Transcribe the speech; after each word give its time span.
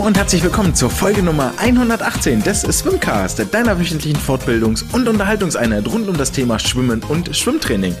Hallo 0.00 0.08
und 0.08 0.16
herzlich 0.16 0.42
willkommen 0.42 0.74
zur 0.74 0.88
Folge 0.88 1.22
Nummer 1.22 1.52
118 1.58 2.42
des 2.42 2.62
Swimcast, 2.62 3.44
deiner 3.52 3.78
wöchentlichen 3.78 4.18
Fortbildungs- 4.18 4.82
und 4.94 5.06
Unterhaltungseinheit 5.06 5.86
rund 5.88 6.08
um 6.08 6.16
das 6.16 6.32
Thema 6.32 6.58
Schwimmen 6.58 7.02
und 7.02 7.36
Schwimmtraining. 7.36 7.94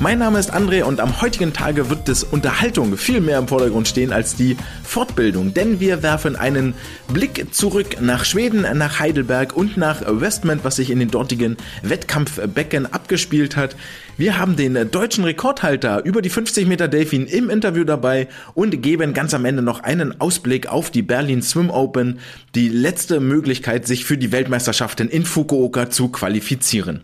Mein 0.00 0.18
Name 0.18 0.40
ist 0.40 0.52
André 0.52 0.82
und 0.82 0.98
am 0.98 1.20
heutigen 1.20 1.52
Tage 1.52 1.88
wird 1.88 2.08
das 2.08 2.24
Unterhaltung 2.24 2.96
viel 2.96 3.20
mehr 3.20 3.38
im 3.38 3.46
Vordergrund 3.46 3.86
stehen 3.86 4.12
als 4.12 4.34
die 4.34 4.56
Fortbildung, 4.82 5.54
denn 5.54 5.78
wir 5.78 6.02
werfen 6.02 6.34
einen 6.34 6.74
Blick 7.12 7.54
zurück 7.54 8.00
nach 8.00 8.24
Schweden, 8.24 8.66
nach 8.76 8.98
Heidelberg 8.98 9.56
und 9.56 9.76
nach 9.76 10.02
Westment, 10.04 10.64
was 10.64 10.76
sich 10.76 10.90
in 10.90 10.98
den 10.98 11.12
dortigen 11.12 11.56
Wettkampfbecken 11.82 12.92
abgespielt 12.92 13.56
hat. 13.56 13.76
Wir 14.16 14.36
haben 14.36 14.56
den 14.56 14.90
deutschen 14.90 15.24
Rekordhalter 15.24 16.04
über 16.04 16.22
die 16.22 16.28
50 16.28 16.66
Meter 16.66 16.88
Delfin 16.88 17.26
im 17.26 17.48
Interview 17.48 17.84
dabei 17.84 18.28
und 18.54 18.82
geben 18.82 19.14
ganz 19.14 19.32
am 19.32 19.44
Ende 19.44 19.62
noch 19.62 19.80
einen 19.80 20.20
Ausblick 20.20 20.66
auf 20.66 20.90
die 20.90 21.02
Berlin 21.02 21.40
Swim 21.40 21.70
Open, 21.70 22.18
die 22.56 22.68
letzte 22.68 23.20
Möglichkeit, 23.20 23.86
sich 23.86 24.04
für 24.04 24.18
die 24.18 24.32
Weltmeisterschaften 24.32 25.08
in 25.08 25.24
Fukuoka 25.24 25.88
zu 25.88 26.08
qualifizieren. 26.08 27.02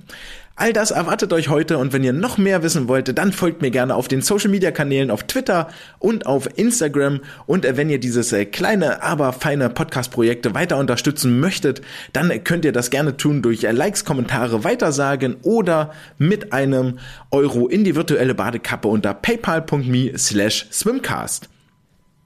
All 0.60 0.74
das 0.74 0.90
erwartet 0.90 1.32
euch 1.32 1.48
heute 1.48 1.78
und 1.78 1.94
wenn 1.94 2.04
ihr 2.04 2.12
noch 2.12 2.36
mehr 2.36 2.62
wissen 2.62 2.86
wollt, 2.86 3.16
dann 3.16 3.32
folgt 3.32 3.62
mir 3.62 3.70
gerne 3.70 3.94
auf 3.94 4.08
den 4.08 4.20
Social 4.20 4.50
Media 4.50 4.70
Kanälen 4.70 5.10
auf 5.10 5.22
Twitter 5.22 5.68
und 5.98 6.26
auf 6.26 6.50
Instagram 6.58 7.20
und 7.46 7.64
wenn 7.64 7.88
ihr 7.88 7.98
dieses 7.98 8.30
äh, 8.34 8.44
kleine, 8.44 9.02
aber 9.02 9.32
feine 9.32 9.70
Podcast 9.70 10.10
Projekte 10.10 10.54
weiter 10.54 10.76
unterstützen 10.76 11.40
möchtet, 11.40 11.80
dann 12.12 12.44
könnt 12.44 12.66
ihr 12.66 12.72
das 12.72 12.90
gerne 12.90 13.16
tun 13.16 13.40
durch 13.40 13.64
äh, 13.64 13.70
Likes, 13.70 14.04
Kommentare, 14.04 14.62
Weitersagen 14.62 15.36
oder 15.44 15.94
mit 16.18 16.52
einem 16.52 16.98
Euro 17.30 17.66
in 17.66 17.82
die 17.82 17.96
virtuelle 17.96 18.34
Badekappe 18.34 18.86
unter 18.86 19.14
paypal.me 19.14 20.18
slash 20.18 20.66
swimcast. 20.70 21.48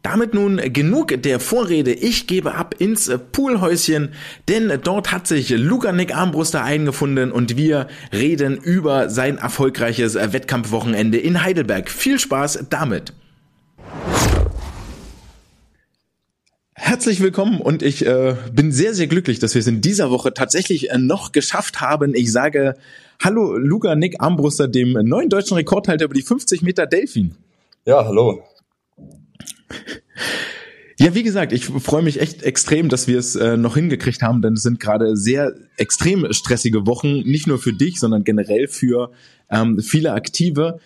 Damit 0.04 0.34
nun 0.34 0.60
genug 0.70 1.22
der 1.22 1.40
Vorrede. 1.40 1.90
Ich 1.90 2.26
gebe 2.26 2.54
ab 2.56 2.74
ins 2.78 3.10
Poolhäuschen, 3.32 4.10
denn 4.50 4.70
dort 4.82 5.12
hat 5.12 5.26
sich 5.26 5.48
Luca 5.48 5.92
Nick 5.92 6.14
Armbruster 6.14 6.62
eingefunden 6.62 7.32
und 7.32 7.56
wir 7.56 7.88
reden 8.12 8.58
über 8.58 9.08
sein 9.08 9.38
erfolgreiches 9.38 10.14
Wettkampfwochenende 10.14 11.16
in 11.16 11.42
Heidelberg. 11.42 11.88
Viel 11.88 12.18
Spaß 12.18 12.66
damit. 12.68 13.14
Herzlich 16.74 17.20
willkommen 17.20 17.62
und 17.62 17.82
ich 17.82 18.04
äh, 18.04 18.36
bin 18.52 18.72
sehr, 18.72 18.92
sehr 18.92 19.06
glücklich, 19.06 19.38
dass 19.38 19.54
wir 19.54 19.60
es 19.60 19.66
in 19.66 19.80
dieser 19.80 20.10
Woche 20.10 20.34
tatsächlich 20.34 20.90
äh, 20.90 20.98
noch 20.98 21.32
geschafft 21.32 21.80
haben. 21.80 22.14
Ich 22.14 22.30
sage 22.30 22.74
Hallo 23.22 23.56
Luca 23.56 23.94
Nick 23.94 24.20
Armbruster, 24.20 24.68
dem 24.68 24.92
neuen 24.92 25.30
deutschen 25.30 25.56
Rekordhalter 25.56 26.04
über 26.04 26.14
die 26.14 26.20
50 26.20 26.60
Meter 26.60 26.84
Delfin. 26.86 27.36
Ja, 27.86 28.04
hallo. 28.04 28.44
Ja, 30.96 31.14
wie 31.14 31.24
gesagt, 31.24 31.52
ich 31.52 31.66
freue 31.66 32.02
mich 32.02 32.20
echt 32.20 32.44
extrem, 32.44 32.88
dass 32.88 33.08
wir 33.08 33.18
es 33.18 33.34
äh, 33.34 33.56
noch 33.56 33.74
hingekriegt 33.74 34.22
haben, 34.22 34.42
denn 34.42 34.54
es 34.54 34.62
sind 34.62 34.78
gerade 34.78 35.16
sehr 35.16 35.52
extrem 35.76 36.32
stressige 36.32 36.86
Wochen, 36.86 37.20
nicht 37.20 37.48
nur 37.48 37.58
für 37.58 37.72
dich, 37.72 37.98
sondern 37.98 38.22
generell 38.22 38.68
für 38.68 39.10
ähm, 39.50 39.80
viele 39.80 40.12
Aktive. 40.12 40.78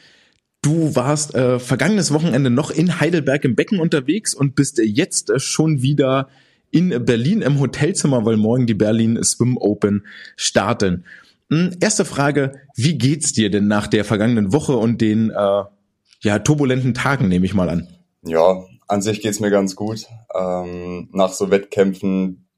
Du 0.63 0.97
warst 0.97 1.35
äh, 1.35 1.59
vergangenes 1.59 2.13
Wochenende 2.13 2.49
noch 2.49 2.71
in 2.71 3.01
Heidelberg 3.01 3.45
im 3.45 3.55
Becken 3.55 3.81
unterwegs 3.81 4.35
und 4.35 4.55
bist 4.55 4.79
jetzt 4.79 5.29
äh, 5.29 5.39
schon 5.39 5.83
wieder 5.83 6.29
in 6.71 7.05
Berlin 7.05 7.43
im 7.43 7.61
Hotelzimmer, 7.61 8.25
weil 8.25 8.37
morgen 8.37 8.67
die 8.67 8.75
Berlin 8.75 9.23
Swim 9.23 9.57
Open 9.59 10.07
starten. 10.37 11.05
Hm, 11.51 11.77
erste 11.81 12.05
Frage, 12.05 12.53
wie 12.75 12.97
geht's 12.97 13.33
dir 13.33 13.51
denn 13.51 13.69
nach 13.69 13.87
der 13.87 14.05
vergangenen 14.05 14.53
Woche 14.53 14.77
und 14.77 15.01
den 15.01 15.31
äh, 15.31 15.63
ja, 16.23 16.39
turbulenten 16.41 16.95
Tagen, 16.95 17.29
nehme 17.29 17.47
ich 17.47 17.55
mal 17.55 17.69
an? 17.69 17.89
Ja, 18.23 18.65
an 18.89 19.03
sich 19.03 19.21
geht's 19.21 19.41
mir 19.41 19.51
ganz 19.51 19.77
gut. 19.77 20.07
Ähm, 20.35 21.09
nach 21.13 21.33
so 21.33 21.51
Wettkämpfen 21.51 22.49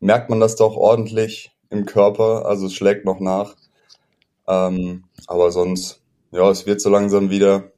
merkt 0.00 0.30
man 0.30 0.40
das 0.40 0.56
doch 0.56 0.76
ordentlich 0.76 1.50
im 1.68 1.84
Körper, 1.84 2.46
also 2.46 2.66
es 2.66 2.74
schlägt 2.74 3.04
noch 3.04 3.20
nach. 3.20 3.56
Ähm, 4.46 5.04
aber 5.26 5.50
sonst, 5.50 6.02
ja, 6.30 6.48
es 6.50 6.66
wird 6.66 6.80
so 6.80 6.88
langsam 6.88 7.30
wieder. 7.30 7.72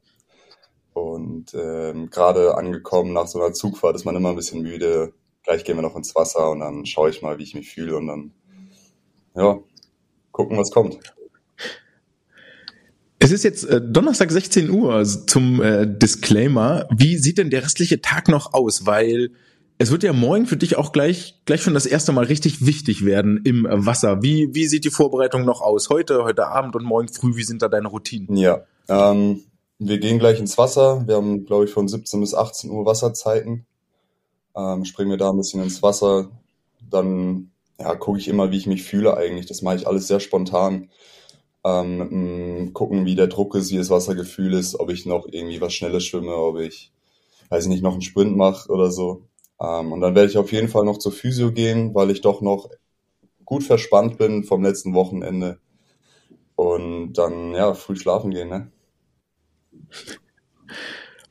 Und 0.93 1.53
ähm, 1.53 2.09
gerade 2.09 2.55
angekommen 2.55 3.13
nach 3.13 3.27
so 3.27 3.41
einer 3.41 3.53
Zugfahrt 3.53 3.95
ist 3.95 4.05
man 4.05 4.15
immer 4.15 4.29
ein 4.29 4.35
bisschen 4.35 4.61
müde. 4.61 5.13
Gleich 5.43 5.63
gehen 5.63 5.77
wir 5.77 5.81
noch 5.81 5.95
ins 5.95 6.15
Wasser 6.15 6.51
und 6.51 6.59
dann 6.59 6.85
schaue 6.85 7.09
ich 7.09 7.21
mal, 7.21 7.39
wie 7.39 7.43
ich 7.43 7.55
mich 7.55 7.71
fühle 7.73 7.97
und 7.97 8.07
dann, 8.07 8.33
ja, 9.35 9.59
gucken, 10.31 10.57
was 10.57 10.71
kommt. 10.71 10.99
Es 13.31 13.35
ist 13.35 13.43
jetzt 13.43 13.63
äh, 13.63 13.79
Donnerstag 13.79 14.29
16 14.29 14.69
Uhr 14.69 15.05
zum 15.05 15.61
äh, 15.61 15.87
Disclaimer. 15.87 16.85
Wie 16.91 17.17
sieht 17.17 17.37
denn 17.37 17.49
der 17.49 17.63
restliche 17.63 18.01
Tag 18.01 18.27
noch 18.27 18.53
aus? 18.53 18.85
Weil 18.85 19.31
es 19.77 19.89
wird 19.89 20.03
ja 20.03 20.11
morgen 20.11 20.47
für 20.47 20.57
dich 20.57 20.77
auch 20.77 20.91
gleich, 20.91 21.39
gleich 21.45 21.61
schon 21.61 21.73
das 21.73 21.85
erste 21.85 22.11
Mal 22.11 22.25
richtig 22.25 22.65
wichtig 22.65 23.05
werden 23.05 23.39
im 23.45 23.65
Wasser. 23.69 24.21
Wie, 24.21 24.49
wie 24.51 24.67
sieht 24.67 24.83
die 24.83 24.89
Vorbereitung 24.89 25.45
noch 25.45 25.61
aus? 25.61 25.89
Heute, 25.89 26.25
heute 26.25 26.47
Abend 26.47 26.75
und 26.75 26.83
morgen 26.83 27.07
früh, 27.07 27.37
wie 27.37 27.45
sind 27.45 27.61
da 27.61 27.69
deine 27.69 27.87
Routinen? 27.87 28.35
Ja, 28.35 28.65
ähm, 28.89 29.39
wir 29.79 29.99
gehen 29.99 30.19
gleich 30.19 30.37
ins 30.37 30.57
Wasser. 30.57 31.07
Wir 31.07 31.15
haben, 31.15 31.45
glaube 31.45 31.63
ich, 31.63 31.71
von 31.71 31.87
17 31.87 32.19
bis 32.19 32.33
18 32.33 32.69
Uhr 32.69 32.85
Wasserzeiten. 32.85 33.65
Ähm, 34.57 34.83
springen 34.83 35.09
wir 35.09 35.17
da 35.17 35.29
ein 35.29 35.37
bisschen 35.37 35.63
ins 35.63 35.81
Wasser. 35.81 36.29
Dann 36.81 37.51
ja, 37.79 37.95
gucke 37.95 38.19
ich 38.19 38.27
immer, 38.27 38.51
wie 38.51 38.57
ich 38.57 38.67
mich 38.67 38.83
fühle 38.83 39.15
eigentlich. 39.15 39.45
Das 39.45 39.61
mache 39.61 39.77
ich 39.77 39.87
alles 39.87 40.07
sehr 40.07 40.19
spontan 40.19 40.89
ähm, 41.63 42.71
gucken, 42.73 43.05
wie 43.05 43.15
der 43.15 43.27
Druck 43.27 43.55
ist, 43.55 43.71
wie 43.71 43.77
das 43.77 43.89
Wassergefühl 43.89 44.53
ist, 44.53 44.79
ob 44.79 44.89
ich 44.89 45.05
noch 45.05 45.27
irgendwie 45.29 45.61
was 45.61 45.73
Schnelles 45.73 46.05
schwimme, 46.05 46.35
ob 46.35 46.59
ich, 46.59 46.91
weiß 47.49 47.65
ich 47.65 47.69
nicht, 47.69 47.83
noch 47.83 47.93
einen 47.93 48.01
Sprint 48.01 48.35
mache 48.35 48.69
oder 48.71 48.91
so. 48.91 49.27
Ähm, 49.59 49.91
und 49.91 50.01
dann 50.01 50.15
werde 50.15 50.29
ich 50.29 50.37
auf 50.37 50.51
jeden 50.51 50.69
Fall 50.69 50.85
noch 50.85 50.97
zur 50.97 51.11
Physio 51.11 51.51
gehen, 51.51 51.93
weil 51.93 52.09
ich 52.09 52.21
doch 52.21 52.41
noch 52.41 52.69
gut 53.45 53.63
verspannt 53.63 54.17
bin 54.17 54.43
vom 54.43 54.63
letzten 54.63 54.93
Wochenende. 54.93 55.59
Und 56.55 57.13
dann, 57.13 57.53
ja, 57.53 57.73
früh 57.73 57.95
schlafen 57.95 58.31
gehen, 58.31 58.49
ne? 58.49 58.71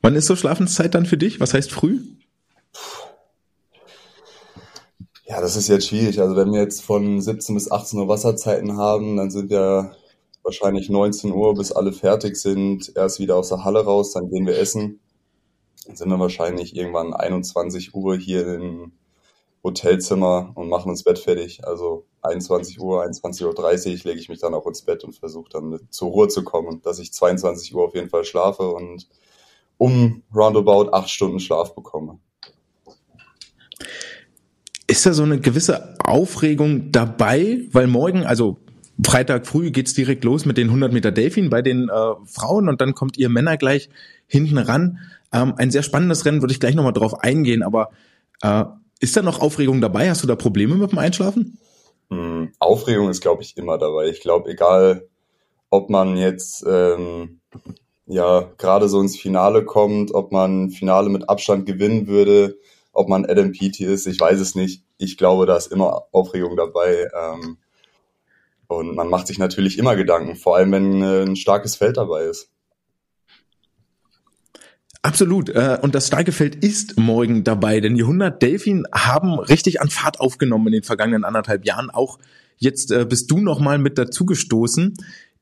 Wann 0.01 0.15
ist 0.15 0.27
so 0.27 0.35
Schlafenszeit 0.35 0.93
dann 0.95 1.05
für 1.05 1.17
dich? 1.17 1.39
Was 1.39 1.53
heißt 1.53 1.71
früh? 1.71 1.99
Ja, 5.25 5.39
das 5.39 5.55
ist 5.55 5.69
jetzt 5.69 5.87
schwierig. 5.87 6.19
Also 6.19 6.35
wenn 6.35 6.51
wir 6.51 6.59
jetzt 6.59 6.81
von 6.83 7.21
17 7.21 7.55
bis 7.55 7.71
18 7.71 7.99
Uhr 7.99 8.07
Wasserzeiten 8.07 8.77
haben, 8.77 9.15
dann 9.15 9.31
sind 9.31 9.51
ja 9.51 9.95
wahrscheinlich 10.43 10.89
19 10.89 11.31
Uhr, 11.31 11.53
bis 11.53 11.71
alle 11.71 11.93
fertig 11.93 12.35
sind, 12.35 12.91
erst 12.95 13.19
wieder 13.19 13.37
aus 13.37 13.49
der 13.49 13.63
Halle 13.63 13.83
raus, 13.83 14.13
dann 14.13 14.29
gehen 14.29 14.45
wir 14.45 14.57
essen. 14.57 14.99
Dann 15.85 15.95
sind 15.95 16.09
wir 16.09 16.19
wahrscheinlich 16.19 16.75
irgendwann 16.75 17.13
21 17.13 17.93
Uhr 17.95 18.17
hier 18.17 18.55
im 18.55 18.93
Hotelzimmer 19.63 20.51
und 20.55 20.69
machen 20.69 20.89
uns 20.89 21.03
Bett 21.03 21.19
fertig. 21.19 21.65
Also 21.65 22.05
21 22.21 22.79
Uhr, 22.79 23.03
21.30 23.03 23.45
Uhr 23.45 23.99
lege 24.05 24.19
ich 24.19 24.29
mich 24.29 24.39
dann 24.39 24.53
auch 24.53 24.65
ins 24.67 24.81
Bett 24.83 25.03
und 25.03 25.15
versuche 25.15 25.49
dann 25.49 25.79
zur 25.89 26.09
Ruhe 26.09 26.27
zu 26.27 26.43
kommen, 26.43 26.81
dass 26.81 26.99
ich 26.99 27.13
22 27.13 27.73
Uhr 27.75 27.85
auf 27.85 27.95
jeden 27.95 28.09
Fall 28.09 28.23
schlafe 28.23 28.69
und 28.69 29.07
um 29.77 30.23
roundabout 30.33 30.91
acht 30.91 31.09
Stunden 31.09 31.39
Schlaf 31.39 31.73
bekomme. 31.73 32.19
Ist 34.87 35.05
da 35.05 35.13
so 35.13 35.23
eine 35.23 35.39
gewisse 35.39 35.95
Aufregung 36.03 36.91
dabei? 36.91 37.61
Weil 37.71 37.87
morgen, 37.87 38.25
also 38.25 38.57
Freitag 39.03 39.47
früh 39.47 39.71
geht's 39.71 39.93
direkt 39.93 40.23
los 40.23 40.45
mit 40.45 40.57
den 40.57 40.67
100 40.67 40.93
Meter 40.93 41.11
Delfin 41.11 41.49
bei 41.49 41.61
den 41.61 41.89
äh, 41.89 42.13
Frauen 42.25 42.69
und 42.69 42.81
dann 42.81 42.93
kommt 42.93 43.17
ihr 43.17 43.29
Männer 43.29 43.57
gleich 43.57 43.89
hinten 44.27 44.57
ran. 44.57 44.99
Ähm, 45.33 45.53
ein 45.57 45.71
sehr 45.71 45.83
spannendes 45.83 46.25
Rennen, 46.25 46.41
würde 46.41 46.53
ich 46.53 46.59
gleich 46.59 46.75
nochmal 46.75 46.93
drauf 46.93 47.19
eingehen, 47.21 47.63
aber 47.63 47.89
äh, 48.41 48.65
ist 48.99 49.17
da 49.17 49.21
noch 49.21 49.41
Aufregung 49.41 49.81
dabei? 49.81 50.09
Hast 50.09 50.23
du 50.23 50.27
da 50.27 50.35
Probleme 50.35 50.75
mit 50.75 50.91
dem 50.91 50.99
Einschlafen? 50.99 51.57
Mm, 52.09 52.45
Aufregung 52.59 53.09
ist, 53.09 53.21
glaube 53.21 53.41
ich, 53.41 53.57
immer 53.57 53.77
dabei. 53.77 54.07
Ich 54.07 54.21
glaube, 54.21 54.49
egal, 54.51 55.07
ob 55.69 55.89
man 55.89 56.17
jetzt 56.17 56.63
ähm, 56.67 57.39
ja 58.05 58.51
gerade 58.57 58.89
so 58.89 59.01
ins 59.01 59.17
Finale 59.17 59.65
kommt, 59.65 60.13
ob 60.13 60.31
man 60.31 60.69
Finale 60.69 61.09
mit 61.09 61.29
Abstand 61.29 61.65
gewinnen 61.65 62.07
würde, 62.07 62.59
ob 62.93 63.09
man 63.09 63.25
Adam 63.25 63.51
Peaty 63.53 63.85
ist, 63.85 64.05
ich 64.05 64.19
weiß 64.19 64.39
es 64.39 64.53
nicht. 64.53 64.83
Ich 64.97 65.17
glaube, 65.17 65.45
da 65.45 65.55
ist 65.55 65.71
immer 65.71 66.03
Aufregung 66.11 66.55
dabei. 66.57 67.07
Ähm, 67.17 67.57
und 68.71 68.95
man 68.95 69.09
macht 69.09 69.27
sich 69.27 69.37
natürlich 69.37 69.77
immer 69.77 69.95
Gedanken, 69.95 70.35
vor 70.35 70.55
allem 70.55 70.71
wenn 70.71 71.01
äh, 71.01 71.23
ein 71.23 71.35
starkes 71.35 71.75
Feld 71.75 71.97
dabei 71.97 72.23
ist. 72.23 72.49
Absolut. 75.01 75.49
Äh, 75.49 75.79
und 75.81 75.95
das 75.95 76.07
starke 76.07 76.31
Feld 76.31 76.55
ist 76.63 76.97
morgen 76.97 77.43
dabei, 77.43 77.79
denn 77.79 77.95
die 77.95 78.03
100 78.03 78.41
Delfin 78.41 78.85
haben 78.93 79.39
richtig 79.39 79.81
an 79.81 79.89
Fahrt 79.89 80.19
aufgenommen 80.19 80.67
in 80.67 80.73
den 80.73 80.83
vergangenen 80.83 81.23
anderthalb 81.23 81.65
Jahren. 81.65 81.89
Auch 81.89 82.19
jetzt 82.57 82.91
äh, 82.91 83.05
bist 83.05 83.29
du 83.31 83.39
nochmal 83.39 83.77
mit 83.77 83.97
dazugestoßen. 83.97 84.93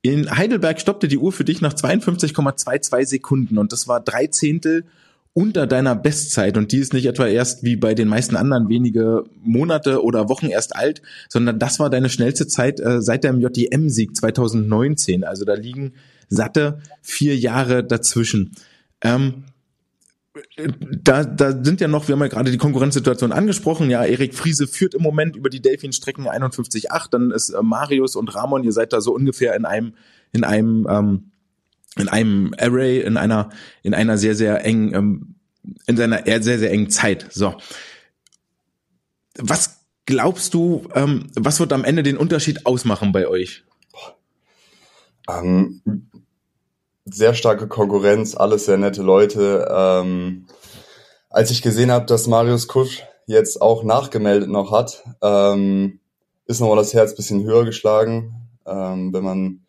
In 0.02 0.36
Heidelberg 0.36 0.80
stoppte 0.80 1.10
die 1.10 1.18
Uhr 1.18 1.34
für 1.34 1.44
dich 1.44 1.60
nach 1.62 1.74
52,22 1.74 3.06
Sekunden 3.06 3.58
und 3.58 3.74
das 3.74 3.88
war 3.88 4.00
drei 4.00 4.28
Zehntel 4.28 4.86
unter 5.34 5.68
deiner 5.68 5.96
Bestzeit 5.96 6.58
und 6.58 6.72
die 6.72 6.80
ist 6.80 6.94
nicht 6.94 7.06
etwa 7.06 7.28
erst 7.28 7.64
wie 7.64 7.76
bei 7.76 7.94
den 7.94 8.08
meisten 8.08 8.36
anderen 8.36 8.68
wenige 8.68 9.24
Monate 9.42 10.04
oder 10.04 10.28
Wochen 10.28 10.48
erst 10.48 10.76
alt, 10.76 11.02
sondern 11.30 11.60
das 11.60 11.80
war 11.80 11.90
deine 11.90 12.10
schnellste 12.10 12.48
Zeit 12.48 12.80
äh, 12.80 13.02
seit 13.02 13.24
deinem 13.24 13.40
JDM-Sieg 13.40 14.16
2019. 14.16 15.24
Also 15.24 15.46
da 15.46 15.54
liegen 15.54 15.94
satte 16.28 16.80
vier 17.02 17.38
Jahre 17.38 17.84
dazwischen. 17.84 18.52
Ähm, 19.02 19.46
da, 21.04 21.24
da 21.24 21.52
sind 21.64 21.82
ja 21.82 21.88
noch, 21.88 22.08
wir 22.08 22.14
haben 22.14 22.22
ja 22.22 22.28
gerade 22.28 22.52
die 22.52 22.58
Konkurrenzsituation 22.58 23.32
angesprochen, 23.32 23.90
ja, 23.90 24.04
Erik 24.06 24.36
Friese 24.36 24.68
führt 24.68 24.94
im 24.94 25.02
Moment 25.02 25.36
über 25.36 25.50
die 25.50 25.62
Delfin-Strecken 25.62 26.28
51,8, 26.28 27.10
dann 27.12 27.32
ist 27.32 27.50
äh, 27.50 27.62
Marius 27.62 28.16
und 28.16 28.34
Ramon, 28.36 28.64
ihr 28.64 28.72
seid 28.72 28.94
da 28.94 29.02
so 29.02 29.14
ungefähr 29.14 29.56
in 29.56 29.66
einem, 29.66 29.94
in 30.32 30.44
einem, 30.44 30.88
ähm, 30.90 31.32
in 31.98 32.10
einem 32.10 32.54
Array, 32.58 33.02
in 33.02 33.18
einer, 33.18 33.50
in 33.84 33.94
einer 33.94 34.18
sehr, 34.18 34.36
sehr 34.36 34.64
engen, 34.64 34.94
ähm, 34.94 35.36
in 35.88 35.98
seiner 35.98 36.24
sehr, 36.42 36.60
sehr 36.60 36.72
engen 36.72 36.90
Zeit. 36.90 37.28
So. 37.32 37.56
Was 39.38 39.80
glaubst 40.06 40.54
du, 40.54 40.88
ähm, 40.96 41.28
was 41.36 41.60
wird 41.60 41.74
am 41.74 41.84
Ende 41.84 42.04
den 42.04 42.18
Unterschied 42.18 42.66
ausmachen 42.66 43.12
bei 43.12 43.28
euch? 43.28 43.64
Ähm, 45.30 45.82
sehr 47.06 47.34
starke 47.34 47.68
Konkurrenz, 47.68 48.36
alles 48.36 48.66
sehr 48.66 48.78
nette 48.78 49.02
Leute. 49.02 49.68
Ähm, 49.72 50.48
als 51.30 51.52
ich 51.52 51.62
gesehen 51.62 51.92
habe, 51.92 52.06
dass 52.06 52.28
Marius 52.28 52.68
Kusch 52.68 53.04
jetzt 53.28 53.62
auch 53.62 53.84
nachgemeldet 53.84 54.50
noch 54.50 54.72
hat, 54.72 55.04
ähm, 55.22 56.00
ist 56.46 56.60
nochmal 56.60 56.78
das 56.78 56.94
Herz 56.94 57.16
bisschen 57.16 57.44
höher 57.44 57.66
geschlagen. 57.66 58.50
Ähm, 58.66 59.14
wenn 59.14 59.24
man 59.24 59.66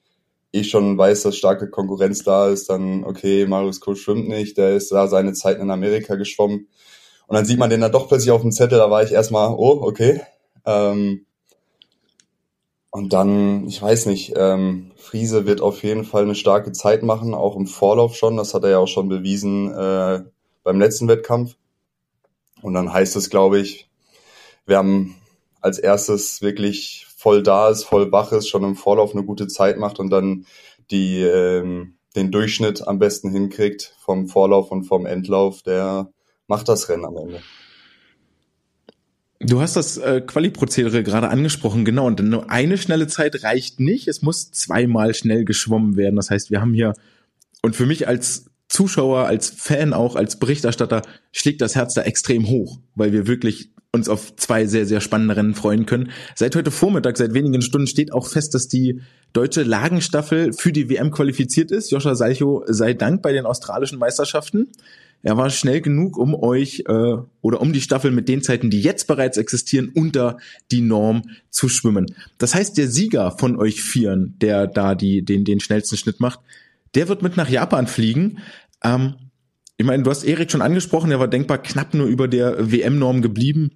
eh 0.52 0.64
schon 0.64 0.98
weiß, 0.98 1.22
dass 1.22 1.36
starke 1.36 1.70
Konkurrenz 1.70 2.24
da 2.24 2.48
ist, 2.48 2.70
dann 2.70 3.04
okay, 3.04 3.46
Marius 3.46 3.80
Kusch 3.80 4.02
schwimmt 4.02 4.28
nicht, 4.28 4.56
der 4.56 4.76
ist 4.76 4.90
da 4.92 5.06
seine 5.06 5.32
Zeit 5.32 5.58
in 5.58 5.70
Amerika 5.70 6.16
geschwommen. 6.16 6.68
Und 7.26 7.36
dann 7.36 7.44
sieht 7.44 7.58
man 7.58 7.70
den 7.70 7.80
dann 7.80 7.92
doch 7.92 8.08
plötzlich 8.08 8.32
auf 8.32 8.42
dem 8.42 8.52
Zettel, 8.52 8.78
da 8.78 8.90
war 8.90 9.02
ich 9.02 9.12
erstmal, 9.12 9.50
oh, 9.50 9.80
okay. 9.82 10.20
Ähm, 10.66 11.26
und 12.90 13.12
dann, 13.12 13.68
ich 13.68 13.80
weiß 13.80 14.06
nicht, 14.06 14.32
ähm, 14.36 14.90
Friese 14.96 15.46
wird 15.46 15.60
auf 15.60 15.84
jeden 15.84 16.04
Fall 16.04 16.24
eine 16.24 16.34
starke 16.34 16.72
Zeit 16.72 17.04
machen, 17.04 17.34
auch 17.34 17.56
im 17.56 17.68
Vorlauf 17.68 18.16
schon. 18.16 18.36
Das 18.36 18.52
hat 18.52 18.64
er 18.64 18.70
ja 18.70 18.78
auch 18.78 18.88
schon 18.88 19.08
bewiesen 19.08 19.72
äh, 19.72 20.24
beim 20.64 20.80
letzten 20.80 21.06
Wettkampf. 21.06 21.54
Und 22.62 22.74
dann 22.74 22.92
heißt 22.92 23.14
es, 23.14 23.30
glaube 23.30 23.60
ich, 23.60 23.88
wir 24.66 24.76
haben 24.76 25.14
als 25.60 25.78
erstes 25.78 26.42
wirklich 26.42 27.06
voll 27.20 27.42
da 27.42 27.68
ist, 27.68 27.84
voll 27.84 28.10
wach 28.12 28.32
ist, 28.32 28.48
schon 28.48 28.64
im 28.64 28.76
Vorlauf 28.76 29.12
eine 29.12 29.22
gute 29.22 29.46
Zeit 29.46 29.76
macht 29.76 29.98
und 29.98 30.08
dann 30.08 30.46
die 30.90 31.20
ähm, 31.20 31.96
den 32.16 32.30
Durchschnitt 32.30 32.88
am 32.88 32.98
besten 32.98 33.30
hinkriegt 33.30 33.94
vom 34.00 34.26
Vorlauf 34.26 34.70
und 34.70 34.84
vom 34.84 35.04
Endlauf, 35.04 35.62
der 35.62 36.10
macht 36.46 36.68
das 36.68 36.88
Rennen 36.88 37.04
am 37.04 37.18
Ende. 37.18 37.42
Du 39.38 39.60
hast 39.60 39.76
das 39.76 39.98
äh, 39.98 40.22
Quali-Prozedere 40.22 41.02
gerade 41.02 41.28
angesprochen, 41.28 41.84
genau. 41.84 42.06
Und 42.06 42.20
nur 42.22 42.50
eine 42.50 42.78
schnelle 42.78 43.06
Zeit 43.06 43.42
reicht 43.44 43.80
nicht. 43.80 44.08
Es 44.08 44.22
muss 44.22 44.50
zweimal 44.50 45.12
schnell 45.12 45.44
geschwommen 45.44 45.96
werden. 45.96 46.16
Das 46.16 46.30
heißt, 46.30 46.50
wir 46.50 46.62
haben 46.62 46.72
hier, 46.72 46.94
und 47.62 47.76
für 47.76 47.86
mich 47.86 48.08
als 48.08 48.46
Zuschauer, 48.68 49.26
als 49.26 49.50
Fan 49.50 49.92
auch, 49.92 50.16
als 50.16 50.38
Berichterstatter, 50.38 51.02
schlägt 51.32 51.60
das 51.60 51.74
Herz 51.74 51.92
da 51.92 52.02
extrem 52.02 52.48
hoch, 52.48 52.80
weil 52.94 53.12
wir 53.12 53.26
wirklich 53.26 53.70
uns 53.92 54.08
auf 54.08 54.36
zwei 54.36 54.66
sehr, 54.66 54.86
sehr 54.86 55.00
spannende 55.00 55.36
Rennen 55.36 55.54
freuen 55.54 55.84
können. 55.84 56.10
Seit 56.36 56.54
heute 56.54 56.70
Vormittag, 56.70 57.16
seit 57.16 57.34
wenigen 57.34 57.60
Stunden 57.60 57.88
steht 57.88 58.12
auch 58.12 58.28
fest, 58.28 58.54
dass 58.54 58.68
die 58.68 59.00
deutsche 59.32 59.64
Lagenstaffel 59.64 60.52
für 60.52 60.72
die 60.72 60.88
WM 60.88 61.10
qualifiziert 61.10 61.72
ist. 61.72 61.90
Joscha 61.90 62.14
Salcho 62.14 62.64
sei 62.68 62.94
Dank 62.94 63.22
bei 63.22 63.32
den 63.32 63.46
australischen 63.46 63.98
Meisterschaften. 63.98 64.68
Er 65.22 65.36
war 65.36 65.50
schnell 65.50 65.80
genug, 65.80 66.16
um 66.16 66.34
euch 66.34 66.84
äh, 66.86 67.16
oder 67.42 67.60
um 67.60 67.72
die 67.72 67.80
Staffel 67.80 68.10
mit 68.10 68.28
den 68.28 68.42
Zeiten, 68.42 68.70
die 68.70 68.80
jetzt 68.80 69.06
bereits 69.06 69.36
existieren, 69.36 69.90
unter 69.94 70.38
die 70.70 70.80
Norm 70.80 71.22
zu 71.50 71.68
schwimmen. 71.68 72.06
Das 72.38 72.54
heißt, 72.54 72.78
der 72.78 72.88
Sieger 72.88 73.32
von 73.32 73.56
euch 73.58 73.82
Vieren, 73.82 74.36
der 74.40 74.66
da 74.66 74.94
die, 74.94 75.22
den, 75.22 75.44
den 75.44 75.60
schnellsten 75.60 75.96
Schnitt 75.96 76.20
macht, 76.20 76.40
der 76.94 77.08
wird 77.08 77.22
mit 77.22 77.36
nach 77.36 77.50
Japan 77.50 77.86
fliegen. 77.86 78.38
Ähm, 78.82 79.14
ich 79.76 79.86
meine, 79.86 80.02
du 80.02 80.10
hast 80.10 80.24
Erik 80.24 80.50
schon 80.50 80.62
angesprochen, 80.62 81.10
er 81.10 81.20
war 81.20 81.28
denkbar 81.28 81.58
knapp 81.58 81.94
nur 81.94 82.06
über 82.06 82.28
der 82.28 82.70
WM-Norm 82.70 83.22
geblieben. 83.22 83.70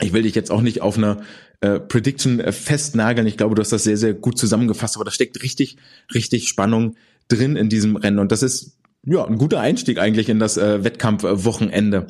Ich 0.00 0.12
will 0.12 0.22
dich 0.22 0.34
jetzt 0.34 0.50
auch 0.50 0.60
nicht 0.60 0.80
auf 0.80 0.96
einer 0.96 1.22
äh, 1.60 1.80
Prediction 1.80 2.40
äh, 2.40 2.52
festnageln. 2.52 3.26
Ich 3.26 3.36
glaube, 3.36 3.54
du 3.54 3.60
hast 3.60 3.72
das 3.72 3.84
sehr, 3.84 3.96
sehr 3.96 4.14
gut 4.14 4.38
zusammengefasst, 4.38 4.96
aber 4.96 5.04
da 5.04 5.10
steckt 5.10 5.42
richtig, 5.42 5.76
richtig 6.14 6.48
Spannung 6.48 6.96
drin 7.28 7.56
in 7.56 7.68
diesem 7.68 7.96
Rennen. 7.96 8.18
Und 8.18 8.32
das 8.32 8.42
ist 8.42 8.78
ja, 9.04 9.24
ein 9.24 9.38
guter 9.38 9.60
Einstieg 9.60 9.98
eigentlich 9.98 10.28
in 10.28 10.38
das 10.38 10.56
äh, 10.56 10.84
Wettkampfwochenende. 10.84 12.08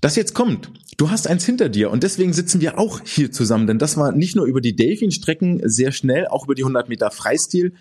Das 0.00 0.16
jetzt 0.16 0.34
kommt. 0.34 0.70
Du 0.96 1.10
hast 1.10 1.26
eins 1.26 1.44
hinter 1.44 1.68
dir 1.68 1.90
und 1.90 2.02
deswegen 2.02 2.32
sitzen 2.32 2.60
wir 2.60 2.78
auch 2.78 3.00
hier 3.04 3.32
zusammen, 3.32 3.66
denn 3.66 3.78
das 3.78 3.96
war 3.96 4.12
nicht 4.12 4.36
nur 4.36 4.44
über 4.46 4.60
die 4.60 4.76
Delfin-Strecken 4.76 5.62
sehr 5.64 5.92
schnell, 5.92 6.26
auch 6.28 6.44
über 6.44 6.54
die 6.54 6.62
100 6.62 6.88
Meter 6.88 7.10
Freistil. 7.10 7.74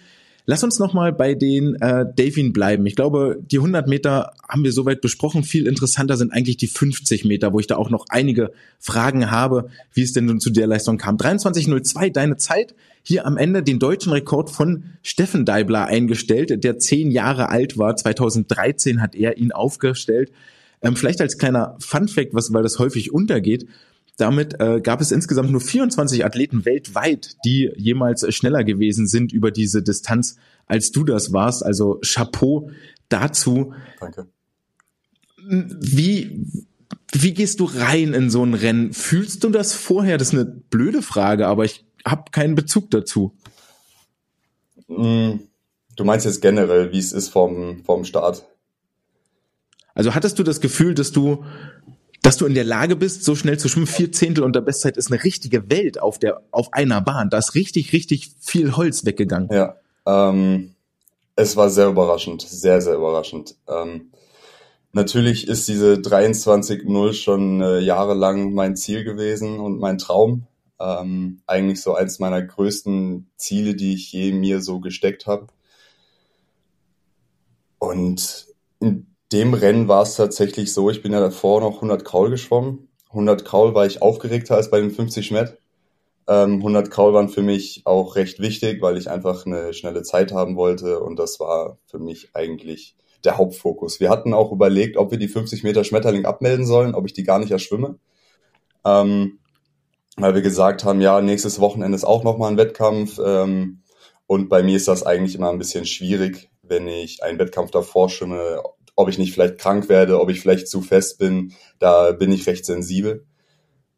Lass 0.45 0.63
uns 0.63 0.77
nochmal 0.77 1.13
bei 1.13 1.35
den 1.35 1.75
äh, 1.75 2.05
Delfin 2.17 2.51
bleiben. 2.51 2.85
Ich 2.85 2.97
glaube, 2.97 3.39
die 3.49 3.59
100 3.59 3.87
Meter 3.87 4.33
haben 4.47 4.65
wir 4.65 4.73
soweit 4.73 4.99
besprochen. 4.99 5.43
Viel 5.43 5.67
interessanter 5.67 6.17
sind 6.17 6.33
eigentlich 6.33 6.57
die 6.57 6.67
50 6.67 7.23
Meter, 7.23 7.53
wo 7.53 7.61
ich 7.61 7.67
da 7.67 7.77
auch 7.77 7.89
noch 7.89 8.05
einige 8.09 8.51
Fragen 8.77 9.31
habe, 9.31 9.69
wie 9.93 10.01
es 10.01 10.11
denn 10.11 10.25
nun 10.25 10.41
zu 10.41 10.49
der 10.49 10.67
Leistung 10.67 10.97
kam. 10.97 11.15
23.02, 11.15 12.11
deine 12.11 12.35
Zeit. 12.35 12.75
Hier 13.03 13.25
am 13.25 13.37
Ende 13.37 13.63
den 13.63 13.79
deutschen 13.79 14.11
Rekord 14.11 14.49
von 14.49 14.83
Steffen 15.01 15.45
Deibler 15.45 15.85
eingestellt, 15.85 16.61
der 16.63 16.77
zehn 16.77 17.09
Jahre 17.11 17.49
alt 17.49 17.77
war. 17.77 17.95
2013 17.95 19.01
hat 19.01 19.15
er 19.15 19.37
ihn 19.37 19.53
aufgestellt. 19.53 20.31
Ähm, 20.81 20.97
vielleicht 20.97 21.21
als 21.21 21.37
kleiner 21.37 21.77
Fun-Fact, 21.79 22.33
was, 22.33 22.51
weil 22.51 22.63
das 22.63 22.79
häufig 22.79 23.13
untergeht. 23.13 23.65
Damit 24.17 24.59
äh, 24.59 24.79
gab 24.81 25.01
es 25.01 25.11
insgesamt 25.11 25.51
nur 25.51 25.61
24 25.61 26.23
Athleten 26.23 26.65
weltweit, 26.65 27.35
die 27.45 27.71
jemals 27.75 28.31
schneller 28.33 28.63
gewesen 28.63 29.07
sind 29.07 29.33
über 29.33 29.49
diese 29.49 29.81
Distanz, 29.81 30.37
als 30.67 30.91
du 30.91 31.03
das 31.03 31.33
warst. 31.33 31.65
Also 31.65 31.99
Chapeau 32.03 32.69
dazu. 33.09 33.73
Danke. 33.99 34.27
Wie, 35.45 36.45
wie 37.11 37.33
gehst 37.33 37.59
du 37.59 37.65
rein 37.65 38.13
in 38.13 38.29
so 38.29 38.45
ein 38.45 38.53
Rennen? 38.53 38.93
Fühlst 38.93 39.43
du 39.43 39.49
das 39.49 39.73
vorher? 39.73 40.17
Das 40.17 40.29
ist 40.29 40.33
eine 40.35 40.45
blöde 40.45 41.01
Frage, 41.01 41.47
aber 41.47 41.65
ich 41.65 41.85
habe 42.05 42.31
keinen 42.31 42.55
Bezug 42.55 42.91
dazu. 42.91 43.35
Mm, 44.87 45.39
du 45.95 46.03
meinst 46.03 46.25
jetzt 46.25 46.41
generell, 46.41 46.91
wie 46.91 46.99
es 46.99 47.13
ist 47.13 47.29
vom, 47.29 47.83
vom 47.83 48.05
Start? 48.05 48.45
Also 49.95 50.15
hattest 50.15 50.39
du 50.39 50.43
das 50.43 50.61
Gefühl, 50.61 50.93
dass 50.93 51.11
du 51.11 51.45
dass 52.23 52.37
du 52.37 52.45
in 52.45 52.55
der 52.55 52.63
Lage 52.63 52.95
bist, 52.95 53.25
so 53.25 53.35
schnell 53.35 53.59
zu 53.59 53.67
schwimmen. 53.67 53.85
Vier 53.85 54.11
Zehntel 54.11 54.45
unter 54.45 54.61
Bestzeit 54.61 54.95
ist 54.97 55.11
eine 55.11 55.23
richtige 55.23 55.69
Welt 55.69 55.99
auf 55.99 56.17
der, 56.17 56.41
auf 56.51 56.71
einer 56.71 57.01
Bahn. 57.01 57.29
Da 57.29 57.37
ist 57.37 57.53
richtig, 57.53 57.91
richtig 57.91 58.31
viel 58.39 58.75
Holz 58.77 59.05
weggegangen. 59.05 59.49
Ja, 59.51 59.75
ähm, 60.07 60.73
es 61.35 61.57
war 61.57 61.69
sehr 61.69 61.87
überraschend, 61.87 62.41
sehr, 62.41 62.81
sehr 62.81 62.95
überraschend. 62.95 63.55
Ähm, 63.67 64.11
natürlich 64.93 65.49
ist 65.49 65.67
diese 65.67 65.95
23-0 65.95 67.13
schon 67.13 67.61
äh, 67.61 67.79
jahrelang 67.79 68.53
mein 68.53 68.77
Ziel 68.77 69.03
gewesen 69.03 69.59
und 69.59 69.79
mein 69.79 69.97
Traum. 69.97 70.47
Ähm, 70.79 71.41
eigentlich 71.45 71.81
so 71.81 71.93
eins 71.93 72.19
meiner 72.19 72.41
größten 72.41 73.29
Ziele, 73.35 73.75
die 73.75 73.95
ich 73.95 74.13
je 74.13 74.31
mir 74.31 74.61
so 74.61 74.79
gesteckt 74.79 75.27
habe. 75.27 75.47
Und 77.79 78.47
dem 79.33 79.53
Rennen 79.53 79.87
war 79.87 80.03
es 80.03 80.15
tatsächlich 80.15 80.73
so, 80.73 80.89
ich 80.89 81.01
bin 81.01 81.11
ja 81.11 81.19
davor 81.19 81.61
noch 81.61 81.75
100 81.75 82.05
Kraul 82.05 82.29
geschwommen. 82.29 82.87
100 83.09 83.43
Kraul 83.43 83.73
war 83.75 83.85
ich 83.85 84.01
aufgeregter 84.01 84.55
als 84.55 84.69
bei 84.69 84.79
den 84.79 84.91
50 84.91 85.25
Schmett. 85.25 85.57
Ähm, 86.27 86.57
100 86.57 86.89
Kraul 86.89 87.13
waren 87.13 87.29
für 87.29 87.41
mich 87.41 87.81
auch 87.85 88.15
recht 88.15 88.39
wichtig, 88.39 88.81
weil 88.81 88.97
ich 88.97 89.09
einfach 89.09 89.45
eine 89.45 89.73
schnelle 89.73 90.03
Zeit 90.03 90.31
haben 90.31 90.55
wollte 90.55 90.99
und 90.99 91.17
das 91.17 91.39
war 91.39 91.77
für 91.85 91.99
mich 91.99 92.29
eigentlich 92.33 92.95
der 93.25 93.37
Hauptfokus. 93.37 93.99
Wir 93.99 94.09
hatten 94.09 94.33
auch 94.33 94.51
überlegt, 94.51 94.97
ob 94.97 95.11
wir 95.11 95.17
die 95.17 95.27
50 95.27 95.63
Meter 95.63 95.83
Schmetterling 95.83 96.25
abmelden 96.25 96.65
sollen, 96.65 96.95
ob 96.95 97.05
ich 97.05 97.13
die 97.13 97.23
gar 97.23 97.39
nicht 97.39 97.51
erschwimme. 97.51 97.97
Ähm, 98.85 99.39
weil 100.15 100.35
wir 100.35 100.41
gesagt 100.41 100.83
haben, 100.83 101.01
ja, 101.01 101.21
nächstes 101.21 101.59
Wochenende 101.59 101.95
ist 101.95 102.03
auch 102.03 102.23
nochmal 102.23 102.51
ein 102.51 102.57
Wettkampf. 102.57 103.19
Ähm, 103.23 103.81
und 104.27 104.49
bei 104.49 104.63
mir 104.63 104.77
ist 104.77 104.87
das 104.87 105.03
eigentlich 105.03 105.35
immer 105.35 105.49
ein 105.49 105.57
bisschen 105.57 105.85
schwierig, 105.85 106.49
wenn 106.61 106.87
ich 106.87 107.23
einen 107.23 107.39
Wettkampf 107.39 107.71
davor 107.71 108.09
schwimme, 108.09 108.61
ob 108.95 109.09
ich 109.09 109.17
nicht 109.17 109.33
vielleicht 109.33 109.57
krank 109.57 109.89
werde, 109.89 110.19
ob 110.19 110.29
ich 110.29 110.39
vielleicht 110.39 110.67
zu 110.67 110.81
fest 110.81 111.17
bin, 111.17 111.53
da 111.79 112.11
bin 112.11 112.31
ich 112.31 112.47
recht 112.47 112.65
sensibel. 112.65 113.25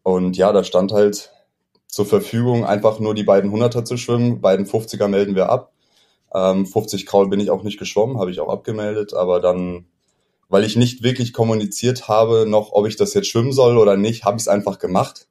Und 0.04 0.38
ja, 0.38 0.52
da 0.54 0.64
stand 0.64 0.92
halt 0.92 1.32
zur 1.88 2.06
Verfügung, 2.06 2.66
einfach 2.66 3.00
nur 3.00 3.16
die 3.16 3.24
beiden 3.24 3.52
Hunderter 3.52 3.86
zu 3.86 3.98
schwimmen. 3.98 4.42
Beiden 4.42 4.66
50er 4.66 5.08
melden 5.08 5.36
wir 5.36 5.50
ab. 5.50 5.72
Ähm, 6.34 6.66
50 6.66 7.06
Kraul 7.06 7.30
bin 7.30 7.40
ich 7.40 7.50
auch 7.50 7.64
nicht 7.64 7.80
geschwommen, 7.80 8.20
habe 8.20 8.32
ich 8.32 8.40
auch 8.40 8.50
abgemeldet, 8.50 9.14
aber 9.14 9.40
dann, 9.40 9.86
weil 10.50 10.66
ich 10.66 10.76
nicht 10.76 11.04
wirklich 11.04 11.32
kommuniziert 11.32 12.10
habe, 12.10 12.46
noch, 12.46 12.74
ob 12.74 12.88
ich 12.88 12.98
das 12.98 13.14
jetzt 13.14 13.30
schwimmen 13.30 13.54
soll 13.54 13.78
oder 13.78 13.96
nicht, 13.96 14.26
habe 14.26 14.36
ich 14.36 14.44
es 14.44 14.48
einfach 14.50 14.80
gemacht. 14.80 15.28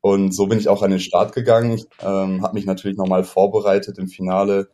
Und 0.00 0.32
so 0.32 0.46
bin 0.46 0.58
ich 0.58 0.68
auch 0.68 0.82
an 0.82 0.90
den 0.90 1.00
Start 1.00 1.32
gegangen, 1.32 1.80
ähm, 2.00 2.42
habe 2.42 2.54
mich 2.54 2.66
natürlich 2.66 2.96
nochmal 2.96 3.24
vorbereitet 3.24 3.98
im 3.98 4.08
Finale, 4.08 4.68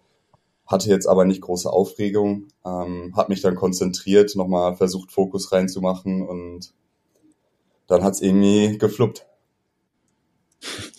hatte 0.67 0.89
jetzt 0.89 1.07
aber 1.07 1.25
nicht 1.25 1.41
große 1.41 1.71
Aufregung, 1.71 2.49
ähm, 2.65 3.13
habe 3.17 3.33
mich 3.33 3.41
dann 3.41 3.55
konzentriert, 3.55 4.35
nochmal 4.37 4.77
versucht, 4.77 5.13
Fokus 5.13 5.53
reinzumachen 5.53 6.27
und 6.27 6.73
dann 7.87 8.03
hat's 8.03 8.21
irgendwie 8.21 8.79
gefluppt. 8.79 9.27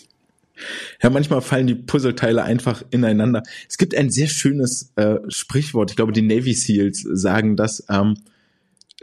Ja, 1.02 1.10
manchmal 1.10 1.42
fallen 1.42 1.68
die 1.68 1.76
Puzzleteile 1.76 2.44
einfach 2.44 2.82
ineinander. 2.90 3.44
Es 3.68 3.78
gibt 3.78 3.94
ein 3.94 4.10
sehr 4.10 4.28
schönes 4.28 4.94
äh, 4.96 5.18
Sprichwort, 5.28 5.92
ich 5.92 5.98
glaube, 5.98 6.14
die 6.14 6.22
Navy 6.22 6.54
SEALs 6.54 7.02
sagen 7.02 7.58
das, 7.58 7.84
ähm, 7.90 8.16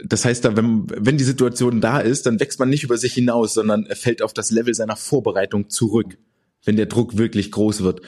das 0.03 0.25
heißt, 0.25 0.43
da, 0.43 0.57
wenn, 0.57 0.87
wenn 0.89 1.17
die 1.17 1.23
Situation 1.23 1.79
da 1.79 1.99
ist, 1.99 2.25
dann 2.25 2.39
wächst 2.39 2.59
man 2.59 2.69
nicht 2.69 2.83
über 2.83 2.97
sich 2.97 3.13
hinaus, 3.13 3.53
sondern 3.53 3.85
er 3.85 3.95
fällt 3.95 4.21
auf 4.21 4.33
das 4.33 4.51
Level 4.51 4.73
seiner 4.73 4.95
Vorbereitung 4.95 5.69
zurück, 5.69 6.17
wenn 6.63 6.75
der 6.75 6.87
Druck 6.87 7.17
wirklich 7.17 7.51
groß 7.51 7.83
wird. 7.83 8.01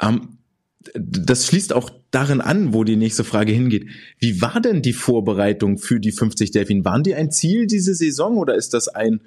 Ähm, 0.00 0.38
das 0.94 1.46
schließt 1.46 1.72
auch 1.72 1.90
darin 2.10 2.40
an, 2.40 2.74
wo 2.74 2.84
die 2.84 2.96
nächste 2.96 3.24
Frage 3.24 3.52
hingeht. 3.52 3.88
Wie 4.18 4.40
war 4.40 4.60
denn 4.60 4.82
die 4.82 4.92
Vorbereitung 4.92 5.78
für 5.78 6.00
die 6.00 6.12
50 6.12 6.50
Delfin? 6.50 6.84
Waren 6.84 7.02
die 7.02 7.14
ein 7.14 7.30
Ziel 7.30 7.66
diese 7.66 7.94
Saison 7.94 8.36
oder 8.36 8.54
ist 8.54 8.74
das 8.74 8.88
ein, 8.88 9.20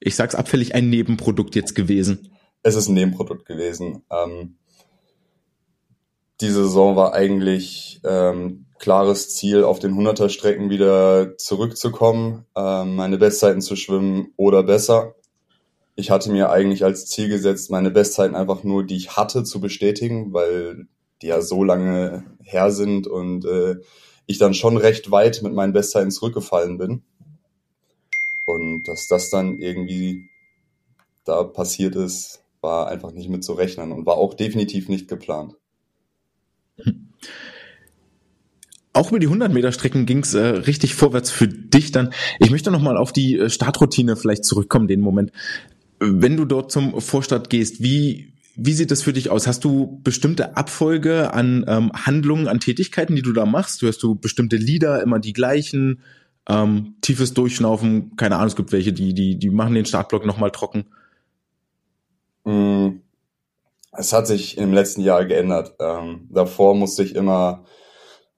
ich 0.00 0.16
sag's 0.16 0.34
abfällig, 0.34 0.74
ein 0.74 0.90
Nebenprodukt 0.90 1.54
jetzt 1.54 1.74
gewesen? 1.74 2.30
Es 2.62 2.74
ist 2.74 2.88
ein 2.88 2.94
Nebenprodukt 2.94 3.46
gewesen. 3.46 4.02
Ähm, 4.10 4.56
die 6.40 6.50
Saison 6.50 6.96
war 6.96 7.14
eigentlich 7.14 8.00
ähm, 8.04 8.66
klares 8.78 9.34
Ziel, 9.34 9.64
auf 9.64 9.78
den 9.78 9.94
100er 9.94 10.28
Strecken 10.28 10.70
wieder 10.70 11.36
zurückzukommen, 11.38 12.44
ähm, 12.56 12.96
meine 12.96 13.18
Bestzeiten 13.18 13.60
zu 13.60 13.76
schwimmen 13.76 14.32
oder 14.36 14.62
besser. 14.62 15.14
Ich 15.96 16.10
hatte 16.10 16.30
mir 16.30 16.50
eigentlich 16.50 16.84
als 16.84 17.06
Ziel 17.06 17.28
gesetzt, 17.28 17.70
meine 17.70 17.90
Bestzeiten 17.90 18.36
einfach 18.36 18.62
nur, 18.62 18.84
die 18.84 18.96
ich 18.96 19.16
hatte, 19.16 19.44
zu 19.44 19.60
bestätigen, 19.60 20.32
weil 20.32 20.86
die 21.22 21.28
ja 21.28 21.40
so 21.40 21.64
lange 21.64 22.24
her 22.42 22.70
sind 22.70 23.06
und 23.06 23.44
äh, 23.46 23.76
ich 24.26 24.38
dann 24.38 24.54
schon 24.54 24.76
recht 24.76 25.10
weit 25.10 25.42
mit 25.42 25.54
meinen 25.54 25.72
Bestzeiten 25.72 26.10
zurückgefallen 26.10 26.78
bin. 26.78 27.02
Und 28.44 28.84
dass 28.84 29.08
das 29.08 29.30
dann 29.30 29.58
irgendwie 29.58 30.28
da 31.24 31.42
passiert 31.42 31.96
ist, 31.96 32.42
war 32.60 32.88
einfach 32.88 33.12
nicht 33.12 33.28
mit 33.28 33.44
zu 33.44 33.54
rechnen 33.54 33.92
und 33.92 34.06
war 34.06 34.16
auch 34.16 34.34
definitiv 34.34 34.88
nicht 34.88 35.08
geplant. 35.08 35.54
Auch 38.92 39.10
über 39.10 39.18
die 39.18 39.26
100 39.26 39.52
Meter 39.52 39.72
Strecken 39.72 40.06
ging 40.06 40.20
es 40.20 40.32
äh, 40.32 40.40
richtig 40.40 40.94
vorwärts 40.94 41.30
für 41.30 41.48
dich 41.48 41.92
dann. 41.92 42.14
Ich 42.38 42.50
möchte 42.50 42.70
noch 42.70 42.80
mal 42.80 42.96
auf 42.96 43.12
die 43.12 43.38
äh, 43.38 43.50
Startroutine 43.50 44.16
vielleicht 44.16 44.44
zurückkommen, 44.44 44.88
den 44.88 45.00
Moment. 45.00 45.32
Wenn 45.98 46.36
du 46.36 46.44
dort 46.44 46.70
zum 46.70 47.00
Vorstart 47.00 47.50
gehst, 47.50 47.82
wie, 47.82 48.34
wie 48.54 48.72
sieht 48.72 48.90
das 48.90 49.02
für 49.02 49.12
dich 49.12 49.30
aus? 49.30 49.46
Hast 49.46 49.64
du 49.64 50.00
bestimmte 50.02 50.56
Abfolge 50.56 51.32
an 51.32 51.64
ähm, 51.68 51.92
Handlungen, 51.92 52.48
an 52.48 52.60
Tätigkeiten, 52.60 53.16
die 53.16 53.22
du 53.22 53.32
da 53.32 53.46
machst? 53.46 53.82
Hörst 53.82 54.02
du 54.02 54.14
bestimmte 54.14 54.56
Lieder, 54.56 55.02
immer 55.02 55.18
die 55.18 55.32
gleichen? 55.32 56.00
Ähm, 56.48 56.94
tiefes 57.00 57.34
Durchschnaufen, 57.34 58.14
keine 58.16 58.36
Ahnung, 58.36 58.48
es 58.48 58.56
gibt 58.56 58.72
welche, 58.72 58.92
die, 58.92 59.14
die, 59.14 59.38
die 59.38 59.50
machen 59.50 59.74
den 59.74 59.84
Startblock 59.84 60.24
nochmal 60.24 60.52
trocken. 60.52 60.86
Mm, 62.44 63.00
es 63.92 64.12
hat 64.12 64.26
sich 64.26 64.56
im 64.56 64.72
letzten 64.72 65.00
Jahr 65.00 65.24
geändert. 65.24 65.74
Ähm, 65.80 66.28
davor 66.30 66.74
musste 66.76 67.02
ich 67.02 67.16
immer 67.16 67.64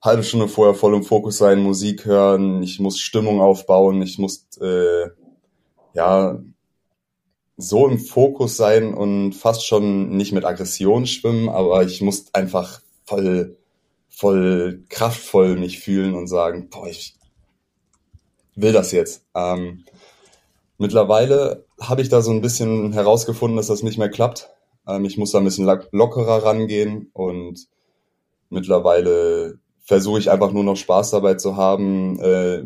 halbe 0.01 0.23
Stunde 0.23 0.47
vorher 0.47 0.73
voll 0.73 0.95
im 0.95 1.03
Fokus 1.03 1.37
sein, 1.37 1.59
Musik 1.59 2.05
hören, 2.05 2.63
ich 2.63 2.79
muss 2.79 2.99
Stimmung 2.99 3.41
aufbauen, 3.41 4.01
ich 4.01 4.17
muss 4.17 4.47
äh, 4.61 5.09
ja 5.93 6.39
so 7.61 7.87
im 7.87 7.99
Fokus 7.99 8.55
sein 8.55 8.93
und 8.93 9.33
fast 9.33 9.67
schon 9.67 10.15
nicht 10.15 10.31
mit 10.31 10.45
Aggression 10.45 11.05
schwimmen, 11.05 11.49
aber 11.49 11.83
ich 11.83 12.01
muss 12.01 12.33
einfach 12.33 12.81
voll 13.05 13.57
voll 14.07 14.83
kraftvoll 14.89 15.57
mich 15.57 15.79
fühlen 15.79 16.13
und 16.15 16.27
sagen, 16.27 16.69
boah, 16.69 16.87
ich 16.87 17.15
will 18.55 18.71
das 18.71 18.91
jetzt. 18.91 19.25
Ähm, 19.35 19.83
mittlerweile 20.77 21.65
habe 21.81 22.01
ich 22.01 22.09
da 22.09 22.21
so 22.21 22.31
ein 22.31 22.41
bisschen 22.41 22.93
herausgefunden, 22.93 23.57
dass 23.57 23.67
das 23.67 23.83
nicht 23.83 23.97
mehr 23.97 24.09
klappt. 24.09 24.49
Ähm, 24.87 25.03
ich 25.05 25.17
muss 25.17 25.31
da 25.31 25.39
ein 25.39 25.45
bisschen 25.45 25.69
lockerer 25.91 26.43
rangehen 26.43 27.09
und 27.13 27.67
mittlerweile 28.49 29.59
versuche 29.81 30.19
ich 30.19 30.31
einfach 30.31 30.51
nur 30.51 30.63
noch 30.63 30.77
Spaß 30.77 31.11
dabei 31.11 31.33
zu 31.35 31.57
haben, 31.57 32.19
äh, 32.19 32.63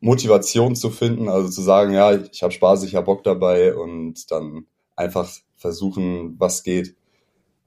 Motivation 0.00 0.76
zu 0.76 0.90
finden, 0.90 1.28
also 1.28 1.48
zu 1.48 1.62
sagen, 1.62 1.92
ja, 1.92 2.14
ich 2.14 2.42
habe 2.42 2.52
Spaß, 2.52 2.84
ich 2.84 2.94
habe 2.94 3.06
Bock 3.06 3.24
dabei 3.24 3.74
und 3.74 4.30
dann 4.30 4.66
einfach 4.94 5.28
versuchen, 5.56 6.38
was 6.38 6.62
geht. 6.62 6.96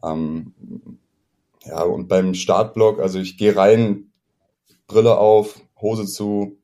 Ähm, 0.03 0.53
ja, 1.65 1.83
und 1.83 2.07
beim 2.07 2.33
Startblock, 2.33 2.99
also 2.99 3.19
ich 3.19 3.37
gehe 3.37 3.55
rein, 3.55 4.11
Brille 4.87 5.17
auf, 5.17 5.59
Hose 5.81 6.05
zu, 6.05 6.57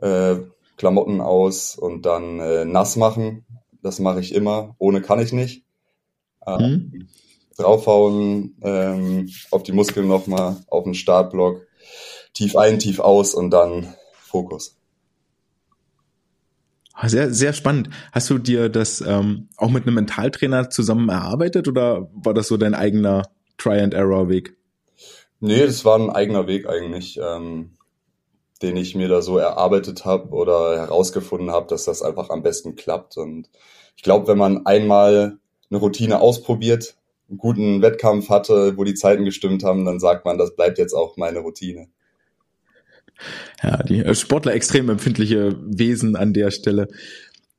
äh, 0.00 0.36
Klamotten 0.76 1.20
aus 1.20 1.76
und 1.76 2.06
dann 2.06 2.40
äh, 2.40 2.64
nass 2.64 2.96
machen. 2.96 3.44
Das 3.82 3.98
mache 3.98 4.20
ich 4.20 4.34
immer. 4.34 4.74
Ohne 4.78 5.02
kann 5.02 5.20
ich 5.20 5.32
nicht. 5.32 5.64
Ähm, 6.46 6.90
mhm. 6.92 7.08
Draufhauen, 7.56 8.56
ähm, 8.62 9.28
auf 9.50 9.64
die 9.64 9.72
Muskeln 9.72 10.06
nochmal, 10.06 10.56
auf 10.68 10.84
den 10.84 10.94
Startblock, 10.94 11.66
tief 12.32 12.54
ein, 12.56 12.78
tief 12.78 13.00
aus 13.00 13.34
und 13.34 13.50
dann 13.50 13.94
Fokus. 14.12 14.77
Sehr, 17.04 17.32
sehr 17.32 17.52
spannend. 17.52 17.90
Hast 18.12 18.28
du 18.28 18.38
dir 18.38 18.68
das 18.68 19.00
ähm, 19.00 19.48
auch 19.56 19.70
mit 19.70 19.84
einem 19.84 19.94
Mentaltrainer 19.94 20.68
zusammen 20.68 21.08
erarbeitet 21.08 21.68
oder 21.68 22.10
war 22.12 22.34
das 22.34 22.48
so 22.48 22.56
dein 22.56 22.74
eigener 22.74 23.22
Try-and-Error-Weg? 23.56 24.56
Nee, 25.40 25.64
das 25.64 25.84
war 25.84 25.98
ein 25.98 26.10
eigener 26.10 26.48
Weg 26.48 26.68
eigentlich, 26.68 27.18
ähm, 27.22 27.76
den 28.62 28.76
ich 28.76 28.96
mir 28.96 29.08
da 29.08 29.22
so 29.22 29.38
erarbeitet 29.38 30.04
habe 30.04 30.30
oder 30.30 30.76
herausgefunden 30.76 31.52
habe, 31.52 31.68
dass 31.68 31.84
das 31.84 32.02
einfach 32.02 32.30
am 32.30 32.42
besten 32.42 32.74
klappt. 32.74 33.16
Und 33.16 33.48
ich 33.96 34.02
glaube, 34.02 34.26
wenn 34.26 34.38
man 34.38 34.66
einmal 34.66 35.38
eine 35.70 35.78
Routine 35.78 36.20
ausprobiert, 36.20 36.96
einen 37.28 37.38
guten 37.38 37.82
Wettkampf 37.82 38.28
hatte, 38.28 38.76
wo 38.76 38.82
die 38.82 38.94
Zeiten 38.94 39.24
gestimmt 39.24 39.62
haben, 39.62 39.84
dann 39.84 40.00
sagt 40.00 40.24
man, 40.24 40.38
das 40.38 40.56
bleibt 40.56 40.78
jetzt 40.78 40.94
auch 40.94 41.16
meine 41.16 41.40
Routine. 41.40 41.88
Ja, 43.62 43.82
die 43.82 44.04
äh, 44.04 44.14
Sportler 44.14 44.54
extrem 44.54 44.88
empfindliche 44.88 45.56
Wesen 45.64 46.16
an 46.16 46.32
der 46.32 46.50
Stelle. 46.50 46.88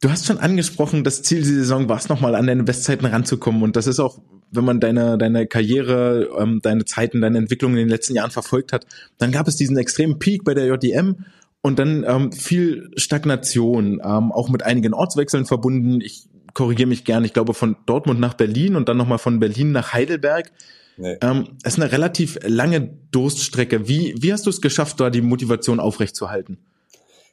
Du 0.01 0.09
hast 0.09 0.25
schon 0.25 0.37
angesprochen, 0.37 1.03
das 1.03 1.23
Ziel 1.23 1.39
dieser 1.39 1.55
Saison 1.55 1.89
war 1.89 1.97
es 1.97 2.07
nochmal 2.07 2.35
an 2.35 2.47
deine 2.47 2.63
Bestzeiten 2.63 3.05
ranzukommen 3.05 3.63
und 3.63 3.75
das 3.75 3.85
ist 3.85 3.99
auch, 3.99 4.19
wenn 4.49 4.63
man 4.63 4.79
deine, 4.79 5.17
deine 5.17 5.45
Karriere, 5.45 6.29
ähm, 6.39 6.61
deine 6.63 6.85
Zeiten, 6.85 7.21
deine 7.21 7.37
Entwicklung 7.37 7.71
in 7.71 7.79
den 7.79 7.89
letzten 7.89 8.15
Jahren 8.15 8.31
verfolgt 8.31 8.71
hat, 8.71 8.85
dann 9.17 9.31
gab 9.31 9.47
es 9.47 9.57
diesen 9.57 9.77
extremen 9.77 10.17
Peak 10.17 10.45
bei 10.45 10.53
der 10.53 10.67
JDM 10.67 11.25
und 11.61 11.79
dann 11.79 12.05
ähm, 12.07 12.31
viel 12.31 12.91
Stagnation, 12.95 14.01
ähm, 14.03 14.31
auch 14.31 14.49
mit 14.49 14.63
einigen 14.63 14.93
Ortswechseln 14.93 15.45
verbunden. 15.45 15.99
Ich 16.01 16.23
korrigiere 16.53 16.87
mich 16.87 17.03
gern, 17.03 17.25
ich 17.25 17.33
glaube 17.33 17.53
von 17.53 17.75
Dortmund 17.85 18.19
nach 18.19 18.33
Berlin 18.35 18.75
und 18.75 18.87
dann 18.87 18.97
nochmal 18.97 19.17
von 19.17 19.39
Berlin 19.39 19.73
nach 19.73 19.93
Heidelberg. 19.93 20.51
Nee. 20.99 21.17
Ähm, 21.21 21.57
es 21.63 21.77
ist 21.77 21.81
eine 21.81 21.93
relativ 21.93 22.37
lange 22.43 22.81
Durststrecke. 23.11 23.87
Wie, 23.87 24.13
wie 24.19 24.33
hast 24.33 24.45
du 24.45 24.49
es 24.49 24.59
geschafft, 24.59 24.99
da 24.99 25.09
die 25.09 25.21
Motivation 25.21 25.79
aufrechtzuerhalten? 25.79 26.59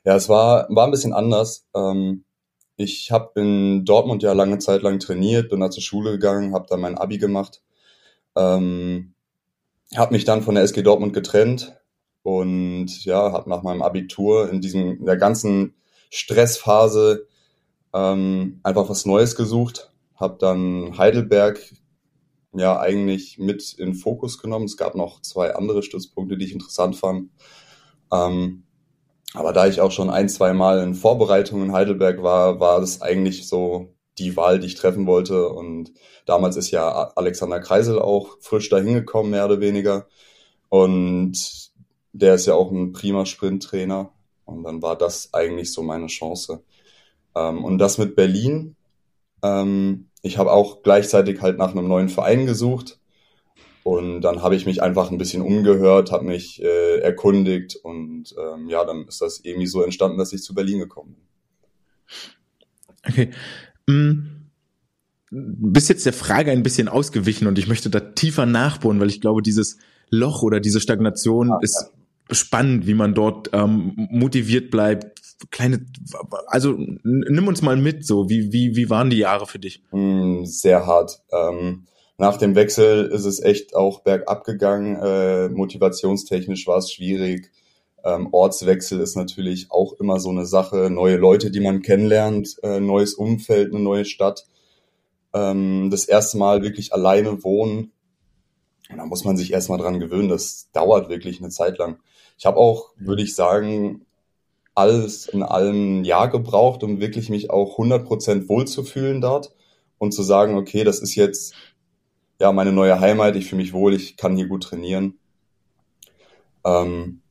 Ja, 0.04 0.14
es 0.14 0.28
war, 0.28 0.68
war 0.70 0.84
ein 0.84 0.92
bisschen 0.92 1.12
anders. 1.12 1.66
Ähm, 1.74 2.24
ich 2.76 3.10
habe 3.10 3.40
in 3.40 3.84
Dortmund 3.84 4.22
ja 4.22 4.34
lange 4.34 4.58
Zeit 4.58 4.82
lang 4.82 5.00
trainiert, 5.00 5.50
bin 5.50 5.58
da 5.58 5.70
zur 5.70 5.82
Schule 5.82 6.12
gegangen, 6.12 6.54
habe 6.54 6.66
da 6.70 6.76
mein 6.76 6.96
Abi 6.96 7.18
gemacht, 7.18 7.60
ähm, 8.36 9.14
habe 9.96 10.14
mich 10.14 10.24
dann 10.24 10.42
von 10.42 10.54
der 10.54 10.62
SG 10.62 10.82
Dortmund 10.82 11.12
getrennt 11.12 11.76
und 12.22 13.04
ja, 13.04 13.32
habe 13.32 13.50
nach 13.50 13.64
meinem 13.64 13.82
Abitur 13.82 14.48
in 14.48 14.60
diesem 14.60 14.98
in 14.98 15.06
der 15.06 15.16
ganzen 15.16 15.74
Stressphase 16.10 17.26
ähm, 17.92 18.60
einfach 18.62 18.88
was 18.88 19.06
Neues 19.06 19.34
gesucht, 19.34 19.90
habe 20.14 20.36
dann 20.38 20.96
Heidelberg 20.98 21.58
ja 22.58 22.78
eigentlich 22.78 23.38
mit 23.38 23.72
in 23.74 23.94
Fokus 23.94 24.38
genommen. 24.40 24.66
Es 24.66 24.76
gab 24.76 24.94
noch 24.94 25.22
zwei 25.22 25.54
andere 25.54 25.82
Stützpunkte, 25.82 26.36
die 26.36 26.46
ich 26.46 26.52
interessant 26.52 26.96
fand. 26.96 27.30
Ähm, 28.12 28.64
aber 29.34 29.52
da 29.52 29.66
ich 29.66 29.80
auch 29.80 29.90
schon 29.90 30.10
ein, 30.10 30.28
zwei 30.28 30.52
Mal 30.52 30.82
in 30.82 30.94
Vorbereitung 30.94 31.62
in 31.62 31.72
Heidelberg 31.72 32.22
war, 32.22 32.60
war 32.60 32.80
das 32.80 33.02
eigentlich 33.02 33.48
so 33.48 33.94
die 34.18 34.36
Wahl, 34.36 34.58
die 34.60 34.68
ich 34.68 34.76
treffen 34.76 35.06
wollte. 35.06 35.48
Und 35.48 35.92
damals 36.24 36.56
ist 36.56 36.70
ja 36.70 37.12
Alexander 37.16 37.60
Kreisel 37.60 37.98
auch 37.98 38.38
frisch 38.40 38.68
dahin 38.68 38.94
gekommen, 38.94 39.30
mehr 39.30 39.44
oder 39.44 39.60
weniger. 39.60 40.06
Und 40.68 41.70
der 42.12 42.34
ist 42.34 42.46
ja 42.46 42.54
auch 42.54 42.70
ein 42.70 42.92
prima 42.92 43.26
Sprinttrainer. 43.26 44.10
Und 44.44 44.62
dann 44.62 44.80
war 44.80 44.96
das 44.96 45.34
eigentlich 45.34 45.72
so 45.72 45.82
meine 45.82 46.06
Chance. 46.06 46.62
Ähm, 47.34 47.64
und 47.64 47.78
das 47.78 47.98
mit 47.98 48.16
Berlin. 48.16 48.76
Ähm, 49.42 50.08
ich 50.22 50.38
habe 50.38 50.52
auch 50.52 50.82
gleichzeitig 50.82 51.40
halt 51.40 51.58
nach 51.58 51.72
einem 51.72 51.88
neuen 51.88 52.08
Verein 52.08 52.46
gesucht. 52.46 52.98
Und 53.86 54.22
dann 54.22 54.42
habe 54.42 54.56
ich 54.56 54.66
mich 54.66 54.82
einfach 54.82 55.12
ein 55.12 55.18
bisschen 55.18 55.42
umgehört, 55.42 56.10
habe 56.10 56.24
mich 56.24 56.60
äh, 56.60 56.98
erkundigt 56.98 57.76
und 57.76 58.34
ähm, 58.36 58.68
ja, 58.68 58.84
dann 58.84 59.06
ist 59.06 59.20
das 59.20 59.38
irgendwie 59.44 59.68
so 59.68 59.80
entstanden, 59.80 60.18
dass 60.18 60.32
ich 60.32 60.42
zu 60.42 60.56
Berlin 60.56 60.80
gekommen 60.80 61.14
bin. 61.14 61.24
Okay. 63.08 63.30
Mm. 63.86 64.48
Bist 65.30 65.88
jetzt 65.88 66.04
der 66.04 66.12
Frage 66.12 66.50
ein 66.50 66.64
bisschen 66.64 66.88
ausgewichen 66.88 67.46
und 67.46 67.58
ich 67.58 67.68
möchte 67.68 67.88
da 67.88 68.00
tiefer 68.00 68.44
nachbohren, 68.44 68.98
weil 68.98 69.08
ich 69.08 69.20
glaube, 69.20 69.42
dieses 69.42 69.78
Loch 70.10 70.42
oder 70.42 70.58
diese 70.58 70.80
Stagnation 70.80 71.48
ja, 71.48 71.58
ist 71.60 71.92
ja. 72.28 72.34
spannend, 72.34 72.88
wie 72.88 72.94
man 72.94 73.14
dort 73.14 73.50
ähm, 73.52 73.92
motiviert 74.10 74.70
bleibt, 74.70 75.20
kleine, 75.50 75.86
also 76.46 76.76
nimm 76.76 77.48
uns 77.48 77.62
mal 77.62 77.76
mit, 77.76 78.06
so 78.06 78.28
wie 78.28 78.52
wie 78.52 78.76
wie 78.76 78.90
waren 78.90 79.10
die 79.10 79.18
Jahre 79.18 79.46
für 79.46 79.58
dich? 79.58 79.82
Mm, 79.92 80.44
sehr 80.44 80.86
hart. 80.86 81.22
Ähm, 81.32 81.86
nach 82.18 82.38
dem 82.38 82.54
Wechsel 82.54 83.06
ist 83.06 83.26
es 83.26 83.40
echt 83.40 83.76
auch 83.76 84.00
bergab 84.00 84.44
gegangen. 84.44 84.96
Äh, 84.96 85.48
motivationstechnisch 85.50 86.66
war 86.66 86.78
es 86.78 86.90
schwierig. 86.90 87.50
Ähm, 88.04 88.28
Ortswechsel 88.32 89.00
ist 89.00 89.16
natürlich 89.16 89.70
auch 89.70 89.92
immer 89.94 90.18
so 90.20 90.30
eine 90.30 90.46
Sache. 90.46 90.88
Neue 90.90 91.16
Leute, 91.16 91.50
die 91.50 91.60
man 91.60 91.82
kennenlernt, 91.82 92.56
äh, 92.62 92.80
neues 92.80 93.14
Umfeld, 93.14 93.74
eine 93.74 93.82
neue 93.82 94.04
Stadt. 94.06 94.46
Ähm, 95.34 95.90
das 95.90 96.06
erste 96.06 96.38
Mal 96.38 96.62
wirklich 96.62 96.94
alleine 96.94 97.44
wohnen. 97.44 97.92
Und 98.88 98.98
da 98.98 99.04
muss 99.04 99.24
man 99.24 99.36
sich 99.36 99.52
erstmal 99.52 99.78
dran 99.78 100.00
gewöhnen. 100.00 100.28
Das 100.28 100.70
dauert 100.72 101.08
wirklich 101.10 101.40
eine 101.40 101.50
Zeit 101.50 101.76
lang. 101.76 101.98
Ich 102.38 102.46
habe 102.46 102.58
auch, 102.58 102.92
würde 102.96 103.22
ich 103.22 103.34
sagen, 103.34 104.05
alles 104.76 105.26
in 105.26 105.42
allem 105.42 106.00
ein 106.00 106.04
Jahr 106.04 106.28
gebraucht, 106.28 106.82
um 106.84 107.00
wirklich 107.00 107.30
mich 107.30 107.50
auch 107.50 107.78
100% 107.78 108.48
wohlzufühlen 108.48 109.20
dort 109.20 109.54
und 109.98 110.12
zu 110.12 110.22
sagen, 110.22 110.56
okay, 110.56 110.84
das 110.84 111.00
ist 111.00 111.14
jetzt 111.14 111.54
ja 112.38 112.52
meine 112.52 112.72
neue 112.72 113.00
Heimat, 113.00 113.36
ich 113.36 113.46
fühle 113.48 113.62
mich 113.62 113.72
wohl, 113.72 113.94
ich 113.94 114.16
kann 114.16 114.36
hier 114.36 114.46
gut 114.46 114.64
trainieren. 114.64 115.18
Ähm, 116.64 117.22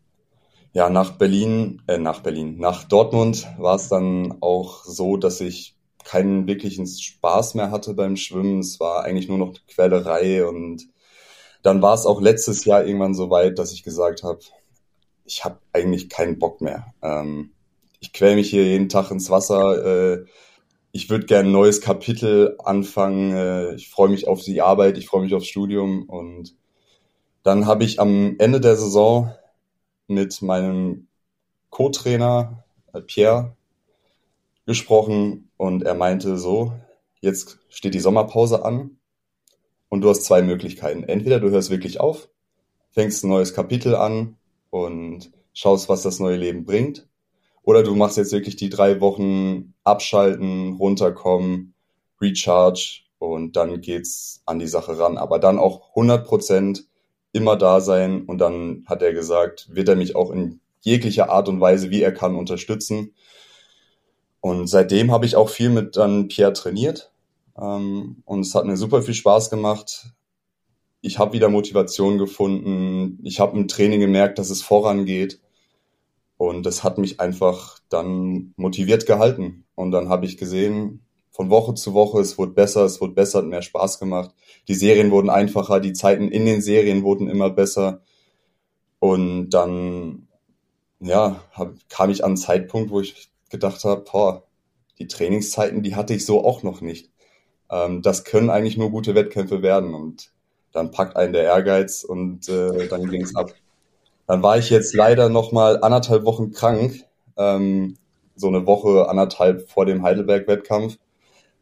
ja, 0.73 0.89
nach 0.89 1.11
Berlin, 1.11 1.81
äh, 1.87 1.99
nach 1.99 2.21
Berlin, 2.21 2.57
nach 2.57 2.83
Dortmund 2.83 3.47
war 3.57 3.75
es 3.75 3.89
dann 3.89 4.37
auch 4.41 4.83
so, 4.83 5.15
dass 5.15 5.39
ich 5.39 5.77
keinen 6.03 6.47
wirklichen 6.47 6.87
Spaß 6.87 7.55
mehr 7.55 7.71
hatte 7.71 7.93
beim 7.93 8.17
Schwimmen. 8.17 8.59
Es 8.59 8.79
war 8.79 9.03
eigentlich 9.03 9.27
nur 9.27 9.37
noch 9.37 9.53
Quälerei 9.67 10.45
und 10.45 10.87
dann 11.63 11.81
war 11.81 11.93
es 11.93 12.05
auch 12.05 12.21
letztes 12.21 12.65
Jahr 12.65 12.85
irgendwann 12.85 13.15
so 13.15 13.29
weit, 13.29 13.59
dass 13.59 13.71
ich 13.71 13.83
gesagt 13.83 14.23
habe, 14.23 14.39
ich 15.25 15.43
habe 15.43 15.59
eigentlich 15.73 16.09
keinen 16.09 16.39
Bock 16.39 16.61
mehr. 16.61 16.93
Ähm, 17.01 17.51
ich 17.99 18.13
quäl 18.13 18.35
mich 18.35 18.49
hier 18.49 18.63
jeden 18.63 18.89
Tag 18.89 19.11
ins 19.11 19.29
Wasser. 19.29 19.83
Äh, 19.85 20.25
ich 20.91 21.09
würde 21.09 21.25
gerne 21.25 21.49
ein 21.49 21.51
neues 21.51 21.81
Kapitel 21.81 22.55
anfangen. 22.63 23.35
Äh, 23.35 23.75
ich 23.75 23.89
freue 23.89 24.09
mich 24.09 24.27
auf 24.27 24.41
die 24.43 24.61
Arbeit, 24.61 24.97
ich 24.97 25.07
freue 25.07 25.23
mich 25.23 25.33
aufs 25.33 25.47
Studium 25.47 26.03
und 26.03 26.55
dann 27.43 27.65
habe 27.65 27.83
ich 27.83 27.99
am 27.99 28.35
Ende 28.39 28.61
der 28.61 28.75
Saison 28.75 29.31
mit 30.07 30.41
meinem 30.41 31.07
Co-Trainer 31.69 32.63
äh, 32.93 33.01
Pierre 33.01 33.55
gesprochen 34.65 35.49
und 35.57 35.83
er 35.83 35.95
meinte 35.95 36.37
so, 36.37 36.73
jetzt 37.21 37.59
steht 37.69 37.93
die 37.93 37.99
Sommerpause 37.99 38.63
an 38.63 38.97
und 39.89 40.01
du 40.01 40.09
hast 40.09 40.23
zwei 40.23 40.41
Möglichkeiten. 40.41 41.03
Entweder 41.03 41.39
du 41.39 41.49
hörst 41.49 41.69
wirklich 41.69 41.99
auf, 41.99 42.29
fängst 42.91 43.23
ein 43.23 43.29
neues 43.29 43.53
Kapitel 43.53 43.95
an 43.95 44.37
und 44.69 45.31
schaust, 45.53 45.89
was 45.89 46.03
das 46.03 46.19
neue 46.19 46.37
Leben 46.37 46.65
bringt. 46.65 47.07
Oder 47.63 47.81
du 47.81 47.95
machst 47.95 48.17
jetzt 48.17 48.31
wirklich 48.31 48.55
die 48.55 48.69
drei 48.69 49.01
Wochen 49.01 49.73
abschalten, 49.83 50.73
runterkommen, 50.73 51.73
recharge 52.21 53.01
und 53.17 53.55
dann 53.55 53.81
geht's 53.81 54.41
an 54.45 54.59
die 54.59 54.67
Sache 54.67 54.97
ran. 54.99 55.17
Aber 55.17 55.39
dann 55.39 55.57
auch 55.57 55.89
100 55.89 56.25
Prozent 56.25 56.85
immer 57.31 57.55
da 57.57 57.81
sein 57.81 58.25
und 58.25 58.37
dann 58.37 58.83
hat 58.85 59.01
er 59.01 59.13
gesagt, 59.13 59.67
wird 59.69 59.89
er 59.89 59.95
mich 59.95 60.15
auch 60.15 60.31
in 60.31 60.61
jeglicher 60.81 61.29
Art 61.29 61.49
und 61.49 61.59
Weise, 61.59 61.89
wie 61.89 62.01
er 62.01 62.13
kann, 62.13 62.35
unterstützen. 62.35 63.15
Und 64.39 64.67
seitdem 64.67 65.11
habe 65.11 65.25
ich 65.25 65.35
auch 65.35 65.49
viel 65.49 65.69
mit 65.69 65.97
dann 65.97 66.27
Pierre 66.27 66.53
trainiert 66.53 67.11
ähm, 67.57 68.21
und 68.25 68.41
es 68.41 68.53
hat 68.53 68.65
mir 68.65 68.77
super 68.77 69.01
viel 69.01 69.15
Spaß 69.15 69.49
gemacht. 69.49 70.05
Ich 71.05 71.19
habe 71.19 71.33
wieder 71.33 71.49
Motivation 71.49 72.17
gefunden. 72.17 73.19
Ich 73.21 73.39
habe 73.39 73.55
im 73.55 73.67
Training 73.67 73.99
gemerkt, 73.99 74.39
dass 74.39 74.49
es 74.49 74.63
vorangeht. 74.63 75.39
Und 76.37 76.65
das 76.65 76.83
hat 76.83 76.97
mich 76.97 77.19
einfach 77.19 77.77
dann 77.89 78.55
motiviert 78.57 79.05
gehalten. 79.05 79.65
Und 79.75 79.91
dann 79.91 80.09
habe 80.09 80.25
ich 80.25 80.35
gesehen, 80.35 81.05
von 81.29 81.51
Woche 81.51 81.75
zu 81.75 81.93
Woche, 81.93 82.21
es 82.21 82.39
wurde 82.39 82.53
besser, 82.53 82.85
es 82.85 83.01
wurde 83.01 83.13
besser, 83.13 83.39
hat 83.39 83.45
mehr 83.45 83.61
Spaß 83.61 83.99
gemacht. 83.99 84.33
Die 84.67 84.73
Serien 84.73 85.11
wurden 85.11 85.29
einfacher, 85.29 85.79
die 85.79 85.93
Zeiten 85.93 86.27
in 86.29 86.47
den 86.47 86.59
Serien 86.63 87.03
wurden 87.03 87.29
immer 87.29 87.51
besser. 87.51 88.01
Und 88.97 89.51
dann, 89.51 90.27
ja, 90.99 91.39
hab, 91.51 91.75
kam 91.87 92.09
ich 92.09 92.23
an 92.23 92.31
einen 92.31 92.37
Zeitpunkt, 92.37 92.89
wo 92.89 92.99
ich 92.99 93.29
gedacht 93.51 93.83
habe, 93.83 94.05
boah, 94.11 94.47
die 94.97 95.05
Trainingszeiten, 95.05 95.83
die 95.83 95.95
hatte 95.95 96.15
ich 96.15 96.25
so 96.25 96.43
auch 96.43 96.63
noch 96.63 96.81
nicht. 96.81 97.11
Ähm, 97.69 98.01
das 98.01 98.23
können 98.23 98.49
eigentlich 98.49 98.77
nur 98.77 98.89
gute 98.89 99.13
Wettkämpfe 99.13 99.61
werden. 99.61 99.93
Und 99.93 100.33
dann 100.75 100.91
packt 100.91 101.15
einen 101.15 101.33
der 101.33 101.43
Ehrgeiz 101.43 102.03
und 102.03 102.49
äh, 102.49 102.87
dann 102.87 103.09
ging 103.09 103.23
es 103.23 103.35
ab. 103.35 103.51
Dann 104.27 104.43
war 104.43 104.57
ich 104.57 104.69
jetzt 104.69 104.93
leider 104.93 105.29
noch 105.29 105.51
mal 105.51 105.81
anderthalb 105.81 106.25
Wochen 106.25 106.51
krank, 106.51 107.03
ähm, 107.37 107.97
so 108.35 108.47
eine 108.47 108.65
Woche 108.65 109.07
anderthalb 109.09 109.69
vor 109.69 109.85
dem 109.85 110.03
Heidelberg-Wettkampf 110.03 110.97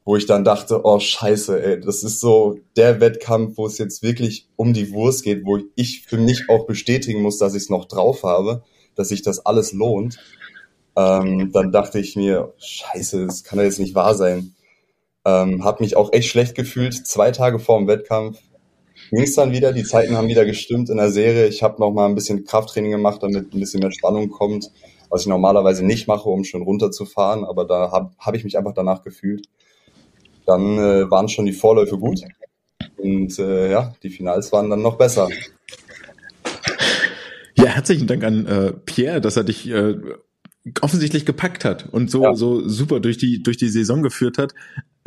wo 0.05 0.17
ich 0.17 0.25
dann 0.25 0.43
dachte, 0.43 0.81
oh 0.83 0.99
scheiße, 0.99 1.63
ey, 1.63 1.79
das 1.79 2.03
ist 2.03 2.19
so 2.19 2.59
der 2.75 2.99
Wettkampf, 2.99 3.57
wo 3.57 3.65
es 3.65 3.77
jetzt 3.77 4.03
wirklich 4.03 4.47
um 4.55 4.73
die 4.73 4.91
Wurst 4.91 5.23
geht, 5.23 5.45
wo 5.45 5.59
ich 5.75 6.01
für 6.01 6.17
mich 6.17 6.49
auch 6.49 6.65
bestätigen 6.65 7.21
muss, 7.21 7.37
dass 7.37 7.55
ich 7.55 7.63
es 7.63 7.69
noch 7.69 7.85
drauf 7.85 8.23
habe, 8.23 8.63
dass 8.95 9.09
sich 9.09 9.21
das 9.21 9.45
alles 9.45 9.71
lohnt. 9.71 10.19
Ähm, 10.95 11.51
dann 11.53 11.71
dachte 11.71 11.99
ich 11.99 12.15
mir, 12.15 12.53
scheiße, 12.57 13.25
das 13.25 13.43
kann 13.43 13.59
ja 13.59 13.65
jetzt 13.65 13.79
nicht 13.79 13.95
wahr 13.95 14.13
sein. 14.13 14.55
Ähm, 15.25 15.63
hab 15.63 15.79
mich 15.79 15.95
auch 15.95 16.11
echt 16.11 16.27
schlecht 16.27 16.53
gefühlt. 16.53 17.07
Zwei 17.07 17.31
Tage 17.31 17.57
vor 17.57 17.79
dem 17.79 17.87
Wettkampf 17.87 18.39
ging 19.13 19.23
es 19.23 19.35
dann 19.35 19.51
wieder. 19.51 19.73
Die 19.73 19.83
Zeiten 19.83 20.15
haben 20.15 20.27
wieder 20.27 20.45
gestimmt 20.45 20.89
in 20.89 20.97
der 20.97 21.11
Serie. 21.11 21.47
Ich 21.47 21.63
habe 21.63 21.79
noch 21.79 21.91
mal 21.91 22.07
ein 22.07 22.15
bisschen 22.15 22.45
Krafttraining 22.45 22.91
gemacht, 22.91 23.21
damit 23.21 23.53
ein 23.53 23.59
bisschen 23.59 23.79
mehr 23.79 23.91
Spannung 23.91 24.29
kommt, 24.29 24.71
was 25.09 25.21
ich 25.21 25.27
normalerweise 25.27 25.85
nicht 25.85 26.07
mache, 26.07 26.29
um 26.29 26.43
schon 26.43 26.61
runterzufahren. 26.61 27.43
Aber 27.43 27.65
da 27.65 27.91
habe 27.91 28.11
hab 28.17 28.35
ich 28.35 28.43
mich 28.43 28.57
einfach 28.57 28.73
danach 28.73 29.03
gefühlt 29.03 29.47
dann 30.45 30.77
äh, 30.77 31.09
waren 31.09 31.29
schon 31.29 31.45
die 31.45 31.53
Vorläufe 31.53 31.97
gut. 31.97 32.21
Und 32.97 33.37
äh, 33.39 33.71
ja, 33.71 33.93
die 34.03 34.09
Finals 34.09 34.51
waren 34.51 34.69
dann 34.69 34.81
noch 34.81 34.97
besser. 34.97 35.29
Ja, 37.57 37.65
herzlichen 37.65 38.07
Dank 38.07 38.23
an 38.23 38.45
äh, 38.45 38.73
Pierre, 38.73 39.21
dass 39.21 39.37
er 39.37 39.43
dich 39.43 39.69
äh, 39.69 39.95
offensichtlich 40.81 41.25
gepackt 41.25 41.65
hat 41.65 41.89
und 41.91 42.09
so 42.09 42.23
ja. 42.23 42.33
so 42.33 42.67
super 42.67 42.99
durch 42.99 43.17
die 43.17 43.43
durch 43.43 43.57
die 43.57 43.69
Saison 43.69 44.01
geführt 44.01 44.37
hat. 44.37 44.53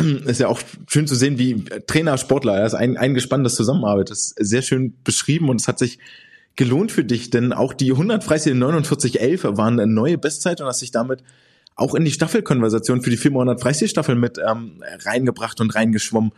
Ist 0.26 0.40
ja 0.40 0.48
auch 0.48 0.60
schön 0.88 1.06
zu 1.06 1.14
sehen, 1.14 1.38
wie 1.38 1.64
Trainer, 1.86 2.18
Sportler, 2.18 2.56
er 2.56 2.66
ist 2.66 2.74
ein, 2.74 2.96
eingespanntes 2.96 3.54
Zusammenarbeit. 3.54 4.10
Das 4.10 4.32
ist 4.36 4.48
sehr 4.50 4.62
schön 4.62 4.94
beschrieben 5.04 5.48
und 5.48 5.60
es 5.60 5.68
hat 5.68 5.78
sich 5.78 5.98
gelohnt 6.56 6.90
für 6.90 7.04
dich, 7.04 7.30
denn 7.30 7.52
auch 7.52 7.74
die 7.74 7.92
100 7.92 8.24
Freistil 8.24 8.54
4911 8.54 9.44
waren 9.58 9.78
eine 9.78 9.92
neue 9.92 10.18
Bestzeit 10.18 10.60
und 10.60 10.66
hast 10.66 10.80
sich 10.80 10.90
damit 10.90 11.22
auch 11.76 11.94
in 11.94 12.04
die 12.04 12.10
Staffelkonversation 12.10 13.02
für 13.02 13.10
die 13.10 13.18
400 13.18 13.60
Freistilstaffel 13.60 14.14
mit 14.14 14.38
ähm, 14.38 14.82
reingebracht 15.04 15.60
und 15.60 15.74
reingeschwommen. 15.74 16.32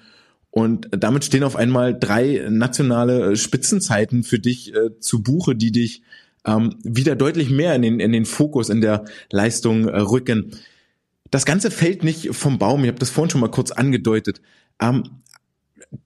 Und 0.50 0.88
damit 0.90 1.24
stehen 1.24 1.44
auf 1.44 1.54
einmal 1.54 1.96
drei 1.96 2.46
nationale 2.50 3.36
Spitzenzeiten 3.36 4.24
für 4.24 4.40
dich 4.40 4.74
äh, 4.74 4.98
zu 4.98 5.22
Buche, 5.22 5.54
die 5.54 5.70
dich 5.70 6.02
ähm, 6.44 6.74
wieder 6.82 7.14
deutlich 7.14 7.50
mehr 7.50 7.74
in 7.74 7.82
den, 7.82 8.00
in 8.00 8.12
den 8.12 8.24
Fokus 8.24 8.68
in 8.68 8.80
der 8.80 9.04
Leistung 9.30 9.86
äh, 9.86 9.98
rücken. 9.98 10.52
Das 11.30 11.44
Ganze 11.44 11.70
fällt 11.70 12.04
nicht 12.04 12.34
vom 12.34 12.58
Baum. 12.58 12.82
Ich 12.84 12.88
habe 12.88 12.98
das 12.98 13.10
vorhin 13.10 13.30
schon 13.30 13.40
mal 13.40 13.50
kurz 13.50 13.70
angedeutet. 13.70 14.40
Ähm, 14.80 15.04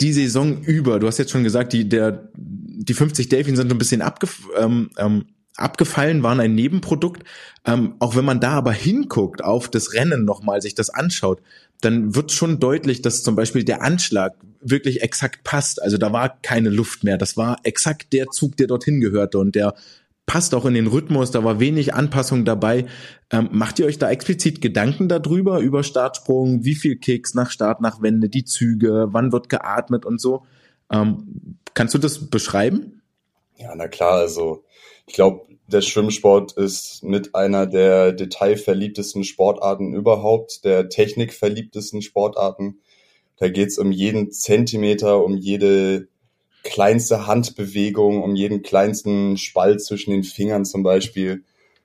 die 0.00 0.12
Saison 0.12 0.62
über, 0.62 0.98
du 0.98 1.06
hast 1.06 1.18
jetzt 1.18 1.30
schon 1.30 1.44
gesagt, 1.44 1.72
die, 1.72 1.88
der, 1.88 2.28
die 2.36 2.94
50 2.94 3.28
Delfin 3.28 3.56
sind 3.56 3.70
ein 3.70 3.78
bisschen 3.78 4.02
abgef 4.02 4.48
ähm, 4.56 4.90
ähm, 4.96 5.24
abgefallen, 5.56 6.22
waren 6.22 6.40
ein 6.40 6.54
Nebenprodukt. 6.54 7.24
Ähm, 7.66 7.94
auch 7.98 8.16
wenn 8.16 8.24
man 8.24 8.40
da 8.40 8.52
aber 8.52 8.72
hinguckt 8.72 9.44
auf 9.44 9.68
das 9.68 9.92
Rennen 9.92 10.24
nochmal, 10.24 10.62
sich 10.62 10.74
das 10.74 10.90
anschaut, 10.90 11.42
dann 11.80 12.14
wird 12.14 12.32
schon 12.32 12.58
deutlich, 12.58 13.02
dass 13.02 13.22
zum 13.22 13.36
Beispiel 13.36 13.64
der 13.64 13.82
Anschlag 13.82 14.34
wirklich 14.60 15.02
exakt 15.02 15.44
passt. 15.44 15.82
Also 15.82 15.98
da 15.98 16.12
war 16.12 16.40
keine 16.40 16.70
Luft 16.70 17.04
mehr. 17.04 17.18
Das 17.18 17.36
war 17.36 17.58
exakt 17.64 18.12
der 18.12 18.28
Zug, 18.28 18.56
der 18.56 18.68
dorthin 18.68 19.00
gehörte 19.00 19.38
und 19.38 19.54
der 19.54 19.74
passt 20.32 20.54
auch 20.54 20.64
in 20.64 20.72
den 20.72 20.86
Rhythmus. 20.86 21.30
Da 21.30 21.44
war 21.44 21.60
wenig 21.60 21.92
Anpassung 21.92 22.46
dabei. 22.46 22.86
Ähm, 23.30 23.50
macht 23.52 23.78
ihr 23.78 23.84
euch 23.84 23.98
da 23.98 24.10
explizit 24.10 24.62
Gedanken 24.62 25.06
darüber, 25.06 25.58
über 25.58 25.84
Startsprung, 25.84 26.64
wie 26.64 26.74
viel 26.74 26.96
Kicks 26.96 27.34
nach 27.34 27.50
Start, 27.50 27.82
nach 27.82 28.00
Wende, 28.00 28.30
die 28.30 28.46
Züge, 28.46 29.08
wann 29.10 29.30
wird 29.30 29.50
geatmet 29.50 30.06
und 30.06 30.22
so? 30.22 30.46
Ähm, 30.90 31.58
kannst 31.74 31.92
du 31.92 31.98
das 31.98 32.30
beschreiben? 32.30 33.02
Ja, 33.58 33.74
na 33.76 33.88
klar, 33.88 34.12
also 34.14 34.64
ich 35.06 35.12
glaube, 35.12 35.42
der 35.66 35.82
Schwimmsport 35.82 36.52
ist 36.52 37.04
mit 37.04 37.34
einer 37.34 37.66
der 37.66 38.12
detailverliebtesten 38.12 39.24
Sportarten 39.24 39.92
überhaupt, 39.92 40.64
der 40.64 40.88
technikverliebtesten 40.88 42.00
Sportarten. 42.00 42.80
Da 43.36 43.50
geht's 43.50 43.76
um 43.76 43.92
jeden 43.92 44.32
Zentimeter, 44.32 45.22
um 45.22 45.36
jede 45.36 46.08
kleinste 46.62 47.26
Handbewegung, 47.26 48.22
um 48.22 48.34
jeden 48.36 48.62
kleinsten 48.62 49.36
Spalt 49.36 49.82
zwischen 49.82 50.10
den 50.10 50.24
Fingern 50.24 50.64
zum 50.64 50.82
Beispiel. 50.82 51.44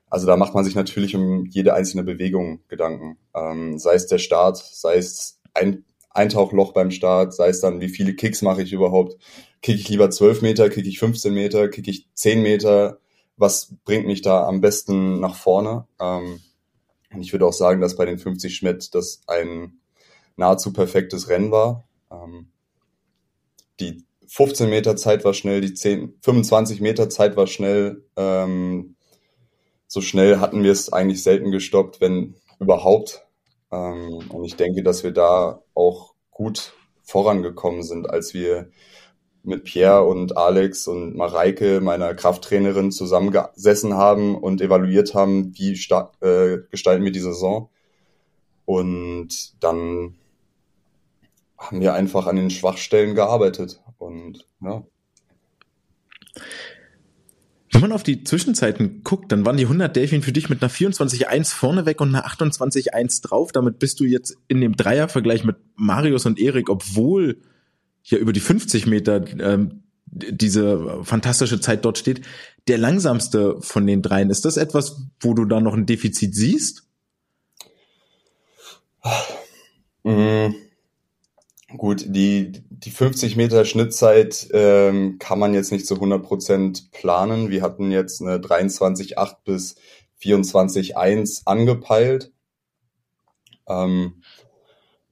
Also 0.09 0.25
da 0.25 0.37
macht 0.37 0.53
man 0.53 0.63
sich 0.63 0.75
natürlich 0.75 1.15
um 1.15 1.45
jede 1.45 1.73
einzelne 1.73 2.03
Bewegung 2.03 2.61
Gedanken. 2.67 3.17
Ähm, 3.35 3.77
sei 3.77 3.95
es 3.95 4.07
der 4.07 4.19
Start, 4.19 4.57
sei 4.57 4.97
es 4.97 5.39
ein 5.53 5.83
Eintauchloch 6.09 6.73
beim 6.73 6.91
Start, 6.91 7.33
sei 7.33 7.49
es 7.49 7.61
dann, 7.61 7.81
wie 7.81 7.89
viele 7.89 8.15
Kicks 8.15 8.41
mache 8.41 8.63
ich 8.63 8.73
überhaupt. 8.73 9.17
Kick 9.61 9.75
ich 9.75 9.89
lieber 9.89 10.09
12 10.09 10.41
Meter, 10.41 10.69
kick 10.69 10.85
ich 10.85 10.99
15 10.99 11.33
Meter, 11.33 11.67
kick 11.67 11.87
ich 11.87 12.07
10 12.13 12.41
Meter, 12.41 12.99
was 13.35 13.75
bringt 13.85 14.07
mich 14.07 14.21
da 14.21 14.47
am 14.47 14.61
besten 14.61 15.19
nach 15.19 15.35
vorne. 15.35 15.85
Ähm, 15.99 16.39
und 17.13 17.21
ich 17.21 17.33
würde 17.33 17.45
auch 17.45 17.53
sagen, 17.53 17.81
dass 17.81 17.95
bei 17.95 18.05
den 18.05 18.17
50 18.17 18.55
Schmidt 18.55 18.95
das 18.95 19.21
ein 19.27 19.79
nahezu 20.37 20.73
perfektes 20.73 21.29
Rennen 21.29 21.51
war. 21.51 21.87
Ähm, 22.11 22.47
die 23.79 24.06
15 24.27 24.69
Meter 24.69 24.95
Zeit 24.95 25.23
war 25.23 25.33
schnell, 25.33 25.61
die 25.61 25.73
10, 25.73 26.19
25 26.21 26.81
Meter 26.81 27.09
Zeit 27.09 27.37
war 27.37 27.47
schnell. 27.47 28.05
Ähm, 28.15 28.95
so 29.87 30.01
schnell 30.01 30.39
hatten 30.39 30.63
wir 30.63 30.71
es 30.71 30.91
eigentlich 30.91 31.23
selten 31.23 31.51
gestoppt, 31.51 32.01
wenn 32.01 32.35
überhaupt. 32.59 33.25
Ähm, 33.71 34.19
und 34.29 34.43
ich 34.43 34.55
denke, 34.55 34.83
dass 34.83 35.03
wir 35.03 35.11
da 35.11 35.61
auch 35.73 36.13
gut 36.31 36.73
vorangekommen 37.03 37.83
sind, 37.83 38.09
als 38.09 38.33
wir 38.33 38.69
mit 39.43 39.63
Pierre 39.63 40.03
und 40.03 40.35
Alex 40.35 40.87
und 40.87 41.15
Mareike, 41.15 41.79
meiner 41.79 42.13
Krafttrainerin, 42.13 42.91
zusammengesessen 42.91 43.93
haben 43.93 44.35
und 44.35 44.61
evaluiert 44.61 45.13
haben, 45.13 45.53
wie 45.57 45.71
äh, 45.71 46.57
gestalten 46.69 47.05
wir 47.05 47.13
die 47.13 47.19
Saison. 47.19 47.69
Und 48.65 49.63
dann 49.63 50.15
haben 51.57 51.81
wir 51.81 51.93
einfach 51.93 52.27
an 52.27 52.35
den 52.35 52.49
Schwachstellen 52.49 53.15
gearbeitet. 53.15 53.81
Und 53.97 54.47
ja. 54.61 54.83
Wenn 57.71 57.81
man 57.81 57.91
auf 57.91 58.03
die 58.03 58.23
Zwischenzeiten 58.23 59.03
guckt, 59.03 59.31
dann 59.31 59.45
waren 59.45 59.57
die 59.57 59.65
100 59.65 59.95
Delfin 59.95 60.21
für 60.21 60.31
dich 60.31 60.49
mit 60.49 60.61
einer 60.61 60.71
24-1 60.71 61.53
vorne 61.53 61.85
weg 61.85 61.99
und 61.99 62.09
einer 62.09 62.25
28-1 62.27 63.27
drauf. 63.27 63.51
Damit 63.51 63.79
bist 63.79 63.99
du 63.99 64.05
jetzt 64.05 64.37
in 64.47 64.61
dem 64.61 64.75
Dreiervergleich 64.75 65.43
mit 65.43 65.57
Marius 65.75 66.25
und 66.25 66.39
Erik, 66.39 66.69
obwohl 66.69 67.41
ja 68.03 68.17
über 68.17 68.33
die 68.33 68.39
50 68.39 68.87
Meter 68.87 69.25
ähm, 69.39 69.83
diese 70.05 71.03
fantastische 71.03 71.59
Zeit 71.59 71.83
dort 71.83 71.97
steht, 71.97 72.21
der 72.67 72.77
langsamste 72.77 73.61
von 73.61 73.85
den 73.85 74.01
dreien. 74.01 74.29
Ist 74.29 74.45
das 74.45 74.57
etwas, 74.57 75.01
wo 75.19 75.33
du 75.33 75.45
da 75.45 75.59
noch 75.59 75.73
ein 75.73 75.85
Defizit 75.85 76.33
siehst? 76.33 76.87
Mhm. 80.03 80.55
Gut, 81.75 82.05
die, 82.07 82.53
die 82.69 82.91
50 82.91 83.35
Meter 83.35 83.65
Schnittzeit 83.65 84.47
ähm, 84.53 85.17
kann 85.19 85.37
man 85.37 85.53
jetzt 85.53 85.71
nicht 85.73 85.85
zu 85.85 85.95
100 85.95 86.23
Prozent 86.23 86.91
planen. 86.91 87.49
Wir 87.49 87.61
hatten 87.61 87.91
jetzt 87.91 88.21
eine 88.21 88.37
23,8 88.37 89.35
bis 89.43 89.75
24,1 90.21 91.41
angepeilt. 91.45 92.31
Ähm, 93.67 94.21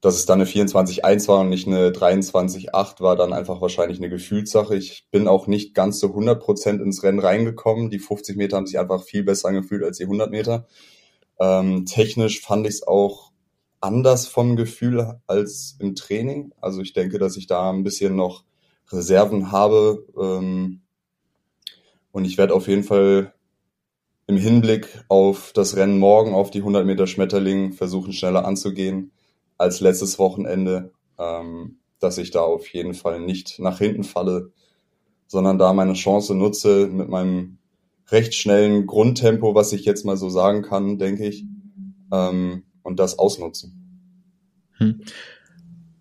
dass 0.06 0.16
es 0.16 0.28
dann 0.28 0.40
eine 0.40 0.48
24-1 0.48 1.28
war 1.28 1.40
und 1.40 1.50
nicht 1.50 1.68
eine 1.68 1.90
23-8 1.90 3.02
war 3.02 3.16
dann 3.16 3.34
einfach 3.34 3.60
wahrscheinlich 3.60 3.98
eine 3.98 4.10
Gefühlssache. 4.10 4.76
Ich 4.76 5.08
bin 5.10 5.28
auch 5.28 5.48
nicht 5.48 5.74
ganz 5.74 5.98
zu 5.98 6.10
100 6.10 6.40
Prozent 6.40 6.80
ins 6.80 7.02
Rennen 7.02 7.20
reingekommen. 7.20 7.90
Die 7.90 7.98
50 7.98 8.38
Meter 8.38 8.58
haben 8.58 8.68
sich 8.68 8.78
einfach 8.78 9.04
viel 9.04 9.24
besser 9.24 9.48
angefühlt 9.48 9.84
als 9.84 9.98
die 9.98 10.04
100 10.04 10.30
Meter. 10.30 10.68
Ähm, 11.40 11.86
technisch 11.86 12.40
fand 12.42 12.68
ich 12.68 12.76
es 12.76 12.88
auch 12.88 13.32
anders 13.86 14.28
vom 14.28 14.56
Gefühl 14.56 15.20
als 15.28 15.78
im 15.80 15.96
Training. 15.96 16.52
Also 16.60 16.82
ich 16.82 16.94
denke, 16.94 17.20
dass 17.20 17.38
ich 17.38 17.48
da 17.48 17.70
ein 17.70 17.84
bisschen 17.84 18.16
noch 18.16 18.44
Reserven 18.92 19.52
habe. 19.52 20.06
Ähm, 20.20 20.82
und 22.12 22.26
ich 22.26 22.38
werde 22.38 22.54
auf 22.54 22.68
jeden 22.68 22.84
Fall 22.84 23.34
im 24.28 24.38
Hinblick 24.38 25.04
auf 25.08 25.52
das 25.54 25.76
Rennen 25.76 26.00
morgen, 26.00 26.34
auf 26.34 26.50
die 26.50 26.60
100 26.60 26.86
Meter 26.86 27.08
Schmetterling, 27.08 27.74
versuchen 27.74 28.14
schneller 28.14 28.46
anzugehen 28.46 29.12
als 29.58 29.80
letztes 29.80 30.18
Wochenende, 30.20 30.92
ähm, 31.20 31.78
dass 32.00 32.18
ich 32.18 32.32
da 32.32 32.42
auf 32.42 32.68
jeden 32.70 32.94
Fall 32.94 33.20
nicht 33.20 33.60
nach 33.60 33.78
hinten 33.78 34.04
falle, 34.04 34.52
sondern 35.28 35.58
da 35.58 35.74
meine 35.74 35.94
Chance 35.94 36.36
nutze 36.36 36.88
mit 36.88 37.10
meinem 37.10 37.58
recht 38.10 38.34
schnellen 38.34 38.86
Grundtempo, 38.86 39.56
was 39.56 39.74
ich 39.74 39.86
jetzt 39.86 40.06
mal 40.06 40.18
so 40.18 40.30
sagen 40.30 40.62
kann, 40.62 40.98
denke 40.98 41.26
ich, 41.28 41.46
ähm, 42.12 42.64
und 42.86 43.00
das 43.00 43.20
ausnutzen. 43.20 43.74
Hm. 44.78 45.02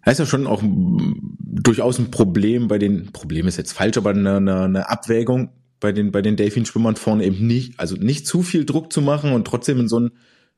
Das 0.04 0.14
ist 0.14 0.18
ja 0.18 0.26
schon 0.26 0.46
auch 0.46 0.62
durchaus 0.62 1.98
ein 1.98 2.10
Problem 2.10 2.68
bei 2.68 2.78
den, 2.78 3.12
Problem 3.12 3.46
ist 3.46 3.56
jetzt 3.56 3.72
falsch, 3.72 3.96
aber 3.96 4.10
eine, 4.10 4.36
eine, 4.36 4.62
eine 4.62 4.90
Abwägung 4.90 5.50
bei 5.80 5.92
den, 5.92 6.12
bei 6.12 6.22
den 6.22 6.36
Delfin-Schwimmern 6.36 6.96
vorne 6.96 7.24
eben 7.24 7.46
nicht, 7.46 7.80
also 7.80 7.96
nicht 7.96 8.26
zu 8.26 8.42
viel 8.42 8.64
Druck 8.64 8.92
zu 8.92 9.00
machen 9.00 9.32
und 9.32 9.46
trotzdem 9.46 9.80
in 9.80 9.88
so 9.88 10.00
ein 10.00 10.10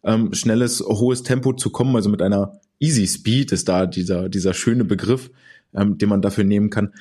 ähm, 0.05 0.33
schnelles, 0.35 0.81
hohes 0.81 1.23
Tempo 1.23 1.53
zu 1.53 1.71
kommen, 1.71 1.95
also 1.97 2.09
mit 2.09 2.23
einer 2.23 2.61
Easy 2.79 3.07
Speed 3.07 3.53
ist 3.53 3.69
da 3.69 3.87
dieser, 3.87 4.29
dieser 4.29 4.53
schöne 4.53 4.85
Begriff, 4.85 5.31
ähm, 5.75 5.99
den 5.99 6.09
man 6.09 6.23
dafür 6.23 6.45
nehmen 6.45 6.71
kann. 6.71 6.93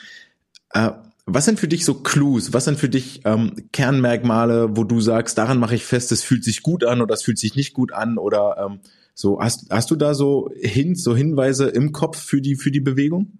Äh, 0.71 0.91
was 1.25 1.45
sind 1.45 1.59
für 1.59 1.67
dich 1.67 1.85
so 1.85 1.95
Clues? 1.95 2.53
Was 2.53 2.65
sind 2.65 2.77
für 2.77 2.89
dich 2.89 3.21
ähm, 3.25 3.69
Kernmerkmale, 3.71 4.77
wo 4.77 4.83
du 4.83 5.01
sagst, 5.01 5.37
daran 5.37 5.57
mache 5.57 5.75
ich 5.75 5.83
fest, 5.83 6.11
es 6.11 6.23
fühlt 6.23 6.43
sich 6.43 6.61
gut 6.61 6.83
an 6.83 7.01
oder 7.01 7.15
es 7.15 7.23
fühlt 7.23 7.39
sich 7.39 7.55
nicht 7.55 7.73
gut 7.73 7.93
an 7.93 8.17
oder 8.17 8.57
ähm, 8.63 8.79
so 9.15 9.39
hast, 9.39 9.67
hast 9.71 9.89
du 9.89 9.95
da 9.95 10.13
so 10.13 10.49
Hints, 10.55 11.03
so 11.03 11.15
Hinweise 11.15 11.69
im 11.69 11.93
Kopf 11.93 12.19
für 12.19 12.41
die 12.41 12.55
für 12.55 12.69
die 12.69 12.81
Bewegung? 12.81 13.39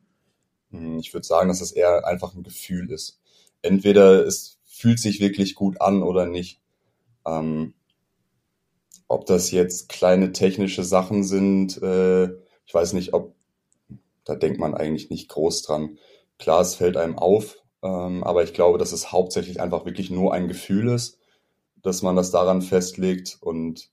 Hm, 0.72 0.98
ich 1.00 1.14
würde 1.14 1.28
sagen, 1.28 1.50
dass 1.50 1.62
es 1.62 1.72
eher 1.72 2.08
einfach 2.08 2.34
ein 2.34 2.44
Gefühl 2.44 2.90
ist. 2.90 3.20
Entweder 3.62 4.26
es 4.26 4.58
fühlt 4.66 5.00
sich 5.00 5.20
wirklich 5.20 5.54
gut 5.54 5.82
an 5.82 6.02
oder 6.02 6.26
nicht. 6.26 6.62
Ähm, 7.28 7.74
ob 9.08 9.26
das 9.26 9.52
jetzt 9.52 9.90
kleine 9.90 10.32
technische 10.32 10.84
Sachen 10.84 11.24
sind, 11.24 11.82
äh, 11.84 12.26
ich 12.66 12.74
weiß 12.74 12.94
nicht, 12.94 13.14
ob, 13.14 13.36
da 14.24 14.36
denkt 14.36 14.60
man 14.60 14.74
eigentlich 14.74 15.10
nicht 15.10 15.28
groß 15.30 15.62
dran. 15.64 15.98
Klar, 16.40 16.62
es 16.62 16.76
fällt 16.76 16.96
einem 16.96 17.18
auf, 17.18 17.58
ähm, 17.84 18.24
aber 18.24 18.44
ich 18.44 18.54
glaube, 18.54 18.78
dass 18.78 18.94
es 18.94 19.12
hauptsächlich 19.12 19.60
einfach 19.60 19.86
wirklich 19.86 20.10
nur 20.10 20.34
ein 20.34 20.48
Gefühl 20.48 20.88
ist, 20.90 21.20
dass 21.84 22.02
man 22.02 22.16
das 22.16 22.32
daran 22.32 22.62
festlegt 22.62 23.38
und 23.42 23.90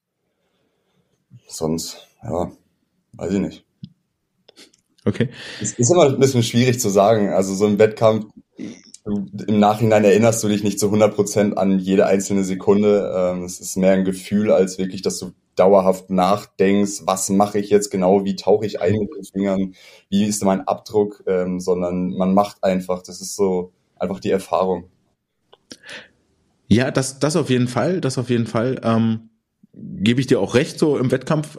sonst, 1.49 2.09
ja, 2.23 2.51
weiß 3.15 3.33
ich 3.33 3.41
nicht. 3.41 3.65
Okay. 5.05 5.31
Es 5.61 5.73
ist 5.73 5.91
immer 5.91 6.07
ein 6.07 6.21
bisschen 6.21 6.43
schwierig 6.43 6.79
zu 6.79 6.89
sagen. 6.89 7.31
Also 7.31 7.55
so 7.55 7.67
ein 7.67 7.79
Wettkampf, 7.79 8.27
im 9.05 9.59
Nachhinein 9.59 10.05
erinnerst 10.05 10.45
du 10.45 10.49
dich 10.49 10.63
nicht 10.63 10.79
zu 10.79 10.87
100 10.87 11.15
Prozent 11.15 11.59
an 11.59 11.79
jede 11.81 12.07
einzelne 12.07 12.45
Sekunde. 12.45 13.13
Ähm, 13.15 13.45
es 13.45 13.61
ist 13.61 13.77
mehr 13.77 13.93
ein 13.93 14.05
Gefühl, 14.05 14.53
als 14.53 14.79
wirklich, 14.79 15.03
dass 15.03 15.19
du 15.19 15.33
dauerhaft 15.57 16.09
nachdenkst, 16.09 17.03
was 17.05 17.29
mache 17.29 17.59
ich 17.59 17.69
jetzt 17.69 17.91
genau, 17.91 18.25
wie 18.25 18.37
tauche 18.37 18.65
ich 18.65 18.81
ein 18.81 18.95
mit 18.95 19.15
den 19.15 19.25
Fingern, 19.25 19.75
wie 20.09 20.25
ist 20.25 20.45
mein 20.45 20.67
Abdruck, 20.67 21.25
ähm, 21.27 21.61
sondern 21.61 22.11
man 22.17 22.33
macht 22.33 22.63
einfach. 22.63 23.03
Das 23.03 23.21
ist 23.21 23.35
so 23.35 23.73
einfach 23.97 24.21
die 24.21 24.31
Erfahrung. 24.31 24.85
Ja, 26.69 26.91
das, 26.91 27.19
das 27.19 27.37
auf 27.37 27.51
jeden 27.51 27.69
Fall, 27.69 28.01
das 28.01 28.19
auf 28.19 28.31
jeden 28.31 28.47
Fall. 28.47 28.81
Ähm, 28.85 29.31
Gebe 29.75 30.21
ich 30.21 30.27
dir 30.27 30.41
auch 30.41 30.55
recht, 30.55 30.79
so 30.79 30.99
im 30.99 31.11
Wettkampf. 31.11 31.57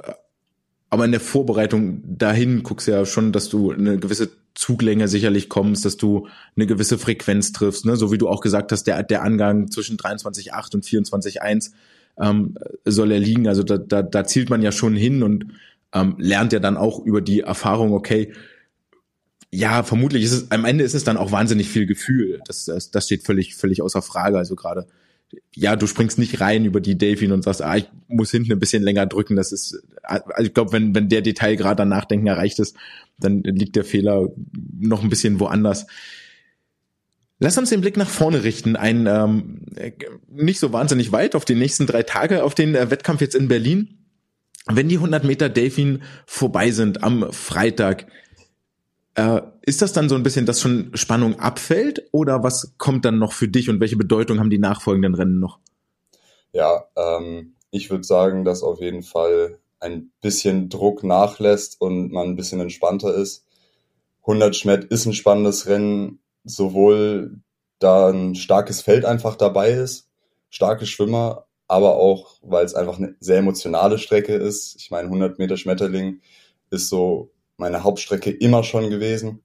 Aber 0.89 1.05
in 1.05 1.11
der 1.11 1.19
Vorbereitung 1.19 2.03
dahin 2.05 2.61
guckst 2.61 2.87
du 2.87 2.91
ja 2.91 3.05
schon, 3.05 3.31
dass 3.31 3.49
du 3.49 3.71
eine 3.71 3.97
gewisse 3.97 4.29
Zuglänge 4.53 5.07
sicherlich 5.07 5.49
kommst, 5.49 5.85
dass 5.85 5.97
du 5.97 6.27
eine 6.55 6.67
gewisse 6.67 6.99
Frequenz 6.99 7.51
triffst, 7.51 7.85
ne? 7.85 7.95
so 7.95 8.11
wie 8.11 8.19
du 8.19 8.29
auch 8.29 8.41
gesagt 8.41 8.71
hast, 8.71 8.83
der, 8.83 9.01
der 9.01 9.23
Angang 9.23 9.71
zwischen 9.71 9.97
23,8 9.97 10.75
und 10.75 10.85
24,1 10.85 11.71
ähm, 12.19 12.55
soll 12.85 13.11
er 13.11 13.19
liegen. 13.19 13.47
Also 13.47 13.63
da, 13.63 13.77
da, 13.77 14.03
da 14.03 14.25
zielt 14.25 14.51
man 14.51 14.61
ja 14.61 14.71
schon 14.71 14.95
hin 14.95 15.23
und 15.23 15.47
ähm, 15.93 16.15
lernt 16.19 16.53
ja 16.53 16.59
dann 16.59 16.77
auch 16.77 16.99
über 16.99 17.21
die 17.21 17.41
Erfahrung, 17.41 17.93
okay, 17.93 18.33
ja, 19.51 19.83
vermutlich 19.83 20.23
ist 20.23 20.31
es, 20.31 20.51
am 20.51 20.65
Ende 20.65 20.83
ist 20.83 20.95
es 20.95 21.03
dann 21.03 21.17
auch 21.17 21.31
wahnsinnig 21.31 21.69
viel 21.69 21.85
Gefühl. 21.85 22.41
Das, 22.45 22.65
das, 22.65 22.89
das 22.89 23.05
steht 23.05 23.23
völlig, 23.23 23.55
völlig 23.55 23.83
außer 23.83 24.01
Frage. 24.01 24.37
Also 24.37 24.55
gerade, 24.55 24.87
ja, 25.55 25.75
du 25.75 25.87
springst 25.87 26.17
nicht 26.17 26.41
rein 26.41 26.65
über 26.65 26.81
die 26.81 26.97
Delfin 26.97 27.31
und 27.31 27.43
sagst, 27.43 27.61
ah, 27.61 27.77
ich 27.77 27.87
muss 28.07 28.31
hinten 28.31 28.51
ein 28.51 28.59
bisschen 28.59 28.83
länger 28.83 29.05
drücken. 29.05 29.35
Das 29.35 29.51
ist, 29.51 29.81
also 30.03 30.43
ich 30.43 30.53
glaube, 30.53 30.71
wenn, 30.71 30.95
wenn 30.95 31.09
der 31.09 31.21
Detail 31.21 31.55
gerade 31.55 31.77
dann 31.77 31.89
Nachdenken 31.89 32.27
erreicht 32.27 32.59
ist, 32.59 32.75
dann 33.19 33.43
liegt 33.43 33.75
der 33.75 33.83
Fehler 33.83 34.29
noch 34.79 35.03
ein 35.03 35.09
bisschen 35.09 35.39
woanders. 35.39 35.85
Lass 37.39 37.57
uns 37.57 37.69
den 37.69 37.81
Blick 37.81 37.97
nach 37.97 38.09
vorne 38.09 38.43
richten, 38.43 38.75
ein 38.75 39.05
ähm, 39.05 39.65
nicht 40.29 40.59
so 40.59 40.71
wahnsinnig 40.71 41.11
weit 41.11 41.35
auf 41.35 41.45
die 41.45 41.55
nächsten 41.55 41.87
drei 41.87 42.03
Tage, 42.03 42.43
auf 42.43 42.55
den 42.55 42.73
äh, 42.73 42.89
Wettkampf 42.89 43.21
jetzt 43.21 43.35
in 43.35 43.47
Berlin. 43.47 43.97
Wenn 44.65 44.87
die 44.87 44.95
100 44.95 45.25
Meter 45.25 45.49
Delfin 45.49 46.03
vorbei 46.25 46.71
sind 46.71 47.03
am 47.03 47.31
Freitag, 47.33 48.07
äh, 49.15 49.41
ist 49.65 49.81
das 49.81 49.93
dann 49.93 50.09
so 50.09 50.15
ein 50.15 50.23
bisschen, 50.23 50.45
dass 50.45 50.59
schon 50.59 50.91
Spannung 50.93 51.39
abfällt 51.39 52.07
oder 52.11 52.43
was 52.43 52.73
kommt 52.77 53.05
dann 53.05 53.17
noch 53.17 53.31
für 53.31 53.47
dich 53.47 53.69
und 53.69 53.79
welche 53.79 53.95
Bedeutung 53.95 54.39
haben 54.39 54.49
die 54.49 54.59
nachfolgenden 54.59 55.15
Rennen 55.15 55.39
noch? 55.39 55.59
Ja, 56.51 56.85
ähm, 56.97 57.55
ich 57.71 57.89
würde 57.89 58.03
sagen, 58.03 58.43
dass 58.43 58.61
auf 58.61 58.81
jeden 58.81 59.03
Fall 59.03 59.57
ein 59.79 60.11
bisschen 60.21 60.69
Druck 60.69 61.03
nachlässt 61.03 61.79
und 61.79 62.11
man 62.11 62.29
ein 62.29 62.35
bisschen 62.35 62.59
entspannter 62.59 63.15
ist. 63.15 63.45
100 64.21 64.55
Schmett 64.55 64.83
ist 64.85 65.05
ein 65.05 65.13
spannendes 65.13 65.67
Rennen, 65.67 66.19
sowohl 66.43 67.39
da 67.79 68.09
ein 68.09 68.35
starkes 68.35 68.81
Feld 68.81 69.05
einfach 69.05 69.35
dabei 69.35 69.71
ist, 69.71 70.09
starke 70.49 70.85
Schwimmer, 70.85 71.47
aber 71.67 71.95
auch, 71.95 72.35
weil 72.41 72.65
es 72.65 72.75
einfach 72.75 72.97
eine 72.97 73.15
sehr 73.19 73.37
emotionale 73.37 73.97
Strecke 73.97 74.35
ist. 74.35 74.75
Ich 74.77 74.91
meine, 74.91 75.07
100 75.07 75.39
Meter 75.39 75.57
Schmetterling 75.57 76.21
ist 76.69 76.89
so 76.89 77.31
meine 77.57 77.83
Hauptstrecke 77.83 78.29
immer 78.29 78.63
schon 78.63 78.89
gewesen. 78.89 79.41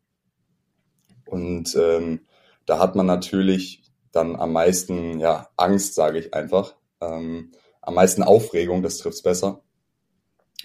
Und 1.28 1.76
ähm, 1.76 2.20
da 2.66 2.78
hat 2.78 2.96
man 2.96 3.06
natürlich 3.06 3.82
dann 4.12 4.36
am 4.36 4.52
meisten 4.52 5.20
ja, 5.20 5.48
Angst, 5.56 5.94
sage 5.94 6.18
ich 6.18 6.34
einfach. 6.34 6.74
Ähm, 7.00 7.52
am 7.82 7.94
meisten 7.94 8.22
Aufregung, 8.22 8.82
das 8.82 8.98
trifft's 8.98 9.22
besser. 9.22 9.60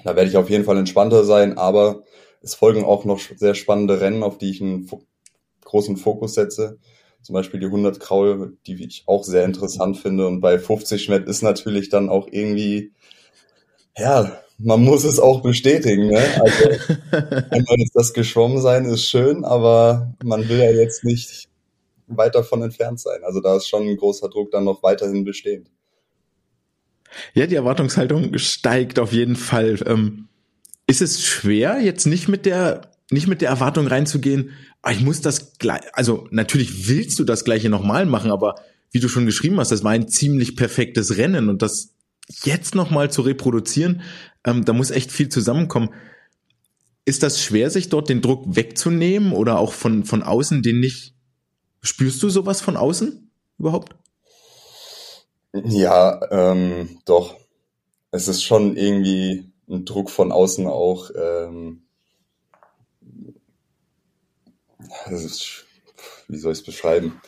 Da 0.04 0.16
werde 0.16 0.30
ich 0.30 0.38
auf 0.38 0.50
jeden 0.50 0.66
Fall 0.66 0.78
entspannter 0.78 1.24
sein, 1.24 1.58
aber 1.58 2.04
es 2.42 2.56
folgen 2.56 2.84
auch 2.84 3.06
noch 3.06 3.20
sehr 3.20 3.56
spannende 3.56 4.02
Rennen, 4.02 4.24
auf 4.24 4.38
die 4.38 4.50
ich 4.50 4.62
einen 4.62 4.90
großen 5.64 5.98
Fokus 5.98 6.34
setze. 6.34 6.80
zum 7.22 7.34
Beispiel 7.34 7.62
die 7.62 7.68
100 7.68 8.02
Kraul, 8.02 8.58
die 8.68 8.84
ich 8.84 9.04
auch 9.06 9.24
sehr 9.24 9.46
interessant 9.46 9.98
finde. 9.98 10.28
Und 10.28 10.42
bei 10.42 10.60
50 10.60 11.02
Schmett 11.02 11.28
ist 11.30 11.42
natürlich 11.42 11.88
dann 11.90 12.10
auch 12.10 12.28
irgendwie, 12.30 12.92
ja, 13.98 14.40
man 14.64 14.84
muss 14.84 15.04
es 15.04 15.20
auch 15.20 15.42
bestätigen. 15.42 16.08
Ne? 16.08 16.20
Also 16.40 16.70
einmal 17.52 17.82
ist 17.82 17.94
das 17.94 18.14
geschwommen 18.14 18.62
sein 18.62 18.86
ist 18.86 19.06
schön, 19.06 19.44
aber 19.46 20.16
man 20.24 20.48
will 20.48 20.60
ja 20.60 20.72
jetzt 20.72 21.04
nicht 21.04 21.50
weit 22.08 22.36
davon 22.36 22.62
entfernt 22.62 23.00
sein. 23.00 23.20
Also 23.24 23.42
da 23.42 23.58
ist 23.58 23.68
schon 23.68 23.88
ein 23.88 23.98
großer 23.98 24.30
Druck 24.30 24.52
dann 24.52 24.64
noch 24.64 24.84
weiterhin 24.84 25.24
bestehend. 25.24 25.70
Ja, 27.34 27.46
die 27.46 27.56
Erwartungshaltung 27.56 28.38
steigt 28.38 29.00
auf 29.00 29.14
jeden 29.14 29.36
Fall. 29.36 29.80
Ähm, 29.86 30.28
ist 30.88 31.02
es 31.02 31.24
schwer, 31.24 31.80
jetzt 31.80 32.06
nicht 32.06 32.28
mit 32.28 32.46
der, 32.46 32.92
nicht 33.12 33.28
mit 33.28 33.42
der 33.42 33.50
Erwartung 33.50 33.88
reinzugehen, 33.88 34.52
ah, 34.82 34.92
ich 34.92 35.02
muss 35.02 35.22
das 35.22 35.58
gleich, 35.58 35.82
also 35.94 36.28
natürlich 36.32 36.90
willst 36.90 37.20
du 37.20 37.24
das 37.24 37.46
gleiche 37.46 37.70
nochmal 37.70 38.06
machen, 38.06 38.32
aber 38.32 38.56
wie 38.92 39.00
du 39.00 39.08
schon 39.08 39.26
geschrieben 39.26 39.60
hast, 39.60 39.72
das 39.72 39.84
war 39.84 39.92
ein 39.92 40.08
ziemlich 40.08 40.56
perfektes 40.56 41.18
Rennen 41.18 41.50
und 41.50 41.62
das 41.62 41.94
jetzt 42.44 42.76
nochmal 42.76 43.12
zu 43.12 43.22
reproduzieren, 43.22 44.02
ähm, 44.46 44.66
da 44.66 44.74
muss 44.74 44.92
echt 44.92 45.12
viel 45.12 45.30
zusammenkommen. 45.30 45.90
Ist 47.06 47.24
das 47.24 47.42
schwer, 47.42 47.70
sich 47.70 47.90
dort 47.90 48.10
den 48.10 48.22
Druck 48.22 48.44
wegzunehmen 48.56 49.34
oder 49.34 49.60
auch 49.60 49.74
von, 49.74 50.06
von 50.06 50.24
außen 50.24 50.62
den 50.62 50.80
nicht? 50.80 51.14
Spürst 51.82 52.24
du 52.24 52.30
sowas 52.30 52.62
von 52.62 52.78
außen 52.78 53.30
überhaupt? 53.58 53.96
Ja, 55.54 56.22
ähm, 56.32 57.00
doch. 57.06 57.36
Es 58.12 58.28
ist 58.28 58.44
schon 58.44 58.78
irgendwie 58.78 59.52
ein 59.70 59.86
Druck 59.86 60.10
von 60.10 60.32
außen 60.32 60.68
auch. 60.68 61.10
Ähm, 61.16 61.84
ist, 65.10 65.66
wie 66.28 66.38
soll 66.38 66.54
ich 66.54 66.60
es 66.60 66.66
beschreiben? 66.66 67.22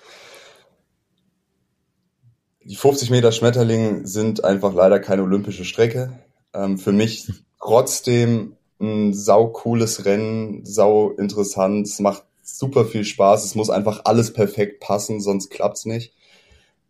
Die 2.63 2.75
50 2.75 3.09
Meter 3.11 3.31
Schmetterling 3.31 4.05
sind 4.07 4.43
einfach 4.43 4.73
leider 4.73 4.99
keine 4.99 5.21
olympische 5.23 5.65
Strecke. 5.65 6.24
Ähm, 6.55 6.77
für 6.77 6.91
mich 6.91 7.27
trotzdem 7.59 8.55
ein 8.79 9.13
sau 9.13 9.47
cooles 9.47 10.05
Rennen, 10.05 10.65
sau 10.65 11.11
interessant. 11.11 11.87
Es 11.87 11.99
macht 11.99 12.23
super 12.43 12.85
viel 12.85 13.03
Spaß. 13.03 13.43
Es 13.43 13.55
muss 13.55 13.69
einfach 13.69 14.01
alles 14.05 14.33
perfekt 14.33 14.79
passen, 14.79 15.21
sonst 15.21 15.49
klappt's 15.49 15.85
nicht. 15.85 16.13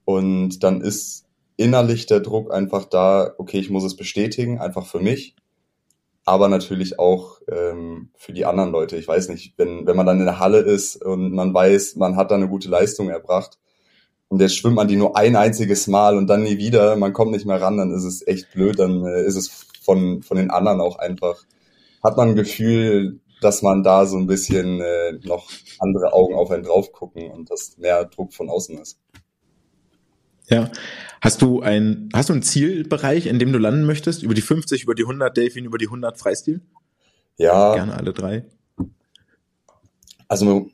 Und 0.04 0.64
dann 0.64 0.82
ist 0.82 1.26
innerlich 1.58 2.06
der 2.06 2.20
Druck 2.20 2.54
einfach 2.54 2.86
da, 2.86 3.34
okay, 3.38 3.60
ich 3.60 3.70
muss 3.70 3.84
es 3.84 3.96
bestätigen, 3.96 4.60
einfach 4.60 4.86
für 4.86 5.00
mich, 5.00 5.36
aber 6.26 6.50
natürlich 6.50 7.00
auch 7.00 7.40
ähm, 7.50 8.10
für 8.16 8.34
die 8.34 8.46
anderen 8.46 8.72
Leute. 8.72 8.98
Ich 8.98 9.08
weiß 9.08 9.30
nicht, 9.30 9.54
wenn, 9.58 9.88
wenn 9.88 9.96
man 9.96 10.06
dann 10.06 10.20
in 10.20 10.26
der 10.26 10.40
Halle 10.40 10.60
ist 10.60 11.04
und 11.04 11.32
man 11.32 11.54
weiß, 11.54 11.96
man 11.96 12.18
hat 12.18 12.32
da 12.32 12.36
eine 12.36 12.50
gute 12.50 12.68
Leistung 12.70 13.10
erbracht 13.10 13.58
und 14.30 14.42
jetzt 14.42 14.58
schwimmt 14.58 14.76
man 14.76 14.88
die 14.88 14.96
nur 14.96 15.16
ein 15.18 15.36
einziges 15.36 15.88
Mal 15.88 16.18
und 16.18 16.28
dann 16.28 16.44
nie 16.44 16.58
wieder, 16.58 16.96
man 16.96 17.14
kommt 17.14 17.32
nicht 17.32 17.46
mehr 17.46 17.62
ran, 17.62 17.78
dann 17.78 17.92
ist 17.92 18.04
es 18.04 18.26
echt 18.28 18.52
blöd, 18.54 18.80
dann 18.80 19.06
äh, 19.06 19.24
ist 19.24 19.36
es 19.36 19.68
von, 19.82 20.24
von 20.24 20.38
den 20.38 20.50
anderen 20.50 20.82
auch 20.82 20.98
einfach, 20.98 21.44
hat 22.04 22.18
man 22.18 22.30
ein 22.30 22.36
Gefühl, 22.36 23.20
dass 23.42 23.62
man 23.62 23.84
da 23.84 24.06
so 24.06 24.18
ein 24.18 24.28
bisschen 24.28 24.82
äh, 24.82 25.14
noch 25.24 25.50
andere 25.80 26.14
Augen 26.14 26.36
auf 26.36 26.50
einen 26.50 26.64
drauf 26.64 26.92
gucken 26.92 27.30
und 27.32 27.52
dass 27.52 27.78
mehr 27.78 28.06
Druck 28.06 28.34
von 28.34 28.50
außen 28.50 28.78
ist. 28.80 29.00
Ja. 30.48 30.72
Hast 31.22 31.42
du 31.42 31.62
ein, 31.62 32.10
hast 32.14 32.30
du 32.30 32.34
einen 32.34 32.44
Zielbereich, 32.44 33.26
in 33.26 33.40
dem 33.40 33.52
du 33.52 33.58
landen 33.58 33.86
möchtest? 33.86 34.24
Über 34.24 34.34
die 34.34 34.42
50, 34.42 34.84
über 34.84 34.96
die 34.96 35.04
100 35.04 35.36
Delfin, 35.36 35.66
über 35.66 35.78
die 35.78 35.88
100 35.88 36.20
Freistil? 36.20 36.62
Ja. 37.38 37.74
Gerne 37.76 37.96
alle 37.96 38.14
drei. 38.14 38.46
Also, 40.28 40.70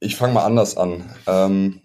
ich 0.00 0.16
fange 0.16 0.34
mal 0.34 0.44
anders 0.44 0.76
an. 0.76 1.04
Ähm, 1.26 1.80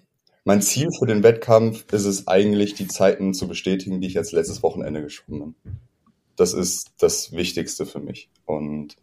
mein 0.50 0.64
Ziel 0.64 0.90
für 0.98 1.06
den 1.06 1.22
Wettkampf 1.22 1.86
ist 1.94 2.06
es 2.06 2.28
eigentlich, 2.28 2.74
die 2.74 2.88
Zeiten 2.88 3.36
zu 3.36 3.48
bestätigen, 3.48 4.02
die 4.02 4.08
ich 4.08 4.16
jetzt 4.16 4.32
letztes 4.32 4.64
Wochenende 4.64 5.04
geschwommen 5.04 5.54
bin. 5.64 5.78
Das 6.38 6.56
ist 6.56 6.90
das 6.98 7.34
Wichtigste 7.34 7.86
für 7.86 8.00
mich. 8.00 8.32
Und 8.46 8.96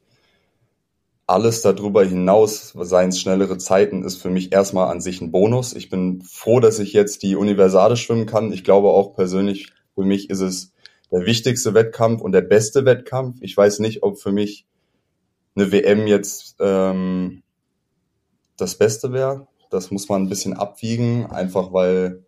alles 1.28 1.62
darüber 1.62 2.04
hinaus, 2.04 2.74
seien 2.76 3.10
es 3.10 3.20
schnellere 3.20 3.58
Zeiten, 3.58 4.02
ist 4.02 4.20
für 4.20 4.28
mich 4.28 4.52
erstmal 4.52 4.90
an 4.90 5.00
sich 5.00 5.20
ein 5.20 5.30
Bonus. 5.30 5.72
Ich 5.72 5.88
bin 5.88 6.20
froh, 6.22 6.58
dass 6.58 6.80
ich 6.80 6.92
jetzt 6.92 7.22
die 7.22 7.36
Universale 7.36 7.96
schwimmen 7.96 8.26
kann. 8.26 8.52
Ich 8.52 8.64
glaube 8.64 8.88
auch 8.88 9.14
persönlich, 9.14 9.68
für 9.94 10.02
mich 10.02 10.30
ist 10.30 10.40
es 10.40 10.72
der 11.12 11.26
wichtigste 11.26 11.74
Wettkampf 11.74 12.22
und 12.22 12.32
der 12.32 12.40
beste 12.40 12.84
Wettkampf. 12.84 13.36
Ich 13.40 13.56
weiß 13.56 13.78
nicht, 13.78 14.02
ob 14.02 14.18
für 14.18 14.32
mich 14.32 14.66
eine 15.54 15.70
WM 15.70 16.08
jetzt 16.08 16.56
ähm, 16.58 17.44
das 18.56 18.74
Beste 18.74 19.12
wäre. 19.12 19.46
Das 19.70 19.90
muss 19.90 20.08
man 20.08 20.22
ein 20.22 20.28
bisschen 20.28 20.54
abwiegen, 20.54 21.26
einfach 21.26 21.72
weil 21.72 22.24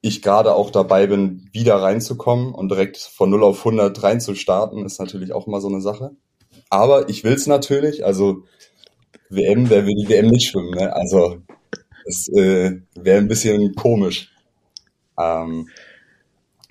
ich 0.00 0.20
gerade 0.20 0.54
auch 0.54 0.70
dabei 0.70 1.06
bin, 1.06 1.48
wieder 1.52 1.76
reinzukommen 1.76 2.54
und 2.54 2.68
direkt 2.68 2.98
von 2.98 3.30
0 3.30 3.42
auf 3.42 3.58
100 3.60 4.02
reinzustarten, 4.02 4.84
ist 4.84 5.00
natürlich 5.00 5.32
auch 5.32 5.46
immer 5.46 5.62
so 5.62 5.68
eine 5.68 5.80
Sache. 5.80 6.10
Aber 6.68 7.08
ich 7.08 7.24
will 7.24 7.32
es 7.32 7.46
natürlich. 7.46 8.04
Also 8.04 8.44
WM, 9.30 9.70
wer 9.70 9.86
will 9.86 9.94
die 9.94 10.08
WM 10.08 10.26
nicht 10.26 10.50
schwimmen? 10.50 10.72
Ne? 10.72 10.94
Also 10.94 11.38
das 12.04 12.28
äh, 12.28 12.80
wäre 12.94 13.18
ein 13.18 13.28
bisschen 13.28 13.74
komisch. 13.74 14.30
Ähm, 15.18 15.68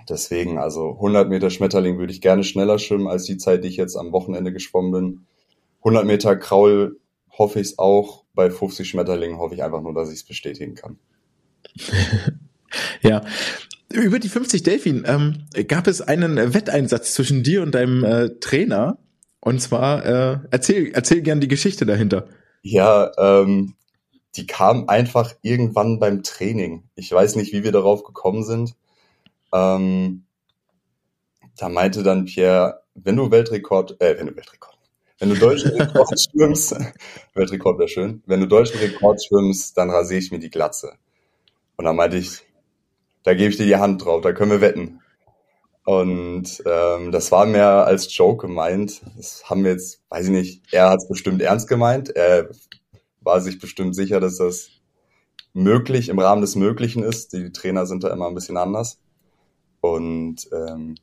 deswegen, 0.08 0.58
also 0.60 0.92
100 0.92 1.30
Meter 1.30 1.50
Schmetterling 1.50 1.98
würde 1.98 2.14
ich 2.14 2.22
gerne 2.22 2.44
schneller 2.44 2.78
schwimmen 2.80 3.08
als 3.08 3.24
die 3.24 3.38
Zeit, 3.38 3.64
die 3.64 3.70
ich 3.70 3.78
jetzt 3.78 3.96
am 3.96 4.12
Wochenende 4.12 4.54
geschwommen 4.54 4.92
bin. 4.92 5.26
100 5.80 6.06
Meter 6.06 6.36
Kraul 6.36 7.00
hoffe 7.32 7.60
ich 7.60 7.68
es 7.70 7.80
auch. 7.80 8.23
Bei 8.34 8.50
50 8.50 8.88
Schmetterlingen 8.88 9.38
hoffe 9.38 9.56
ich 9.56 9.64
einfach 9.64 9.82
nur, 9.82 9.94
dass 9.94 10.10
ich 10.10 10.16
es 10.16 10.24
bestätigen 10.24 10.76
kann. 10.76 10.98
ja, 13.02 13.22
über 13.92 14.20
die 14.20 14.30
50 14.30 14.64
Delfin 14.64 15.04
ähm, 15.06 15.46
gab 15.68 15.88
es 15.88 16.02
einen 16.02 16.54
Wetteinsatz 16.54 17.14
zwischen 17.14 17.44
dir 17.44 17.62
und 17.62 17.76
deinem 17.76 18.04
äh, 18.04 18.30
Trainer. 18.40 18.98
Und 19.40 19.62
zwar, 19.62 20.06
äh, 20.06 20.40
erzähl, 20.52 20.92
erzähl 20.94 21.22
gern 21.22 21.42
die 21.42 21.48
Geschichte 21.48 21.86
dahinter. 21.86 22.28
Ja, 22.62 23.12
ähm, 23.18 23.76
die 24.36 24.48
kam 24.48 24.90
einfach 24.90 25.34
irgendwann 25.42 26.00
beim 26.00 26.24
Training. 26.24 26.86
Ich 26.96 27.12
weiß 27.12 27.36
nicht, 27.36 27.54
wie 27.54 27.64
wir 27.64 27.72
darauf 27.72 28.04
gekommen 28.04 28.44
sind. 28.44 28.76
Ähm, 29.54 30.24
da 31.58 31.70
meinte 31.70 32.04
dann 32.04 32.26
Pierre, 32.26 32.82
wenn 32.96 33.16
du 33.16 33.30
Weltrekord, 33.30 34.02
äh, 34.02 34.18
wenn 34.18 34.28
du 34.28 34.36
Weltrekord, 34.36 34.78
wenn 35.24 35.30
du 35.30 35.38
deutschen 35.38 35.72
Rekord 35.72 36.20
schwimmst, 36.20 36.76
Weltrekord 37.34 37.80
wäre 37.80 37.88
schön, 37.88 38.22
wenn 38.26 38.42
du 38.42 38.46
deutschen 38.46 38.78
Rekord 38.80 39.24
schwimmst, 39.24 39.78
dann 39.78 39.90
rasiere 39.90 40.20
ich 40.20 40.32
mir 40.32 40.40
die 40.40 40.50
Glatze. 40.50 40.96
Und 41.78 41.86
dann 41.86 41.96
meinte 41.96 42.18
ich, 42.18 42.42
da 43.24 43.34
gebe 43.34 43.50
ich 43.50 43.56
dir 43.56 43.66
die 43.66 43.78
Hand 43.78 44.04
drauf, 44.04 44.22
da 44.22 44.34
können 44.34 44.52
wir 44.52 44.60
wetten. 44.60 45.00
Und 45.86 46.62
ähm, 46.66 47.14
das 47.14 47.32
war 47.32 47.46
mehr 47.46 47.86
als 47.86 48.14
Joke 48.14 48.48
gemeint. 48.48 49.02
Das 49.16 49.50
haben 49.50 49.64
wir 49.64 49.72
jetzt, 49.72 50.02
weiß 50.10 50.26
ich 50.26 50.32
nicht, 50.32 50.64
er 50.74 50.90
hat 50.90 51.00
es 51.00 51.08
bestimmt 51.08 51.42
ernst 51.42 51.70
gemeint. 51.70 52.10
Er 52.10 52.50
war 53.22 53.40
sich 53.40 53.60
bestimmt 53.60 53.96
sicher, 53.96 54.20
dass 54.20 54.40
das 54.40 54.72
möglich, 55.54 56.10
im 56.10 56.20
Rahmen 56.20 56.42
des 56.42 56.58
Möglichen 56.58 57.02
ist. 57.02 57.32
Die 57.32 57.54
Trainer 57.54 57.86
sind 57.86 58.04
da 58.04 58.12
immer 58.12 58.28
ein 58.28 58.36
bisschen 58.36 58.58
anders. 58.58 59.00
Und 59.80 60.50
ähm, 60.52 60.96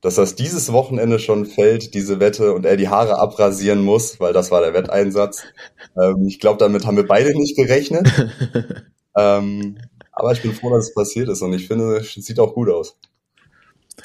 dass 0.00 0.14
das 0.14 0.36
dieses 0.36 0.72
Wochenende 0.72 1.18
schon 1.18 1.46
fällt, 1.46 1.94
diese 1.94 2.20
Wette, 2.20 2.52
und 2.52 2.64
er 2.64 2.76
die 2.76 2.88
Haare 2.88 3.18
abrasieren 3.18 3.82
muss, 3.82 4.20
weil 4.20 4.32
das 4.32 4.50
war 4.50 4.60
der 4.60 4.74
Wetteinsatz. 4.74 5.42
Ähm, 5.96 6.28
ich 6.28 6.38
glaube, 6.38 6.58
damit 6.58 6.86
haben 6.86 6.96
wir 6.96 7.08
beide 7.08 7.36
nicht 7.36 7.56
gerechnet. 7.56 8.08
ähm, 9.16 9.78
aber 10.12 10.30
ich 10.30 10.42
bin 10.42 10.52
froh, 10.52 10.70
dass 10.70 10.88
es 10.88 10.94
passiert 10.94 11.28
ist 11.28 11.42
und 11.42 11.52
ich 11.54 11.66
finde, 11.66 11.96
es 11.96 12.12
sieht 12.12 12.38
auch 12.38 12.54
gut 12.54 12.68
aus. 12.68 12.96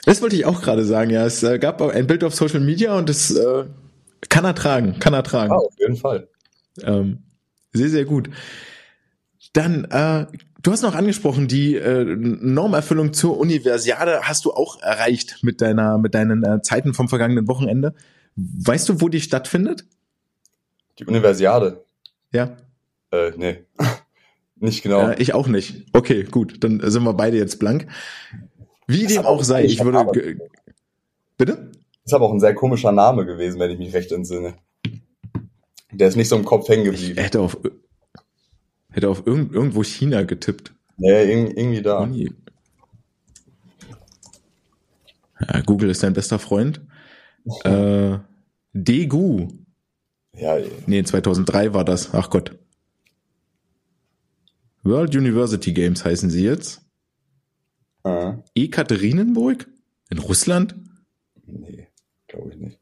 Das 0.05 0.21
wollte 0.21 0.35
ich 0.35 0.45
auch 0.45 0.61
gerade 0.61 0.85
sagen, 0.85 1.11
ja. 1.11 1.25
Es 1.25 1.43
äh, 1.43 1.59
gab 1.59 1.81
ein 1.81 2.07
Bild 2.07 2.23
auf 2.23 2.33
Social 2.33 2.61
Media 2.61 2.97
und 2.97 3.09
das 3.09 3.29
äh, 3.31 3.65
kann 4.29 4.45
er 4.45 4.55
tragen, 4.55 4.97
kann 4.99 5.13
er 5.13 5.23
tragen. 5.23 5.51
Ja, 5.51 5.57
auf 5.57 5.73
jeden 5.77 5.97
Fall. 5.97 6.27
Ähm, 6.81 7.23
sehr, 7.73 7.89
sehr 7.89 8.05
gut. 8.05 8.29
Dann, 9.53 9.85
äh, 9.85 10.25
du 10.63 10.71
hast 10.71 10.81
noch 10.81 10.95
angesprochen, 10.95 11.47
die 11.47 11.75
äh, 11.75 12.03
Normerfüllung 12.05 13.13
zur 13.13 13.37
Universiade 13.37 14.21
hast 14.23 14.45
du 14.45 14.53
auch 14.53 14.81
erreicht 14.81 15.39
mit 15.43 15.61
deiner, 15.61 15.97
mit 15.97 16.15
deinen 16.15 16.43
äh, 16.43 16.61
Zeiten 16.61 16.93
vom 16.93 17.09
vergangenen 17.09 17.47
Wochenende. 17.47 17.93
Weißt 18.35 18.89
du, 18.89 19.01
wo 19.01 19.09
die 19.09 19.21
stattfindet? 19.21 19.85
Die 20.97 21.05
Universiade? 21.05 21.83
Ja. 22.31 22.57
Äh, 23.11 23.31
nee. 23.37 23.65
nicht 24.55 24.81
genau. 24.81 25.01
Ja, 25.01 25.19
ich 25.19 25.33
auch 25.33 25.47
nicht. 25.47 25.85
Okay, 25.93 26.23
gut, 26.23 26.63
dann 26.63 26.81
sind 26.83 27.03
wir 27.03 27.13
beide 27.13 27.37
jetzt 27.37 27.59
blank. 27.59 27.87
Wie 28.87 29.05
dem 29.05 29.25
auch 29.25 29.43
sei, 29.43 29.65
ich 29.65 29.83
würde. 29.83 30.39
Bitte? 31.37 31.71
Das 32.03 32.11
ist 32.11 32.13
aber 32.13 32.25
auch 32.25 32.33
ein 32.33 32.39
sehr 32.39 32.53
komischer 32.53 32.91
Name 32.91 33.25
gewesen, 33.25 33.59
wenn 33.59 33.71
ich 33.71 33.79
mich 33.79 33.93
recht 33.93 34.11
entsinne. 34.11 34.55
Der 35.91 36.07
ist 36.07 36.15
nicht 36.15 36.27
so 36.27 36.35
im 36.35 36.43
Kopf 36.43 36.67
hängen 36.67 36.85
geblieben. 36.85 37.13
Ich 37.17 37.23
hätte 37.23 37.39
auf, 37.39 37.57
hätte 38.93 39.09
auf 39.09 39.27
irgend, 39.27 39.53
irgendwo 39.53 39.83
China 39.83 40.23
getippt. 40.23 40.73
Nee, 40.97 41.49
irgendwie 41.49 41.81
da. 41.81 42.09
Ja, 45.39 45.61
Google 45.61 45.89
ist 45.89 46.03
dein 46.03 46.13
bester 46.13 46.39
Freund. 46.39 46.81
äh, 47.63 48.19
Degu. 48.71 49.49
Ja, 50.35 50.57
nee, 50.87 51.03
2003 51.03 51.73
war 51.73 51.83
das. 51.83 52.13
Ach 52.13 52.29
Gott. 52.29 52.57
World 54.83 55.15
University 55.15 55.73
Games 55.73 56.03
heißen 56.03 56.29
sie 56.29 56.43
jetzt. 56.43 56.81
Ah. 58.03 58.37
Ekaterinenburg? 58.55 59.67
In 60.09 60.19
Russland? 60.19 60.75
Nee, 61.45 61.87
glaube 62.27 62.51
ich 62.51 62.57
nicht. 62.57 62.79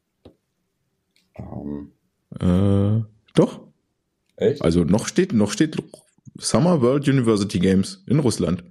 Ähm. 1.36 1.92
Äh, 2.40 3.04
doch. 3.34 3.71
Echt? 4.42 4.62
Also 4.62 4.84
noch 4.84 5.06
steht, 5.06 5.32
noch 5.32 5.52
steht 5.52 5.76
Summer 6.38 6.80
World 6.80 7.08
University 7.08 7.58
Games 7.58 8.02
in 8.06 8.18
Russland. 8.18 8.64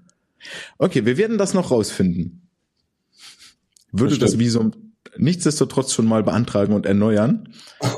Okay, 0.78 1.06
wir 1.06 1.18
werden 1.18 1.38
das 1.38 1.54
noch 1.54 1.72
rausfinden. 1.72 2.48
Würde 3.92 4.18
das, 4.18 4.32
das 4.32 4.40
Visum 4.40 4.72
nichtsdestotrotz 5.18 5.94
schon 5.94 6.06
mal 6.06 6.24
beantragen 6.24 6.74
und 6.74 6.86
erneuern. 6.86 7.50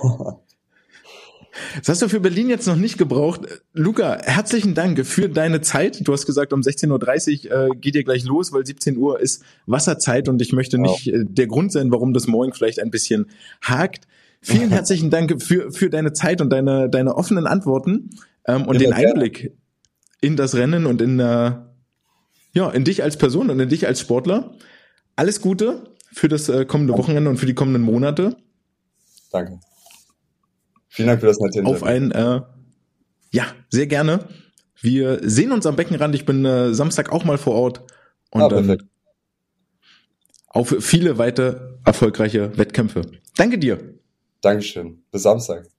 Das 1.77 1.87
hast 1.89 2.01
du 2.01 2.09
für 2.09 2.19
Berlin 2.19 2.49
jetzt 2.49 2.65
noch 2.65 2.75
nicht 2.75 2.97
gebraucht. 2.97 3.41
Luca, 3.73 4.17
herzlichen 4.23 4.73
Dank 4.73 5.05
für 5.05 5.29
deine 5.29 5.61
Zeit. 5.61 6.07
Du 6.07 6.11
hast 6.11 6.25
gesagt, 6.25 6.51
um 6.51 6.61
16.30 6.61 7.45
Uhr 7.45 7.51
äh, 7.51 7.69
geht 7.75 7.95
ihr 7.95 8.03
gleich 8.03 8.23
los, 8.23 8.51
weil 8.51 8.65
17 8.65 8.97
Uhr 8.97 9.19
ist 9.19 9.43
Wasserzeit 9.67 10.27
und 10.29 10.41
ich 10.41 10.51
möchte 10.51 10.79
nicht 10.79 11.07
äh, 11.07 11.23
der 11.23 11.45
Grund 11.45 11.71
sein, 11.71 11.91
warum 11.91 12.11
das 12.13 12.25
morgen 12.25 12.53
vielleicht 12.53 12.79
ein 12.79 12.89
bisschen 12.89 13.27
hakt. 13.61 14.07
Vielen 14.43 14.71
herzlichen 14.71 15.09
Dank 15.09 15.41
für, 15.41 15.71
für 15.71 15.89
deine 15.89 16.11
Zeit 16.11 16.41
und 16.41 16.49
deine, 16.49 16.89
deine 16.89 17.15
offenen 17.15 17.47
Antworten 17.47 18.09
ähm, 18.45 18.65
und 18.67 18.75
Immer 18.75 18.79
den 18.79 18.93
Einblick 18.93 19.35
gerne. 19.35 19.57
in 20.21 20.35
das 20.35 20.55
Rennen 20.55 20.85
und 20.85 21.01
in, 21.01 21.19
äh, 21.19 21.53
ja, 22.53 22.69
in 22.69 22.83
dich 22.83 23.03
als 23.03 23.17
Person 23.17 23.49
und 23.49 23.59
in 23.59 23.69
dich 23.69 23.87
als 23.87 24.01
Sportler. 24.01 24.55
Alles 25.15 25.39
Gute 25.39 25.95
für 26.11 26.27
das 26.27 26.49
äh, 26.49 26.65
kommende 26.65 26.93
Wochenende 26.97 27.29
und 27.29 27.37
für 27.37 27.45
die 27.45 27.53
kommenden 27.53 27.83
Monate. 27.83 28.35
Danke. 29.31 29.59
Vielen 30.89 31.07
Dank 31.07 31.21
für 31.21 31.27
das 31.27 31.39
nette 31.39 31.59
Interview. 31.59 31.77
Auf 31.77 31.83
ein, 31.83 32.11
äh, 32.11 32.41
ja, 33.31 33.45
sehr 33.69 33.87
gerne. 33.87 34.27
Wir 34.81 35.21
sehen 35.23 35.53
uns 35.53 35.65
am 35.65 35.77
Beckenrand. 35.77 36.13
Ich 36.15 36.25
bin 36.25 36.43
äh, 36.43 36.73
Samstag 36.73 37.11
auch 37.13 37.23
mal 37.23 37.37
vor 37.37 37.55
Ort. 37.55 37.85
Und 38.29 38.41
ah, 38.41 38.49
dann 38.49 38.77
auf 40.49 40.75
viele 40.79 41.17
weitere 41.17 41.59
erfolgreiche 41.85 42.57
Wettkämpfe. 42.57 43.01
Danke 43.37 43.57
dir. 43.57 43.79
Dankeschön. 44.43 45.03
Bis 45.11 45.23
Samstag. 45.23 45.72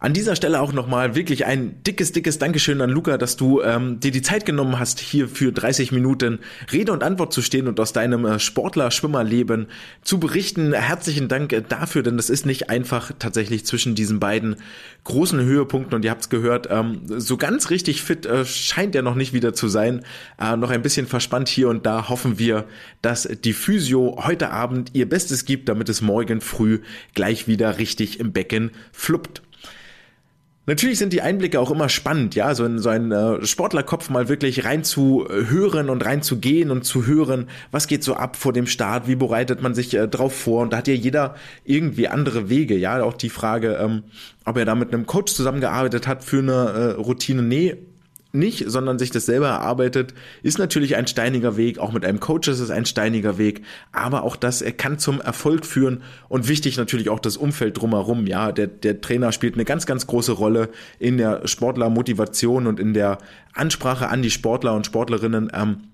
An 0.00 0.12
dieser 0.12 0.36
Stelle 0.36 0.60
auch 0.60 0.72
nochmal 0.72 1.16
wirklich 1.16 1.44
ein 1.44 1.82
dickes, 1.82 2.12
dickes 2.12 2.38
Dankeschön 2.38 2.80
an 2.80 2.88
Luca, 2.88 3.18
dass 3.18 3.36
du 3.36 3.62
ähm, 3.62 3.98
dir 3.98 4.12
die 4.12 4.22
Zeit 4.22 4.46
genommen 4.46 4.78
hast, 4.78 5.00
hier 5.00 5.28
für 5.28 5.50
30 5.50 5.90
Minuten 5.90 6.38
Rede 6.72 6.92
und 6.92 7.02
Antwort 7.02 7.32
zu 7.32 7.42
stehen 7.42 7.66
und 7.66 7.80
aus 7.80 7.92
deinem 7.92 8.24
äh, 8.24 8.38
Sportler-Schwimmerleben 8.38 9.66
zu 10.02 10.20
berichten. 10.20 10.72
Herzlichen 10.72 11.26
Dank 11.26 11.52
äh, 11.52 11.64
dafür, 11.68 12.04
denn 12.04 12.16
das 12.16 12.30
ist 12.30 12.46
nicht 12.46 12.70
einfach 12.70 13.10
tatsächlich 13.18 13.66
zwischen 13.66 13.96
diesen 13.96 14.20
beiden 14.20 14.54
großen 15.02 15.40
Höhepunkten 15.40 15.96
und 15.96 16.04
ihr 16.04 16.12
habt 16.12 16.22
es 16.22 16.28
gehört, 16.28 16.68
ähm, 16.70 17.00
so 17.08 17.36
ganz 17.36 17.70
richtig 17.70 18.00
fit 18.00 18.24
äh, 18.24 18.44
scheint 18.44 18.94
er 18.94 19.02
noch 19.02 19.16
nicht 19.16 19.32
wieder 19.32 19.52
zu 19.52 19.66
sein. 19.66 20.04
Äh, 20.40 20.56
noch 20.56 20.70
ein 20.70 20.82
bisschen 20.82 21.08
verspannt 21.08 21.48
hier 21.48 21.68
und 21.68 21.86
da 21.86 22.08
hoffen 22.08 22.38
wir, 22.38 22.66
dass 23.02 23.22
die 23.22 23.52
Physio 23.52 24.16
heute 24.24 24.50
Abend 24.52 24.90
ihr 24.92 25.08
Bestes 25.08 25.44
gibt, 25.44 25.68
damit 25.68 25.88
es 25.88 26.02
morgen 26.02 26.40
früh 26.40 26.82
gleich 27.14 27.48
wieder 27.48 27.78
richtig 27.78 28.20
im 28.20 28.32
Becken 28.32 28.70
fluppt. 28.92 29.42
Natürlich 30.68 30.98
sind 30.98 31.14
die 31.14 31.22
Einblicke 31.22 31.58
auch 31.60 31.70
immer 31.70 31.88
spannend, 31.88 32.34
ja, 32.34 32.54
so 32.54 32.62
in 32.66 32.78
so 32.78 32.90
einen 32.90 33.10
äh, 33.10 33.42
Sportlerkopf 33.46 34.10
mal 34.10 34.28
wirklich 34.28 34.66
rein 34.66 34.84
zu 34.84 35.26
hören 35.26 35.88
und 35.88 36.04
rein 36.04 36.20
zu 36.20 36.40
gehen 36.40 36.70
und 36.70 36.84
zu 36.84 37.06
hören, 37.06 37.48
was 37.70 37.86
geht 37.86 38.04
so 38.04 38.12
ab 38.12 38.36
vor 38.36 38.52
dem 38.52 38.66
Start, 38.66 39.08
wie 39.08 39.16
bereitet 39.16 39.62
man 39.62 39.74
sich 39.74 39.94
äh, 39.94 40.06
drauf 40.06 40.34
vor? 40.34 40.60
Und 40.60 40.74
da 40.74 40.76
hat 40.76 40.86
ja 40.86 40.92
jeder 40.92 41.36
irgendwie 41.64 42.08
andere 42.08 42.50
Wege, 42.50 42.76
ja, 42.76 43.02
auch 43.02 43.14
die 43.14 43.30
Frage, 43.30 43.78
ähm, 43.80 44.02
ob 44.44 44.58
er 44.58 44.66
da 44.66 44.74
mit 44.74 44.92
einem 44.92 45.06
Coach 45.06 45.32
zusammengearbeitet 45.32 46.06
hat 46.06 46.22
für 46.22 46.40
eine 46.40 46.52
äh, 46.52 46.90
Routine, 47.00 47.40
nee, 47.40 47.78
nicht, 48.32 48.64
sondern 48.68 48.98
sich 48.98 49.10
das 49.10 49.26
selber 49.26 49.48
erarbeitet, 49.48 50.12
ist 50.42 50.58
natürlich 50.58 50.96
ein 50.96 51.06
steiniger 51.06 51.56
Weg. 51.56 51.78
Auch 51.78 51.92
mit 51.92 52.04
einem 52.04 52.20
Coach 52.20 52.48
ist 52.48 52.60
es 52.60 52.70
ein 52.70 52.84
steiniger 52.84 53.38
Weg. 53.38 53.62
Aber 53.92 54.22
auch 54.22 54.36
das 54.36 54.62
kann 54.76 54.98
zum 54.98 55.20
Erfolg 55.20 55.64
führen. 55.64 56.02
Und 56.28 56.48
wichtig 56.48 56.76
natürlich 56.76 57.08
auch 57.08 57.20
das 57.20 57.36
Umfeld 57.36 57.80
drumherum. 57.80 58.26
Ja, 58.26 58.52
der, 58.52 58.66
der 58.66 59.00
Trainer 59.00 59.32
spielt 59.32 59.54
eine 59.54 59.64
ganz, 59.64 59.86
ganz 59.86 60.06
große 60.06 60.32
Rolle 60.32 60.68
in 60.98 61.16
der 61.16 61.46
Sportlermotivation 61.46 62.66
und 62.66 62.78
in 62.78 62.92
der 62.92 63.18
Ansprache 63.54 64.08
an 64.08 64.22
die 64.22 64.30
Sportler 64.30 64.74
und 64.74 64.84
Sportlerinnen. 64.84 65.50
Ähm, 65.54 65.84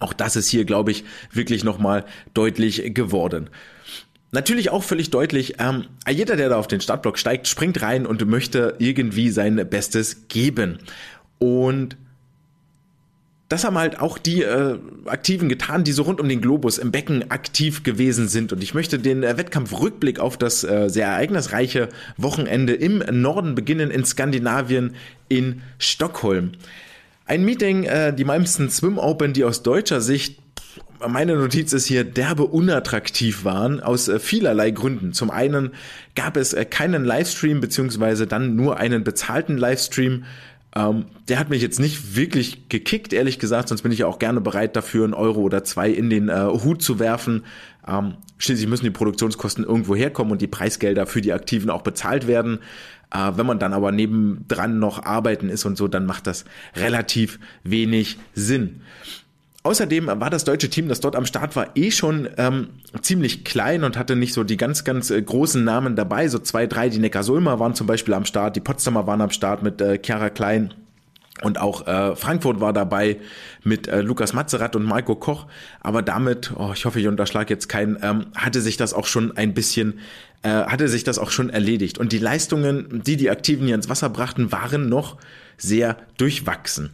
auch 0.00 0.12
das 0.12 0.36
ist 0.36 0.48
hier, 0.48 0.64
glaube 0.64 0.90
ich, 0.90 1.04
wirklich 1.30 1.62
nochmal 1.62 2.04
deutlich 2.32 2.94
geworden. 2.94 3.50
Natürlich 4.34 4.70
auch 4.70 4.82
völlig 4.82 5.10
deutlich, 5.10 5.60
ähm, 5.60 5.84
jeder, 6.10 6.34
der 6.34 6.48
da 6.48 6.56
auf 6.56 6.66
den 6.66 6.80
Startblock 6.80 7.18
steigt, 7.18 7.46
springt 7.46 7.80
rein 7.82 8.04
und 8.04 8.26
möchte 8.26 8.74
irgendwie 8.80 9.30
sein 9.30 9.54
Bestes 9.70 10.26
geben. 10.26 10.80
Und 11.38 11.96
das 13.48 13.64
haben 13.64 13.76
halt 13.76 14.00
auch 14.00 14.18
die 14.18 14.42
äh, 14.42 14.78
Aktiven 15.06 15.48
getan, 15.48 15.84
die 15.84 15.92
so 15.92 16.02
rund 16.02 16.20
um 16.20 16.28
den 16.28 16.40
Globus 16.40 16.78
im 16.78 16.90
Becken 16.90 17.30
aktiv 17.30 17.82
gewesen 17.82 18.26
sind. 18.26 18.52
Und 18.52 18.62
ich 18.62 18.74
möchte 18.74 18.98
den 18.98 19.22
äh, 19.22 19.36
Wettkampfrückblick 19.36 20.18
auf 20.18 20.36
das 20.38 20.64
äh, 20.64 20.88
sehr 20.88 21.06
ereignisreiche 21.06 21.88
Wochenende 22.16 22.72
im 22.72 23.04
Norden 23.10 23.54
beginnen, 23.54 23.90
in 23.90 24.04
Skandinavien, 24.04 24.94
in 25.28 25.62
Stockholm. 25.78 26.52
Ein 27.26 27.44
Meeting, 27.44 27.84
äh, 27.84 28.14
die 28.14 28.24
meisten 28.24 28.70
Swim 28.70 28.98
Open, 28.98 29.34
die 29.34 29.44
aus 29.44 29.62
deutscher 29.62 30.00
Sicht 30.00 30.38
meine 31.06 31.36
Notiz 31.36 31.72
ist 31.72 31.86
hier 31.86 32.04
derbe 32.04 32.44
unattraktiv 32.44 33.44
waren 33.44 33.80
aus 33.80 34.08
äh, 34.08 34.18
vielerlei 34.18 34.70
Gründen. 34.70 35.12
Zum 35.12 35.30
einen 35.30 35.72
gab 36.14 36.36
es 36.36 36.52
äh, 36.52 36.64
keinen 36.64 37.04
Livestream 37.04 37.60
beziehungsweise 37.60 38.26
dann 38.26 38.56
nur 38.56 38.78
einen 38.78 39.04
bezahlten 39.04 39.58
Livestream 39.58 40.24
ähm, 40.76 41.06
der 41.28 41.38
hat 41.38 41.50
mich 41.50 41.62
jetzt 41.62 41.78
nicht 41.78 42.16
wirklich 42.16 42.68
gekickt, 42.68 43.12
ehrlich 43.12 43.38
gesagt, 43.38 43.68
sonst 43.68 43.82
bin 43.82 43.92
ich 43.92 44.00
ja 44.00 44.06
auch 44.06 44.18
gerne 44.18 44.40
bereit 44.40 44.74
dafür, 44.74 45.04
einen 45.04 45.14
Euro 45.14 45.40
oder 45.40 45.62
zwei 45.62 45.88
in 45.88 46.10
den 46.10 46.28
äh, 46.28 46.46
Hut 46.46 46.82
zu 46.82 46.98
werfen. 46.98 47.44
Ähm, 47.86 48.14
schließlich 48.38 48.68
müssen 48.68 48.84
die 48.84 48.90
Produktionskosten 48.90 49.64
irgendwo 49.64 49.94
herkommen 49.94 50.32
und 50.32 50.42
die 50.42 50.48
Preisgelder 50.48 51.06
für 51.06 51.20
die 51.20 51.32
Aktiven 51.32 51.70
auch 51.70 51.82
bezahlt 51.82 52.26
werden. 52.26 52.58
Äh, 53.12 53.32
wenn 53.36 53.46
man 53.46 53.60
dann 53.60 53.72
aber 53.72 53.92
nebendran 53.92 54.80
noch 54.80 55.04
arbeiten 55.04 55.48
ist 55.48 55.64
und 55.64 55.76
so, 55.76 55.86
dann 55.86 56.06
macht 56.06 56.26
das 56.26 56.44
relativ 56.74 57.38
wenig 57.62 58.18
Sinn. 58.34 58.80
Außerdem 59.66 60.06
war 60.06 60.28
das 60.28 60.44
deutsche 60.44 60.68
Team, 60.68 60.88
das 60.88 61.00
dort 61.00 61.16
am 61.16 61.24
Start 61.24 61.56
war, 61.56 61.74
eh 61.74 61.90
schon 61.90 62.28
ähm, 62.36 62.68
ziemlich 63.00 63.44
klein 63.44 63.82
und 63.82 63.96
hatte 63.96 64.14
nicht 64.14 64.34
so 64.34 64.44
die 64.44 64.58
ganz, 64.58 64.84
ganz 64.84 65.10
äh, 65.10 65.20
großen 65.20 65.64
Namen 65.64 65.96
dabei. 65.96 66.28
So 66.28 66.38
zwei, 66.38 66.66
drei, 66.66 66.90
die 66.90 66.98
Neckarsulmer 66.98 67.58
waren 67.60 67.74
zum 67.74 67.86
Beispiel 67.86 68.12
am 68.12 68.26
Start, 68.26 68.56
die 68.56 68.60
Potsdamer 68.60 69.06
waren 69.06 69.22
am 69.22 69.30
Start 69.30 69.62
mit 69.62 69.80
äh, 69.80 69.98
Chiara 70.04 70.28
Klein. 70.28 70.74
Und 71.42 71.58
auch 71.58 71.86
äh, 71.86 72.14
Frankfurt 72.14 72.60
war 72.60 72.74
dabei 72.74 73.16
mit 73.62 73.88
äh, 73.88 74.02
Lukas 74.02 74.34
Mazerat 74.34 74.76
und 74.76 74.84
Marco 74.84 75.16
Koch. 75.16 75.46
Aber 75.80 76.02
damit, 76.02 76.52
oh, 76.56 76.72
ich 76.74 76.84
hoffe, 76.84 77.00
ich 77.00 77.08
unterschlage 77.08 77.52
jetzt 77.52 77.68
keinen, 77.70 77.98
ähm, 78.02 78.26
hatte 78.36 78.60
sich 78.60 78.76
das 78.76 78.92
auch 78.92 79.06
schon 79.06 79.34
ein 79.34 79.54
bisschen, 79.54 79.98
äh, 80.42 80.50
hatte 80.50 80.88
sich 80.88 81.04
das 81.04 81.18
auch 81.18 81.30
schon 81.30 81.48
erledigt. 81.48 81.96
Und 81.96 82.12
die 82.12 82.18
Leistungen, 82.18 83.02
die 83.02 83.16
die 83.16 83.30
Aktiven 83.30 83.66
hier 83.66 83.76
ins 83.76 83.88
Wasser 83.88 84.10
brachten, 84.10 84.52
waren 84.52 84.90
noch 84.90 85.16
sehr 85.56 85.96
durchwachsen. 86.18 86.90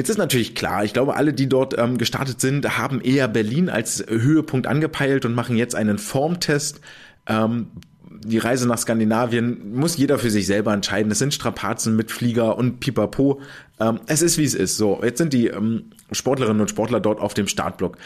Jetzt 0.00 0.08
ist 0.08 0.16
natürlich 0.16 0.54
klar, 0.54 0.82
ich 0.82 0.94
glaube, 0.94 1.14
alle, 1.14 1.34
die 1.34 1.46
dort 1.46 1.76
ähm, 1.76 1.98
gestartet 1.98 2.40
sind, 2.40 2.78
haben 2.78 3.02
eher 3.02 3.28
Berlin 3.28 3.68
als 3.68 4.02
Höhepunkt 4.08 4.66
angepeilt 4.66 5.26
und 5.26 5.34
machen 5.34 5.58
jetzt 5.58 5.74
einen 5.74 5.98
Formtest. 5.98 6.80
Ähm, 7.26 7.66
die 8.08 8.38
Reise 8.38 8.66
nach 8.66 8.78
Skandinavien 8.78 9.74
muss 9.74 9.98
jeder 9.98 10.18
für 10.18 10.30
sich 10.30 10.46
selber 10.46 10.72
entscheiden. 10.72 11.12
Es 11.12 11.18
sind 11.18 11.34
Strapazen 11.34 11.96
mit 11.96 12.10
Flieger 12.10 12.56
und 12.56 12.80
Pipapo. 12.80 13.42
Ähm, 13.78 14.00
es 14.06 14.22
ist, 14.22 14.38
wie 14.38 14.44
es 14.44 14.54
ist. 14.54 14.78
So, 14.78 15.02
jetzt 15.02 15.18
sind 15.18 15.34
die 15.34 15.48
ähm, 15.48 15.90
Sportlerinnen 16.12 16.62
und 16.62 16.70
Sportler 16.70 17.00
dort 17.00 17.20
auf 17.20 17.34
dem 17.34 17.46
Startblock. 17.46 17.98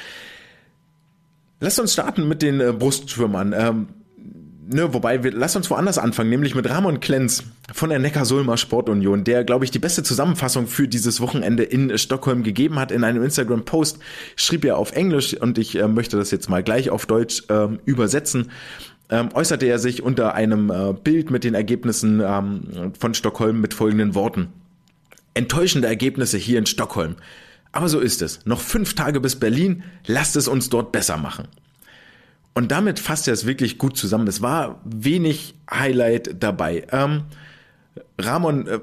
Lasst 1.60 1.78
uns 1.78 1.92
starten 1.92 2.26
mit 2.26 2.42
den 2.42 2.60
äh, 2.60 2.72
Brustschwimmern. 2.76 3.54
Ähm, 3.56 3.86
ne, 4.68 4.92
wobei 4.94 5.22
wir, 5.24 5.32
lass 5.32 5.56
uns 5.56 5.70
woanders 5.70 5.98
anfangen, 5.98 6.30
nämlich 6.30 6.54
mit 6.54 6.68
Ramon 6.68 7.00
Klenz 7.00 7.44
von 7.72 7.90
der 7.90 7.98
Neckar-Sulmer 7.98 8.56
Sportunion, 8.56 9.24
der, 9.24 9.44
glaube 9.44 9.64
ich, 9.64 9.70
die 9.70 9.78
beste 9.78 10.02
Zusammenfassung 10.02 10.66
für 10.66 10.88
dieses 10.88 11.20
Wochenende 11.20 11.62
in 11.62 11.96
Stockholm 11.98 12.42
gegeben 12.42 12.78
hat. 12.78 12.90
In 12.90 13.04
einem 13.04 13.22
Instagram-Post 13.22 13.98
schrieb 14.36 14.64
er 14.64 14.78
auf 14.78 14.92
Englisch 14.92 15.34
und 15.34 15.58
ich 15.58 15.76
äh, 15.76 15.88
möchte 15.88 16.16
das 16.16 16.30
jetzt 16.30 16.48
mal 16.48 16.62
gleich 16.62 16.90
auf 16.90 17.06
Deutsch 17.06 17.44
äh, 17.48 17.68
übersetzen. 17.84 18.50
Ähm, 19.10 19.28
äußerte 19.34 19.66
er 19.66 19.78
sich 19.78 20.02
unter 20.02 20.34
einem 20.34 20.70
äh, 20.70 20.92
Bild 20.92 21.30
mit 21.30 21.44
den 21.44 21.54
Ergebnissen 21.54 22.20
ähm, 22.20 22.92
von 22.98 23.14
Stockholm 23.14 23.60
mit 23.60 23.74
folgenden 23.74 24.14
Worten. 24.14 24.48
Enttäuschende 25.34 25.88
Ergebnisse 25.88 26.38
hier 26.38 26.58
in 26.58 26.66
Stockholm. 26.66 27.16
Aber 27.72 27.88
so 27.88 27.98
ist 27.98 28.22
es. 28.22 28.46
Noch 28.46 28.60
fünf 28.60 28.94
Tage 28.94 29.20
bis 29.20 29.36
Berlin. 29.36 29.82
Lasst 30.06 30.36
es 30.36 30.48
uns 30.48 30.70
dort 30.70 30.92
besser 30.92 31.16
machen. 31.16 31.48
Und 32.54 32.70
damit 32.70 33.00
fasst 33.00 33.26
er 33.26 33.34
es 33.34 33.46
wirklich 33.46 33.78
gut 33.78 33.96
zusammen. 33.96 34.28
Es 34.28 34.40
war 34.40 34.80
wenig 34.84 35.54
Highlight 35.68 36.42
dabei. 36.42 36.86
Ähm, 36.92 37.24
Ramon, 38.18 38.66
äh, 38.68 38.78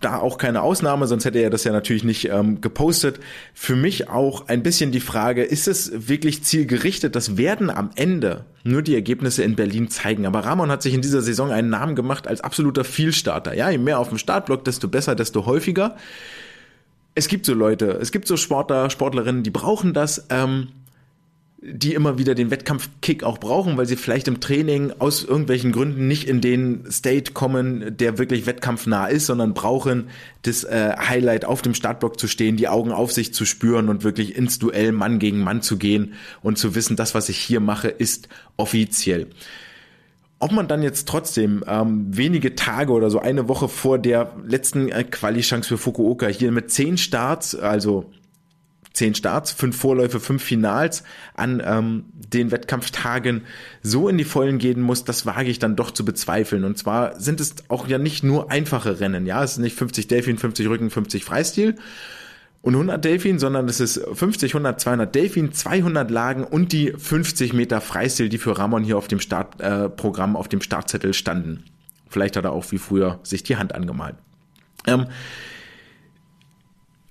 da 0.00 0.18
auch 0.18 0.38
keine 0.38 0.62
Ausnahme, 0.62 1.08
sonst 1.08 1.24
hätte 1.24 1.40
er 1.40 1.50
das 1.50 1.64
ja 1.64 1.72
natürlich 1.72 2.04
nicht 2.04 2.28
ähm, 2.28 2.60
gepostet. 2.60 3.18
Für 3.52 3.74
mich 3.74 4.08
auch 4.08 4.46
ein 4.46 4.62
bisschen 4.62 4.92
die 4.92 5.00
Frage, 5.00 5.42
ist 5.42 5.66
es 5.66 6.08
wirklich 6.08 6.44
zielgerichtet? 6.44 7.16
Das 7.16 7.36
werden 7.36 7.70
am 7.70 7.90
Ende 7.96 8.44
nur 8.62 8.82
die 8.82 8.94
Ergebnisse 8.94 9.42
in 9.42 9.56
Berlin 9.56 9.90
zeigen. 9.90 10.26
Aber 10.26 10.44
Ramon 10.44 10.70
hat 10.70 10.82
sich 10.82 10.94
in 10.94 11.02
dieser 11.02 11.22
Saison 11.22 11.50
einen 11.50 11.70
Namen 11.70 11.96
gemacht 11.96 12.28
als 12.28 12.40
absoluter 12.40 12.84
Vielstarter. 12.84 13.54
Ja, 13.54 13.70
je 13.70 13.78
mehr 13.78 13.98
auf 13.98 14.08
dem 14.08 14.18
Startblock, 14.18 14.64
desto 14.64 14.88
besser, 14.88 15.14
desto 15.16 15.46
häufiger. 15.46 15.96
Es 17.14 17.26
gibt 17.26 17.46
so 17.46 17.54
Leute, 17.54 17.98
es 18.00 18.12
gibt 18.12 18.28
so 18.28 18.36
Sportler, 18.36 18.90
Sportlerinnen, 18.90 19.42
die 19.42 19.50
brauchen 19.50 19.92
das. 19.92 20.26
Ähm, 20.30 20.68
die 21.60 21.94
immer 21.94 22.18
wieder 22.18 22.36
den 22.36 22.52
Wettkampfkick 22.52 23.24
auch 23.24 23.38
brauchen, 23.38 23.76
weil 23.76 23.86
sie 23.86 23.96
vielleicht 23.96 24.28
im 24.28 24.40
Training 24.40 24.92
aus 25.00 25.24
irgendwelchen 25.24 25.72
Gründen 25.72 26.06
nicht 26.06 26.28
in 26.28 26.40
den 26.40 26.88
State 26.90 27.32
kommen, 27.32 27.96
der 27.96 28.16
wirklich 28.16 28.46
wettkampfnah 28.46 29.08
ist, 29.08 29.26
sondern 29.26 29.54
brauchen 29.54 30.08
das 30.42 30.62
äh, 30.62 30.94
Highlight 30.96 31.44
auf 31.44 31.60
dem 31.60 31.74
Startblock 31.74 32.20
zu 32.20 32.28
stehen, 32.28 32.56
die 32.56 32.68
Augen 32.68 32.92
auf 32.92 33.12
sich 33.12 33.34
zu 33.34 33.44
spüren 33.44 33.88
und 33.88 34.04
wirklich 34.04 34.36
ins 34.36 34.60
Duell 34.60 34.92
Mann 34.92 35.18
gegen 35.18 35.40
Mann 35.40 35.60
zu 35.60 35.78
gehen 35.78 36.14
und 36.42 36.58
zu 36.58 36.76
wissen, 36.76 36.94
das, 36.94 37.16
was 37.16 37.28
ich 37.28 37.38
hier 37.38 37.58
mache, 37.58 37.88
ist 37.88 38.28
offiziell. 38.56 39.26
Ob 40.38 40.52
man 40.52 40.68
dann 40.68 40.82
jetzt 40.82 41.08
trotzdem 41.08 41.64
ähm, 41.66 42.16
wenige 42.16 42.54
Tage 42.54 42.92
oder 42.92 43.10
so 43.10 43.18
eine 43.18 43.48
Woche 43.48 43.68
vor 43.68 43.98
der 43.98 44.32
letzten 44.46 44.88
äh, 44.90 45.02
Quali-Chance 45.02 45.68
für 45.68 45.78
Fukuoka 45.78 46.28
hier 46.28 46.52
mit 46.52 46.70
zehn 46.70 46.96
Starts, 46.98 47.56
also 47.56 48.12
zehn 48.98 49.14
Starts, 49.14 49.52
fünf 49.52 49.76
Vorläufe, 49.76 50.20
fünf 50.20 50.42
Finals 50.42 51.04
an 51.34 51.62
ähm, 51.64 52.04
den 52.12 52.50
Wettkampftagen 52.50 53.42
so 53.82 54.08
in 54.08 54.18
die 54.18 54.24
Vollen 54.24 54.58
gehen 54.58 54.82
muss, 54.82 55.04
das 55.04 55.24
wage 55.24 55.48
ich 55.48 55.58
dann 55.58 55.76
doch 55.76 55.92
zu 55.92 56.04
bezweifeln. 56.04 56.64
Und 56.64 56.76
zwar 56.76 57.18
sind 57.18 57.40
es 57.40 57.54
auch 57.68 57.88
ja 57.88 57.98
nicht 57.98 58.24
nur 58.24 58.50
einfache 58.50 59.00
Rennen. 59.00 59.24
Ja, 59.24 59.42
es 59.42 59.52
ist 59.52 59.58
nicht 59.58 59.76
50 59.76 60.08
Delfin, 60.08 60.36
50 60.36 60.68
Rücken, 60.68 60.90
50 60.90 61.24
Freistil 61.24 61.76
und 62.60 62.74
100 62.74 63.04
Delfin, 63.04 63.38
sondern 63.38 63.68
es 63.68 63.80
ist 63.80 64.00
50, 64.12 64.52
100, 64.52 64.80
200 64.80 65.14
Delfin, 65.14 65.52
200 65.52 66.10
Lagen 66.10 66.44
und 66.44 66.72
die 66.72 66.92
50 66.92 67.52
Meter 67.52 67.80
Freistil, 67.80 68.28
die 68.28 68.38
für 68.38 68.58
Ramon 68.58 68.82
hier 68.82 68.98
auf 68.98 69.08
dem 69.08 69.20
Startprogramm, 69.20 70.34
äh, 70.34 70.38
auf 70.38 70.48
dem 70.48 70.60
Startzettel 70.60 71.14
standen. 71.14 71.64
Vielleicht 72.08 72.36
hat 72.36 72.44
er 72.44 72.52
auch 72.52 72.70
wie 72.72 72.78
früher 72.78 73.20
sich 73.22 73.44
die 73.44 73.56
Hand 73.56 73.74
angemalt. 73.74 74.16
Ähm, 74.86 75.06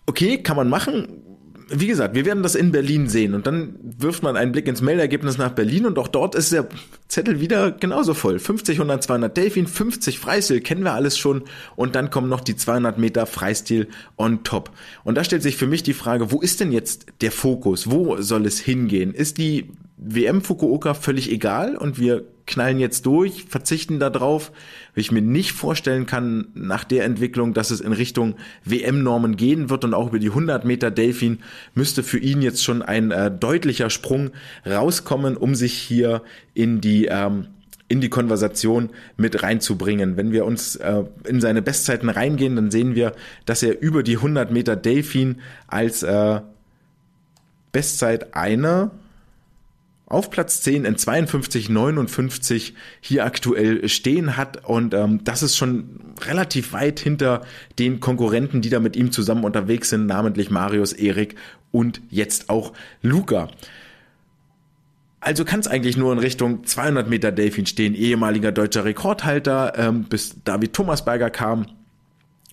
okay, 0.06 0.44
kann 0.44 0.58
man 0.58 0.70
machen 0.70 1.24
wie 1.70 1.88
gesagt, 1.88 2.16
wir 2.16 2.26
werden 2.26 2.44
das 2.44 2.56
in 2.56 2.72
Berlin 2.72 3.08
sehen 3.08 3.34
und 3.34 3.48
dann 3.48 3.76
wirft 3.82 4.24
man 4.24 4.38
einen 4.38 4.52
Blick 4.52 4.68
ins 4.68 4.82
Meldergebnis 4.82 5.38
nach 5.38 5.52
Berlin 5.52 5.86
und 5.86 6.00
auch 6.00 6.08
dort 6.08 6.36
ist 6.36 6.52
der 6.52 6.68
Zettel 7.08 7.40
wieder 7.40 7.72
genauso 7.72 8.14
voll. 8.14 8.40
50, 8.40 8.78
100, 8.78 9.04
200 9.04 9.38
Delfin, 9.38 9.68
50 9.68 10.20
Freistil, 10.20 10.62
kennen 10.62 10.84
wir 10.84 10.94
alles 10.94 11.18
schon 11.18 11.44
und 11.76 11.96
dann 11.96 12.10
kommen 12.10 12.30
noch 12.30 12.42
die 12.42 12.56
200 12.56 12.98
Meter 12.98 13.26
Freistil 13.26 13.88
on 14.18 14.44
top. 14.44 14.72
Und 15.04 15.16
da 15.16 15.24
stellt 15.24 15.44
sich 15.44 15.58
für 15.58 15.68
mich 15.68 15.84
die 15.84 15.94
Frage, 15.94 16.32
wo 16.32 16.42
ist 16.42 16.60
denn 16.60 16.72
jetzt 16.72 17.06
der 17.22 17.32
Fokus? 17.32 17.90
Wo 17.90 18.22
soll 18.22 18.46
es 18.46 18.60
hingehen? 18.60 19.14
Ist 19.14 19.38
die 19.38 19.70
WM 19.98 20.42
Fukuoka 20.42 20.94
völlig 20.94 21.32
egal 21.32 21.76
und 21.76 22.00
wir 22.00 22.26
knallen 22.46 22.80
jetzt 22.80 23.06
durch, 23.06 23.46
verzichten 23.46 24.00
darauf, 24.00 24.52
weil 24.94 25.02
ich 25.02 25.12
mir 25.12 25.22
nicht 25.22 25.52
vorstellen 25.52 26.06
kann, 26.06 26.48
nach 26.54 26.84
der 26.84 27.04
Entwicklung, 27.04 27.54
dass 27.54 27.72
es 27.72 27.82
in 27.82 27.92
Richtung 27.92 28.36
WM-Normen 28.64 29.36
gehen 29.36 29.70
wird 29.70 29.84
und 29.84 29.94
auch 29.94 30.08
über 30.08 30.20
die 30.20 30.30
100 30.30 30.66
Meter 30.66 30.92
Delfin 30.92 31.40
müsste 31.74 32.04
für 32.04 32.20
ihn 32.20 32.42
jetzt 32.42 32.64
schon 32.64 32.82
ein 32.82 33.12
äh, 33.12 33.30
deutlicher 33.30 33.90
Sprung 33.90 34.32
rauskommen, 34.66 35.36
um 35.36 35.56
sich 35.56 35.74
hier 35.74 36.22
in 36.54 36.80
die 36.80 37.06
ähm, 37.06 37.48
in 37.90 38.02
die 38.02 38.10
Konversation 38.10 38.90
mit 39.16 39.44
reinzubringen. 39.44 40.18
Wenn 40.18 40.34
wir 40.34 40.46
uns 40.46 40.76
äh, 40.76 41.04
in 41.26 41.40
seine 41.40 41.62
Bestzeiten 41.62 42.10
reingehen, 42.10 42.58
dann 42.58 42.70
sehen 42.70 42.96
wir, 42.96 43.14
dass 43.46 43.64
er 43.64 43.82
über 43.82 44.04
die 44.04 44.18
100 44.18 44.52
Meter 44.52 44.76
Delfin 44.76 45.38
als 45.68 46.04
äh, 46.04 46.42
Bestzeit 47.72 48.36
eine 48.36 48.92
auf 50.08 50.30
Platz 50.30 50.62
10 50.62 50.86
in 50.86 50.96
52,59 50.96 52.74
hier 53.02 53.26
aktuell 53.26 53.88
stehen 53.90 54.38
hat. 54.38 54.66
Und 54.66 54.94
ähm, 54.94 55.24
das 55.26 55.44
ist 55.44 55.58
schon 55.58 56.00
relativ 56.26 56.74
weit 56.74 57.00
hinter 57.00 57.42
den 57.78 58.00
Konkurrenten, 58.00 58.62
die 58.62 58.70
da 58.70 58.80
mit 58.80 58.96
ihm 58.96 59.12
zusammen 59.12 59.44
unterwegs 59.44 59.90
sind, 59.90 60.08
namentlich 60.08 60.50
Marius, 60.50 60.94
Erik 60.94 61.36
und 61.72 62.02
jetzt 62.10 62.50
auch 62.50 62.72
Luca. 63.02 63.50
Also 65.20 65.44
kann 65.44 65.60
es 65.60 65.68
eigentlich 65.68 65.98
nur 65.98 66.14
in 66.14 66.20
Richtung 66.20 66.64
200 66.64 67.10
Meter 67.10 67.34
Delfin 67.34 67.66
stehen, 67.66 67.94
ehemaliger 67.94 68.54
deutscher 68.54 68.86
Rekordhalter, 68.86 69.74
ähm, 69.76 70.04
bis 70.06 70.38
David 70.46 70.72
Thomasberger 70.72 71.30
kam. 71.30 71.66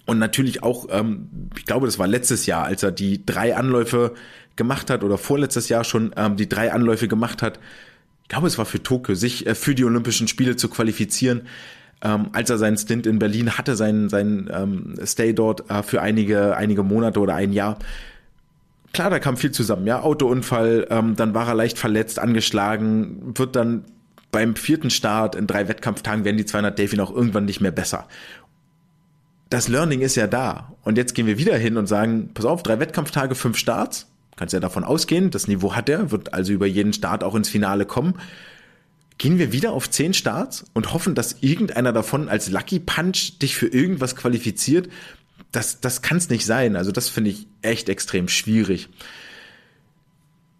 Und 0.06 0.18
natürlich 0.18 0.64
auch, 0.64 0.88
ähm, 0.90 1.28
ich 1.56 1.66
glaube, 1.66 1.86
das 1.86 2.00
war 2.00 2.08
letztes 2.08 2.46
Jahr, 2.46 2.64
als 2.64 2.82
er 2.82 2.90
die 2.90 3.24
drei 3.24 3.56
Anläufe 3.56 4.14
gemacht 4.56 4.90
hat 4.90 5.04
oder 5.04 5.18
vorletztes 5.18 5.68
Jahr 5.68 5.84
schon 5.84 6.12
ähm, 6.16 6.36
die 6.36 6.48
drei 6.48 6.72
Anläufe 6.72 7.08
gemacht 7.08 7.42
hat. 7.42 7.58
Ich 8.22 8.28
glaube, 8.28 8.46
es 8.46 8.56
war 8.58 8.64
für 8.64 8.82
Tokio, 8.82 9.14
sich 9.14 9.46
äh, 9.46 9.54
für 9.54 9.74
die 9.74 9.84
Olympischen 9.84 10.28
Spiele 10.28 10.56
zu 10.56 10.68
qualifizieren. 10.68 11.42
Ähm, 12.02 12.28
als 12.32 12.50
er 12.50 12.58
seinen 12.58 12.76
Stint 12.76 13.06
in 13.06 13.18
Berlin 13.18 13.56
hatte, 13.56 13.76
seinen, 13.76 14.08
seinen 14.08 14.50
ähm, 14.52 14.94
Stay 15.04 15.32
dort 15.32 15.70
äh, 15.70 15.82
für 15.82 16.02
einige, 16.02 16.56
einige 16.56 16.82
Monate 16.82 17.20
oder 17.20 17.34
ein 17.34 17.52
Jahr. 17.52 17.78
Klar, 18.92 19.10
da 19.10 19.18
kam 19.18 19.36
viel 19.36 19.50
zusammen, 19.50 19.86
ja, 19.86 20.02
Autounfall, 20.02 20.86
ähm, 20.90 21.16
dann 21.16 21.34
war 21.34 21.48
er 21.48 21.54
leicht 21.54 21.78
verletzt, 21.78 22.18
angeschlagen, 22.18 23.36
wird 23.36 23.56
dann 23.56 23.84
beim 24.30 24.54
vierten 24.54 24.90
Start 24.90 25.34
in 25.34 25.46
drei 25.46 25.68
Wettkampftagen 25.68 26.24
werden 26.24 26.36
die 26.36 26.44
200 26.44 26.78
Delfin 26.78 27.00
auch 27.00 27.14
irgendwann 27.14 27.44
nicht 27.44 27.60
mehr 27.60 27.70
besser. 27.70 28.06
Das 29.50 29.68
Learning 29.68 30.00
ist 30.00 30.16
ja 30.16 30.26
da. 30.26 30.74
Und 30.82 30.98
jetzt 30.98 31.14
gehen 31.14 31.26
wir 31.26 31.38
wieder 31.38 31.56
hin 31.56 31.76
und 31.76 31.86
sagen, 31.86 32.30
pass 32.34 32.44
auf, 32.44 32.62
drei 32.62 32.80
Wettkampftage, 32.80 33.34
fünf 33.34 33.56
Starts 33.56 34.08
kannst 34.36 34.52
ja 34.52 34.60
davon 34.60 34.84
ausgehen, 34.84 35.30
das 35.30 35.48
Niveau 35.48 35.74
hat 35.74 35.88
er, 35.88 36.10
wird 36.10 36.34
also 36.34 36.52
über 36.52 36.66
jeden 36.66 36.92
Start 36.92 37.24
auch 37.24 37.34
ins 37.34 37.48
Finale 37.48 37.86
kommen. 37.86 38.14
Gehen 39.16 39.38
wir 39.38 39.52
wieder 39.52 39.72
auf 39.72 39.88
zehn 39.90 40.12
Starts 40.12 40.64
und 40.72 40.92
hoffen, 40.92 41.14
dass 41.14 41.36
irgendeiner 41.40 41.92
davon 41.92 42.28
als 42.28 42.50
Lucky 42.50 42.80
Punch 42.80 43.38
dich 43.40 43.54
für 43.54 43.68
irgendwas 43.68 44.16
qualifiziert? 44.16 44.88
Das, 45.52 45.80
das 45.80 46.02
kann 46.02 46.16
es 46.16 46.30
nicht 46.30 46.44
sein. 46.44 46.74
Also 46.74 46.90
das 46.90 47.08
finde 47.08 47.30
ich 47.30 47.46
echt 47.62 47.88
extrem 47.88 48.28
schwierig. 48.28 48.88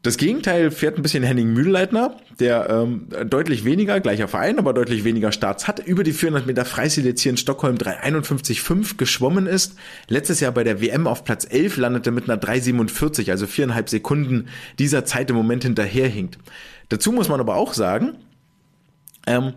Das 0.05 0.19
Gegenteil 0.19 0.71
fährt 0.71 0.99
ein 0.99 1.03
bisschen 1.03 1.23
Henning 1.23 1.55
Mühlleitner, 1.55 2.19
der 2.39 2.69
ähm, 2.69 3.09
deutlich 3.27 3.65
weniger, 3.65 4.01
gleicher 4.01 4.29
Verein, 4.29 4.59
aber 4.59 4.75
deutlich 4.75 5.03
weniger 5.03 5.33
Starts 5.33 5.67
hat, 5.67 5.79
über 5.79 6.05
die 6.05 6.13
400 6.13 6.47
Meter 6.47 6.67
Freistil 6.67 7.07
jetzt 7.07 7.23
hier 7.23 7.31
in 7.31 7.39
Stockholm 7.39 7.77
351,5 7.77 8.99
geschwommen 8.99 9.47
ist, 9.47 9.77
letztes 10.09 10.41
Jahr 10.41 10.53
bei 10.53 10.63
der 10.63 10.83
WM 10.83 11.07
auf 11.07 11.25
Platz 11.25 11.47
11 11.49 11.79
landete 11.79 12.11
mit 12.11 12.25
einer 12.25 12.37
347, 12.37 13.31
also 13.31 13.47
viereinhalb 13.47 13.89
Sekunden 13.89 14.49
dieser 14.79 15.07
Zeit 15.07 15.31
im 15.31 15.37
Moment 15.37 15.63
hinterherhinkt. 15.63 16.37
Dazu 16.91 17.11
muss 17.11 17.31
man 17.31 17.41
aber 17.41 17.57
auch 17.57 17.73
sagen, 17.73 18.19
ähm, 19.27 19.55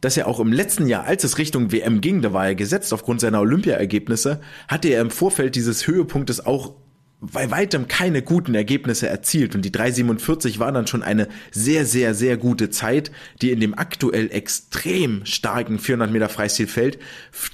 dass 0.00 0.16
er 0.16 0.26
auch 0.26 0.40
im 0.40 0.52
letzten 0.52 0.88
Jahr, 0.88 1.04
als 1.04 1.22
es 1.22 1.38
Richtung 1.38 1.70
WM 1.70 2.00
ging, 2.00 2.22
da 2.22 2.32
war 2.32 2.46
er 2.46 2.56
gesetzt 2.56 2.92
aufgrund 2.92 3.20
seiner 3.20 3.38
Olympiaergebnisse, 3.38 4.40
hatte 4.66 4.88
er 4.88 5.00
im 5.00 5.10
Vorfeld 5.10 5.54
dieses 5.54 5.86
Höhepunktes 5.86 6.44
auch 6.44 6.74
bei 7.20 7.50
weitem 7.50 7.86
keine 7.86 8.22
guten 8.22 8.54
Ergebnisse 8.54 9.08
erzielt 9.08 9.54
und 9.54 9.64
die 9.64 9.72
347 9.72 10.58
war 10.58 10.72
dann 10.72 10.86
schon 10.86 11.02
eine 11.02 11.28
sehr, 11.50 11.84
sehr, 11.84 12.14
sehr 12.14 12.38
gute 12.38 12.70
Zeit, 12.70 13.10
die 13.42 13.50
in 13.50 13.60
dem 13.60 13.78
aktuell 13.78 14.30
extrem 14.32 15.26
starken 15.26 15.78
400 15.78 16.10
Meter 16.10 16.28
Freistilfeld 16.30 16.98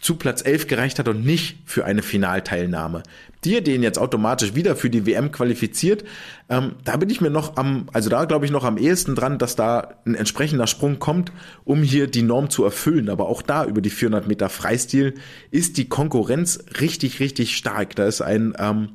zu 0.01 0.17
Platz 0.17 0.43
11 0.45 0.69
gereicht 0.69 0.99
hat 1.01 1.09
und 1.09 1.25
nicht 1.25 1.59
für 1.64 1.85
eine 1.85 2.03
Finalteilnahme. 2.03 3.03
Die 3.45 3.62
den 3.62 3.83
jetzt 3.83 3.99
automatisch 3.99 4.55
wieder 4.55 4.77
für 4.77 4.91
die 4.91 5.05
WM 5.05 5.33
qualifiziert, 5.33 6.05
ähm, 6.49 6.77
da 6.85 6.97
bin 6.97 7.11
ich 7.11 7.21
mir 7.21 7.31
noch 7.31 7.57
am, 7.57 7.89
also 7.93 8.09
da 8.09 8.25
glaube 8.25 8.45
ich 8.45 8.53
noch 8.53 8.64
am 8.64 8.79
ehesten 8.79 9.17
dran, 9.17 9.39
dass 9.39 9.57
da 9.57 9.95
ein 10.05 10.14
entsprechender 10.14 10.69
Sprung 10.69 11.01
kommt, 11.01 11.33
um 11.64 11.83
hier 11.83 12.07
die 12.07 12.23
Norm 12.23 12.51
zu 12.51 12.64
erfüllen. 12.64 13.09
Aber 13.09 13.29
auch 13.29 13.43
da 13.43 13.64
über 13.64 13.81
die 13.81 13.91
400 13.91 14.29
Meter 14.29 14.49
Freistil 14.49 15.14
ist 15.51 15.77
die 15.77 15.89
Konkurrenz 15.89 16.64
richtig, 16.81 17.21
richtig 17.21 17.57
stark. 17.57 17.97
Da 17.97 18.07
ist 18.07 18.21
ein, 18.21 18.55
ähm, 18.59 18.91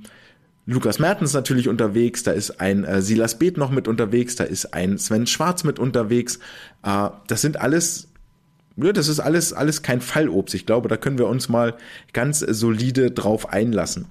Lukas 0.72 1.00
Mertens 1.00 1.34
natürlich 1.34 1.68
unterwegs, 1.68 2.24
da 2.24 2.32
ist 2.32 2.62
ein 2.62 2.84
äh, 2.84 3.02
Silas 3.02 3.38
Beeth 3.38 3.58
noch 3.58 3.72
mit 3.72 3.88
unterwegs, 3.88 4.36
da 4.36 4.46
ist 4.46 4.74
ein 4.74 4.98
Sven 4.98 5.28
Schwarz 5.28 5.64
mit 5.64 5.80
unterwegs. 5.80 6.40
Äh, 6.84 7.10
das 7.28 7.42
sind 7.42 7.60
alles, 7.60 8.08
ja, 8.78 8.94
das 8.94 9.08
ist 9.08 9.20
alles, 9.20 9.54
alles 9.54 9.82
kein 9.82 10.02
Fallobst. 10.02 10.56
Ich 10.56 10.66
glaube, 10.66 10.88
da 10.88 10.98
können 10.98 11.18
wir 11.18 11.28
uns 11.28 11.50
mal 11.50 11.76
ganz 12.14 12.40
solide 12.40 13.12
drauf 13.12 13.50
einlassen. 13.50 14.08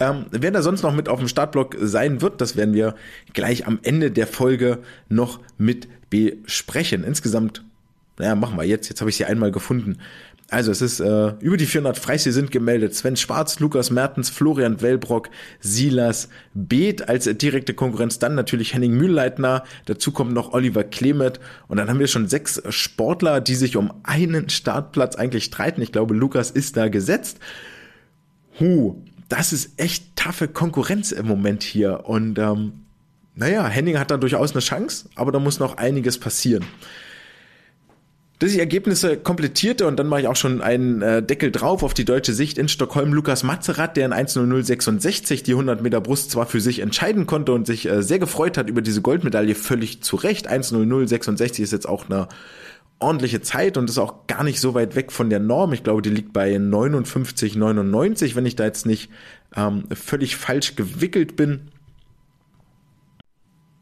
Ähm, 0.00 0.26
wer 0.30 0.50
da 0.50 0.62
sonst 0.62 0.82
noch 0.82 0.94
mit 0.94 1.08
auf 1.08 1.18
dem 1.18 1.28
Startblock 1.28 1.76
sein 1.80 2.20
wird, 2.20 2.40
das 2.40 2.56
werden 2.56 2.74
wir 2.74 2.94
gleich 3.32 3.66
am 3.66 3.78
Ende 3.82 4.10
der 4.10 4.26
Folge 4.26 4.78
noch 5.08 5.40
mit 5.56 5.88
besprechen. 6.10 7.04
Insgesamt, 7.04 7.64
naja, 8.18 8.34
machen 8.34 8.56
wir 8.56 8.64
jetzt, 8.64 8.88
jetzt 8.88 9.00
habe 9.00 9.10
ich 9.10 9.16
sie 9.16 9.24
einmal 9.24 9.52
gefunden. 9.52 9.98
Also 10.54 10.70
es 10.70 10.80
ist 10.80 11.00
äh, 11.00 11.32
über 11.40 11.56
die 11.56 11.66
400 11.66 11.98
Freistil 11.98 12.30
sind 12.30 12.52
gemeldet. 12.52 12.94
Sven 12.94 13.16
Schwarz, 13.16 13.58
Lukas 13.58 13.90
Mertens, 13.90 14.30
Florian 14.30 14.80
Wellbrock, 14.80 15.28
Silas 15.58 16.28
Beeth 16.54 17.08
als 17.08 17.24
direkte 17.24 17.74
Konkurrenz. 17.74 18.20
Dann 18.20 18.36
natürlich 18.36 18.72
Henning 18.72 18.92
Mühlleitner. 18.92 19.64
Dazu 19.86 20.12
kommt 20.12 20.32
noch 20.32 20.52
Oliver 20.52 20.84
Klemet. 20.84 21.40
Und 21.66 21.78
dann 21.78 21.88
haben 21.88 21.98
wir 21.98 22.06
schon 22.06 22.28
sechs 22.28 22.62
Sportler, 22.68 23.40
die 23.40 23.56
sich 23.56 23.76
um 23.76 23.94
einen 24.04 24.48
Startplatz 24.48 25.16
eigentlich 25.16 25.42
streiten. 25.42 25.82
Ich 25.82 25.90
glaube, 25.90 26.14
Lukas 26.14 26.52
ist 26.52 26.76
da 26.76 26.86
gesetzt. 26.86 27.38
Huh, 28.60 28.94
das 29.28 29.52
ist 29.52 29.80
echt 29.80 30.14
taffe 30.14 30.46
Konkurrenz 30.46 31.10
im 31.10 31.26
Moment 31.26 31.64
hier. 31.64 32.04
Und 32.04 32.38
ähm, 32.38 32.84
naja, 33.34 33.66
Henning 33.66 33.98
hat 33.98 34.12
da 34.12 34.18
durchaus 34.18 34.52
eine 34.52 34.60
Chance, 34.60 35.08
aber 35.16 35.32
da 35.32 35.40
muss 35.40 35.58
noch 35.58 35.78
einiges 35.78 36.18
passieren 36.18 36.64
dass 38.44 38.52
ich 38.52 38.58
Ergebnisse 38.58 39.16
komplettierte 39.16 39.86
und 39.86 39.98
dann 39.98 40.06
mache 40.06 40.20
ich 40.20 40.28
auch 40.28 40.36
schon 40.36 40.60
einen 40.60 41.00
äh, 41.00 41.22
Deckel 41.22 41.50
drauf 41.50 41.82
auf 41.82 41.94
die 41.94 42.04
deutsche 42.04 42.34
Sicht 42.34 42.58
in 42.58 42.68
Stockholm. 42.68 43.14
Lukas 43.14 43.42
Mazerat, 43.42 43.96
der 43.96 44.04
in 44.04 44.12
1.0066 44.12 45.44
die 45.44 45.52
100 45.52 45.80
Meter 45.80 46.02
Brust 46.02 46.30
zwar 46.30 46.44
für 46.44 46.60
sich 46.60 46.80
entscheiden 46.80 47.26
konnte 47.26 47.52
und 47.52 47.66
sich 47.66 47.88
äh, 47.88 48.02
sehr 48.02 48.18
gefreut 48.18 48.58
hat 48.58 48.68
über 48.68 48.82
diese 48.82 49.00
Goldmedaille, 49.00 49.54
völlig 49.54 50.02
zu 50.02 50.16
Recht. 50.16 50.50
1.0066 50.50 51.62
ist 51.62 51.72
jetzt 51.72 51.88
auch 51.88 52.10
eine 52.10 52.28
ordentliche 52.98 53.40
Zeit 53.40 53.78
und 53.78 53.88
ist 53.88 53.96
auch 53.96 54.26
gar 54.26 54.44
nicht 54.44 54.60
so 54.60 54.74
weit 54.74 54.94
weg 54.94 55.10
von 55.10 55.30
der 55.30 55.40
Norm. 55.40 55.72
Ich 55.72 55.82
glaube, 55.82 56.02
die 56.02 56.10
liegt 56.10 56.34
bei 56.34 56.54
59,99, 56.54 58.34
wenn 58.34 58.44
ich 58.44 58.56
da 58.56 58.64
jetzt 58.66 58.84
nicht 58.84 59.10
ähm, 59.56 59.84
völlig 59.90 60.36
falsch 60.36 60.76
gewickelt 60.76 61.34
bin 61.36 61.70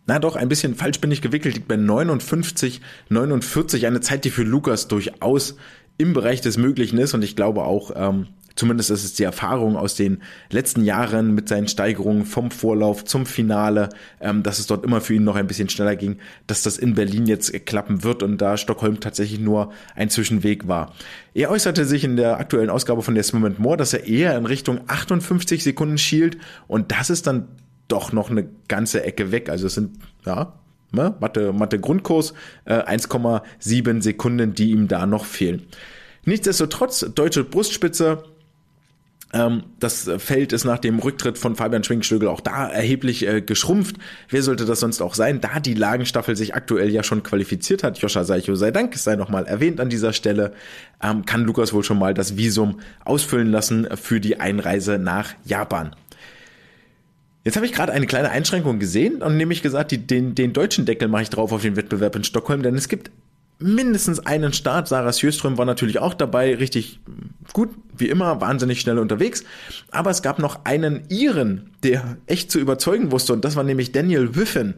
na 0.06 0.18
doch, 0.18 0.36
ein 0.36 0.48
bisschen 0.48 0.74
falsch 0.74 1.00
bin 1.00 1.12
ich 1.12 1.22
gewickelt, 1.22 1.54
liegt 1.54 1.68
bei 1.68 1.76
59, 1.76 2.80
49, 3.08 3.86
eine 3.86 4.00
Zeit, 4.00 4.24
die 4.24 4.30
für 4.30 4.42
Lukas 4.42 4.88
durchaus 4.88 5.56
im 5.98 6.12
Bereich 6.12 6.40
des 6.40 6.56
Möglichen 6.56 6.98
ist. 6.98 7.14
Und 7.14 7.22
ich 7.22 7.36
glaube 7.36 7.62
auch, 7.62 7.92
ähm, 7.94 8.26
zumindest 8.56 8.90
ist 8.90 9.04
es 9.04 9.14
die 9.14 9.22
Erfahrung 9.22 9.76
aus 9.76 9.94
den 9.94 10.22
letzten 10.50 10.84
Jahren 10.84 11.34
mit 11.34 11.48
seinen 11.48 11.68
Steigerungen 11.68 12.24
vom 12.24 12.50
Vorlauf 12.50 13.04
zum 13.04 13.26
Finale, 13.26 13.90
ähm, 14.20 14.42
dass 14.42 14.58
es 14.58 14.66
dort 14.66 14.84
immer 14.84 15.00
für 15.00 15.14
ihn 15.14 15.24
noch 15.24 15.36
ein 15.36 15.46
bisschen 15.46 15.68
schneller 15.68 15.94
ging, 15.94 16.18
dass 16.48 16.62
das 16.62 16.78
in 16.78 16.94
Berlin 16.94 17.26
jetzt 17.26 17.52
klappen 17.66 18.02
wird 18.02 18.24
und 18.24 18.38
da 18.38 18.56
Stockholm 18.56 18.98
tatsächlich 18.98 19.38
nur 19.38 19.72
ein 19.94 20.10
Zwischenweg 20.10 20.66
war. 20.66 20.94
Er 21.34 21.50
äußerte 21.50 21.84
sich 21.84 22.02
in 22.02 22.16
der 22.16 22.38
aktuellen 22.38 22.70
Ausgabe 22.70 23.02
von 23.02 23.14
der 23.14 23.22
Swim 23.22 23.44
and 23.44 23.60
More, 23.60 23.76
dass 23.76 23.94
er 23.94 24.06
eher 24.06 24.36
in 24.36 24.46
Richtung 24.46 24.80
58 24.88 25.62
Sekunden 25.62 25.98
schielt. 25.98 26.38
Und 26.66 26.90
das 26.90 27.08
ist 27.08 27.26
dann 27.26 27.48
doch 27.88 28.12
noch 28.12 28.30
eine 28.30 28.48
ganze 28.68 29.04
Ecke 29.04 29.32
weg. 29.32 29.48
Also 29.48 29.66
es 29.66 29.74
sind, 29.74 29.98
ja, 30.24 30.54
ne, 30.92 31.14
Mathe, 31.20 31.52
Mathe 31.52 31.78
Grundkurs, 31.78 32.34
äh, 32.64 32.74
1,7 32.74 34.02
Sekunden, 34.02 34.54
die 34.54 34.70
ihm 34.70 34.88
da 34.88 35.06
noch 35.06 35.24
fehlen. 35.24 35.66
Nichtsdestotrotz, 36.24 37.06
deutsche 37.14 37.44
Brustspitze, 37.44 38.22
ähm, 39.32 39.64
das 39.80 40.10
Feld 40.18 40.52
ist 40.52 40.64
nach 40.64 40.78
dem 40.78 40.98
Rücktritt 40.98 41.38
von 41.38 41.56
Fabian 41.56 41.84
Schwingstögel 41.84 42.28
auch 42.28 42.40
da 42.40 42.68
erheblich 42.68 43.26
äh, 43.26 43.40
geschrumpft. 43.40 43.96
Wer 44.28 44.42
sollte 44.42 44.66
das 44.66 44.80
sonst 44.80 45.00
auch 45.00 45.14
sein? 45.14 45.40
Da 45.40 45.58
die 45.58 45.74
Lagenstaffel 45.74 46.36
sich 46.36 46.54
aktuell 46.54 46.90
ja 46.90 47.02
schon 47.02 47.22
qualifiziert 47.22 47.82
hat, 47.82 47.98
Joscha 47.98 48.24
Seicho 48.24 48.54
sei 48.54 48.70
Dank, 48.70 48.94
sei 48.96 49.16
nochmal 49.16 49.46
erwähnt 49.46 49.80
an 49.80 49.88
dieser 49.88 50.12
Stelle, 50.12 50.52
ähm, 51.02 51.24
kann 51.24 51.44
Lukas 51.44 51.72
wohl 51.72 51.82
schon 51.82 51.98
mal 51.98 52.14
das 52.14 52.36
Visum 52.36 52.80
ausfüllen 53.04 53.50
lassen 53.50 53.88
für 53.96 54.20
die 54.20 54.38
Einreise 54.38 54.98
nach 54.98 55.34
Japan. 55.44 55.96
Jetzt 57.44 57.56
habe 57.56 57.66
ich 57.66 57.72
gerade 57.72 57.92
eine 57.92 58.06
kleine 58.06 58.30
Einschränkung 58.30 58.78
gesehen 58.78 59.22
und 59.22 59.36
nämlich 59.36 59.62
gesagt, 59.62 59.90
die, 59.90 59.98
den, 59.98 60.34
den 60.34 60.52
deutschen 60.52 60.86
Deckel 60.86 61.08
mache 61.08 61.22
ich 61.22 61.30
drauf 61.30 61.52
auf 61.52 61.62
den 61.62 61.76
Wettbewerb 61.76 62.14
in 62.14 62.24
Stockholm, 62.24 62.62
denn 62.62 62.76
es 62.76 62.88
gibt 62.88 63.10
mindestens 63.58 64.20
einen 64.20 64.52
Start. 64.52 64.88
Sarah 64.88 65.12
Sjöström 65.12 65.58
war 65.58 65.64
natürlich 65.64 65.98
auch 65.98 66.14
dabei, 66.14 66.54
richtig 66.54 67.00
gut, 67.52 67.70
wie 67.96 68.08
immer, 68.08 68.40
wahnsinnig 68.40 68.80
schnell 68.80 68.98
unterwegs. 68.98 69.44
Aber 69.90 70.10
es 70.10 70.22
gab 70.22 70.38
noch 70.38 70.64
einen 70.64 71.04
Iren, 71.08 71.70
der 71.82 72.16
echt 72.26 72.50
zu 72.50 72.58
überzeugen 72.58 73.12
wusste 73.12 73.32
und 73.32 73.44
das 73.44 73.56
war 73.56 73.64
nämlich 73.64 73.92
Daniel 73.92 74.34
Wiffen. 74.34 74.74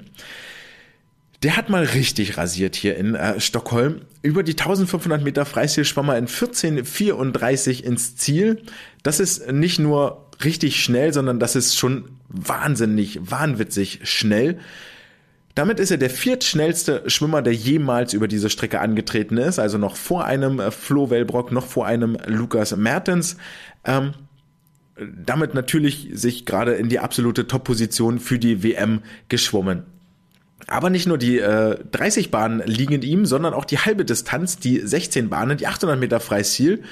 Der 1.43 1.59
hat 1.59 1.69
mal 1.69 1.85
richtig 1.85 2.39
rasiert 2.39 2.75
hier 2.75 2.97
in 2.97 3.15
äh, 3.15 3.39
Stockholm. 3.39 4.01
Über 4.23 4.43
die 4.43 4.53
1500 4.53 5.23
Meter 5.23 5.45
Freistil 5.45 5.85
schwamm 5.85 6.09
er 6.09 6.17
in 6.17 6.27
14,34 6.27 7.83
ins 7.83 8.17
Ziel. 8.17 8.63
Das 9.03 9.21
ist 9.21 9.53
nicht 9.53 9.79
nur 9.79 10.24
richtig 10.45 10.83
schnell, 10.83 11.13
sondern 11.13 11.41
das 11.41 11.57
ist 11.57 11.77
schon 11.77 12.05
wahnsinnig, 12.29 13.19
wahnwitzig 13.23 14.01
schnell. 14.05 14.59
Damit 15.55 15.79
ist 15.79 15.93
er 15.93 15.99
der 15.99 16.11
viertschnellste 16.11 17.05
Schwimmer, 17.07 17.41
der 17.41 17.55
jemals 17.55 18.13
über 18.13 18.27
diese 18.27 18.51
Strecke 18.51 18.81
angetreten 18.81 19.37
ist, 19.37 19.59
also 19.59 19.79
noch 19.79 19.95
vor 19.97 20.25
einem 20.25 20.59
äh, 20.59 20.71
Flo 20.71 21.11
Wellbrock, 21.11 21.53
noch 21.53 21.67
vor 21.67 21.87
einem 21.87 22.17
Lukas 22.27 22.77
Mertens. 22.77 23.37
Ähm, 23.85 24.15
damit 24.97 25.55
natürlich 25.55 26.09
sich 26.13 26.45
gerade 26.45 26.75
in 26.75 26.89
die 26.89 27.01
absolute 27.01 27.47
Top-Position 27.47 28.21
für 28.21 28.39
die 28.39 28.63
WM 28.63 29.03
geschwommen. 29.29 29.83
Aber 30.67 30.89
nicht 30.89 31.07
nur 31.07 31.19
die 31.19 31.39
äh, 31.39 31.77
30 31.93 32.31
Bahnen 32.31 32.63
liegen 32.65 33.03
ihm, 33.03 33.27
sondern 33.27 33.55
auch 33.55 33.65
die 33.65 33.79
halbe 33.79 34.05
Distanz, 34.05 34.59
die 34.59 34.79
16 34.79 35.29
Bahnen, 35.29 35.59
die 35.59 35.67
800 35.67 35.99
Meter 35.99 36.21
Freistil. 36.21 36.83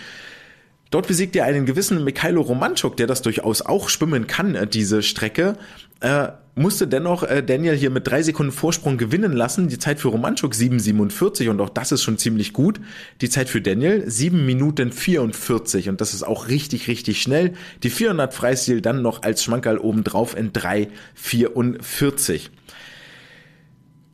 Dort 0.93 1.09
besiegt 1.09 1.35
er 1.37 1.47
einen 1.47 1.65
gewissen 1.65 2.05
Mikhailo 2.05 2.43
Romanchuk, 2.43 2.99
der 2.99 3.07
das 3.07 3.23
durchaus 3.23 3.63
auch 3.63 3.89
schwimmen 3.89 4.27
kann, 4.27 4.55
äh, 4.55 4.67
diese 4.67 5.03
Strecke. 5.03 5.57
Äh, 6.01 6.29
musste 6.55 6.87
dennoch 6.87 7.23
äh, 7.23 7.43
Daniel 7.43 7.75
hier 7.75 7.89
mit 7.89 8.07
drei 8.07 8.23
Sekunden 8.23 8.53
Vorsprung 8.53 8.99
gewinnen 8.99 9.33
lassen. 9.33 9.69
Die 9.69 9.79
Zeit 9.79 10.01
für 10.01 10.09
Romanchuk 10.09 10.53
7,47 10.53 11.49
und 11.49 11.63
auch 11.63 11.71
das 11.71 11.93
ist 11.93 12.03
schon 12.03 12.19
ziemlich 12.19 12.53
gut. 12.53 12.79
Die 13.23 13.31
Zeit 13.31 13.49
für 13.49 13.63
Daniel 13.63 14.05
7 14.07 14.45
Minuten 14.45 14.93
44 14.93 15.89
und 15.89 16.03
das 16.03 16.13
ist 16.13 16.25
auch 16.25 16.49
richtig, 16.49 16.89
richtig 16.89 17.23
schnell. 17.23 17.55
Die 17.83 17.89
400 17.89 18.35
Freistil 18.35 18.83
dann 18.83 19.01
noch 19.01 19.23
als 19.23 19.43
Schmankerl 19.43 19.79
obendrauf 19.79 20.37
in 20.37 20.53
3,44. 20.53 22.51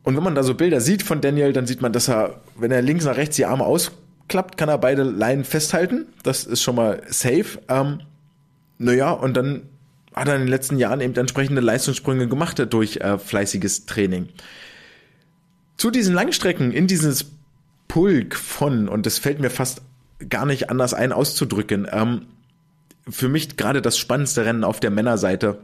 Und 0.03 0.15
wenn 0.15 0.23
man 0.23 0.33
da 0.33 0.43
so 0.43 0.55
Bilder 0.55 0.79
sieht 0.79 1.03
von 1.03 1.19
Daniel, 1.19 1.51
dann 1.51 1.67
sieht 1.67 1.81
man, 1.81 1.91
dass 1.91 2.07
er, 2.07 2.39
wenn 2.57 2.71
er 2.71 2.81
links 2.81 3.03
nach 3.03 3.17
rechts 3.17 3.35
die 3.35 3.43
Arme 3.43 3.65
aus 3.65 3.91
klappt, 4.29 4.57
kann 4.57 4.69
er 4.69 4.77
beide 4.77 5.03
Leinen 5.03 5.43
festhalten. 5.43 6.07
Das 6.23 6.45
ist 6.45 6.61
schon 6.61 6.75
mal 6.75 7.01
safe. 7.07 7.59
Ähm, 7.67 8.01
naja, 8.77 9.11
und 9.11 9.35
dann 9.35 9.63
hat 10.13 10.27
er 10.27 10.35
in 10.35 10.41
den 10.41 10.47
letzten 10.47 10.77
Jahren 10.77 11.01
eben 11.01 11.15
entsprechende 11.15 11.61
Leistungssprünge 11.61 12.27
gemacht 12.27 12.61
durch 12.71 12.97
äh, 12.97 13.17
fleißiges 13.17 13.85
Training. 13.85 14.29
Zu 15.77 15.91
diesen 15.91 16.13
Langstrecken 16.13 16.71
in 16.71 16.87
dieses 16.87 17.31
Pulk 17.87 18.35
von, 18.35 18.87
und 18.87 19.05
das 19.05 19.17
fällt 19.17 19.39
mir 19.39 19.49
fast 19.49 19.81
gar 20.27 20.45
nicht 20.45 20.69
anders 20.69 20.93
ein 20.93 21.11
auszudrücken, 21.11 21.87
ähm, 21.91 22.25
für 23.07 23.29
mich 23.29 23.57
gerade 23.57 23.81
das 23.81 23.97
spannendste 23.97 24.45
Rennen 24.45 24.63
auf 24.63 24.79
der 24.79 24.91
Männerseite. 24.91 25.59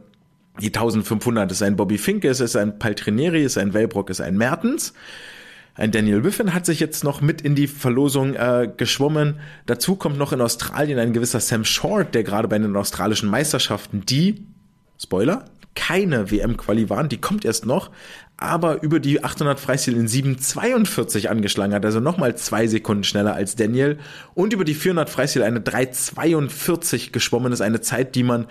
Die 0.60 0.68
1500 0.68 1.52
ist 1.52 1.62
ein 1.62 1.76
Bobby 1.76 1.98
Finke, 1.98 2.28
es 2.28 2.40
ist 2.40 2.56
ein 2.56 2.78
Paltrinieri, 2.78 3.44
es 3.44 3.52
ist 3.52 3.58
ein 3.58 3.74
Wellbrock, 3.74 4.10
es 4.10 4.20
ist 4.20 4.24
ein 4.24 4.38
Mertens. 4.38 4.94
Ein 5.76 5.90
Daniel 5.92 6.24
Wiffen 6.24 6.54
hat 6.54 6.64
sich 6.64 6.80
jetzt 6.80 7.04
noch 7.04 7.20
mit 7.20 7.42
in 7.42 7.54
die 7.54 7.66
Verlosung 7.66 8.34
äh, 8.34 8.70
geschwommen. 8.74 9.40
Dazu 9.66 9.96
kommt 9.96 10.16
noch 10.16 10.32
in 10.32 10.40
Australien 10.40 10.98
ein 10.98 11.12
gewisser 11.12 11.40
Sam 11.40 11.64
Short, 11.64 12.14
der 12.14 12.24
gerade 12.24 12.48
bei 12.48 12.58
den 12.58 12.74
australischen 12.76 13.28
Meisterschaften, 13.28 14.02
die, 14.06 14.46
Spoiler, 14.98 15.44
keine 15.74 16.30
WM-Quali 16.30 16.88
waren, 16.88 17.10
die 17.10 17.18
kommt 17.18 17.44
erst 17.44 17.66
noch, 17.66 17.90
aber 18.38 18.82
über 18.82 18.98
die 19.00 19.22
800 19.22 19.60
Freistil 19.60 19.94
in 19.96 20.08
7,42 20.08 21.26
angeschlagen 21.26 21.74
hat, 21.74 21.84
also 21.84 22.00
nochmal 22.00 22.36
zwei 22.36 22.66
Sekunden 22.66 23.04
schneller 23.04 23.34
als 23.34 23.56
Daniel 23.56 23.98
und 24.34 24.54
über 24.54 24.64
die 24.64 24.74
400 24.74 25.10
Freistil 25.10 25.42
eine 25.42 25.60
3,42 25.60 27.12
geschwommen 27.12 27.52
ist, 27.52 27.60
eine 27.60 27.82
Zeit, 27.82 28.14
die 28.14 28.22
man 28.22 28.46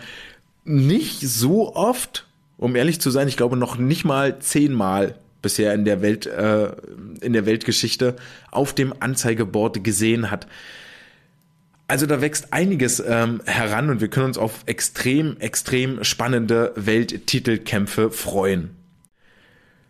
nicht 0.64 1.22
so 1.22 1.76
oft, 1.76 2.28
um 2.58 2.76
ehrlich 2.76 3.02
zu 3.02 3.10
sein, 3.10 3.28
ich 3.28 3.38
glaube 3.38 3.58
noch 3.58 3.78
nicht 3.78 4.06
mal 4.06 4.38
zehnmal 4.38 5.16
bisher 5.46 5.76
in 5.76 5.86
der 5.86 6.02
Welt, 6.02 6.26
äh, 6.26 6.72
in 7.22 7.34
der 7.34 7.46
Weltgeschichte 7.46 8.16
auf 8.50 8.74
dem 8.74 8.96
Anzeigeboard 9.00 9.84
gesehen 9.84 10.32
hat. 10.32 10.48
Also 11.88 12.08
da 12.08 12.20
wächst 12.20 12.52
einiges 12.52 13.00
ähm, 13.00 13.42
heran 13.46 13.92
und 13.92 14.02
wir 14.02 14.08
können 14.08 14.26
uns 14.26 14.40
auf 14.40 14.64
extrem, 14.66 15.38
extrem 15.38 16.04
spannende 16.04 16.74
Welttitelkämpfe 16.76 18.10
freuen. 18.10 18.72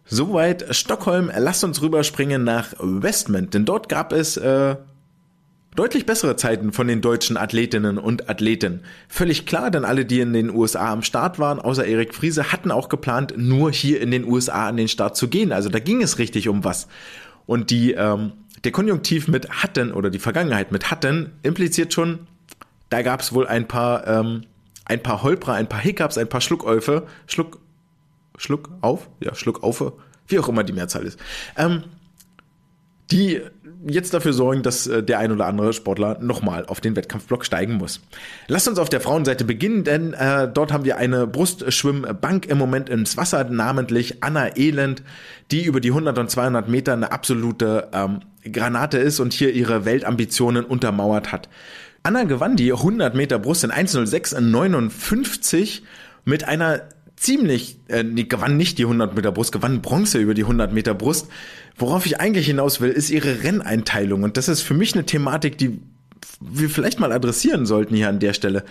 Soweit 0.04 0.76
Stockholm. 0.76 1.32
Lasst 1.34 1.64
uns 1.64 1.82
rüberspringen 1.82 2.44
nach 2.44 2.74
Westmont, 2.80 3.54
denn 3.54 3.64
dort 3.64 3.88
gab 3.88 4.12
es 4.12 4.36
äh, 4.36 4.76
Deutlich 5.76 6.06
bessere 6.06 6.38
Zeiten 6.38 6.72
von 6.72 6.88
den 6.88 7.02
deutschen 7.02 7.36
Athletinnen 7.36 7.98
und 7.98 8.30
Athleten. 8.30 8.84
Völlig 9.10 9.46
klar, 9.46 9.72
denn 9.72 9.84
alle, 9.84 10.06
die 10.06 10.22
in 10.22 10.32
den 10.32 10.50
USA 10.50 10.94
am 10.94 11.02
Start 11.02 11.38
waren, 11.38 11.60
außer 11.60 11.86
Erik 11.86 12.16
Friese, 12.16 12.54
hatten 12.54 12.72
auch 12.72 12.88
geplant, 12.88 13.34
nur 13.36 13.74
hier 13.74 14.00
in 14.00 14.10
den 14.10 14.24
USA 14.24 14.70
an 14.70 14.78
den 14.78 14.88
Start 14.88 15.18
zu 15.18 15.28
gehen. 15.28 15.52
Also 15.52 15.68
da 15.68 15.80
ging 15.80 16.02
es 16.02 16.18
richtig 16.18 16.48
um 16.48 16.64
was. 16.64 16.88
Und 17.46 17.72
die, 17.72 17.92
ähm, 17.92 18.32
der 18.64 18.72
Konjunktiv 18.72 19.28
mit 19.28 19.50
hatten 19.50 19.92
oder 19.92 20.10
die 20.10 20.20
Vergangenheit 20.20 20.72
mit 20.72 20.92
hatten 20.92 21.34
impliziert 21.44 21.92
schon, 21.92 22.20
da 22.90 23.02
gab 23.02 23.20
es 23.20 23.34
wohl 23.34 23.46
ein 23.46 23.68
paar, 23.68 24.08
ähm, 24.08 24.44
ein 24.86 25.04
paar 25.04 25.24
Holprer, 25.24 25.56
ein 25.56 25.68
paar 25.68 25.82
Hiccups, 25.82 26.18
ein 26.18 26.30
paar 26.30 26.40
Schluckäufe, 26.40 27.06
Schluck, 27.28 27.60
Schluck 28.38 28.70
auf, 28.80 29.10
ja, 29.20 29.36
Schluck 29.36 29.62
auf, 29.62 29.84
wie 30.28 30.40
auch 30.40 30.48
immer 30.48 30.64
die 30.64 30.74
Mehrzahl 30.74 31.06
ist. 31.06 31.20
Ähm, 31.58 31.84
die 33.12 33.42
jetzt 33.88 34.14
dafür 34.14 34.34
sorgen, 34.34 34.62
dass 34.64 34.88
äh, 34.88 35.04
der 35.04 35.20
ein 35.20 35.32
oder 35.32 35.46
andere 35.46 35.72
Sportler 35.74 36.18
nochmal 36.20 36.66
auf 36.66 36.82
den 36.82 36.96
Wettkampfblock 36.96 37.46
steigen 37.46 37.76
muss. 37.76 38.02
Lasst 38.48 38.68
uns 38.68 38.80
auf 38.80 38.90
der 38.90 39.02
Frauenseite 39.02 39.46
beginnen, 39.46 39.84
denn 39.84 40.14
äh, 40.14 40.50
dort 40.52 40.74
haben 40.74 40.86
wir 40.86 40.98
eine 40.98 41.28
Brustschwimmbank 41.28 42.48
im 42.48 42.58
Moment 42.58 42.90
ins 42.90 43.16
Wasser, 43.18 43.44
namentlich 43.44 44.24
Anna 44.24 44.58
Elend, 44.58 45.04
die 45.52 45.66
über 45.66 45.80
die 45.80 45.90
100 45.90 46.18
und 46.18 46.32
200 46.32 46.68
Meter 46.68 46.94
eine 46.94 47.12
absolute 47.12 47.90
ähm, 47.94 48.22
Granate 48.52 48.98
ist 48.98 49.20
und 49.20 49.34
hier 49.34 49.54
ihre 49.54 49.86
Weltambitionen 49.86 50.66
untermauert 50.66 51.32
hat. 51.32 51.48
Anna 52.04 52.24
gewann 52.24 52.56
die 52.56 52.72
100 52.72 53.14
Meter 53.16 53.38
Brust 53.40 53.64
in 53.64 53.72
1.06.59 53.72 55.82
mit 56.24 56.48
einer 56.48 56.82
ziemlich, 57.16 57.80
äh, 57.88 58.04
nee, 58.04 58.24
gewann 58.24 58.58
nicht 58.58 58.78
die 58.78 58.84
100 58.84 59.16
Meter 59.16 59.32
Brust, 59.32 59.52
gewann 59.52 59.82
Bronze 59.82 60.20
über 60.20 60.34
die 60.34 60.44
100 60.44 60.74
Meter 60.74 60.94
Brust. 60.94 61.28
Worauf 61.78 62.06
ich 62.06 62.20
eigentlich 62.20 62.48
hinaus 62.48 62.82
will, 62.82 62.92
ist 62.92 63.10
ihre 63.10 63.44
Renneinteilung. 63.44 64.24
Und 64.24 64.38
das 64.38 64.48
ist 64.48 64.62
für 64.62 64.74
mich 64.74 64.94
eine 64.94 65.06
Thematik, 65.06 65.58
die 65.58 65.80
wir 66.40 66.70
vielleicht 66.70 67.00
mal 67.00 67.12
adressieren 67.12 67.66
sollten 67.66 67.96
hier 67.96 68.10
an 68.10 68.20
der 68.20 68.34
Stelle. 68.34 68.64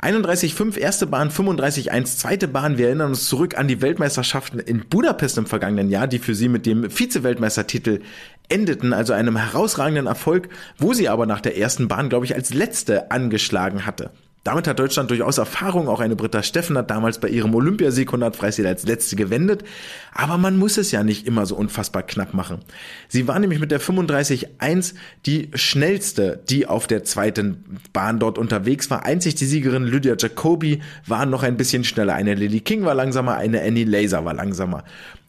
31,5 0.00 0.78
erste 0.78 1.06
Bahn, 1.06 1.30
35,1 1.30 2.18
zweite 2.18 2.48
Bahn. 2.48 2.78
Wir 2.78 2.86
erinnern 2.86 3.10
uns 3.10 3.28
zurück 3.28 3.58
an 3.58 3.66
die 3.66 3.82
Weltmeisterschaften 3.82 4.60
in 4.60 4.88
Budapest 4.88 5.38
im 5.38 5.46
vergangenen 5.46 5.90
Jahr, 5.90 6.06
die 6.06 6.18
für 6.18 6.34
sie 6.34 6.48
mit 6.48 6.66
dem 6.66 6.90
Vize-Weltmeistertitel 6.90 8.00
endeten, 8.48 8.92
also 8.92 9.12
einem 9.12 9.36
herausragenden 9.36 10.06
Erfolg, 10.06 10.48
wo 10.78 10.92
sie 10.92 11.08
aber 11.08 11.26
nach 11.26 11.40
der 11.40 11.58
ersten 11.58 11.88
Bahn, 11.88 12.08
glaube 12.08 12.26
ich, 12.26 12.34
als 12.34 12.54
letzte 12.54 13.10
angeschlagen 13.10 13.84
hatte. 13.84 14.10
Damit 14.44 14.66
hat 14.66 14.78
Deutschland 14.78 15.10
durchaus 15.10 15.38
Erfahrung. 15.38 15.88
Auch 15.88 16.00
eine 16.00 16.16
Britta 16.16 16.42
Steffen 16.42 16.78
hat 16.78 16.90
damals 16.90 17.18
bei 17.18 17.28
ihrem 17.28 17.54
Olympiasieg 17.54 18.08
100 18.08 18.36
Freistil 18.36 18.66
als 18.66 18.86
letzte 18.86 19.16
gewendet. 19.16 19.64
Aber 20.12 20.38
man 20.38 20.56
muss 20.56 20.78
es 20.78 20.90
ja 20.90 21.02
nicht 21.02 21.26
immer 21.26 21.44
so 21.44 21.56
unfassbar 21.56 22.02
knapp 22.02 22.34
machen. 22.34 22.60
Sie 23.08 23.28
war 23.28 23.38
nämlich 23.38 23.60
mit 23.60 23.70
der 23.70 23.80
35.1 23.80 24.94
die 25.26 25.50
schnellste, 25.54 26.42
die 26.48 26.66
auf 26.66 26.86
der 26.86 27.04
zweiten 27.04 27.78
Bahn 27.92 28.18
dort 28.18 28.38
unterwegs 28.38 28.90
war. 28.90 29.04
Einzig 29.04 29.34
die 29.34 29.46
Siegerin 29.46 29.84
Lydia 29.84 30.14
Jacobi 30.18 30.80
war 31.06 31.26
noch 31.26 31.42
ein 31.42 31.56
bisschen 31.56 31.84
schneller. 31.84 32.14
Eine 32.14 32.34
Lily 32.34 32.60
King 32.60 32.84
war 32.84 32.94
langsamer, 32.94 33.36
eine 33.36 33.60
Annie 33.62 33.84
Laser 33.84 34.24
war 34.24 34.34
langsamer. 34.34 34.84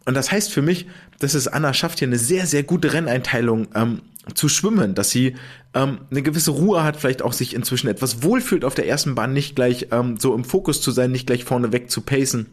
Und 0.06 0.16
das 0.16 0.32
heißt 0.32 0.52
für 0.52 0.62
mich, 0.62 0.88
dass 1.20 1.34
es 1.34 1.48
Anna 1.48 1.74
schafft, 1.74 2.00
hier 2.00 2.08
eine 2.08 2.18
sehr, 2.18 2.46
sehr 2.46 2.64
gute 2.64 2.94
Renneinteilung 2.94 3.68
ähm, 3.76 4.02
zu 4.34 4.50
schwimmen, 4.50 4.96
dass 4.96 5.10
sie 5.10 5.36
ähm, 5.74 6.00
eine 6.10 6.22
gewisse 6.22 6.52
Ruhe 6.52 6.84
hat, 6.84 6.98
vielleicht 6.98 7.22
auch 7.22 7.34
sich 7.34 7.54
inzwischen 7.54 7.88
etwas 7.88 8.24
wohlfühlt 8.24 8.66
auf 8.66 8.76
der 8.76 8.88
ersten 8.88 9.16
Bahn, 9.16 9.34
nicht 9.34 9.56
gleich 9.56 9.88
ähm, 9.92 10.18
so 10.18 10.34
im 10.34 10.44
Fokus 10.44 10.82
zu 10.82 10.92
sein, 10.92 11.12
nicht 11.12 11.28
gleich 11.28 11.44
vorne 11.44 11.72
weg 11.72 11.92
zu 11.92 12.02
pacen. 12.02 12.48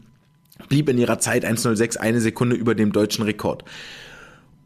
Blieb 0.68 0.88
in 0.88 0.98
ihrer 0.98 1.18
Zeit 1.18 1.44
1.06 1.44 1.98
eine 1.98 2.20
Sekunde 2.20 2.56
über 2.56 2.74
dem 2.74 2.92
deutschen 2.92 3.24
Rekord. 3.24 3.64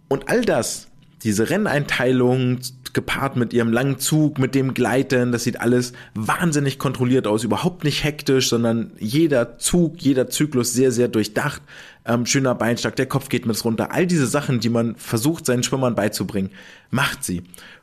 Und 0.08 0.28
all 0.28 0.44
das, 0.44 0.88
diese 1.22 1.50
Renneinteilung 1.50 2.60
gepaart 2.92 3.36
mit 3.36 3.52
ihrem 3.52 3.72
langen 3.72 3.98
Zug, 3.98 4.38
mit 4.38 4.56
dem 4.56 4.74
Gleiten, 4.74 5.30
das 5.30 5.44
sieht 5.44 5.60
alles 5.60 5.92
wahnsinnig 6.14 6.78
kontrolliert 6.78 7.28
aus, 7.28 7.44
überhaupt 7.44 7.84
nicht 7.84 8.02
hektisch, 8.02 8.48
sondern 8.48 8.92
jeder 8.98 9.58
Zug, 9.58 10.00
jeder 10.00 10.28
Zyklus 10.28 10.72
sehr, 10.72 10.90
sehr 10.90 11.06
durchdacht, 11.06 11.62
ähm, 12.04 12.26
schöner 12.26 12.56
Beinschlag, 12.56 12.96
der 12.96 13.06
Kopf 13.06 13.28
geht 13.28 13.46
mit 13.46 13.64
runter, 13.64 13.92
all 13.92 14.06
diese 14.06 14.26
Sachen, 14.26 14.58
die 14.58 14.70
man 14.70 14.96
versucht 14.96 15.46
seinen 15.46 15.62
Schwimmern 15.62 15.94
beizubringen, 15.94 16.50
macht 16.90 17.22
sie. 17.22 17.42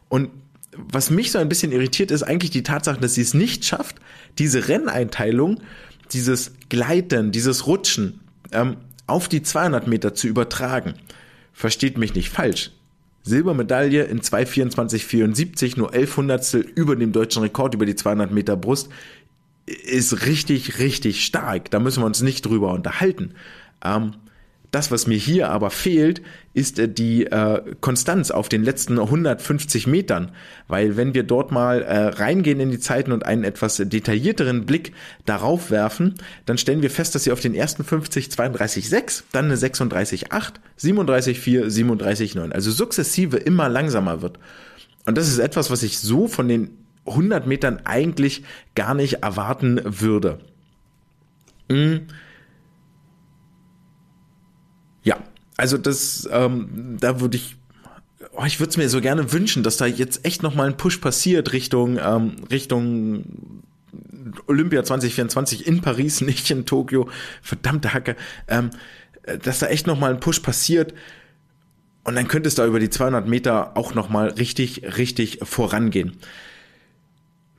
Und 0.09 0.29
was 0.91 1.09
mich 1.09 1.31
so 1.31 1.39
ein 1.39 1.49
bisschen 1.49 1.71
irritiert, 1.71 2.11
ist 2.11 2.23
eigentlich 2.23 2.51
die 2.51 2.63
Tatsache, 2.63 2.99
dass 2.99 3.15
sie 3.15 3.21
es 3.21 3.33
nicht 3.33 3.65
schafft, 3.65 3.97
diese 4.37 4.67
Renneinteilung, 4.67 5.59
dieses 6.11 6.53
Gleiten, 6.69 7.31
dieses 7.31 7.67
Rutschen 7.67 8.19
ähm, 8.51 8.77
auf 9.07 9.27
die 9.27 9.41
200 9.41 9.87
Meter 9.87 10.13
zu 10.13 10.27
übertragen. 10.27 10.93
Versteht 11.53 11.97
mich 11.97 12.13
nicht 12.13 12.29
falsch. 12.29 12.71
Silbermedaille 13.23 14.03
in 14.03 14.21
2,24,74, 14.21 15.77
nur 15.77 15.93
11 15.93 16.17
Hundertstel 16.17 16.61
über 16.61 16.95
dem 16.95 17.11
deutschen 17.11 17.41
Rekord 17.41 17.73
über 17.73 17.85
die 17.85 17.95
200 17.95 18.31
Meter 18.31 18.55
Brust, 18.55 18.89
ist 19.65 20.25
richtig, 20.25 20.79
richtig 20.79 21.25
stark. 21.25 21.69
Da 21.71 21.79
müssen 21.79 22.01
wir 22.01 22.05
uns 22.05 22.21
nicht 22.21 22.45
drüber 22.45 22.71
unterhalten. 22.71 23.33
Ähm, 23.83 24.13
das, 24.71 24.91
was 24.91 25.07
mir 25.07 25.17
hier 25.17 25.49
aber 25.49 25.69
fehlt, 25.69 26.21
ist 26.53 26.77
äh, 26.77 26.89
die 26.89 27.25
äh, 27.25 27.61
Konstanz 27.79 28.31
auf 28.31 28.49
den 28.49 28.63
letzten 28.63 28.99
150 28.99 29.87
Metern, 29.87 30.31
weil 30.67 30.97
wenn 30.97 31.13
wir 31.13 31.23
dort 31.23 31.51
mal 31.51 31.81
äh, 31.81 32.07
reingehen 32.07 32.59
in 32.59 32.71
die 32.71 32.79
Zeiten 32.79 33.11
und 33.11 33.25
einen 33.25 33.43
etwas 33.43 33.77
detaillierteren 33.77 34.65
Blick 34.65 34.93
darauf 35.25 35.71
werfen, 35.71 36.15
dann 36.45 36.57
stellen 36.57 36.81
wir 36.81 36.91
fest, 36.91 37.15
dass 37.15 37.23
sie 37.23 37.31
auf 37.31 37.39
den 37.39 37.55
ersten 37.55 37.83
50 37.83 38.27
32,6, 38.27 39.23
dann 39.31 39.45
eine 39.45 39.55
36,8, 39.55 40.29
37,4, 40.79 41.65
37,9, 41.65 42.51
also 42.51 42.71
sukzessive 42.71 43.37
immer 43.37 43.69
langsamer 43.69 44.21
wird. 44.21 44.37
Und 45.05 45.17
das 45.17 45.29
ist 45.29 45.39
etwas, 45.39 45.71
was 45.71 45.83
ich 45.83 45.99
so 45.99 46.27
von 46.27 46.49
den 46.49 46.71
100 47.05 47.47
Metern 47.47 47.79
eigentlich 47.85 48.43
gar 48.75 48.93
nicht 48.93 49.23
erwarten 49.23 49.79
würde. 49.85 50.39
Hm 51.71 52.07
ja, 55.07 55.17
also 55.57 55.77
das, 55.77 56.27
ähm, 56.31 56.97
da 56.99 57.19
würde 57.19 57.37
ich, 57.37 57.57
oh, 58.33 58.45
ich 58.45 58.59
würde 58.59 58.69
es 58.69 58.77
mir 58.77 58.89
so 58.89 59.01
gerne 59.01 59.33
wünschen, 59.33 59.63
dass 59.63 59.77
da 59.77 59.85
jetzt 59.85 60.23
echt 60.23 60.43
nochmal 60.43 60.67
ein 60.67 60.77
Push 60.77 60.97
passiert 60.97 61.51
Richtung, 61.51 61.97
ähm, 61.97 62.35
Richtung 62.49 63.63
Olympia 64.45 64.83
2024 64.83 65.67
in 65.67 65.81
Paris, 65.81 66.21
nicht 66.21 66.49
in 66.51 66.65
Tokio. 66.65 67.09
Verdammte 67.41 67.93
Hacke. 67.93 68.15
Ähm, 68.47 68.69
dass 69.43 69.59
da 69.59 69.67
echt 69.67 69.87
nochmal 69.87 70.13
ein 70.13 70.19
Push 70.19 70.39
passiert. 70.39 70.93
Und 72.03 72.15
dann 72.15 72.29
könnte 72.29 72.47
es 72.47 72.55
da 72.55 72.65
über 72.65 72.79
die 72.79 72.89
200 72.89 73.27
Meter 73.27 73.75
auch 73.75 73.93
nochmal 73.93 74.29
richtig, 74.29 74.97
richtig 74.97 75.39
vorangehen. 75.43 76.13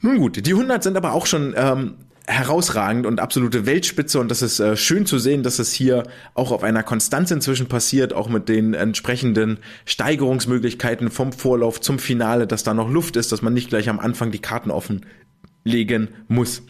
Nun 0.00 0.18
gut, 0.18 0.46
die 0.46 0.52
100 0.52 0.82
sind 0.82 0.96
aber 0.96 1.12
auch 1.12 1.26
schon 1.26 1.54
ähm, 1.56 1.96
herausragend 2.28 3.06
und 3.06 3.20
absolute 3.20 3.64
Weltspitze 3.64 4.20
und 4.20 4.30
das 4.30 4.42
ist 4.42 4.60
äh, 4.60 4.76
schön 4.76 5.06
zu 5.06 5.18
sehen, 5.18 5.42
dass 5.42 5.58
es 5.58 5.72
hier 5.72 6.02
auch 6.34 6.52
auf 6.52 6.62
einer 6.62 6.82
Konstanz 6.82 7.30
inzwischen 7.30 7.68
passiert, 7.68 8.12
auch 8.12 8.28
mit 8.28 8.50
den 8.50 8.74
entsprechenden 8.74 9.58
Steigerungsmöglichkeiten 9.86 11.10
vom 11.10 11.32
Vorlauf 11.32 11.80
zum 11.80 11.98
Finale, 11.98 12.46
dass 12.46 12.64
da 12.64 12.74
noch 12.74 12.90
Luft 12.90 13.16
ist, 13.16 13.32
dass 13.32 13.40
man 13.40 13.54
nicht 13.54 13.70
gleich 13.70 13.88
am 13.88 13.98
Anfang 13.98 14.30
die 14.30 14.40
Karten 14.40 14.70
offenlegen 14.70 16.08
muss. 16.28 16.62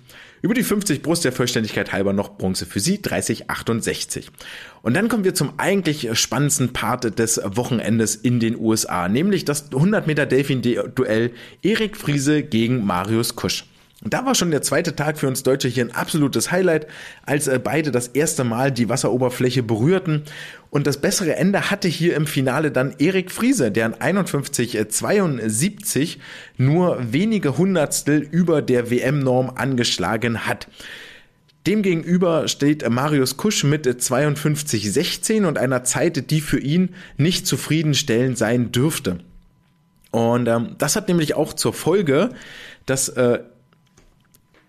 Über 0.43 0.55
die 0.55 0.63
50 0.63 1.03
Brust 1.03 1.25
der 1.25 1.33
Vollständigkeit 1.33 1.93
halber 1.93 2.13
noch 2.13 2.39
Bronze 2.39 2.65
für 2.65 2.79
sie, 2.79 2.99
30,68. 2.99 4.27
Und 4.83 4.95
dann 4.95 5.09
kommen 5.09 5.25
wir 5.25 5.35
zum 5.35 5.55
eigentlich 5.57 6.17
spannendsten 6.17 6.73
Part 6.73 7.19
des 7.19 7.41
Wochenendes 7.45 8.15
in 8.15 8.39
den 8.39 8.57
USA, 8.57 9.09
nämlich 9.09 9.45
das 9.45 9.73
100 9.73 10.07
Meter 10.07 10.27
Delfin-Duell 10.27 11.33
Erik 11.63 11.97
Friese 11.97 12.45
gegen 12.45 12.87
Marius 12.87 13.35
Kusch. 13.35 13.65
Und 14.05 14.15
da 14.15 14.25
war 14.25 14.37
schon 14.37 14.53
der 14.53 14.63
zweite 14.63 14.95
Tag 14.95 15.19
für 15.19 15.27
uns 15.27 15.43
Deutsche 15.43 15.67
hier 15.67 15.85
ein 15.85 15.95
absolutes 15.95 16.53
Highlight, 16.53 16.87
als 17.27 17.49
äh, 17.49 17.59
beide 17.63 17.91
das 17.91 18.09
erste 18.09 18.45
Mal 18.45 18.71
die 18.71 18.89
Wasseroberfläche 18.89 19.65
berührten. 19.65 20.23
Und 20.71 20.87
das 20.87 21.01
bessere 21.01 21.35
Ende 21.35 21.71
hatte 21.71 21.89
hier 21.89 22.15
im 22.15 22.29
Finale 22.29 22.71
dann 22.71 22.95
Erik 22.99 23.33
Friese, 23.33 23.73
der 23.73 23.87
an 23.87 23.95
51,72 23.95 26.01
äh, 26.01 26.19
nur 26.59 27.13
wenige 27.13 27.59
Hundertstel 27.59 28.21
über 28.21 28.63
der 28.63 28.91
WM-Norm 28.91 29.51
angeschlagen 29.57 30.47
hat. 30.47 30.69
Demgegenüber 31.67 32.47
steht 32.47 32.89
Marius 32.89 33.37
Kusch 33.37 33.65
mit 33.65 33.87
52,16 33.87 35.45
und 35.45 35.59
einer 35.59 35.83
Zeit, 35.83 36.31
die 36.31 36.41
für 36.41 36.61
ihn 36.61 36.91
nicht 37.17 37.49
zufriedenstellend 37.49 38.39
sein 38.39 38.71
dürfte. 38.71 39.19
Und 40.13 40.47
ähm, 40.47 40.77
das 40.79 40.95
hat 40.95 41.09
nämlich 41.09 41.35
auch 41.35 41.53
zur 41.53 41.75
Folge, 41.75 42.31
dass 42.87 43.09
äh, 43.11 43.41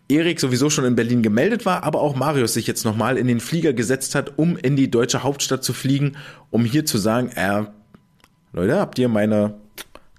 Erik 0.09 0.39
sowieso 0.39 0.71
schon 0.71 0.85
in 0.85 0.95
Berlin 0.95 1.21
gemeldet 1.21 1.65
war, 1.65 1.83
aber 1.83 2.01
auch 2.01 2.15
Marius 2.15 2.55
sich 2.55 2.65
jetzt 2.65 2.83
nochmal 2.83 3.17
in 3.17 3.27
den 3.27 3.39
Flieger 3.39 3.73
gesetzt 3.73 4.15
hat, 4.15 4.37
um 4.37 4.57
in 4.57 4.75
die 4.75 4.89
deutsche 4.89 5.23
Hauptstadt 5.23 5.63
zu 5.63 5.71
fliegen, 5.71 6.17
um 6.49 6.65
hier 6.65 6.85
zu 6.85 6.97
sagen, 6.97 7.29
äh, 7.35 7.65
Leute, 8.51 8.79
habt 8.79 8.97
ihr 8.97 9.07
meine 9.07 9.53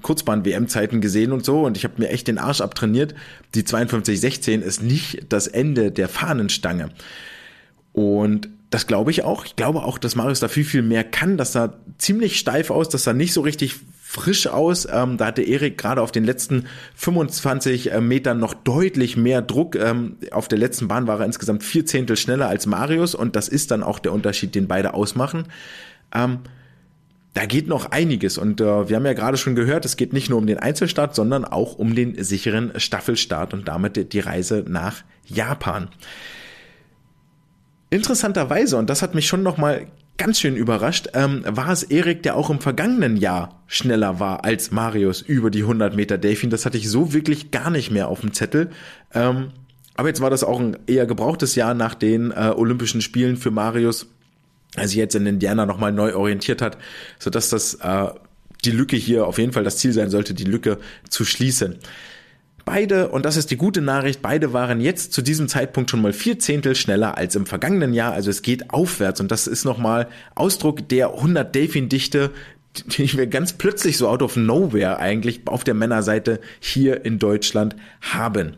Kurzbahn-WM-Zeiten 0.03 1.01
gesehen 1.01 1.33
und 1.33 1.45
so 1.45 1.63
und 1.63 1.77
ich 1.77 1.85
habe 1.85 1.95
mir 1.99 2.09
echt 2.09 2.29
den 2.29 2.39
Arsch 2.39 2.61
abtrainiert. 2.61 3.15
Die 3.55 3.65
52-16 3.65 4.61
ist 4.61 4.83
nicht 4.83 5.27
das 5.29 5.49
Ende 5.49 5.91
der 5.91 6.09
Fahnenstange. 6.09 6.91
Und 7.93 8.49
das 8.71 8.87
glaube 8.87 9.11
ich 9.11 9.25
auch. 9.25 9.45
Ich 9.45 9.57
glaube 9.57 9.83
auch, 9.83 9.99
dass 9.99 10.15
Marius 10.15 10.39
da 10.39 10.49
viel, 10.49 10.65
viel 10.65 10.83
mehr 10.83 11.03
kann. 11.03 11.37
Das 11.37 11.53
sah 11.53 11.75
ziemlich 11.99 12.39
steif 12.39 12.71
aus, 12.71 12.89
das 12.89 13.03
sah 13.03 13.13
nicht 13.13 13.33
so 13.33 13.41
richtig 13.41 13.77
frisch 14.11 14.49
aus. 14.49 14.89
Ähm, 14.91 15.19
da 15.19 15.27
hatte 15.27 15.43
Erik 15.43 15.79
gerade 15.79 16.03
auf 16.03 16.11
den 16.11 16.25
letzten 16.25 16.67
25 16.97 17.93
äh, 17.93 18.01
Metern 18.01 18.41
noch 18.41 18.55
deutlich 18.55 19.17
mehr 19.17 19.41
Druck. 19.41 19.77
Ähm, 19.77 20.17
auf 20.33 20.49
der 20.49 20.59
letzten 20.59 20.89
Bahn 20.89 21.07
war 21.07 21.21
er 21.21 21.27
insgesamt 21.27 21.63
vier 21.63 21.87
Zehntel 21.87 22.17
schneller 22.17 22.49
als 22.49 22.67
Marius 22.67 23.15
und 23.15 23.37
das 23.37 23.47
ist 23.47 23.71
dann 23.71 23.85
auch 23.85 24.01
der 24.01 24.13
Unterschied, 24.13 24.57
den 24.57 24.67
beide 24.67 24.95
ausmachen. 24.95 25.45
Ähm, 26.13 26.41
da 27.35 27.47
geht 27.47 27.69
noch 27.69 27.93
einiges 27.93 28.37
und 28.37 28.61
äh, 28.61 28.89
wir 28.89 28.97
haben 28.97 29.07
ja 29.07 29.13
gerade 29.13 29.37
schon 29.37 29.55
gehört, 29.55 29.85
es 29.85 29.97
geht 29.97 30.13
nicht 30.13 30.29
nur 30.29 30.41
um 30.41 30.47
den 30.49 30.59
Einzelstart, 30.59 31.15
sondern 31.15 31.45
auch 31.45 31.79
um 31.79 31.95
den 31.95 32.21
sicheren 32.21 32.73
Staffelstart 32.81 33.55
und 33.55 33.69
damit 33.69 34.13
die 34.13 34.21
Reise 34.21 34.65
nach 34.67 35.05
Japan. 35.25 35.89
Interessanterweise, 37.91 38.77
und 38.77 38.91
das 38.91 39.03
hat 39.03 39.15
mich 39.15 39.29
schon 39.29 39.45
nochmal 39.45 39.87
ganz 40.21 40.39
schön 40.39 40.55
überrascht, 40.55 41.09
ähm, 41.15 41.43
war 41.47 41.71
es 41.71 41.83
Erik, 41.83 42.23
der 42.23 42.37
auch 42.37 42.51
im 42.51 42.61
vergangenen 42.61 43.17
Jahr 43.17 43.63
schneller 43.67 44.21
war 44.21 44.45
als 44.45 44.71
Marius 44.71 45.23
über 45.23 45.51
die 45.51 45.63
100 45.63 45.97
Meter 45.97 46.19
Delfin. 46.19 46.51
Das 46.51 46.67
hatte 46.67 46.77
ich 46.77 46.91
so 46.91 47.15
wirklich 47.15 47.51
gar 47.51 47.71
nicht 47.71 47.91
mehr 47.91 48.09
auf 48.09 48.21
dem 48.21 48.35
Zettel. 48.35 48.69
Ähm, 49.15 49.53
aber 49.95 50.09
jetzt 50.09 50.21
war 50.21 50.29
das 50.29 50.45
auch 50.45 50.61
ein 50.61 50.77
eher 50.87 51.07
gebrauchtes 51.07 51.55
Jahr 51.55 51.73
nach 51.73 51.95
den 51.95 52.33
äh, 52.33 52.53
Olympischen 52.55 53.01
Spielen 53.01 53.39
für 53.39 53.51
Marius, 53.51 54.09
als 54.77 54.91
sich 54.91 54.99
jetzt 54.99 55.15
in 55.15 55.25
Indiana 55.25 55.65
nochmal 55.65 55.91
neu 55.91 56.15
orientiert 56.15 56.61
hat, 56.61 56.77
sodass 57.19 57.49
das 57.49 57.75
äh, 57.77 58.09
die 58.67 58.73
Lücke 58.73 58.97
hier 58.97 59.27
auf 59.27 59.39
jeden 59.39 59.55
Fall 59.55 59.65
das 59.65 59.79
Ziel 59.79 59.95
sein 59.95 60.11
sollte, 60.11 60.35
die 60.35 60.45
Lücke 60.45 60.77
zu 61.09 61.25
schließen. 61.25 61.79
Beide, 62.73 63.09
und 63.09 63.25
das 63.25 63.37
ist 63.37 63.51
die 63.51 63.57
gute 63.57 63.81
Nachricht, 63.81 64.23
beide 64.23 64.53
waren 64.53 64.81
jetzt 64.81 65.13
zu 65.13 65.23
diesem 65.23 65.49
Zeitpunkt 65.49 65.91
schon 65.91 66.01
mal 66.01 66.13
vier 66.13 66.39
Zehntel 66.39 66.77
schneller 66.77 67.19
als 67.19 67.35
im 67.35 67.45
vergangenen 67.45 67.93
Jahr. 67.93 68.13
Also 68.13 68.31
es 68.31 68.43
geht 68.43 68.71
aufwärts 68.73 69.21
und 69.21 69.33
das 69.33 69.49
ist 69.49 69.65
nochmal 69.65 70.07
Ausdruck 70.37 70.89
der 70.89 71.15
100 71.15 71.53
Delfin-Dichte, 71.53 72.31
die 72.87 73.13
wir 73.15 73.27
ganz 73.27 73.55
plötzlich 73.55 73.99
so 73.99 74.07
out 74.07 74.23
of 74.23 74.37
nowhere 74.37 75.01
eigentlich 75.01 75.41
auf 75.47 75.65
der 75.65 75.75
Männerseite 75.75 76.39
hier 76.61 77.05
in 77.05 77.19
Deutschland 77.19 77.75
haben. 78.03 78.53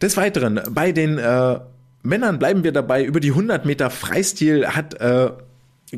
Des 0.00 0.16
Weiteren, 0.16 0.58
bei 0.70 0.92
den 0.92 1.18
äh, 1.18 1.60
Männern 2.02 2.38
bleiben 2.38 2.64
wir 2.64 2.72
dabei, 2.72 3.04
über 3.04 3.20
die 3.20 3.32
100 3.32 3.66
Meter 3.66 3.90
Freistil 3.90 4.68
hat 4.68 4.94
äh, 4.94 5.32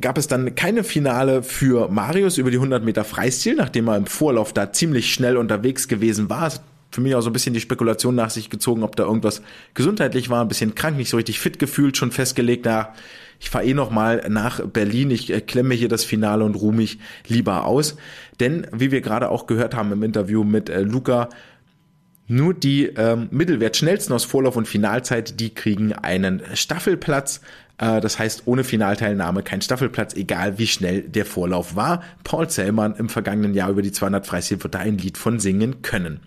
gab 0.01 0.19
es 0.19 0.27
dann 0.27 0.55
keine 0.55 0.85
Finale 0.85 1.43
für 1.43 1.89
Marius 1.89 2.39
über 2.39 2.51
die 2.51 2.57
100 2.57 2.85
Meter 2.85 3.05
Freistil, 3.05 3.55
nachdem 3.55 3.89
er 3.89 3.97
im 3.97 4.07
Vorlauf 4.07 4.53
da 4.53 4.73
ziemlich 4.73 5.13
schnell 5.13 5.37
unterwegs 5.37 5.89
gewesen 5.89 6.29
war. 6.29 6.53
Für 6.91 7.01
mich 7.01 7.15
auch 7.15 7.21
so 7.21 7.31
ein 7.31 7.33
bisschen 7.33 7.55
die 7.55 7.61
Spekulation 7.61 8.15
nach 8.15 8.31
sich 8.31 8.51
gezogen, 8.51 8.83
ob 8.83 8.97
da 8.97 9.05
irgendwas 9.05 9.43
gesundheitlich 9.75 10.31
war, 10.31 10.43
ein 10.43 10.49
bisschen 10.49 10.75
krank, 10.75 10.97
nicht 10.97 11.11
so 11.11 11.17
richtig 11.17 11.41
fit 11.41 11.59
gefühlt, 11.59 11.97
schon 11.97 12.13
festgelegt, 12.13 12.65
na, 12.67 12.93
ich 13.41 13.51
fahre 13.51 13.65
eh 13.65 13.75
noch 13.75 13.91
mal 13.91 14.25
nach 14.29 14.65
Berlin, 14.67 15.11
ich 15.11 15.33
äh, 15.33 15.41
klemme 15.41 15.75
hier 15.75 15.89
das 15.89 16.05
Finale 16.05 16.45
und 16.45 16.55
ruhe 16.55 16.75
mich 16.75 16.99
lieber 17.27 17.67
aus. 17.67 17.97
Denn, 18.41 18.67
wie 18.73 18.91
wir 18.91 19.01
gerade 19.01 19.29
auch 19.29 19.47
gehört 19.47 19.75
haben 19.75 19.93
im 19.93 20.03
Interview 20.03 20.45
mit 20.45 20.69
äh, 20.69 20.81
Luca, 20.81 21.29
nur 22.27 22.55
die 22.55 22.87
ähm, 22.87 23.29
Mittelwert-Schnellsten 23.31 24.15
aus 24.15 24.25
Vorlauf 24.25 24.57
und 24.57 24.67
Finalzeit, 24.67 25.41
die 25.41 25.53
kriegen 25.53 25.93
einen 25.93 26.43
Staffelplatz. 26.55 27.43
Äh, 27.79 28.01
das 28.01 28.19
heißt, 28.19 28.43
ohne 28.47 28.65
Finalteilnahme 28.65 29.43
kein 29.43 29.61
Staffelplatz, 29.61 30.15
egal 30.15 30.59
wie 30.59 30.67
schnell 30.67 31.03
der 31.03 31.27
Vorlauf 31.27 31.77
war. 31.77 32.03
Paul 32.23 32.49
Zellmann 32.49 32.95
im 32.97 33.09
vergangenen 33.09 33.55
Jahr 33.55 33.71
über 33.71 33.83
die 33.83 33.93
200 33.93 34.27
Freistil 34.27 34.63
wird 34.63 34.75
da 34.75 34.81
ein 34.81 34.99
Lied 34.99 35.19
von 35.19 35.39
singen 35.41 35.83
können. 35.83 36.21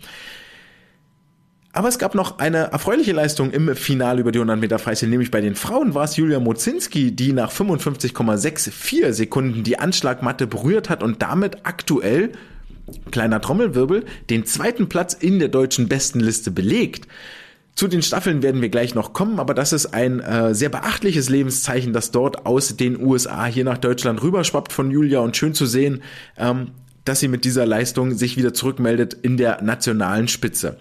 Aber 1.73 1.89
es 1.89 1.99
gab 1.99 2.15
noch 2.15 2.39
eine 2.39 2.71
erfreuliche 2.71 3.11
Leistung 3.11 3.51
im 3.51 3.75
Finale 3.75 4.21
über 4.21 4.31
die 4.31 4.39
100 4.39 4.59
Meter 4.59 4.79
Freistil, 4.79 5.09
nämlich 5.09 5.29
bei 5.29 5.41
den 5.41 5.53
Frauen 5.53 5.93
war 5.93 6.05
es 6.05 6.15
Julia 6.15 6.39
Mozinski, 6.39 7.11
die 7.11 7.33
nach 7.33 7.51
55,64 7.51 9.11
Sekunden 9.11 9.63
die 9.63 9.77
Anschlagmatte 9.77 10.47
berührt 10.47 10.89
hat 10.89 11.03
und 11.03 11.21
damit 11.21 11.67
aktuell 11.67 12.31
kleiner 13.11 13.41
Trommelwirbel, 13.41 14.05
den 14.29 14.45
zweiten 14.45 14.89
Platz 14.89 15.13
in 15.13 15.39
der 15.39 15.49
deutschen 15.49 15.87
Bestenliste 15.87 16.51
belegt. 16.51 17.07
Zu 17.77 17.87
den 17.87 18.01
Staffeln 18.01 18.41
werden 18.41 18.63
wir 18.63 18.69
gleich 18.69 18.95
noch 18.95 19.13
kommen, 19.13 19.39
aber 19.39 19.53
das 19.53 19.71
ist 19.71 19.93
ein 19.93 20.19
äh, 20.19 20.55
sehr 20.55 20.69
beachtliches 20.69 21.29
Lebenszeichen, 21.29 21.93
das 21.93 22.09
dort 22.09 22.47
aus 22.47 22.75
den 22.75 22.99
USA 22.99 23.45
hier 23.45 23.65
nach 23.65 23.77
Deutschland 23.77 24.23
rüberschwappt 24.23 24.73
von 24.73 24.89
Julia 24.89 25.19
und 25.19 25.37
schön 25.37 25.53
zu 25.53 25.67
sehen, 25.67 26.01
ähm, 26.39 26.71
dass 27.05 27.19
sie 27.19 27.27
mit 27.27 27.45
dieser 27.45 27.67
Leistung 27.67 28.15
sich 28.15 28.35
wieder 28.35 28.51
zurückmeldet 28.51 29.13
in 29.13 29.37
der 29.37 29.61
nationalen 29.61 30.27
Spitze. 30.27 30.79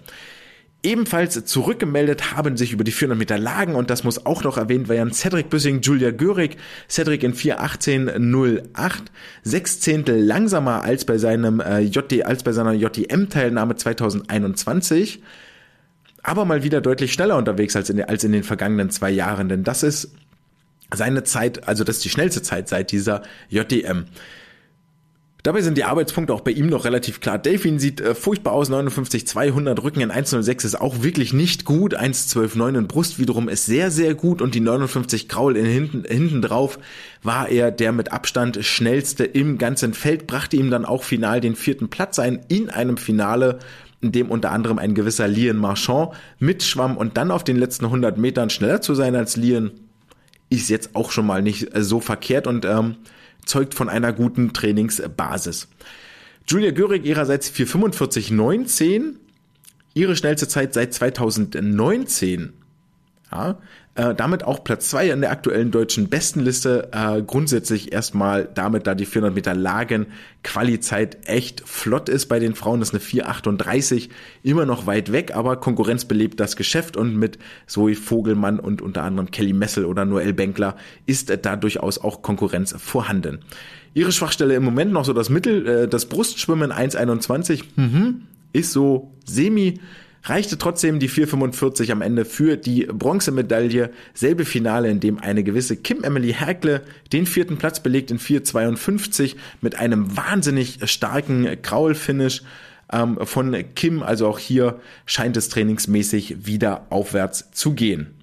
Ebenfalls 0.81 1.45
zurückgemeldet 1.45 2.35
haben 2.35 2.57
sich 2.57 2.73
über 2.73 2.83
die 2.83 2.91
400 2.91 3.19
Meter 3.19 3.37
Lagen 3.37 3.75
und 3.75 3.91
das 3.91 4.03
muss 4.03 4.25
auch 4.25 4.43
noch 4.43 4.57
erwähnt 4.57 4.89
werden 4.89 5.13
Cedric 5.13 5.51
Büssing, 5.51 5.81
Julia 5.81 6.09
Görig, 6.09 6.57
Cedric 6.89 7.21
in 7.21 7.35
4.18.08, 7.35 8.91
sechs 9.43 9.79
Zehntel 9.81 10.19
langsamer 10.19 10.81
als 10.81 11.05
bei 11.05 11.19
seinem 11.19 11.59
äh, 11.59 11.81
JD, 11.81 12.25
als 12.25 12.41
bei 12.41 12.53
seiner 12.53 12.73
JDM-Teilnahme 12.73 13.75
2021 13.75 15.21
aber 16.27 16.43
mal 16.43 16.61
wieder 16.61 16.81
deutlich 16.81 17.13
schneller 17.13 17.37
unterwegs 17.37 17.75
als 17.77 17.89
in, 17.89 18.03
als 18.03 18.23
in 18.25 18.33
den 18.33 18.43
vergangenen 18.43 18.89
zwei 18.89 19.09
Jahren, 19.09 19.47
denn 19.47 19.63
das 19.63 19.81
ist 19.81 20.11
seine 20.93 21.23
Zeit, 21.23 21.67
also 21.67 21.85
das 21.85 21.97
ist 21.97 22.05
die 22.05 22.09
schnellste 22.09 22.41
Zeit 22.41 22.67
seit 22.67 22.91
dieser 22.91 23.23
JDM. 23.49 24.05
Dabei 25.43 25.61
sind 25.61 25.77
die 25.77 25.85
Arbeitspunkte 25.85 26.33
auch 26.33 26.41
bei 26.41 26.51
ihm 26.51 26.67
noch 26.67 26.83
relativ 26.83 27.21
klar. 27.21 27.37
Delfin 27.37 27.79
sieht 27.79 28.01
äh, 28.01 28.13
furchtbar 28.13 28.51
aus, 28.51 28.67
59, 28.67 29.25
200, 29.25 29.81
Rücken 29.81 30.01
in 30.01 30.11
106 30.11 30.65
ist 30.65 30.81
auch 30.81 31.01
wirklich 31.01 31.31
nicht 31.31 31.63
gut, 31.63 31.93
112, 31.93 32.57
9 32.57 32.75
in 32.75 32.87
Brust 32.87 33.19
wiederum 33.19 33.47
ist 33.47 33.65
sehr, 33.65 33.89
sehr 33.89 34.13
gut 34.13 34.41
und 34.41 34.53
die 34.53 34.59
59 34.59 35.29
Kraul 35.29 35.55
in 35.55 35.65
hinten, 35.65 36.03
hinten 36.03 36.41
drauf 36.41 36.77
war 37.23 37.47
er 37.47 37.71
der 37.71 37.93
mit 37.93 38.11
Abstand 38.11 38.65
schnellste 38.65 39.23
im 39.23 39.57
ganzen 39.57 39.93
Feld, 39.93 40.27
brachte 40.27 40.57
ihm 40.57 40.69
dann 40.69 40.83
auch 40.83 41.03
final 41.03 41.39
den 41.39 41.55
vierten 41.55 41.87
Platz 41.87 42.19
ein 42.19 42.41
in 42.49 42.69
einem 42.69 42.97
Finale, 42.97 43.59
in 44.01 44.11
dem 44.11 44.29
unter 44.29 44.51
anderem 44.51 44.77
ein 44.77 44.93
gewisser 44.93 45.27
Lian 45.27 45.57
Marchand 45.57 46.11
mitschwamm 46.39 46.97
und 46.97 47.17
dann 47.17 47.31
auf 47.31 47.43
den 47.43 47.57
letzten 47.57 47.85
100 47.85 48.17
Metern 48.17 48.49
schneller 48.49 48.81
zu 48.81 48.93
sein 48.95 49.15
als 49.15 49.35
Lian, 49.37 49.71
ist 50.49 50.69
jetzt 50.69 50.95
auch 50.95 51.11
schon 51.11 51.25
mal 51.25 51.41
nicht 51.41 51.75
äh, 51.75 51.83
so 51.83 51.99
verkehrt 51.99 52.47
und 52.47 52.65
ähm, 52.65 52.97
zeugt 53.45 53.73
von 53.73 53.89
einer 53.89 54.13
guten 54.13 54.53
Trainingsbasis. 54.53 55.67
Julia 56.47 56.71
Görig 56.71 57.05
ihrerseits 57.05 57.51
445,19, 57.51 59.15
ihre 59.93 60.15
schnellste 60.15 60.47
Zeit 60.47 60.73
seit 60.73 60.93
2019. 60.93 62.53
Ja, 63.31 63.57
äh, 63.97 64.13
damit 64.13 64.43
auch 64.43 64.63
Platz 64.63 64.89
zwei 64.89 65.09
in 65.09 65.21
der 65.21 65.31
aktuellen 65.31 65.71
deutschen 65.71 66.07
Bestenliste. 66.07 66.89
Äh, 66.91 67.23
grundsätzlich 67.23 67.91
erstmal 67.91 68.47
damit, 68.53 68.85
da 68.85 68.93
die 68.93 69.07
400 69.07 69.33
Meter 69.33 69.55
Lagen 69.55 70.05
Qualizeit 70.43 71.27
echt 71.27 71.67
flott 71.67 72.07
ist 72.07 72.27
bei 72.27 72.37
den 72.37 72.53
Frauen, 72.53 72.79
das 72.79 72.93
ist 72.93 73.15
eine 73.15 73.23
4,38, 73.25 74.09
immer 74.43 74.67
noch 74.67 74.85
weit 74.85 75.11
weg, 75.11 75.35
aber 75.35 75.57
Konkurrenz 75.57 76.05
belebt 76.05 76.39
das 76.39 76.55
Geschäft 76.55 76.95
und 76.95 77.17
mit 77.17 77.39
Zoe 77.65 77.95
Vogelmann 77.95 78.59
und 78.59 78.83
unter 78.83 79.03
anderem 79.03 79.31
Kelly 79.31 79.53
Messel 79.53 79.83
oder 79.83 80.05
Noel 80.05 80.33
Benkler 80.33 80.75
ist 81.07 81.35
da 81.43 81.55
durchaus 81.55 81.97
auch 81.97 82.21
Konkurrenz 82.21 82.75
vorhanden. 82.77 83.39
Ihre 83.95 84.11
Schwachstelle 84.11 84.53
im 84.53 84.63
Moment 84.63 84.93
noch 84.93 85.05
so 85.05 85.13
das 85.13 85.29
Mittel, 85.29 85.67
äh, 85.67 85.87
das 85.87 86.05
Brustschwimmen 86.05 86.71
1,21, 86.71 87.63
mhm, 87.75 88.27
ist 88.53 88.71
so 88.71 89.11
semi 89.25 89.79
reichte 90.23 90.57
trotzdem 90.57 90.99
die 90.99 91.09
4,45 91.09 91.91
am 91.91 92.01
Ende 92.01 92.25
für 92.25 92.57
die 92.57 92.85
Bronzemedaille. 92.85 93.91
Selbe 94.13 94.45
Finale, 94.45 94.89
in 94.89 94.99
dem 94.99 95.19
eine 95.19 95.43
gewisse 95.43 95.77
Kim 95.77 96.03
Emily 96.03 96.33
Herkle 96.33 96.81
den 97.13 97.25
vierten 97.25 97.57
Platz 97.57 97.79
belegt 97.79 98.11
in 98.11 98.19
4,52 98.19 99.35
mit 99.61 99.75
einem 99.75 100.15
wahnsinnig 100.17 100.79
starken 100.89 101.61
Kraul-Finish 101.61 102.43
ähm, 102.91 103.17
von 103.23 103.55
Kim. 103.75 104.03
Also 104.03 104.27
auch 104.27 104.39
hier 104.39 104.79
scheint 105.05 105.37
es 105.37 105.49
trainingsmäßig 105.49 106.45
wieder 106.45 106.87
aufwärts 106.89 107.51
zu 107.51 107.73
gehen. 107.73 108.13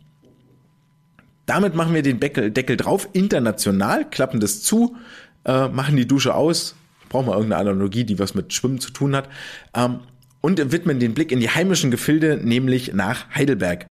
Damit 1.47 1.74
machen 1.74 1.95
wir 1.95 2.03
den 2.03 2.20
Deckel, 2.20 2.76
drauf, 2.76 3.09
international, 3.12 4.09
klappen 4.09 4.40
das 4.40 4.62
zu, 4.62 4.97
äh, 5.45 5.68
machen 5.68 5.97
die 5.97 6.09
Dusche 6.09 6.34
aus, 6.34 6.74
brauchen 7.11 7.26
wir 7.26 7.34
irgendeine 7.34 7.70
Analogie, 7.70 8.05
die 8.05 8.18
was 8.18 8.34
mit 8.34 8.53
Schwimmen 8.55 8.80
zu 8.80 8.90
tun 8.90 9.14
hat. 9.14 9.28
Ähm, 9.74 10.01
und 10.45 10.72
widmen 10.72 11.01
den 11.01 11.14
Blick 11.14 11.32
in 11.32 11.40
die 11.40 11.49
heimischen 11.49 11.90
Gefilde, 11.90 12.36
nämlich 12.36 12.92
nach 12.92 13.34
Heidelberg. 13.34 13.86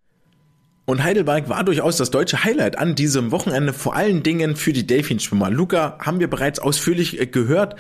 Und 0.85 1.03
Heidelberg 1.03 1.49
war 1.49 1.63
durchaus 1.63 1.97
das 1.97 2.11
deutsche 2.11 2.43
Highlight 2.43 2.77
an 2.77 2.93
diesem 2.93 3.31
Wochenende, 3.31 3.73
vor 3.73 3.95
allen 3.95 4.21
Dingen 4.21 4.55
für 4.55 4.71
die 4.71 4.85
Delfinschwimmer. 4.85 5.49
Luca 5.49 5.97
haben 5.97 6.19
wir 6.19 6.29
bereits 6.29 6.59
ausführlich 6.59 7.19
äh, 7.19 7.25
gehört, 7.25 7.75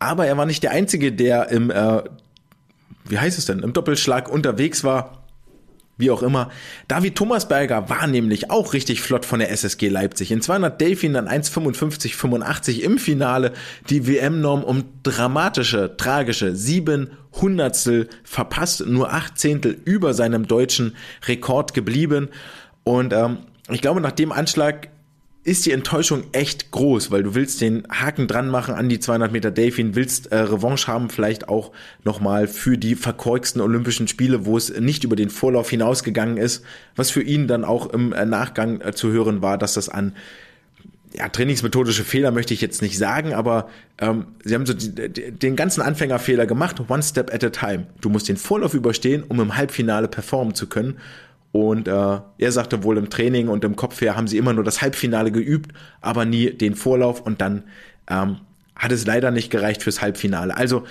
aber 0.00 0.26
er 0.26 0.36
war 0.36 0.44
nicht 0.44 0.62
der 0.62 0.72
Einzige, 0.72 1.12
der 1.12 1.48
im, 1.48 1.70
äh, 1.70 2.02
wie 3.06 3.18
heißt 3.18 3.38
es 3.38 3.46
denn, 3.46 3.60
im 3.60 3.72
Doppelschlag 3.72 4.30
unterwegs 4.30 4.84
war 4.84 5.19
wie 6.00 6.10
auch 6.10 6.22
immer. 6.22 6.50
David 6.88 7.16
Thomasberger 7.16 7.88
war 7.88 8.06
nämlich 8.06 8.50
auch 8.50 8.72
richtig 8.72 9.00
flott 9.00 9.24
von 9.24 9.38
der 9.38 9.50
SSG 9.50 9.88
Leipzig. 9.88 10.32
In 10.32 10.42
200 10.42 10.80
Delfin 10.80 11.12
dann 11.12 11.28
1,55,85 11.28 12.80
im 12.80 12.98
Finale 12.98 13.52
die 13.88 14.06
WM-Norm 14.06 14.64
um 14.64 14.84
dramatische, 15.02 15.96
tragische 15.96 16.56
sieben 16.56 17.10
Hundertstel 17.40 18.08
verpasst, 18.24 18.84
nur 18.86 19.12
acht 19.12 19.38
Zehntel 19.38 19.76
über 19.84 20.14
seinem 20.14 20.48
deutschen 20.48 20.96
Rekord 21.26 21.74
geblieben. 21.74 22.28
Und 22.84 23.12
ähm, 23.12 23.38
ich 23.70 23.80
glaube, 23.80 24.00
nach 24.00 24.12
dem 24.12 24.32
Anschlag 24.32 24.88
ist 25.42 25.64
die 25.64 25.72
Enttäuschung 25.72 26.24
echt 26.32 26.70
groß, 26.70 27.10
weil 27.10 27.22
du 27.22 27.34
willst 27.34 27.62
den 27.62 27.84
Haken 27.90 28.26
dran 28.26 28.48
machen 28.48 28.74
an 28.74 28.90
die 28.90 29.00
200 29.00 29.32
Meter 29.32 29.50
Delfin, 29.50 29.94
willst 29.94 30.32
äh, 30.32 30.36
Revanche 30.36 30.86
haben, 30.86 31.08
vielleicht 31.08 31.48
auch 31.48 31.72
nochmal 32.04 32.46
für 32.46 32.76
die 32.76 32.94
verkorksten 32.94 33.62
Olympischen 33.62 34.06
Spiele, 34.06 34.44
wo 34.44 34.58
es 34.58 34.78
nicht 34.78 35.02
über 35.04 35.16
den 35.16 35.30
Vorlauf 35.30 35.70
hinausgegangen 35.70 36.36
ist, 36.36 36.62
was 36.94 37.10
für 37.10 37.22
ihn 37.22 37.48
dann 37.48 37.64
auch 37.64 37.90
im 37.90 38.12
äh, 38.12 38.26
Nachgang 38.26 38.82
äh, 38.82 38.92
zu 38.92 39.10
hören 39.10 39.40
war, 39.40 39.56
dass 39.56 39.74
das 39.74 39.88
an 39.88 40.14
ja, 41.12 41.28
trainingsmethodische 41.28 42.04
Fehler 42.04 42.30
möchte 42.30 42.54
ich 42.54 42.60
jetzt 42.60 42.82
nicht 42.82 42.96
sagen, 42.96 43.32
aber 43.32 43.68
ähm, 43.98 44.26
sie 44.44 44.54
haben 44.54 44.66
so 44.66 44.74
die, 44.74 45.08
die, 45.08 45.32
den 45.32 45.56
ganzen 45.56 45.80
Anfängerfehler 45.80 46.46
gemacht, 46.46 46.80
one 46.88 47.02
step 47.02 47.34
at 47.34 47.42
a 47.42 47.50
time. 47.50 47.86
Du 48.00 48.10
musst 48.10 48.28
den 48.28 48.36
Vorlauf 48.36 48.74
überstehen, 48.74 49.24
um 49.26 49.40
im 49.40 49.56
Halbfinale 49.56 50.06
performen 50.06 50.54
zu 50.54 50.68
können. 50.68 50.98
Und 51.52 51.88
äh, 51.88 52.20
er 52.38 52.52
sagte 52.52 52.84
wohl 52.84 52.96
im 52.96 53.10
Training 53.10 53.48
und 53.48 53.64
im 53.64 53.74
Kopf 53.74 54.00
her 54.00 54.16
haben 54.16 54.28
sie 54.28 54.38
immer 54.38 54.52
nur 54.52 54.64
das 54.64 54.82
Halbfinale 54.82 55.32
geübt, 55.32 55.72
aber 56.00 56.24
nie 56.24 56.50
den 56.50 56.76
Vorlauf 56.76 57.20
und 57.20 57.40
dann 57.40 57.64
ähm, 58.08 58.38
hat 58.76 58.92
es 58.92 59.04
leider 59.04 59.30
nicht 59.30 59.50
gereicht 59.50 59.82
fürs 59.82 60.00
Halbfinale. 60.00 60.56
Also 60.56 60.84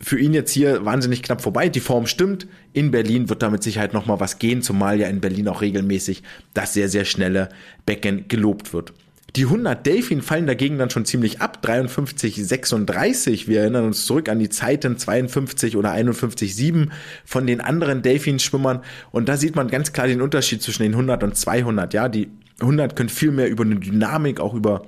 für 0.00 0.18
ihn 0.18 0.32
jetzt 0.32 0.52
hier 0.52 0.84
wahnsinnig 0.84 1.22
knapp 1.22 1.40
vorbei. 1.40 1.68
Die 1.68 1.80
Form 1.80 2.06
stimmt. 2.06 2.46
In 2.72 2.90
Berlin 2.90 3.28
wird 3.28 3.42
da 3.42 3.50
mit 3.50 3.62
Sicherheit 3.62 3.94
noch 3.94 4.06
mal 4.06 4.20
was 4.20 4.38
gehen, 4.38 4.62
zumal 4.62 5.00
ja 5.00 5.08
in 5.08 5.20
Berlin 5.20 5.48
auch 5.48 5.60
regelmäßig 5.60 6.22
das 6.54 6.72
sehr, 6.72 6.88
sehr 6.88 7.04
schnelle 7.04 7.48
Becken 7.84 8.26
gelobt 8.28 8.72
wird. 8.72 8.92
Die 9.36 9.44
100 9.44 9.84
Delfin 9.84 10.22
fallen 10.22 10.46
dagegen 10.46 10.78
dann 10.78 10.88
schon 10.88 11.04
ziemlich 11.04 11.40
ab. 11.40 11.60
53, 11.60 12.34
36. 12.36 13.46
Wir 13.46 13.60
erinnern 13.60 13.84
uns 13.84 14.06
zurück 14.06 14.28
an 14.28 14.38
die 14.38 14.48
Zeiten 14.48 14.96
52 14.96 15.76
oder 15.76 15.92
51, 15.92 16.56
7 16.56 16.92
von 17.26 17.46
den 17.46 17.60
anderen 17.60 18.00
Delfin-Schwimmern. 18.00 18.80
Und 19.10 19.28
da 19.28 19.36
sieht 19.36 19.54
man 19.54 19.68
ganz 19.68 19.92
klar 19.92 20.06
den 20.06 20.22
Unterschied 20.22 20.62
zwischen 20.62 20.82
den 20.82 20.92
100 20.92 21.22
und 21.24 21.36
200. 21.36 21.92
Ja, 21.92 22.08
die 22.08 22.30
100 22.60 22.96
können 22.96 23.10
viel 23.10 23.30
mehr 23.30 23.50
über 23.50 23.64
eine 23.64 23.76
Dynamik, 23.76 24.40
auch 24.40 24.54
über 24.54 24.82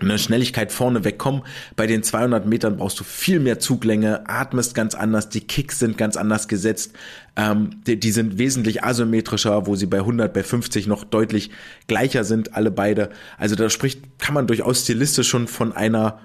eine 0.00 0.18
Schnelligkeit 0.18 0.72
vorne 0.72 1.04
wegkommen. 1.04 1.42
Bei 1.76 1.86
den 1.86 2.02
200 2.02 2.46
Metern 2.46 2.76
brauchst 2.78 2.98
du 2.98 3.04
viel 3.04 3.38
mehr 3.38 3.60
Zuglänge, 3.60 4.28
atmest 4.28 4.74
ganz 4.74 4.94
anders, 4.94 5.28
die 5.28 5.40
Kicks 5.40 5.78
sind 5.78 5.96
ganz 5.96 6.16
anders 6.16 6.48
gesetzt, 6.48 6.94
ähm, 7.36 7.80
die, 7.86 7.98
die, 7.98 8.10
sind 8.10 8.38
wesentlich 8.38 8.82
asymmetrischer, 8.82 9.66
wo 9.66 9.76
sie 9.76 9.86
bei 9.86 9.98
100, 9.98 10.32
bei 10.32 10.42
50 10.42 10.88
noch 10.88 11.04
deutlich 11.04 11.50
gleicher 11.86 12.24
sind, 12.24 12.54
alle 12.54 12.72
beide. 12.72 13.10
Also 13.38 13.54
da 13.54 13.70
spricht, 13.70 14.18
kann 14.18 14.34
man 14.34 14.48
durchaus 14.48 14.82
stilistisch 14.82 15.28
schon 15.28 15.46
von 15.46 15.72
einer 15.72 16.20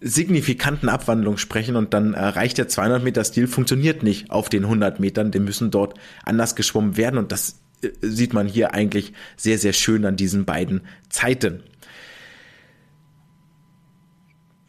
signifikanten 0.00 0.88
Abwandlung 0.88 1.36
sprechen 1.36 1.76
und 1.76 1.94
dann 1.94 2.14
äh, 2.14 2.20
reicht 2.20 2.58
der 2.58 2.68
200 2.68 3.02
Meter 3.02 3.24
Stil 3.24 3.46
funktioniert 3.46 4.02
nicht 4.02 4.30
auf 4.30 4.48
den 4.48 4.64
100 4.64 5.00
Metern, 5.00 5.30
die 5.30 5.40
müssen 5.40 5.70
dort 5.70 5.98
anders 6.24 6.54
geschwommen 6.54 6.96
werden 6.96 7.18
und 7.18 7.32
das 7.32 7.60
äh, 7.82 7.88
sieht 8.02 8.32
man 8.32 8.46
hier 8.46 8.74
eigentlich 8.74 9.12
sehr, 9.36 9.58
sehr 9.58 9.72
schön 9.72 10.04
an 10.04 10.16
diesen 10.16 10.44
beiden 10.44 10.82
Zeiten. 11.08 11.62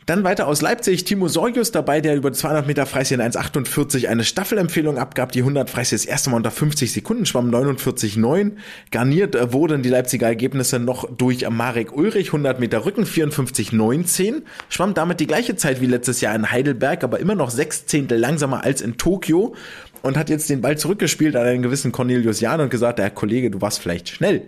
Dann 0.08 0.24
weiter 0.24 0.48
aus 0.48 0.62
Leipzig, 0.62 1.04
Timo 1.04 1.28
Sorgius 1.28 1.74
dabei, 1.74 2.00
der 2.00 2.16
über 2.16 2.32
200 2.32 2.66
Meter 2.66 2.86
Freistil 2.86 3.20
in 3.20 3.30
1,48 3.30 4.08
eine 4.08 4.24
Staffelempfehlung 4.24 4.98
abgab. 4.98 5.34
Die 5.34 5.40
100 5.40 5.70
Freistil 5.70 5.98
das 5.98 6.06
erste 6.06 6.30
Mal 6.30 6.38
unter 6.38 6.50
50 6.50 6.94
Sekunden, 6.94 7.26
schwamm 7.26 7.54
49,9. 7.54 8.54
Garniert 8.90 9.36
äh, 9.36 9.52
wurden 9.52 9.82
die 9.82 9.90
Leipziger 9.90 10.28
Ergebnisse 10.28 10.80
noch 10.80 11.10
durch 11.14 11.48
Marek 11.50 11.92
Ulrich, 11.92 12.28
100 12.28 12.58
Meter 12.58 12.86
Rücken, 12.86 13.04
54,19. 13.04 14.44
Schwamm 14.70 14.94
damit 14.94 15.20
die 15.20 15.28
gleiche 15.28 15.58
Zeit 15.58 15.82
wie 15.82 15.88
letztes 15.88 16.22
Jahr 16.22 16.34
in 16.36 16.52
Heidelberg, 16.52 17.04
aber 17.04 17.20
immer 17.20 17.36
noch 17.36 17.50
sechs 17.50 17.86
Zehntel 17.86 18.18
langsamer 18.18 18.64
als 18.64 18.80
in 18.80 18.96
Tokio 18.96 19.56
und 20.04 20.16
hat 20.16 20.30
jetzt 20.30 20.50
den 20.50 20.62
Ball 20.62 20.78
zurückgespielt 20.78 21.36
an 21.36 21.46
einen 21.46 21.64
gewissen 21.64 21.92
Cornelius 21.92 22.40
Jahn 22.40 22.62
und 22.62 22.70
gesagt, 22.70 23.00
der 23.00 23.10
Kollege, 23.10 23.52
du 23.52 23.60
warst 23.60 23.80
vielleicht 23.80 24.08
schnell 24.08 24.44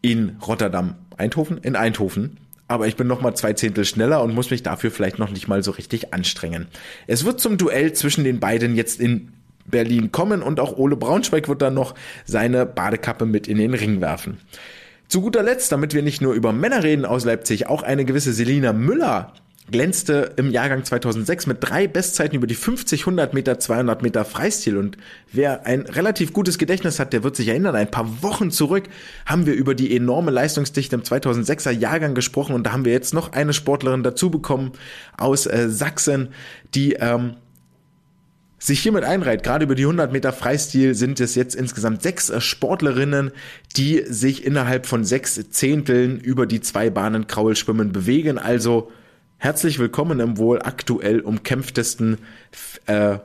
in 0.00 0.38
Rotterdam. 0.46 0.94
Eindhoven? 1.18 1.58
In 1.58 1.76
Eindhoven 1.76 2.38
aber 2.68 2.86
ich 2.86 2.96
bin 2.96 3.06
noch 3.06 3.20
mal 3.20 3.34
zwei 3.34 3.52
Zehntel 3.52 3.84
schneller 3.84 4.22
und 4.22 4.34
muss 4.34 4.50
mich 4.50 4.62
dafür 4.62 4.90
vielleicht 4.90 5.18
noch 5.18 5.30
nicht 5.30 5.48
mal 5.48 5.62
so 5.62 5.70
richtig 5.70 6.14
anstrengen. 6.14 6.66
Es 7.06 7.24
wird 7.24 7.40
zum 7.40 7.58
Duell 7.58 7.92
zwischen 7.92 8.24
den 8.24 8.40
beiden 8.40 8.74
jetzt 8.76 9.00
in 9.00 9.32
Berlin 9.66 10.12
kommen 10.12 10.42
und 10.42 10.60
auch 10.60 10.76
Ole 10.76 10.96
Braunschweig 10.96 11.48
wird 11.48 11.62
dann 11.62 11.74
noch 11.74 11.94
seine 12.24 12.66
Badekappe 12.66 13.26
mit 13.26 13.48
in 13.48 13.58
den 13.58 13.74
Ring 13.74 14.00
werfen. 14.00 14.38
Zu 15.08 15.20
guter 15.20 15.42
Letzt, 15.42 15.70
damit 15.70 15.94
wir 15.94 16.02
nicht 16.02 16.22
nur 16.22 16.32
über 16.34 16.52
Männer 16.52 16.82
reden 16.82 17.04
aus 17.04 17.24
Leipzig, 17.24 17.66
auch 17.66 17.82
eine 17.82 18.04
gewisse 18.04 18.32
Selina 18.32 18.72
Müller 18.72 19.32
glänzte 19.70 20.32
im 20.36 20.50
Jahrgang 20.50 20.84
2006 20.84 21.46
mit 21.46 21.58
drei 21.60 21.86
Bestzeiten 21.86 22.36
über 22.36 22.46
die 22.46 22.54
50, 22.54 23.02
100 23.02 23.32
Meter, 23.32 23.58
200 23.58 24.02
Meter 24.02 24.24
Freistil. 24.24 24.76
Und 24.76 24.98
wer 25.32 25.64
ein 25.64 25.82
relativ 25.82 26.32
gutes 26.32 26.58
Gedächtnis 26.58 26.98
hat, 26.98 27.12
der 27.12 27.24
wird 27.24 27.34
sich 27.34 27.48
erinnern, 27.48 27.74
ein 27.74 27.90
paar 27.90 28.22
Wochen 28.22 28.50
zurück 28.50 28.84
haben 29.24 29.46
wir 29.46 29.54
über 29.54 29.74
die 29.74 29.96
enorme 29.96 30.30
Leistungsdichte 30.30 30.96
im 30.96 31.02
2006er 31.02 31.70
Jahrgang 31.70 32.14
gesprochen 32.14 32.54
und 32.54 32.64
da 32.64 32.72
haben 32.72 32.84
wir 32.84 32.92
jetzt 32.92 33.14
noch 33.14 33.32
eine 33.32 33.54
Sportlerin 33.54 34.02
dazu 34.02 34.30
bekommen 34.30 34.72
aus 35.16 35.46
äh, 35.46 35.70
Sachsen, 35.70 36.28
die 36.74 36.94
ähm, 36.94 37.36
sich 38.58 38.80
hiermit 38.80 39.04
einreiht. 39.04 39.42
Gerade 39.42 39.64
über 39.64 39.74
die 39.74 39.84
100 39.84 40.12
Meter 40.12 40.32
Freistil 40.32 40.94
sind 40.94 41.20
es 41.20 41.34
jetzt 41.34 41.54
insgesamt 41.54 42.02
sechs 42.02 42.28
äh, 42.28 42.40
Sportlerinnen, 42.40 43.30
die 43.76 44.04
sich 44.06 44.44
innerhalb 44.44 44.84
von 44.84 45.04
sechs 45.04 45.40
Zehnteln 45.50 46.20
über 46.20 46.46
die 46.46 46.60
zwei 46.60 46.90
Bahnen 46.90 47.26
Kraulschwimmen 47.26 47.92
bewegen. 47.92 48.38
Also 48.38 48.90
Herzlich 49.38 49.78
willkommen 49.78 50.20
im 50.20 50.38
wohl 50.38 50.62
aktuell 50.62 51.20
umkämpftesten, 51.20 52.18
äh, 52.86 53.18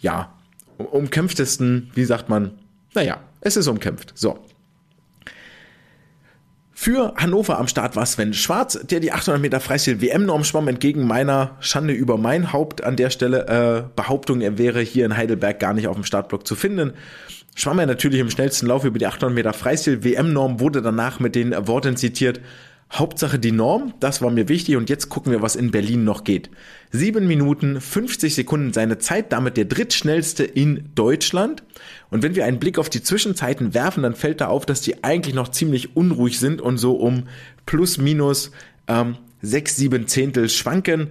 ja, 0.00 0.32
umkämpftesten, 0.78 1.90
wie 1.94 2.04
sagt 2.04 2.28
man? 2.28 2.52
Naja, 2.94 3.20
es 3.40 3.56
ist 3.56 3.68
umkämpft. 3.68 4.12
So. 4.14 4.38
Für 6.72 7.14
Hannover 7.16 7.58
am 7.58 7.68
Start 7.68 7.96
war 7.96 8.06
Sven 8.06 8.34
Schwarz, 8.34 8.78
der 8.84 9.00
die 9.00 9.10
800 9.10 9.40
Meter 9.40 9.60
Freistil 9.60 10.00
WM-Norm 10.00 10.44
schwamm, 10.44 10.68
entgegen 10.68 11.06
meiner 11.06 11.56
Schande 11.60 11.94
über 11.94 12.16
mein 12.18 12.52
Haupt 12.52 12.84
an 12.84 12.96
der 12.96 13.10
Stelle 13.10 13.46
äh, 13.46 13.82
Behauptung, 13.96 14.40
er 14.40 14.58
wäre 14.58 14.80
hier 14.80 15.04
in 15.06 15.16
Heidelberg 15.16 15.58
gar 15.58 15.72
nicht 15.72 15.88
auf 15.88 15.96
dem 15.96 16.04
Startblock 16.04 16.46
zu 16.46 16.54
finden. 16.54 16.92
Schwamm 17.54 17.78
er 17.78 17.86
natürlich 17.86 18.20
im 18.20 18.28
schnellsten 18.28 18.66
Lauf 18.66 18.84
über 18.84 18.98
die 18.98 19.06
800 19.06 19.34
Meter 19.34 19.54
Freistil. 19.54 20.04
WM-Norm 20.04 20.60
wurde 20.60 20.82
danach 20.82 21.18
mit 21.18 21.34
den 21.34 21.54
Worten 21.66 21.96
zitiert, 21.96 22.40
Hauptsache 22.92 23.38
die 23.38 23.52
Norm, 23.52 23.94
das 23.98 24.22
war 24.22 24.30
mir 24.30 24.48
wichtig 24.48 24.76
und 24.76 24.88
jetzt 24.88 25.08
gucken 25.08 25.32
wir, 25.32 25.42
was 25.42 25.56
in 25.56 25.72
Berlin 25.72 26.04
noch 26.04 26.22
geht. 26.22 26.50
Sieben 26.92 27.26
Minuten 27.26 27.80
50 27.80 28.34
Sekunden 28.34 28.72
seine 28.72 28.98
Zeit, 28.98 29.32
damit 29.32 29.56
der 29.56 29.64
drittschnellste 29.64 30.44
in 30.44 30.90
Deutschland. 30.94 31.64
Und 32.10 32.22
wenn 32.22 32.36
wir 32.36 32.44
einen 32.44 32.60
Blick 32.60 32.78
auf 32.78 32.88
die 32.88 33.02
Zwischenzeiten 33.02 33.74
werfen, 33.74 34.04
dann 34.04 34.14
fällt 34.14 34.40
da 34.40 34.46
auf, 34.46 34.66
dass 34.66 34.82
die 34.82 35.02
eigentlich 35.02 35.34
noch 35.34 35.48
ziemlich 35.48 35.96
unruhig 35.96 36.38
sind 36.38 36.60
und 36.60 36.78
so 36.78 36.94
um 36.94 37.24
plus 37.66 37.98
minus 37.98 38.52
ähm, 38.86 39.16
sechs, 39.42 39.76
sieben 39.76 40.06
Zehntel 40.06 40.48
schwanken. 40.48 41.10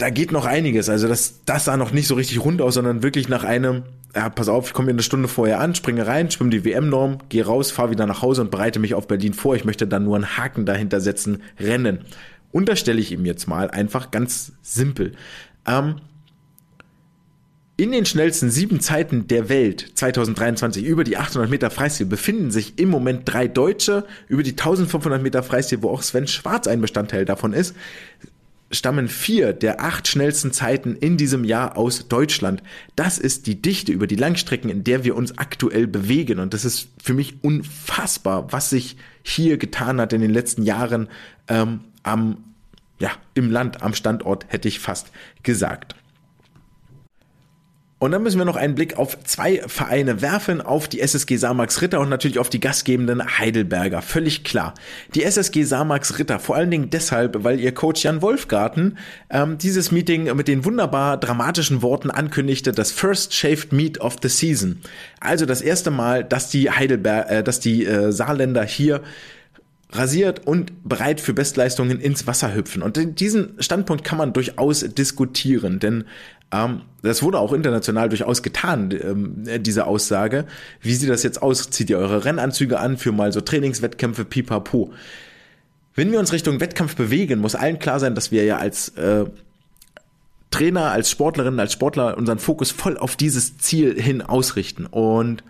Da 0.00 0.08
geht 0.08 0.32
noch 0.32 0.46
einiges. 0.46 0.88
Also 0.88 1.08
das, 1.08 1.44
das 1.44 1.66
sah 1.66 1.76
noch 1.76 1.92
nicht 1.92 2.06
so 2.06 2.14
richtig 2.14 2.42
rund 2.42 2.62
aus, 2.62 2.74
sondern 2.74 3.02
wirklich 3.02 3.28
nach 3.28 3.44
einem 3.44 3.82
ja, 4.14 4.28
pass 4.28 4.48
auf, 4.48 4.68
ich 4.68 4.72
komme 4.72 4.86
hier 4.86 4.94
eine 4.94 5.02
Stunde 5.02 5.28
vorher 5.28 5.60
an, 5.60 5.74
springe 5.74 6.06
rein, 6.06 6.30
schwimme 6.30 6.50
die 6.50 6.64
WM-Norm, 6.64 7.18
gehe 7.28 7.46
raus, 7.46 7.70
fahre 7.70 7.90
wieder 7.90 8.06
nach 8.06 8.22
Hause 8.22 8.40
und 8.42 8.50
bereite 8.50 8.80
mich 8.80 8.94
auf 8.94 9.06
Berlin 9.06 9.34
vor. 9.34 9.54
Ich 9.54 9.64
möchte 9.64 9.86
dann 9.86 10.04
nur 10.04 10.16
einen 10.16 10.36
Haken 10.36 10.66
dahinter 10.66 11.00
setzen, 11.00 11.42
rennen. 11.58 12.00
Unterstelle 12.50 13.00
ich 13.00 13.12
ihm 13.12 13.24
jetzt 13.24 13.46
mal 13.46 13.70
einfach 13.70 14.10
ganz 14.10 14.52
simpel. 14.62 15.12
Ähm, 15.66 15.96
in 17.80 17.92
den 17.92 18.04
schnellsten 18.04 18.50
sieben 18.50 18.80
Zeiten 18.80 19.26
der 19.28 19.48
Welt 19.48 19.92
2023 19.94 20.84
über 20.84 21.02
die 21.02 21.16
800 21.16 21.48
Meter 21.48 21.70
Freistil 21.70 22.04
befinden 22.04 22.50
sich 22.50 22.78
im 22.78 22.90
Moment 22.90 23.22
drei 23.24 23.48
Deutsche. 23.48 24.04
Über 24.28 24.42
die 24.42 24.50
1500 24.50 25.22
Meter 25.22 25.42
Freistil, 25.42 25.80
wo 25.80 25.88
auch 25.88 26.02
Sven 26.02 26.26
Schwarz 26.26 26.66
ein 26.66 26.82
Bestandteil 26.82 27.24
davon 27.24 27.54
ist, 27.54 27.74
stammen 28.70 29.08
vier 29.08 29.52
der 29.52 29.80
acht 29.80 30.06
schnellsten 30.06 30.52
Zeiten 30.52 30.94
in 30.94 31.16
diesem 31.16 31.44
Jahr 31.44 31.76
aus 31.76 32.08
Deutschland. 32.08 32.62
Das 32.96 33.18
ist 33.18 33.46
die 33.46 33.60
Dichte 33.60 33.92
über 33.92 34.06
die 34.06 34.16
Langstrecken, 34.16 34.70
in 34.70 34.84
der 34.84 35.04
wir 35.04 35.16
uns 35.16 35.38
aktuell 35.38 35.86
bewegen. 35.86 36.38
Und 36.38 36.54
das 36.54 36.64
ist 36.64 36.88
für 37.02 37.14
mich 37.14 37.42
unfassbar, 37.42 38.52
was 38.52 38.70
sich 38.70 38.96
hier 39.22 39.58
getan 39.58 40.00
hat 40.00 40.12
in 40.12 40.20
den 40.20 40.30
letzten 40.30 40.62
Jahren 40.62 41.08
ähm, 41.48 41.80
am, 42.02 42.44
ja, 42.98 43.10
im 43.34 43.50
Land, 43.50 43.82
am 43.82 43.94
Standort, 43.94 44.46
hätte 44.48 44.68
ich 44.68 44.78
fast 44.78 45.10
gesagt. 45.42 45.96
Und 48.00 48.12
dann 48.12 48.22
müssen 48.22 48.38
wir 48.38 48.46
noch 48.46 48.56
einen 48.56 48.74
Blick 48.74 48.96
auf 48.96 49.22
zwei 49.24 49.62
Vereine 49.66 50.22
werfen, 50.22 50.62
auf 50.62 50.88
die 50.88 51.00
SSG 51.00 51.36
Samax 51.36 51.82
Ritter 51.82 52.00
und 52.00 52.08
natürlich 52.08 52.38
auf 52.38 52.48
die 52.48 52.58
gastgebenden 52.58 53.38
Heidelberger. 53.38 54.00
Völlig 54.00 54.42
klar. 54.42 54.72
Die 55.14 55.22
SSG 55.22 55.64
Samax 55.64 56.18
Ritter, 56.18 56.40
vor 56.40 56.56
allen 56.56 56.70
Dingen 56.70 56.88
deshalb, 56.88 57.44
weil 57.44 57.60
ihr 57.60 57.74
Coach 57.74 58.02
Jan 58.02 58.22
Wolfgarten 58.22 58.96
ähm, 59.28 59.58
dieses 59.58 59.92
Meeting 59.92 60.34
mit 60.34 60.48
den 60.48 60.64
wunderbar 60.64 61.18
dramatischen 61.18 61.82
Worten 61.82 62.10
ankündigte, 62.10 62.72
das 62.72 62.90
First 62.90 63.34
Shaved 63.34 63.74
Meet 63.74 64.00
of 64.00 64.16
the 64.22 64.30
Season. 64.30 64.80
Also 65.20 65.44
das 65.44 65.60
erste 65.60 65.90
Mal, 65.90 66.24
dass 66.24 66.48
die 66.48 66.70
Heidelberg, 66.70 67.30
äh, 67.30 67.42
dass 67.42 67.60
die 67.60 67.84
äh, 67.84 68.12
Saarländer 68.12 68.64
hier 68.64 69.02
rasiert 69.92 70.46
und 70.46 70.88
bereit 70.88 71.20
für 71.20 71.34
Bestleistungen 71.34 72.00
ins 72.00 72.26
Wasser 72.26 72.54
hüpfen. 72.54 72.80
Und 72.80 73.20
diesen 73.20 73.60
Standpunkt 73.60 74.04
kann 74.04 74.18
man 74.18 74.32
durchaus 74.32 74.80
diskutieren, 74.80 75.80
denn 75.80 76.04
das 77.02 77.22
wurde 77.22 77.38
auch 77.38 77.52
international 77.52 78.08
durchaus 78.08 78.42
getan, 78.42 78.90
ähm, 78.90 79.62
diese 79.62 79.86
Aussage. 79.86 80.46
Wie 80.80 80.94
sieht 80.94 81.08
das 81.08 81.22
jetzt 81.22 81.42
aus? 81.42 81.70
Zieht 81.70 81.90
ihr 81.90 81.98
eure 81.98 82.24
Rennanzüge 82.24 82.80
an 82.80 82.98
für 82.98 83.12
mal 83.12 83.32
so 83.32 83.40
Trainingswettkämpfe, 83.40 84.24
pipapo? 84.24 84.92
Wenn 85.94 86.12
wir 86.12 86.18
uns 86.18 86.32
Richtung 86.32 86.60
Wettkampf 86.60 86.96
bewegen, 86.96 87.40
muss 87.40 87.54
allen 87.54 87.78
klar 87.78 88.00
sein, 88.00 88.14
dass 88.14 88.32
wir 88.32 88.44
ja 88.44 88.58
als 88.58 88.90
äh, 88.90 89.26
Trainer, 90.50 90.90
als 90.90 91.10
Sportlerinnen, 91.10 91.60
als 91.60 91.72
Sportler 91.72 92.16
unseren 92.16 92.38
Fokus 92.38 92.70
voll 92.70 92.96
auf 92.96 93.16
dieses 93.16 93.58
Ziel 93.58 94.00
hin 94.00 94.22
ausrichten. 94.22 94.86
Und 94.86 95.44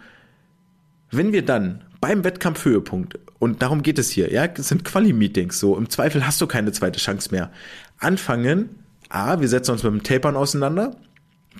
wenn 1.10 1.32
wir 1.32 1.44
dann 1.44 1.82
beim 2.00 2.24
Wettkampfhöhepunkt, 2.24 3.18
und 3.38 3.62
darum 3.62 3.82
geht 3.82 3.98
es 3.98 4.10
hier, 4.10 4.32
ja, 4.32 4.46
es 4.46 4.68
sind 4.68 4.84
Quali-Meetings, 4.84 5.58
so 5.58 5.76
im 5.76 5.88
Zweifel 5.88 6.26
hast 6.26 6.40
du 6.40 6.46
keine 6.46 6.72
zweite 6.72 6.98
Chance 6.98 7.30
mehr, 7.30 7.50
anfangen, 7.98 8.79
A, 9.10 9.40
wir 9.40 9.48
setzen 9.48 9.72
uns 9.72 9.82
mit 9.82 9.92
dem 9.92 10.02
Tapern 10.02 10.36
auseinander, 10.36 10.96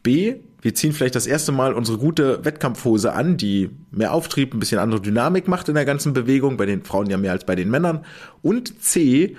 B, 0.03 0.37
wir 0.63 0.75
ziehen 0.75 0.93
vielleicht 0.93 1.15
das 1.15 1.27
erste 1.27 1.53
Mal 1.53 1.75
unsere 1.75 1.99
gute 1.99 2.45
Wettkampfhose 2.45 3.13
an, 3.13 3.37
die 3.37 3.71
mehr 3.91 4.13
Auftrieb, 4.13 4.55
ein 4.55 4.61
bisschen 4.61 4.79
andere 4.79 5.01
Dynamik 5.01 5.49
macht 5.49 5.69
in 5.69 5.75
der 5.75 5.85
ganzen 5.85 6.13
Bewegung, 6.13 6.57
bei 6.57 6.67
den 6.67 6.85
Frauen 6.85 7.11
ja 7.11 7.17
mehr 7.17 7.33
als 7.33 7.45
bei 7.45 7.57
den 7.57 7.71
Männern. 7.71 8.05
Und 8.43 8.83
C, 8.83 9.37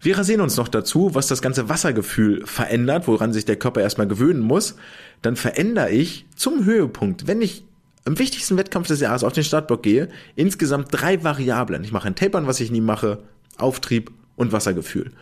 wir 0.00 0.16
rasieren 0.16 0.40
uns 0.40 0.56
noch 0.56 0.68
dazu, 0.68 1.14
was 1.14 1.26
das 1.26 1.42
ganze 1.42 1.68
Wassergefühl 1.68 2.46
verändert, 2.46 3.06
woran 3.06 3.32
sich 3.32 3.44
der 3.44 3.56
Körper 3.56 3.82
erstmal 3.82 4.06
gewöhnen 4.06 4.40
muss. 4.40 4.76
Dann 5.22 5.36
verändere 5.36 5.90
ich 5.90 6.26
zum 6.36 6.64
Höhepunkt, 6.64 7.26
wenn 7.26 7.42
ich 7.42 7.64
im 8.06 8.18
wichtigsten 8.18 8.56
Wettkampf 8.56 8.88
des 8.88 9.00
Jahres 9.00 9.24
auf 9.24 9.34
den 9.34 9.44
Startblock 9.44 9.82
gehe, 9.82 10.08
insgesamt 10.36 10.88
drei 10.90 11.22
Variablen. 11.22 11.84
Ich 11.84 11.92
mache 11.92 12.08
ein 12.08 12.14
Tapern, 12.14 12.46
was 12.46 12.60
ich 12.60 12.70
nie 12.70 12.80
mache, 12.80 13.18
Auftrieb 13.58 14.10
und 14.36 14.52
Wassergefühl. 14.52 15.12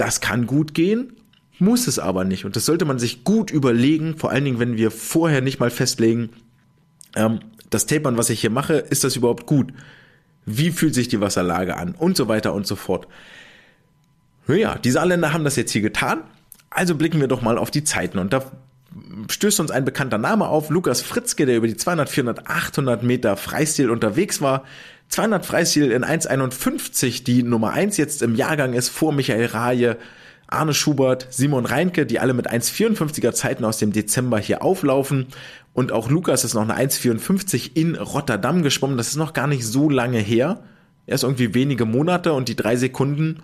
Das 0.00 0.22
kann 0.22 0.46
gut 0.46 0.72
gehen, 0.72 1.12
muss 1.58 1.86
es 1.86 1.98
aber 1.98 2.24
nicht. 2.24 2.46
Und 2.46 2.56
das 2.56 2.64
sollte 2.64 2.86
man 2.86 2.98
sich 2.98 3.22
gut 3.22 3.50
überlegen, 3.50 4.16
vor 4.16 4.30
allen 4.30 4.46
Dingen, 4.46 4.58
wenn 4.58 4.78
wir 4.78 4.90
vorher 4.90 5.42
nicht 5.42 5.60
mal 5.60 5.68
festlegen, 5.68 6.30
ähm, 7.16 7.40
das 7.68 7.84
Tapern, 7.84 8.16
was 8.16 8.30
ich 8.30 8.40
hier 8.40 8.48
mache, 8.48 8.76
ist 8.76 9.04
das 9.04 9.14
überhaupt 9.14 9.44
gut? 9.44 9.74
Wie 10.46 10.70
fühlt 10.70 10.94
sich 10.94 11.08
die 11.08 11.20
Wasserlage 11.20 11.76
an? 11.76 11.94
Und 11.94 12.16
so 12.16 12.28
weiter 12.28 12.54
und 12.54 12.66
so 12.66 12.76
fort. 12.76 13.08
Naja, 14.46 14.78
die 14.78 14.90
Saarländer 14.90 15.34
haben 15.34 15.44
das 15.44 15.56
jetzt 15.56 15.72
hier 15.72 15.82
getan. 15.82 16.22
Also 16.70 16.94
blicken 16.94 17.20
wir 17.20 17.28
doch 17.28 17.42
mal 17.42 17.58
auf 17.58 17.70
die 17.70 17.84
Zeiten. 17.84 18.18
Und 18.18 18.32
da 18.32 18.50
stößt 19.28 19.60
uns 19.60 19.70
ein 19.70 19.84
bekannter 19.84 20.16
Name 20.16 20.48
auf, 20.48 20.70
Lukas 20.70 21.02
Fritzke, 21.02 21.44
der 21.44 21.58
über 21.58 21.66
die 21.66 21.76
200, 21.76 22.08
400, 22.08 22.48
800 22.48 23.02
Meter 23.02 23.36
Freistil 23.36 23.90
unterwegs 23.90 24.40
war. 24.40 24.64
200 25.10 25.44
Freistil 25.44 25.90
in 25.90 26.04
1,51, 26.04 27.24
die 27.24 27.42
Nummer 27.42 27.72
1 27.72 27.96
jetzt 27.96 28.22
im 28.22 28.36
Jahrgang 28.36 28.74
ist, 28.74 28.90
vor 28.90 29.12
Michael 29.12 29.46
Raje, 29.46 29.96
Arne 30.46 30.72
Schubert, 30.72 31.26
Simon 31.30 31.66
Reinke, 31.66 32.06
die 32.06 32.20
alle 32.20 32.32
mit 32.32 32.50
1,54er 32.50 33.32
Zeiten 33.32 33.64
aus 33.64 33.78
dem 33.78 33.92
Dezember 33.92 34.38
hier 34.38 34.62
auflaufen. 34.62 35.26
Und 35.72 35.90
auch 35.90 36.10
Lukas 36.10 36.44
ist 36.44 36.54
noch 36.54 36.62
eine 36.62 36.76
1,54 36.76 37.72
in 37.74 37.96
Rotterdam 37.96 38.62
geschwommen. 38.62 38.96
Das 38.96 39.08
ist 39.08 39.16
noch 39.16 39.32
gar 39.32 39.46
nicht 39.46 39.64
so 39.64 39.90
lange 39.90 40.18
her. 40.18 40.62
Erst 41.06 41.24
irgendwie 41.24 41.54
wenige 41.54 41.86
Monate 41.86 42.32
und 42.32 42.48
die 42.48 42.56
drei 42.56 42.76
Sekunden 42.76 43.42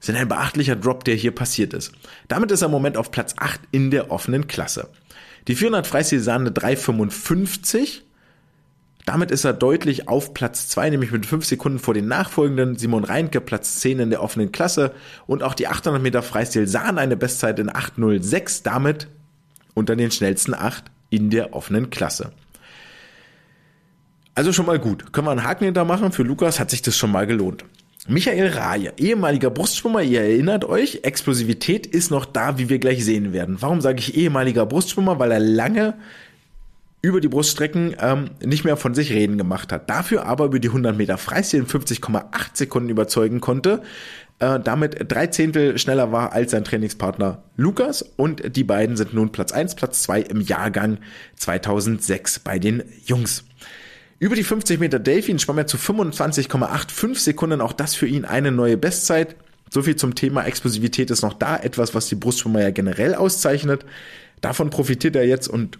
sind 0.00 0.16
ein 0.16 0.28
beachtlicher 0.28 0.76
Drop, 0.76 1.04
der 1.04 1.14
hier 1.14 1.34
passiert 1.34 1.72
ist. 1.72 1.92
Damit 2.28 2.50
ist 2.50 2.62
er 2.62 2.66
im 2.66 2.72
Moment 2.72 2.98
auf 2.98 3.10
Platz 3.10 3.34
8 3.38 3.60
in 3.70 3.90
der 3.90 4.10
offenen 4.10 4.48
Klasse. 4.48 4.90
Die 5.48 5.54
400 5.54 5.86
Freistil 5.86 6.20
sahen 6.20 6.42
eine 6.42 6.50
3,55 6.50 8.02
damit 9.06 9.30
ist 9.30 9.44
er 9.44 9.52
deutlich 9.52 10.08
auf 10.08 10.34
Platz 10.34 10.68
2, 10.68 10.90
nämlich 10.90 11.12
mit 11.12 11.24
5 11.24 11.44
Sekunden 11.44 11.78
vor 11.78 11.94
den 11.94 12.08
nachfolgenden. 12.08 12.76
Simon 12.76 13.04
Reinke, 13.04 13.40
Platz 13.40 13.78
10 13.78 14.00
in 14.00 14.10
der 14.10 14.20
offenen 14.22 14.50
Klasse. 14.50 14.92
Und 15.28 15.44
auch 15.44 15.54
die 15.54 15.68
800 15.68 16.02
Meter 16.02 16.22
Freistil 16.22 16.66
sahen 16.66 16.98
eine 16.98 17.16
Bestzeit 17.16 17.60
in 17.60 17.70
8.06, 17.70 18.64
damit 18.64 19.06
unter 19.74 19.94
den 19.94 20.10
schnellsten 20.10 20.54
8 20.54 20.84
in 21.10 21.30
der 21.30 21.54
offenen 21.54 21.88
Klasse. 21.90 22.32
Also 24.34 24.52
schon 24.52 24.66
mal 24.66 24.80
gut. 24.80 25.12
Können 25.12 25.28
wir 25.28 25.30
einen 25.30 25.44
Haken 25.44 25.64
hinter 25.64 25.84
machen? 25.84 26.10
Für 26.10 26.24
Lukas 26.24 26.58
hat 26.58 26.70
sich 26.70 26.82
das 26.82 26.96
schon 26.96 27.12
mal 27.12 27.28
gelohnt. 27.28 27.64
Michael 28.08 28.48
Raje, 28.48 28.92
ehemaliger 28.98 29.50
Brustschwimmer, 29.50 30.02
ihr 30.02 30.20
erinnert 30.20 30.64
euch, 30.64 31.00
Explosivität 31.02 31.86
ist 31.86 32.10
noch 32.10 32.24
da, 32.24 32.56
wie 32.56 32.68
wir 32.68 32.78
gleich 32.78 33.04
sehen 33.04 33.32
werden. 33.32 33.56
Warum 33.60 33.80
sage 33.80 33.98
ich 33.98 34.16
ehemaliger 34.16 34.66
Brustschwimmer? 34.66 35.18
Weil 35.18 35.32
er 35.32 35.40
lange 35.40 35.94
über 37.02 37.20
die 37.20 37.28
Bruststrecken 37.28 37.94
ähm, 38.00 38.30
nicht 38.44 38.64
mehr 38.64 38.76
von 38.76 38.94
sich 38.94 39.12
reden 39.12 39.38
gemacht 39.38 39.72
hat. 39.72 39.88
Dafür 39.88 40.26
aber 40.26 40.46
über 40.46 40.58
die 40.58 40.68
100 40.68 40.96
Meter 40.96 41.18
Freistil 41.18 41.60
in 41.60 41.66
50,8 41.66 42.24
Sekunden 42.54 42.88
überzeugen 42.88 43.40
konnte. 43.40 43.82
Äh, 44.38 44.60
damit 44.60 44.96
drei 45.08 45.28
Zehntel 45.28 45.78
schneller 45.78 46.12
war 46.12 46.32
als 46.32 46.50
sein 46.50 46.64
Trainingspartner 46.64 47.42
Lukas 47.56 48.02
und 48.02 48.56
die 48.56 48.64
beiden 48.64 48.96
sind 48.96 49.14
nun 49.14 49.32
Platz 49.32 49.52
1, 49.52 49.76
Platz 49.76 50.02
2 50.02 50.20
im 50.22 50.40
Jahrgang 50.40 50.98
2006 51.36 52.40
bei 52.40 52.58
den 52.58 52.82
Jungs. 53.06 53.44
Über 54.18 54.34
die 54.34 54.44
50 54.44 54.80
Meter 54.80 54.98
Delfin 54.98 55.38
schwamm 55.38 55.58
er 55.58 55.66
zu 55.66 55.76
25,85 55.76 57.18
Sekunden, 57.18 57.60
auch 57.60 57.72
das 57.72 57.94
für 57.94 58.06
ihn 58.06 58.24
eine 58.24 58.50
neue 58.50 58.76
Bestzeit. 58.76 59.36
So 59.70 59.82
viel 59.82 59.96
zum 59.96 60.14
Thema 60.14 60.44
Explosivität 60.44 61.10
ist 61.10 61.22
noch 61.22 61.34
da, 61.34 61.56
etwas, 61.56 61.94
was 61.94 62.08
die 62.08 62.14
Brustschwimmer 62.14 62.62
ja 62.62 62.70
generell 62.70 63.14
auszeichnet. 63.14 63.84
Davon 64.40 64.70
profitiert 64.70 65.16
er 65.16 65.26
jetzt 65.26 65.48
und 65.48 65.78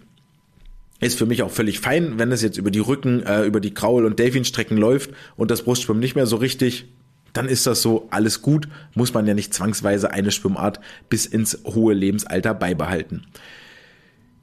ist 0.99 1.17
für 1.17 1.25
mich 1.25 1.43
auch 1.43 1.51
völlig 1.51 1.79
fein, 1.79 2.17
wenn 2.17 2.31
es 2.31 2.41
jetzt 2.41 2.57
über 2.57 2.71
die 2.71 2.79
Rücken, 2.79 3.21
äh, 3.23 3.43
über 3.43 3.59
die 3.59 3.73
Kraul- 3.73 4.05
und 4.05 4.19
Delfinstrecken 4.19 4.77
läuft 4.77 5.11
und 5.35 5.51
das 5.51 5.63
Brustschwimmen 5.63 5.99
nicht 5.99 6.15
mehr 6.15 6.25
so 6.25 6.37
richtig, 6.37 6.85
dann 7.33 7.47
ist 7.47 7.67
das 7.67 7.81
so 7.81 8.07
alles 8.09 8.41
gut, 8.41 8.67
muss 8.95 9.13
man 9.13 9.27
ja 9.27 9.33
nicht 9.33 9.53
zwangsweise 9.53 10.11
eine 10.11 10.31
Schwimmart 10.31 10.79
bis 11.09 11.25
ins 11.25 11.59
hohe 11.65 11.93
Lebensalter 11.93 12.53
beibehalten. 12.53 13.27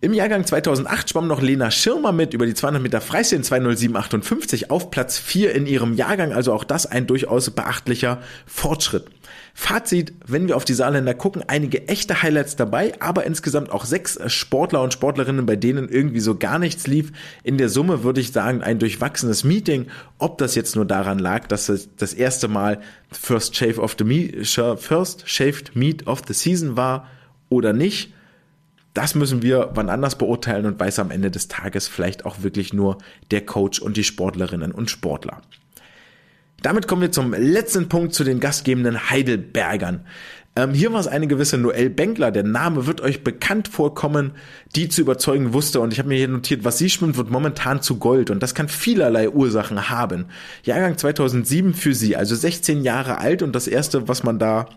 Im 0.05 0.13
Jahrgang 0.13 0.45
2008 0.45 1.09
schwamm 1.09 1.29
noch 1.29 1.41
Lena 1.41 1.71
Schirmer 1.71 2.13
mit 2.13 2.35
über 2.35 2.45
die 2.45 2.53
200 2.53 2.83
Meter 2.83 3.01
Freistil 3.01 3.39
in 3.39 3.43
207,58 3.43 4.69
auf 4.69 4.91
Platz 4.91 5.17
4 5.17 5.55
in 5.55 5.65
ihrem 5.65 5.95
Jahrgang, 5.95 6.35
also 6.35 6.53
auch 6.53 6.65
das 6.65 6.85
ein 6.85 7.07
durchaus 7.07 7.49
beachtlicher 7.49 8.21
Fortschritt. 8.45 9.07
Fazit, 9.55 10.13
wenn 10.27 10.47
wir 10.47 10.59
auf 10.59 10.67
die 10.67 10.75
Saarländer 10.75 11.15
gucken, 11.15 11.43
einige 11.47 11.89
echte 11.89 12.21
Highlights 12.21 12.55
dabei, 12.55 12.93
aber 13.01 13.25
insgesamt 13.25 13.73
auch 13.73 13.87
sechs 13.87 14.19
Sportler 14.31 14.83
und 14.83 14.93
Sportlerinnen, 14.93 15.47
bei 15.47 15.57
denen 15.57 15.89
irgendwie 15.89 16.21
so 16.21 16.37
gar 16.37 16.59
nichts 16.59 16.87
lief. 16.87 17.11
In 17.43 17.57
der 17.57 17.71
Summe 17.71 18.05
würde 18.05 18.21
ich 18.21 18.31
sagen, 18.33 18.63
ein 18.63 18.79
durchwachsenes 18.79 19.43
Meeting. 19.43 19.87
Ob 20.19 20.37
das 20.37 20.55
jetzt 20.55 20.77
nur 20.77 20.85
daran 20.85 21.19
lag, 21.19 21.47
dass 21.47 21.73
das 21.97 22.13
erste 22.13 22.49
Mal 22.49 22.83
First 23.11 23.57
Shave 23.57 23.79
of 23.79 23.97
the 23.99 24.05
Me 24.05 24.45
First 24.45 25.23
Shaved 25.31 25.75
Meat 25.75 26.07
of 26.07 26.21
the 26.29 26.35
Season 26.35 26.77
war 26.77 27.09
oder 27.49 27.73
nicht, 27.73 28.13
das 28.95 29.15
müssen 29.15 29.43
wir 29.43 29.71
wann 29.75 29.91
anders 29.91 30.17
beurteilen 30.17 30.67
und 30.67 30.81
weiß 30.81 31.01
am 31.01 31.11
Ende 31.11 31.31
des 31.31 31.49
Tages 31.49 31.89
vielleicht 31.89 32.25
auch 32.25 32.43
wirklich 32.43 32.73
nur 32.73 32.99
der 33.31 33.45
Coach 33.45 33.81
und 33.81 33.97
die 33.97 34.05
Sportlerinnen 34.05 34.73
und 34.73 34.91
Sportler. 34.91 35.43
Damit 36.63 36.89
kommen 36.89 37.03
wir 37.03 37.13
zum 37.13 37.35
letzten 37.35 37.89
Punkt 37.89 38.15
zu 38.15 38.25
den 38.25 38.41
gastgebenden 38.41 39.11
Heidelbergern. 39.11 40.07
Ähm, 40.57 40.73
hier 40.73 40.93
war 40.93 41.01
es 41.01 41.09
eine 41.09 41.27
gewisse 41.27 41.59
Noelle 41.59 41.91
Benkler, 41.91 42.31
der 42.31 42.45
Name 42.45 42.87
wird 42.87 43.01
euch 43.01 43.25
bekannt 43.25 43.67
vorkommen, 43.67 44.33
die 44.77 44.89
zu 44.89 45.01
überzeugen 45.01 45.53
wusste. 45.53 45.81
Und 45.81 45.93
ich 45.93 45.99
habe 45.99 46.09
mir 46.09 46.17
hier 46.17 46.29
notiert, 46.29 46.65
was 46.65 46.79
sie 46.79 46.89
schwimmt, 46.89 47.17
wird 47.17 47.31
momentan 47.31 47.83
zu 47.83 47.99
Gold. 47.99 48.31
Und 48.31 48.43
das 48.43 48.55
kann 48.55 48.69
vielerlei 48.69 49.29
Ursachen 49.29 49.91
haben. 49.91 50.27
Jahrgang 50.63 50.97
2007 50.97 51.75
für 51.75 51.93
sie, 51.93 52.17
also 52.17 52.37
16 52.37 52.83
Jahre 52.83 53.19
alt. 53.19 53.43
Und 53.43 53.55
das 53.55 53.67
Erste, 53.67 54.07
was 54.07 54.23
man 54.23 54.39
da 54.39 54.69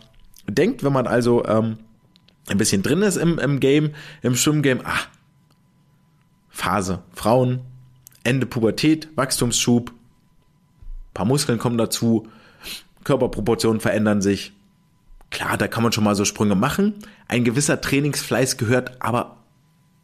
denkt, 0.49 0.83
wenn 0.83 0.93
man 0.93 1.05
also 1.05 1.45
ähm, 1.45 1.77
ein 2.47 2.57
bisschen 2.57 2.83
drin 2.83 3.01
ist 3.01 3.17
im, 3.17 3.39
im 3.39 3.59
Game, 3.59 3.91
im 4.21 4.35
Schwimmgame, 4.35 4.81
ah, 4.85 4.99
Phase, 6.49 7.03
Frauen, 7.13 7.61
Ende 8.23 8.45
Pubertät, 8.45 9.09
Wachstumsschub, 9.15 9.93
paar 11.13 11.25
Muskeln 11.25 11.59
kommen 11.59 11.77
dazu, 11.77 12.27
Körperproportionen 13.03 13.79
verändern 13.79 14.21
sich. 14.21 14.53
Klar, 15.29 15.57
da 15.57 15.67
kann 15.67 15.83
man 15.83 15.91
schon 15.91 16.03
mal 16.03 16.15
so 16.15 16.25
Sprünge 16.25 16.55
machen. 16.55 16.93
Ein 17.27 17.43
gewisser 17.43 17.81
Trainingsfleiß 17.81 18.57
gehört 18.57 19.01
aber 19.01 19.37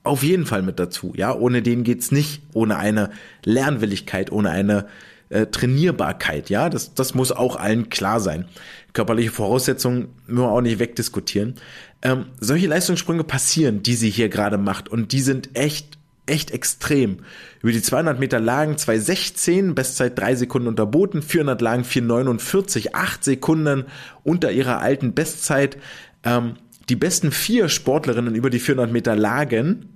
auf 0.03 0.23
jeden 0.23 0.45
Fall 0.45 0.61
mit 0.61 0.79
dazu. 0.79 1.13
Ja, 1.15 1.33
ohne 1.33 1.61
den 1.61 1.83
geht's 1.83 2.11
nicht. 2.11 2.41
Ohne 2.53 2.77
eine 2.77 3.11
Lernwilligkeit, 3.43 4.31
ohne 4.31 4.49
eine 4.51 4.87
äh, 5.33 5.47
Trainierbarkeit. 5.47 6.49
Ja, 6.49 6.69
das, 6.69 6.93
das 6.93 7.13
muss 7.13 7.31
auch 7.31 7.55
allen 7.55 7.89
klar 7.89 8.19
sein. 8.19 8.45
Körperliche 8.93 9.31
Voraussetzungen 9.31 10.09
müssen 10.27 10.41
wir 10.41 10.51
auch 10.51 10.61
nicht 10.61 10.79
wegdiskutieren. 10.79 11.55
Ähm, 12.01 12.27
solche 12.39 12.67
Leistungssprünge 12.67 13.23
passieren, 13.23 13.81
die 13.83 13.95
sie 13.95 14.09
hier 14.09 14.29
gerade 14.29 14.57
macht. 14.57 14.89
Und 14.89 15.11
die 15.11 15.21
sind 15.21 15.55
echt 15.57 15.97
echt 16.25 16.51
extrem. 16.51 17.17
Über 17.61 17.73
die 17.73 17.81
200 17.81 18.17
Meter 18.17 18.39
Lagen 18.39 18.75
2,16, 18.75 19.73
Bestzeit 19.73 20.17
3 20.17 20.35
Sekunden 20.35 20.69
unterboten, 20.69 21.21
400 21.21 21.59
Lagen 21.61 21.83
4,49, 21.83 22.93
8 22.93 23.23
Sekunden 23.23 23.85
unter 24.23 24.51
ihrer 24.51 24.79
alten 24.79 25.13
Bestzeit. 25.13 25.77
Ähm, 26.23 26.53
die 26.89 26.95
besten 26.95 27.31
vier 27.31 27.69
Sportlerinnen 27.69 28.35
über 28.35 28.49
die 28.49 28.59
400 28.59 28.91
Meter 28.91 29.15
Lagen 29.15 29.92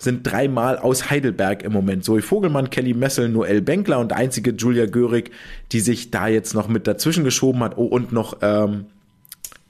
sind 0.00 0.22
dreimal 0.26 0.78
aus 0.78 1.10
Heidelberg 1.10 1.62
im 1.62 1.72
Moment. 1.72 2.04
Zoe 2.04 2.22
Vogelmann, 2.22 2.70
Kelly 2.70 2.94
Messel, 2.94 3.28
Noel 3.28 3.60
Benkler 3.60 3.98
und 3.98 4.14
einzige 4.14 4.52
Julia 4.52 4.86
Görig, 4.86 5.30
die 5.72 5.80
sich 5.80 6.10
da 6.10 6.26
jetzt 6.26 6.54
noch 6.54 6.68
mit 6.68 6.86
dazwischen 6.86 7.22
geschoben 7.22 7.62
hat. 7.62 7.76
Oh, 7.76 7.84
und 7.84 8.10
noch 8.10 8.38
ähm, 8.40 8.86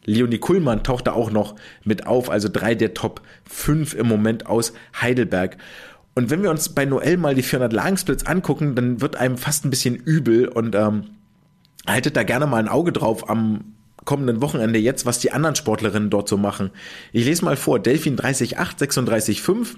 Leonie 0.05 0.39
Kuhlmann 0.39 0.85
taucht 0.85 1.09
da 1.09 1.13
auch 1.13 1.33
noch 1.33 1.57
mit 1.85 2.07
auf, 2.07 2.31
also 2.31 2.49
drei 2.51 2.77
der 2.77 2.95
Top 2.95 3.23
5 3.49 3.95
im 3.95 4.07
Moment 4.07 4.47
aus 4.47 4.73
Heidelberg. 5.01 5.57
Und 6.15 6.31
wenn 6.31 6.43
wir 6.45 6.51
uns 6.51 6.69
bei 6.71 6.85
Noel 6.85 7.17
mal 7.17 7.35
die 7.35 7.43
400 7.43 7.73
Lagensplits 7.73 8.25
angucken, 8.25 8.77
dann 8.77 9.01
wird 9.01 9.17
einem 9.17 9.37
fast 9.37 9.65
ein 9.65 9.71
bisschen 9.71 9.97
übel 9.97 10.47
und 10.47 10.77
ähm, 10.77 11.07
haltet 11.89 12.17
da 12.17 12.23
gerne 12.23 12.47
mal 12.47 12.59
ein 12.59 12.69
Auge 12.69 12.93
drauf 12.93 13.29
am 13.29 13.75
kommenden 14.05 14.41
Wochenende 14.41 14.79
jetzt, 14.79 15.07
was 15.07 15.19
die 15.19 15.33
anderen 15.33 15.57
Sportlerinnen 15.57 16.11
dort 16.11 16.29
so 16.29 16.37
machen. 16.37 16.71
Ich 17.13 17.25
lese 17.25 17.45
mal 17.45 17.57
vor, 17.57 17.79
Delfin 17.79 18.17
30,8, 18.17 18.79
36,5, 18.79 19.77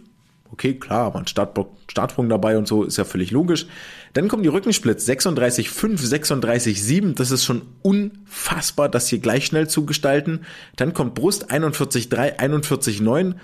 okay, 0.52 0.74
klar, 0.74 1.14
war 1.14 1.20
ein 1.20 1.26
Startsprung 1.26 2.28
dabei 2.28 2.58
und 2.58 2.68
so, 2.68 2.84
ist 2.84 2.98
ja 2.98 3.04
völlig 3.04 3.30
logisch. 3.30 3.66
Dann 4.12 4.28
kommen 4.28 4.42
die 4.42 4.48
Rückensplits 4.48 5.08
36,5, 5.08 5.98
36,7, 5.98 7.14
das 7.14 7.30
ist 7.30 7.44
schon 7.44 7.62
unfassbar, 7.80 8.88
das 8.88 9.08
hier 9.08 9.18
gleich 9.18 9.46
schnell 9.46 9.68
zu 9.68 9.86
gestalten. 9.86 10.42
Dann 10.76 10.92
kommt 10.92 11.14
Brust 11.14 11.50
41,3, 11.50 12.38
41,9. 12.38 13.34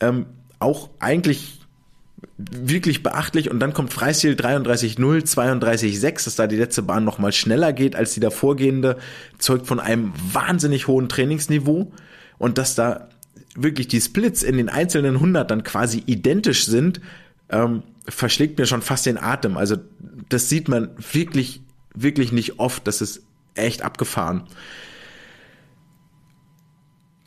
Ähm, 0.00 0.26
auch 0.58 0.90
eigentlich 0.98 1.58
wirklich 2.36 3.02
beachtlich 3.02 3.50
und 3.50 3.60
dann 3.60 3.72
kommt 3.72 3.92
Freistil 3.92 4.34
33.0, 4.34 4.98
32.6, 4.98 6.24
dass 6.24 6.34
da 6.34 6.46
die 6.46 6.56
letzte 6.56 6.82
Bahn 6.82 7.04
nochmal 7.04 7.32
schneller 7.32 7.72
geht 7.72 7.94
als 7.94 8.14
die 8.14 8.20
davorgehende, 8.20 8.96
zeugt 9.38 9.66
von 9.66 9.78
einem 9.78 10.12
wahnsinnig 10.32 10.88
hohen 10.88 11.08
Trainingsniveau 11.08 11.92
und 12.38 12.58
dass 12.58 12.74
da 12.74 13.08
wirklich 13.62 13.88
die 13.88 14.00
Splits 14.00 14.42
in 14.42 14.56
den 14.56 14.68
einzelnen 14.68 15.16
100 15.16 15.50
dann 15.50 15.64
quasi 15.64 16.02
identisch 16.06 16.66
sind, 16.66 17.00
ähm, 17.50 17.82
verschlägt 18.08 18.58
mir 18.58 18.66
schon 18.66 18.82
fast 18.82 19.06
den 19.06 19.18
Atem. 19.18 19.56
Also 19.56 19.76
das 20.28 20.48
sieht 20.48 20.68
man 20.68 20.90
wirklich, 21.12 21.60
wirklich 21.94 22.32
nicht 22.32 22.58
oft. 22.58 22.86
Das 22.86 23.00
ist 23.00 23.22
echt 23.54 23.82
abgefahren. 23.82 24.44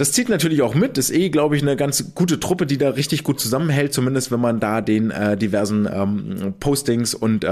Das 0.02 0.14
zieht 0.14 0.30
natürlich 0.30 0.64
auch 0.64 0.74
mit, 0.74 0.97
ist 0.97 1.12
eh, 1.12 1.30
glaube 1.30 1.56
ich, 1.56 1.62
eine 1.62 1.76
ganz 1.76 2.16
gute 2.16 2.39
Truppe, 2.39 2.66
die 2.66 2.80
da 2.80 2.89
richtig 2.89 3.24
gut 3.24 3.39
zusammenhält, 3.39 3.93
zumindest 3.93 4.32
wenn 4.32 4.39
man 4.39 4.60
da 4.60 4.82
den 4.82 5.12
äh, 5.12 5.38
diversen 5.38 5.88
ähm, 5.93 6.56
Postings 6.60 7.14
und 7.14 7.43
äh, 7.43 7.47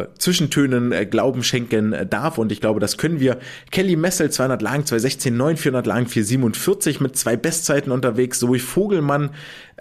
äh 0.00 0.08
Zwischentönen 0.18 0.90
äh, 0.90 1.06
Glauben 1.06 1.44
schenken 1.44 1.92
äh, 1.92 2.04
darf. 2.04 2.38
Und 2.38 2.50
ich 2.50 2.60
glaube, 2.60 2.80
das 2.80 2.98
können 2.98 3.20
wir. 3.20 3.38
Kelly 3.70 3.94
Messel, 3.94 4.30
200 4.30 4.62
Lagen, 4.62 4.82
216,9, 4.82 5.56
400 5.58 5.86
Lagen, 5.86 6.06
447 6.08 7.00
mit 7.00 7.16
zwei 7.16 7.36
Bestzeiten 7.36 7.92
unterwegs. 7.92 8.40
Zoe 8.40 8.58
Vogelmann, 8.58 9.30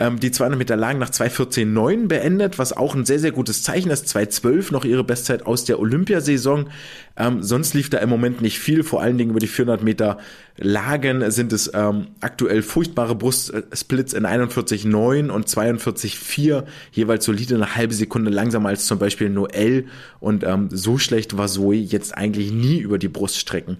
ähm, 0.01 0.19
die 0.19 0.31
200 0.31 0.57
Meter 0.57 0.75
Lagen 0.75 0.97
nach 0.97 1.11
214,9 1.11 2.07
beendet, 2.07 2.57
was 2.57 2.73
auch 2.73 2.95
ein 2.95 3.05
sehr, 3.05 3.19
sehr 3.19 3.31
gutes 3.31 3.61
Zeichen 3.61 3.91
ist. 3.91 4.09
212 4.09 4.71
noch 4.71 4.83
ihre 4.83 5.03
Bestzeit 5.03 5.45
aus 5.45 5.63
der 5.63 5.79
Olympiasaison. 5.79 6.69
Ähm, 7.17 7.43
sonst 7.43 7.75
lief 7.75 7.89
da 7.89 7.99
im 7.99 8.09
Moment 8.09 8.41
nicht 8.41 8.59
viel, 8.59 8.83
vor 8.83 9.01
allen 9.01 9.17
Dingen 9.17 9.31
über 9.31 9.39
die 9.39 9.47
400 9.47 9.83
Meter 9.83 10.17
Lagen 10.57 11.29
sind 11.31 11.53
es 11.53 11.71
ähm, 11.73 12.07
aktuell 12.19 12.61
furchtbare 12.61 13.15
Brustsplits 13.15 14.13
in 14.13 14.25
41,9 14.25 15.29
und 15.29 15.47
42,4, 15.47 16.63
jeweils 16.91 17.25
solide 17.25 17.55
eine 17.55 17.75
halbe 17.75 17.93
Sekunde 17.93 18.31
langsamer 18.31 18.69
als 18.69 18.85
zum 18.85 18.99
Beispiel 18.99 19.29
Noel 19.29 19.85
und 20.19 20.43
ähm, 20.43 20.69
so 20.71 20.97
schlecht 20.97 21.37
war 21.37 21.47
Zoe 21.47 21.75
jetzt 21.75 22.17
eigentlich 22.17 22.51
nie 22.51 22.79
über 22.79 22.97
die 22.97 23.07
Bruststrecken. 23.07 23.77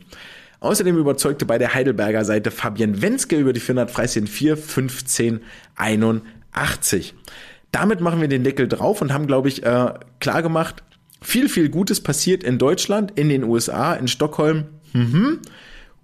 Außerdem 0.61 0.95
überzeugte 0.95 1.45
bei 1.45 1.57
der 1.57 1.73
Heidelberger 1.73 2.23
Seite 2.23 2.51
Fabian 2.51 3.01
Wenske 3.01 3.35
über 3.35 3.51
die 3.51 3.59
400 3.59 3.89
Freistil 3.89 4.27
4, 4.27 4.55
15, 4.55 5.41
81. 5.75 7.15
Damit 7.71 7.99
machen 7.99 8.21
wir 8.21 8.27
den 8.27 8.43
Deckel 8.43 8.67
drauf 8.67 9.01
und 9.01 9.11
haben, 9.11 9.25
glaube 9.25 9.47
ich, 9.47 9.63
äh, 9.63 9.93
klar 10.19 10.43
gemacht, 10.43 10.83
viel, 11.19 11.49
viel 11.49 11.69
Gutes 11.69 12.01
passiert 12.01 12.43
in 12.43 12.59
Deutschland, 12.59 13.11
in 13.17 13.29
den 13.29 13.43
USA, 13.43 13.95
in 13.95 14.07
Stockholm. 14.07 14.65
Mhm. 14.93 15.39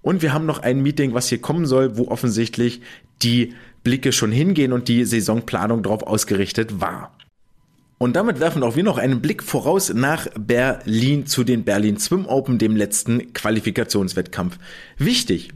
Und 0.01 0.22
wir 0.24 0.34
haben 0.34 0.47
noch 0.47 0.60
ein 0.60 0.82
Meeting, 0.82 1.14
was 1.14 1.30
hier 1.30 1.39
kommen 1.39 1.68
soll, 1.68 1.97
wo 1.97 2.08
offensichtlich 2.08 2.82
die 3.22 3.53
Blicke 3.84 4.12
schon 4.12 4.32
hingehen 4.32 4.74
und 4.74 4.88
die 4.88 5.05
Saisonplanung 5.05 5.84
darauf 5.84 6.01
ausgerichtet 6.01 6.82
war. 6.82 7.16
Und 7.98 8.16
damit 8.16 8.39
werfen 8.39 8.62
auch 8.62 8.76
wir 8.76 8.84
noch 8.84 9.00
einen 9.00 9.22
Blick 9.22 9.41
voraus 9.41 9.91
nach 9.91 10.28
Berlin 10.38 11.26
zu 11.26 11.43
den 11.43 11.64
Berlin 11.64 11.98
Swim 11.98 12.28
Open, 12.28 12.60
dem 12.60 12.76
letzten 12.76 13.34
Qualifikationswettkampf. 13.34 14.58
Wichtig, 14.98 15.50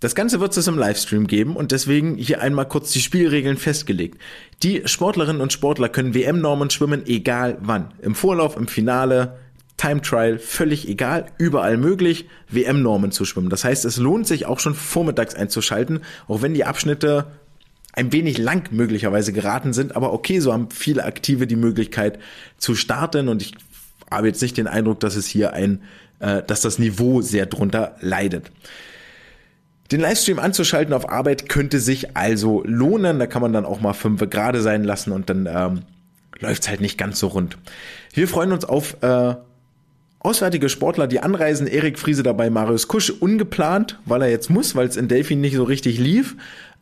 das 0.00 0.16
Ganze 0.16 0.40
wird 0.40 0.56
es 0.56 0.66
im 0.66 0.76
Livestream 0.76 1.28
geben 1.28 1.56
und 1.56 1.72
deswegen 1.72 2.16
hier 2.16 2.42
einmal 2.42 2.66
kurz 2.68 2.90
die 2.90 3.00
Spielregeln 3.00 3.56
festgelegt. 3.56 4.20
Die 4.62 4.82
Sportlerinnen 4.86 5.40
und 5.40 5.52
Sportler 5.52 5.88
können 5.88 6.14
WM-Normen 6.14 6.68
schwimmen, 6.70 7.06
egal 7.06 7.58
wann. 7.60 7.94
Im 8.02 8.14
Vorlauf, 8.14 8.56
im 8.56 8.66
Finale, 8.66 9.38
Time 9.76 10.02
Trial, 10.02 10.38
völlig 10.38 10.88
egal, 10.88 11.26
überall 11.38 11.76
möglich, 11.76 12.28
WM-Normen 12.48 13.12
zu 13.12 13.24
schwimmen. 13.24 13.50
Das 13.50 13.64
heißt, 13.64 13.84
es 13.84 13.96
lohnt 13.96 14.26
sich 14.26 14.46
auch 14.46 14.58
schon 14.58 14.74
vormittags 14.74 15.34
einzuschalten, 15.34 16.00
auch 16.28 16.42
wenn 16.42 16.54
die 16.54 16.64
Abschnitte 16.64 17.26
ein 17.96 18.12
wenig 18.12 18.38
lang 18.38 18.72
möglicherweise 18.72 19.32
geraten 19.32 19.72
sind, 19.72 19.94
aber 19.96 20.12
okay, 20.12 20.40
so 20.40 20.52
haben 20.52 20.70
viele 20.70 21.04
Aktive 21.04 21.46
die 21.46 21.56
Möglichkeit 21.56 22.18
zu 22.58 22.74
starten 22.74 23.28
und 23.28 23.42
ich 23.42 23.54
habe 24.10 24.26
jetzt 24.26 24.42
nicht 24.42 24.56
den 24.56 24.66
Eindruck, 24.66 25.00
dass 25.00 25.16
es 25.16 25.26
hier 25.26 25.52
ein, 25.52 25.82
äh, 26.20 26.42
dass 26.42 26.60
das 26.60 26.78
Niveau 26.78 27.20
sehr 27.20 27.46
drunter 27.46 27.96
leidet. 28.00 28.50
Den 29.92 30.00
Livestream 30.00 30.38
anzuschalten 30.38 30.94
auf 30.94 31.08
Arbeit 31.08 31.48
könnte 31.48 31.78
sich 31.78 32.16
also 32.16 32.62
lohnen. 32.64 33.18
Da 33.18 33.26
kann 33.26 33.42
man 33.42 33.52
dann 33.52 33.66
auch 33.66 33.80
mal 33.80 33.92
fünf 33.92 34.28
gerade 34.30 34.62
sein 34.62 34.82
lassen 34.82 35.12
und 35.12 35.28
dann 35.28 35.46
ähm, 35.46 35.82
läuft 36.40 36.62
es 36.62 36.68
halt 36.68 36.80
nicht 36.80 36.98
ganz 36.98 37.18
so 37.18 37.28
rund. 37.28 37.58
Wir 38.12 38.26
freuen 38.26 38.52
uns 38.52 38.64
auf 38.64 38.96
äh, 39.02 39.34
auswärtige 40.20 40.68
Sportler, 40.68 41.06
die 41.06 41.20
anreisen. 41.20 41.66
Erik 41.66 41.98
Friese 41.98 42.22
dabei, 42.22 42.48
Marius 42.48 42.88
Kusch 42.88 43.10
ungeplant, 43.10 44.00
weil 44.06 44.22
er 44.22 44.30
jetzt 44.30 44.48
muss, 44.48 44.74
weil 44.74 44.88
es 44.88 44.96
in 44.96 45.06
Delphi 45.06 45.36
nicht 45.36 45.54
so 45.54 45.64
richtig 45.64 45.98
lief. 45.98 46.34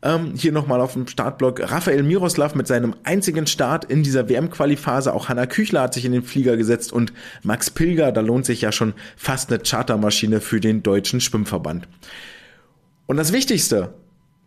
Ähm, 0.05 0.35
hier 0.37 0.51
nochmal 0.51 0.81
auf 0.81 0.95
dem 0.95 1.07
Startblock 1.07 1.61
Raphael 1.71 2.03
Miroslav 2.03 2.57
mit 2.57 2.67
seinem 2.67 2.95
einzigen 3.05 3.47
Start 3.47 3.85
in 3.85 4.03
dieser 4.03 4.29
WM-Qualiphase. 4.29 5.15
Auch 5.15 5.29
Hanna 5.29 5.47
Küchler 5.47 5.83
hat 5.83 5.95
sich 5.95 6.05
in 6.05 6.13
den 6.13 6.25
Flieger 6.25 6.57
gesetzt 6.57 6.93
und 6.93 7.13
Max 7.43 7.71
Pilger, 7.71 8.11
da 8.11 8.21
lohnt 8.21 8.45
sich 8.45 8.63
ja 8.63 8.73
schon 8.73 8.95
fast 9.17 9.51
eine 9.51 9.63
Chartermaschine 9.63 10.41
für 10.41 10.61
den 10.61 10.83
deutschen 10.83 11.21
Schwimmverband. 11.21 11.87
Und 13.07 13.17
das 13.17 13.33
Wichtigste, 13.33 13.95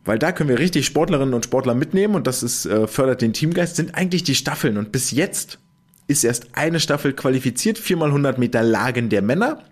weil 0.03 0.20
da 0.20 0.34
können 0.34 0.49
wir 0.49 0.60
richtig 0.60 0.86
Sportlerinnen 0.86 1.34
und 1.34 1.45
Sportler 1.45 1.74
mitnehmen 1.74 2.16
und 2.16 2.28
das 2.28 2.43
ist, 2.43 2.66
äh, 2.66 2.86
fördert 2.88 3.22
den 3.22 3.32
Teamgeist, 3.32 3.78
sind 3.78 3.95
eigentlich 3.95 4.24
die 4.24 4.36
Staffeln. 4.36 4.78
Und 4.78 4.91
bis 4.91 5.12
jetzt 5.12 5.60
ist 6.08 6.26
erst 6.26 6.49
eine 6.53 6.82
Staffel 6.82 7.14
qualifiziert, 7.14 7.78
viermal 7.78 8.10
100 8.10 8.38
Meter 8.38 8.62
Lagen 8.62 9.10
der 9.10 9.22
Männer. 9.22 9.64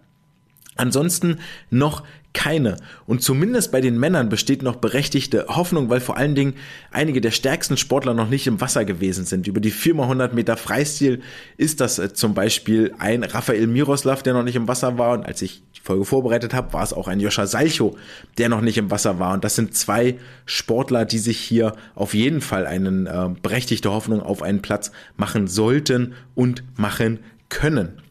Ansonsten 0.76 1.40
noch 1.70 2.04
keine. 2.34 2.78
Und 3.06 3.22
zumindest 3.22 3.72
bei 3.72 3.80
den 3.80 4.00
Männern 4.00 4.30
besteht 4.30 4.64
noch 4.64 4.76
berechtigte 4.76 5.46
Hoffnung, 5.48 5.90
weil 5.90 6.02
vor 6.02 6.18
allen 6.18 6.36
Dingen 6.36 6.56
einige 6.92 7.22
der 7.22 7.32
stärksten 7.32 7.78
Sportler 7.78 8.14
noch 8.14 8.30
nicht 8.30 8.48
im 8.48 8.60
Wasser 8.60 8.86
gewesen 8.86 9.26
sind. 9.26 9.48
Über 9.48 9.60
die 9.60 9.72
4x100 9.72 10.34
Meter 10.34 10.58
Freistil 10.58 11.22
ist 11.58 11.80
das 11.80 12.00
äh, 12.00 12.14
zum 12.14 12.34
Beispiel 12.34 12.94
ein 12.98 13.24
Raphael 13.24 13.68
Miroslav, 13.68 14.24
der 14.24 14.34
noch 14.34 14.44
nicht 14.44 14.56
im 14.56 14.68
Wasser 14.68 14.98
war. 14.98 15.14
Und 15.14 15.26
als 15.26 15.42
ich 15.42 15.64
die 15.76 15.82
Folge 15.82 16.06
vorbereitet 16.06 16.54
habe, 16.54 16.74
war 16.74 16.84
es 16.84 16.94
auch 16.94 17.08
ein 17.08 17.20
Joscha 17.20 17.46
Salcho, 17.46 17.96
der 18.38 18.50
noch 18.50 18.62
nicht 18.62 18.78
im 18.78 18.92
Wasser 18.92 19.20
war. 19.20 19.34
Und 19.34 19.44
das 19.44 19.56
sind 19.56 19.76
zwei 19.76 20.18
Sportler, 20.46 21.06
die 21.06 21.20
sich 21.20 21.40
hier 21.40 21.76
auf 21.96 22.14
jeden 22.14 22.42
Fall 22.42 22.66
eine 22.66 22.90
äh, 23.10 23.40
berechtigte 23.42 23.92
Hoffnung 23.92 24.22
auf 24.22 24.42
einen 24.42 24.62
Platz 24.62 24.92
machen 25.18 25.48
sollten 25.48 26.14
und 26.36 26.64
machen 26.78 27.20
können. 27.50 28.03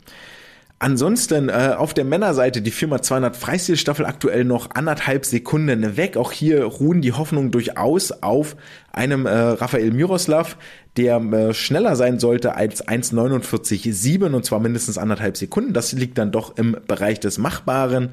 Ansonsten 0.83 1.49
äh, 1.49 1.76
auf 1.78 1.95
der 1.95 2.05
Männerseite 2.05 2.61
die 2.61 2.72
Firma 2.72 3.01
200 3.01 3.37
Freistilstaffel 3.37 4.05
aktuell 4.05 4.45
noch 4.45 4.70
anderthalb 4.74 5.24
Sekunden 5.24 5.97
weg. 5.97 6.16
Auch 6.16 6.33
hier 6.33 6.64
ruhen 6.64 7.03
die 7.03 7.12
Hoffnungen 7.12 7.53
durchaus 7.53 8.11
auf 8.11 8.57
einem 8.91 9.26
äh, 9.26 9.30
Raphael 9.30 9.93
Miroslav, 9.93 10.57
der 10.97 11.18
äh, 11.18 11.55
schneller 11.55 11.95
sein 11.95 12.18
sollte 12.18 12.57
als 12.57 12.85
1,49,7 12.85 14.35
und 14.35 14.45
zwar 14.45 14.59
mindestens 14.59 14.99
anderthalb 14.99 15.37
Sekunden. 15.37 15.72
Das 15.72 15.93
liegt 15.93 16.18
dann 16.18 16.33
doch 16.33 16.57
im 16.57 16.76
Bereich 16.89 17.20
des 17.20 17.39
Machbaren. 17.39 18.09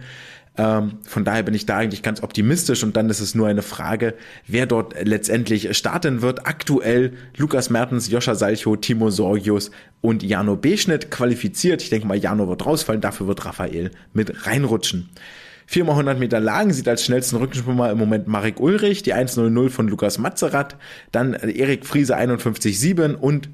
Ähm, 0.57 0.99
von 1.03 1.23
daher 1.23 1.43
bin 1.43 1.53
ich 1.53 1.65
da 1.65 1.77
eigentlich 1.77 2.03
ganz 2.03 2.21
optimistisch 2.21 2.83
und 2.83 2.97
dann 2.97 3.09
ist 3.09 3.19
es 3.19 3.35
nur 3.35 3.47
eine 3.47 3.61
Frage, 3.61 4.15
wer 4.47 4.65
dort 4.65 4.95
letztendlich 5.03 5.75
starten 5.77 6.21
wird. 6.21 6.47
Aktuell 6.47 7.13
Lukas 7.37 7.69
Mertens, 7.69 8.09
Joscha 8.09 8.35
Salcho, 8.35 8.75
Timo 8.75 9.09
Sorgius 9.09 9.71
und 10.01 10.23
Jano 10.23 10.55
Beschnitt 10.55 11.11
qualifiziert. 11.11 11.81
Ich 11.81 11.89
denke 11.89 12.07
mal, 12.07 12.17
Jano 12.17 12.47
wird 12.47 12.65
rausfallen, 12.65 13.01
dafür 13.01 13.27
wird 13.27 13.45
Raphael 13.45 13.91
mit 14.13 14.45
reinrutschen. 14.45 15.09
4x100 15.71 16.15
Meter 16.15 16.39
Lagen 16.39 16.73
sieht 16.73 16.87
als 16.87 17.05
schnellsten 17.05 17.35
Rückenschwimmer 17.35 17.91
im 17.91 17.97
Moment 17.99 18.27
Marek 18.27 18.59
Ulrich, 18.59 19.03
die 19.03 19.13
1.00 19.13 19.69
von 19.69 19.87
Lukas 19.87 20.17
Matzerath, 20.17 20.75
dann 21.11 21.33
Erik 21.33 21.85
Friese 21.85 22.17
51.7 22.17 23.13
und 23.13 23.49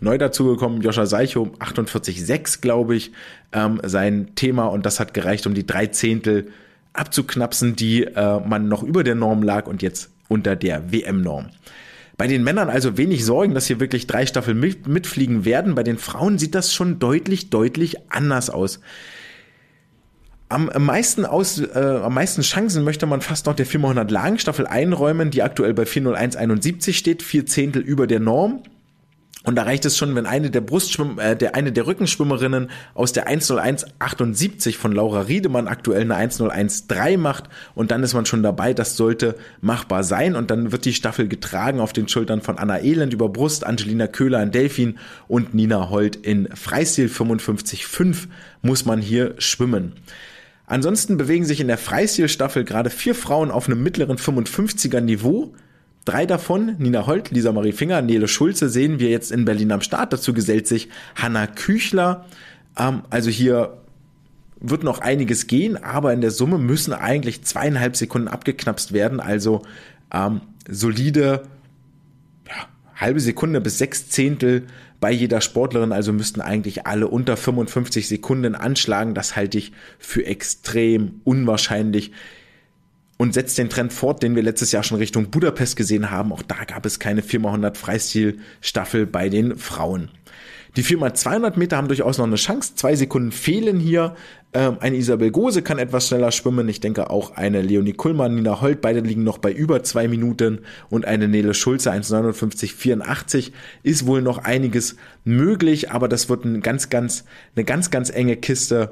neu 0.00 0.18
dazugekommen, 0.18 0.82
Joscha 0.82 1.06
Seicho, 1.06 1.50
48,6, 1.58 2.60
glaube 2.60 2.96
ich, 2.96 3.12
ähm, 3.52 3.80
sein 3.84 4.34
Thema 4.34 4.66
und 4.66 4.86
das 4.86 5.00
hat 5.00 5.14
gereicht, 5.14 5.46
um 5.46 5.54
die 5.54 5.66
drei 5.66 5.86
Zehntel 5.86 6.48
abzuknapsen, 6.92 7.76
die 7.76 8.04
äh, 8.04 8.40
man 8.40 8.68
noch 8.68 8.82
über 8.82 9.04
der 9.04 9.14
Norm 9.14 9.42
lag 9.42 9.66
und 9.66 9.82
jetzt 9.82 10.10
unter 10.28 10.56
der 10.56 10.92
WM-Norm. 10.92 11.50
Bei 12.16 12.28
den 12.28 12.44
Männern 12.44 12.70
also 12.70 12.96
wenig 12.96 13.24
Sorgen, 13.24 13.54
dass 13.54 13.66
hier 13.66 13.80
wirklich 13.80 14.06
drei 14.06 14.24
Staffeln 14.26 14.58
mit, 14.58 14.86
mitfliegen 14.86 15.44
werden. 15.44 15.74
Bei 15.74 15.82
den 15.82 15.98
Frauen 15.98 16.38
sieht 16.38 16.54
das 16.54 16.72
schon 16.72 17.00
deutlich, 17.00 17.50
deutlich 17.50 17.96
anders 18.10 18.50
aus. 18.50 18.80
Am 20.48 20.70
meisten, 20.78 21.24
aus, 21.24 21.58
äh, 21.58 22.00
am 22.04 22.14
meisten 22.14 22.42
Chancen 22.42 22.84
möchte 22.84 23.06
man 23.06 23.22
fast 23.22 23.46
noch 23.46 23.56
der 23.56 23.66
400 23.66 24.08
Lagenstaffel 24.08 24.68
einräumen, 24.68 25.32
die 25.32 25.42
aktuell 25.42 25.74
bei 25.74 25.82
401,71 25.82 26.92
steht, 26.92 27.24
vier 27.24 27.46
Zehntel 27.46 27.82
über 27.82 28.06
der 28.06 28.20
Norm. 28.20 28.62
Und 29.44 29.56
da 29.56 29.64
reicht 29.64 29.84
es 29.84 29.98
schon, 29.98 30.14
wenn 30.14 30.24
eine 30.24 30.50
der 30.50 30.62
Brustschwimm, 30.62 31.18
äh, 31.18 31.36
der 31.36 31.54
eine 31.54 31.70
der 31.70 31.86
Rückenschwimmerinnen 31.86 32.70
aus 32.94 33.12
der 33.12 33.28
10178 33.28 34.78
von 34.78 34.92
Laura 34.92 35.20
Riedemann 35.20 35.68
aktuell 35.68 36.00
eine 36.00 36.16
1013 36.16 37.20
macht 37.20 37.44
und 37.74 37.90
dann 37.90 38.02
ist 38.02 38.14
man 38.14 38.24
schon 38.24 38.42
dabei. 38.42 38.72
Das 38.72 38.96
sollte 38.96 39.36
machbar 39.60 40.02
sein 40.02 40.34
und 40.34 40.50
dann 40.50 40.72
wird 40.72 40.86
die 40.86 40.94
Staffel 40.94 41.28
getragen 41.28 41.78
auf 41.78 41.92
den 41.92 42.08
Schultern 42.08 42.40
von 42.40 42.56
Anna 42.56 42.80
Elend 42.80 43.12
über 43.12 43.28
Brust, 43.28 43.66
Angelina 43.66 44.06
Köhler 44.06 44.42
in 44.42 44.50
Delfin 44.50 44.98
und 45.28 45.52
Nina 45.52 45.90
Holt 45.90 46.16
in 46.16 46.48
Freistil 46.56 47.08
55,5 47.08 48.28
muss 48.62 48.86
man 48.86 49.02
hier 49.02 49.34
schwimmen. 49.36 49.92
Ansonsten 50.66 51.18
bewegen 51.18 51.44
sich 51.44 51.60
in 51.60 51.68
der 51.68 51.76
Freistil-Staffel 51.76 52.64
gerade 52.64 52.88
vier 52.88 53.14
Frauen 53.14 53.50
auf 53.50 53.68
einem 53.68 53.82
mittleren 53.82 54.16
55er 54.16 55.02
Niveau 55.02 55.52
Drei 56.04 56.26
davon, 56.26 56.76
Nina 56.78 57.06
Holt, 57.06 57.30
Lisa 57.30 57.52
Marie 57.52 57.72
Finger, 57.72 58.02
Nele 58.02 58.28
Schulze, 58.28 58.68
sehen 58.68 58.98
wir 58.98 59.08
jetzt 59.08 59.32
in 59.32 59.46
Berlin 59.46 59.72
am 59.72 59.80
Start. 59.80 60.12
Dazu 60.12 60.34
gesellt 60.34 60.66
sich 60.66 60.88
Hanna 61.14 61.46
Küchler. 61.46 62.26
Ähm, 62.78 63.02
also 63.08 63.30
hier 63.30 63.78
wird 64.60 64.82
noch 64.82 64.98
einiges 64.98 65.46
gehen, 65.46 65.82
aber 65.82 66.12
in 66.12 66.20
der 66.20 66.30
Summe 66.30 66.58
müssen 66.58 66.92
eigentlich 66.92 67.42
zweieinhalb 67.44 67.96
Sekunden 67.96 68.28
abgeknapst 68.28 68.92
werden. 68.92 69.20
Also 69.20 69.62
ähm, 70.12 70.42
solide 70.68 71.42
ja, 72.48 72.66
halbe 72.94 73.20
Sekunde 73.20 73.62
bis 73.62 73.78
sechs 73.78 74.08
Zehntel 74.10 74.66
bei 75.00 75.10
jeder 75.10 75.40
Sportlerin. 75.40 75.92
Also 75.92 76.12
müssten 76.12 76.42
eigentlich 76.42 76.86
alle 76.86 77.08
unter 77.08 77.38
55 77.38 78.08
Sekunden 78.08 78.54
anschlagen. 78.54 79.14
Das 79.14 79.36
halte 79.36 79.56
ich 79.56 79.72
für 79.98 80.26
extrem 80.26 81.20
unwahrscheinlich 81.24 82.12
und 83.16 83.34
setzt 83.34 83.58
den 83.58 83.68
Trend 83.68 83.92
fort, 83.92 84.22
den 84.22 84.34
wir 84.34 84.42
letztes 84.42 84.72
Jahr 84.72 84.82
schon 84.82 84.98
Richtung 84.98 85.30
Budapest 85.30 85.76
gesehen 85.76 86.10
haben. 86.10 86.32
Auch 86.32 86.42
da 86.42 86.64
gab 86.64 86.84
es 86.86 86.98
keine 86.98 87.22
4x100 87.22 87.76
Freistil-Staffel 87.76 89.06
bei 89.06 89.28
den 89.28 89.56
Frauen. 89.56 90.10
Die 90.76 90.82
4x200 90.82 91.56
Meter 91.56 91.76
haben 91.76 91.86
durchaus 91.86 92.18
noch 92.18 92.26
eine 92.26 92.34
Chance. 92.34 92.74
Zwei 92.74 92.96
Sekunden 92.96 93.30
fehlen 93.30 93.78
hier. 93.78 94.16
Ähm, 94.52 94.78
eine 94.80 94.96
Isabel 94.96 95.30
Gose 95.30 95.62
kann 95.62 95.78
etwas 95.78 96.08
schneller 96.08 96.32
schwimmen. 96.32 96.68
Ich 96.68 96.80
denke 96.80 97.10
auch 97.10 97.36
eine 97.36 97.62
Leonie 97.62 97.92
Kullmann, 97.92 98.34
Nina 98.34 98.60
Holt, 98.60 98.80
beide 98.80 99.00
liegen 99.00 99.22
noch 99.22 99.38
bei 99.38 99.52
über 99.52 99.84
zwei 99.84 100.08
Minuten. 100.08 100.60
Und 100.90 101.04
eine 101.04 101.28
Nele 101.28 101.54
Schulze, 101.54 101.92
1,59,84 101.92 103.52
ist 103.84 104.06
wohl 104.06 104.20
noch 104.20 104.38
einiges 104.38 104.96
möglich. 105.22 105.92
Aber 105.92 106.08
das 106.08 106.28
wird 106.28 106.44
ein 106.44 106.60
ganz, 106.60 106.90
ganz, 106.90 107.24
eine 107.54 107.64
ganz, 107.64 107.92
ganz 107.92 108.10
enge 108.10 108.36
Kiste. 108.36 108.90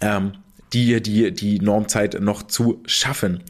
Ähm, 0.00 0.32
die, 0.74 1.00
die, 1.00 1.32
die 1.32 1.60
Normzeit 1.60 2.20
noch 2.20 2.42
zu 2.42 2.82
schaffen. 2.84 3.42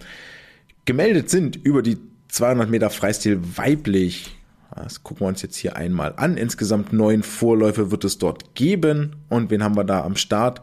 Gemeldet 0.84 1.30
sind 1.30 1.56
über 1.56 1.82
die 1.82 1.98
200 2.28 2.68
Meter 2.68 2.90
Freistil 2.90 3.40
weiblich. 3.56 4.36
Das 4.74 5.02
gucken 5.02 5.22
wir 5.22 5.28
uns 5.28 5.42
jetzt 5.42 5.56
hier 5.56 5.76
einmal 5.76 6.14
an. 6.16 6.36
Insgesamt 6.36 6.92
neun 6.92 7.22
Vorläufe 7.22 7.90
wird 7.90 8.04
es 8.04 8.18
dort 8.18 8.54
geben. 8.54 9.16
Und 9.28 9.50
wen 9.50 9.62
haben 9.62 9.76
wir 9.76 9.84
da 9.84 10.04
am 10.04 10.16
Start? 10.16 10.62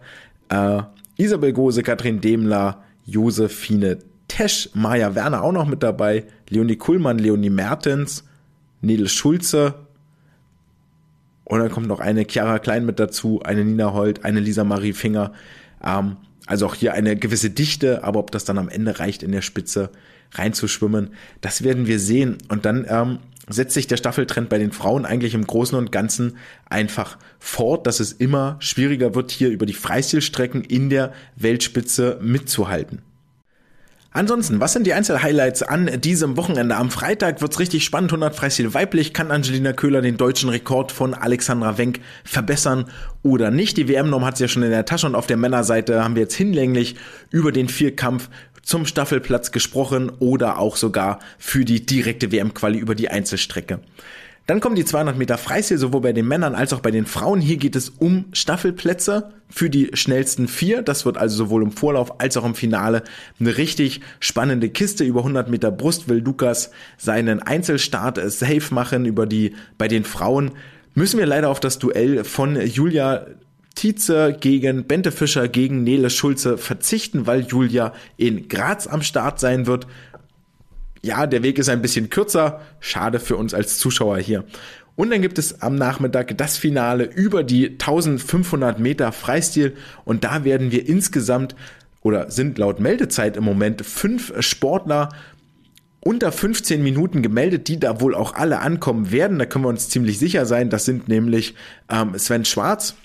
Äh, 0.50 0.84
Isabel 1.18 1.54
Gose, 1.54 1.82
Katrin 1.82 2.22
Demler, 2.22 2.84
Josephine 3.06 4.00
Tesch, 4.28 4.70
Maja 4.74 5.16
Werner 5.16 5.44
auch 5.44 5.52
noch 5.52 5.66
mit 5.66 5.84
dabei, 5.84 6.26
Leonie 6.50 6.78
Kuhlmann, 6.78 7.20
Leonie 7.20 7.50
Mertens, 7.50 8.24
Nele 8.82 9.10
Schulze. 9.10 9.76
Und 11.44 11.60
dann 11.60 11.72
kommt 11.72 11.88
noch 11.88 12.00
eine 12.00 12.26
Chiara 12.26 12.60
Klein 12.60 12.86
mit 12.86 13.00
dazu, 13.00 13.42
eine 13.44 13.66
Nina 13.66 13.94
Holt, 13.94 14.24
eine 14.24 14.40
Lisa 14.40 14.64
Marie 14.64 14.94
Finger. 14.94 15.34
Ähm, 15.84 16.18
also 16.48 16.66
auch 16.66 16.76
hier 16.76 16.94
eine 16.94 17.16
gewisse 17.16 17.50
Dichte, 17.50 18.04
aber 18.04 18.20
ob 18.20 18.32
das 18.32 18.46
dann 18.46 18.58
am 18.58 18.70
Ende 18.70 19.00
reicht, 19.00 19.24
in 19.24 19.32
der 19.32 19.42
Spitze 19.42 19.92
reinzuschwimmen, 20.34 21.14
das 21.42 21.64
werden 21.64 21.88
wir 21.88 22.00
sehen. 22.00 22.38
Und 22.50 22.66
dann 22.66 22.86
ähm, 22.88 23.20
setzt 23.48 23.74
sich 23.74 23.88
der 23.88 23.98
Staffeltrend 23.98 24.50
bei 24.50 24.58
den 24.58 24.72
Frauen 24.72 25.06
eigentlich 25.06 25.34
im 25.34 25.46
Großen 25.46 25.78
und 25.78 25.92
Ganzen 25.92 26.38
einfach 26.70 27.18
fort, 27.40 27.88
dass 27.88 28.00
es 28.00 28.12
immer 28.12 28.58
schwieriger 28.60 29.16
wird, 29.16 29.32
hier 29.32 29.50
über 29.50 29.66
die 29.66 29.74
Freistilstrecken 29.74 30.64
in 30.64 30.90
der 30.90 31.14
Weltspitze 31.36 32.20
mitzuhalten. 32.22 33.02
Ansonsten, 34.14 34.60
was 34.60 34.74
sind 34.74 34.86
die 34.86 34.94
Einzelhighlights 34.94 35.64
an 35.64 36.02
diesem 36.02 36.36
Wochenende? 36.36 36.76
Am 36.76 36.92
Freitag 36.92 37.42
wird's 37.42 37.60
richtig 37.60 37.86
spannend. 37.86 38.12
100 38.12 38.36
Freistil 38.36 38.74
weiblich. 38.74 39.14
Kann 39.14 39.32
Angelina 39.32 39.72
Köhler 39.72 40.02
den 40.02 40.18
deutschen 40.18 40.50
Rekord 40.50 40.92
von 40.92 41.14
Alexandra 41.14 41.78
Wenk 41.78 42.02
verbessern 42.26 42.86
oder 43.24 43.52
nicht? 43.52 43.78
Die 43.78 43.88
WM-Norm 43.88 44.26
hat 44.26 44.36
sie 44.36 44.44
ja 44.44 44.48
schon 44.50 44.64
in 44.64 44.72
der 44.72 44.84
Tasche 44.84 45.08
und 45.08 45.16
auf 45.16 45.28
der 45.28 45.38
Männerseite 45.38 46.04
haben 46.04 46.16
wir 46.16 46.24
jetzt 46.24 46.36
hinlänglich 46.36 46.98
über 47.30 47.54
den 47.54 47.70
Vierkampf 47.70 48.30
zum 48.64 48.86
Staffelplatz 48.86 49.54
gesprochen 49.54 50.12
oder 50.20 50.60
auch 50.60 50.76
sogar 50.76 51.20
für 51.38 51.64
die 51.64 51.86
direkte 51.86 52.34
WM-Quali 52.34 52.80
über 52.80 52.96
die 52.96 53.08
Einzelstrecke. 53.08 53.80
Dann 54.52 54.60
kommen 54.60 54.76
die 54.76 54.84
200 54.84 55.18
Meter 55.18 55.38
Freistil, 55.38 55.78
sowohl 55.78 56.02
bei 56.02 56.12
den 56.12 56.28
Männern 56.28 56.56
als 56.56 56.74
auch 56.74 56.82
bei 56.82 56.92
den 56.92 57.06
Frauen. 57.06 57.40
Hier 57.40 57.56
geht 57.56 57.74
es 57.78 57.88
um 57.88 58.26
Staffelplätze 58.34 59.32
für 59.50 59.70
die 59.70 59.92
schnellsten 59.94 60.50
vier. 60.50 60.82
Das 60.82 61.06
wird 61.06 61.18
also 61.18 61.38
sowohl 61.38 61.64
im 61.64 61.72
Vorlauf 61.72 62.20
als 62.20 62.36
auch 62.36 62.44
im 62.44 62.54
Finale 62.54 63.04
eine 63.40 63.56
richtig 63.56 64.02
spannende 64.20 64.68
Kiste. 64.68 65.06
Über 65.06 65.22
100 65.22 65.50
Meter 65.50 65.72
Brust 65.72 66.10
will 66.10 66.18
Lukas 66.18 66.72
seinen 66.98 67.42
Einzelstart 67.42 68.20
safe 68.30 68.74
machen. 68.74 69.06
Über 69.06 69.26
die, 69.26 69.56
bei 69.78 69.88
den 69.88 70.04
Frauen 70.04 70.52
müssen 70.96 71.18
wir 71.18 71.28
leider 71.28 71.48
auf 71.48 71.62
das 71.62 71.80
Duell 71.80 72.26
von 72.26 72.60
Julia 72.60 73.28
Tietze 73.76 74.36
gegen 74.38 74.84
Bente 74.84 75.14
Fischer 75.14 75.48
gegen 75.48 75.84
Nele 75.86 76.10
Schulze 76.10 76.58
verzichten, 76.58 77.26
weil 77.26 77.46
Julia 77.46 77.94
in 78.18 78.50
Graz 78.50 78.86
am 78.86 79.02
Start 79.02 79.40
sein 79.40 79.66
wird 79.66 79.88
ja, 81.02 81.26
der 81.28 81.44
Weg 81.44 81.58
ist 81.58 81.70
ein 81.70 81.82
bisschen 81.82 82.10
kürzer. 82.10 82.62
Schade 82.80 83.20
für 83.20 83.36
uns 83.38 83.54
als 83.54 83.80
Zuschauer 83.80 84.18
hier. 84.20 84.44
Und 84.96 85.10
dann 85.12 85.22
gibt 85.22 85.40
es 85.40 85.62
am 85.62 85.76
Nachmittag 85.76 86.38
das 86.38 86.58
Finale 86.58 87.06
über 87.06 87.44
die 87.44 87.70
1500 87.72 88.80
Meter 88.80 89.12
Freistil. 89.12 89.76
Und 90.06 90.24
da 90.24 90.44
werden 90.44 90.72
wir 90.72 90.88
insgesamt 90.88 91.56
oder 92.02 92.30
sind 92.30 92.58
laut 92.58 92.80
Meldezeit 92.80 93.38
im 93.38 93.44
Moment 93.44 93.86
fünf 93.86 94.34
Sportler 94.42 95.10
unter 96.02 96.32
15 96.32 96.82
Minuten 96.82 97.22
gemeldet, 97.22 97.68
die 97.68 97.80
da 97.80 98.02
wohl 98.02 98.16
auch 98.16 98.34
alle 98.34 98.60
ankommen 98.60 99.12
werden. 99.12 99.38
Da 99.38 99.46
können 99.46 99.66
wir 99.66 99.70
uns 99.70 99.90
ziemlich 99.90 100.18
sicher 100.18 100.46
sein. 100.46 100.70
Das 100.70 100.86
sind 100.86 101.08
nämlich 101.08 101.56
ähm, 101.90 102.18
Sven 102.18 102.44
Schwarz, 102.44 102.96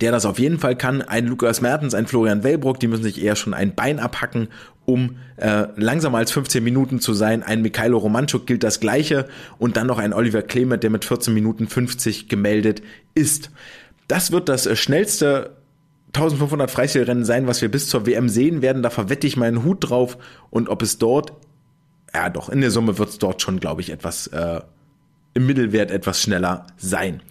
der 0.00 0.12
das 0.12 0.24
auf 0.24 0.38
jeden 0.38 0.58
Fall 0.58 0.76
kann, 0.76 1.02
ein 1.02 1.26
Lukas 1.26 1.60
Mertens, 1.60 1.94
ein 1.94 2.06
Florian 2.06 2.42
Wellbrock, 2.42 2.80
die 2.80 2.88
müssen 2.88 3.02
sich 3.02 3.22
eher 3.22 3.36
schon 3.36 3.54
ein 3.54 3.74
Bein 3.74 3.98
abhacken, 3.98 4.48
um 4.84 5.16
äh, 5.36 5.66
langsamer 5.76 6.18
als 6.18 6.32
15 6.32 6.62
Minuten 6.64 7.00
zu 7.00 7.14
sein. 7.14 7.42
Ein 7.42 7.62
Mikhailo 7.62 7.98
Romanchuk 7.98 8.46
gilt 8.46 8.62
das 8.62 8.80
gleiche 8.80 9.28
und 9.58 9.76
dann 9.76 9.86
noch 9.86 9.98
ein 9.98 10.12
Oliver 10.12 10.42
Klemet, 10.42 10.82
der 10.82 10.90
mit 10.90 11.04
14 11.04 11.32
Minuten 11.34 11.68
50 11.68 12.28
gemeldet 12.28 12.82
ist. 13.14 13.50
Das 14.08 14.32
wird 14.32 14.48
das 14.48 14.66
äh, 14.66 14.76
schnellste 14.76 15.56
1500 16.14 16.70
Freistilrennen 16.70 17.24
sein, 17.24 17.46
was 17.46 17.62
wir 17.62 17.70
bis 17.70 17.88
zur 17.88 18.06
WM 18.06 18.28
sehen 18.28 18.60
werden. 18.60 18.82
Da 18.82 18.90
verwette 18.90 19.26
ich 19.26 19.36
meinen 19.36 19.64
Hut 19.64 19.88
drauf 19.88 20.18
und 20.50 20.68
ob 20.68 20.82
es 20.82 20.98
dort, 20.98 21.32
ja 22.14 22.28
doch, 22.28 22.48
in 22.48 22.60
der 22.60 22.70
Summe 22.70 22.98
wird 22.98 23.08
es 23.08 23.18
dort 23.18 23.40
schon, 23.40 23.60
glaube 23.60 23.80
ich, 23.80 23.90
etwas 23.90 24.26
äh, 24.26 24.60
im 25.34 25.46
Mittelwert 25.46 25.90
etwas 25.90 26.20
schneller 26.20 26.66
sein. 26.76 27.22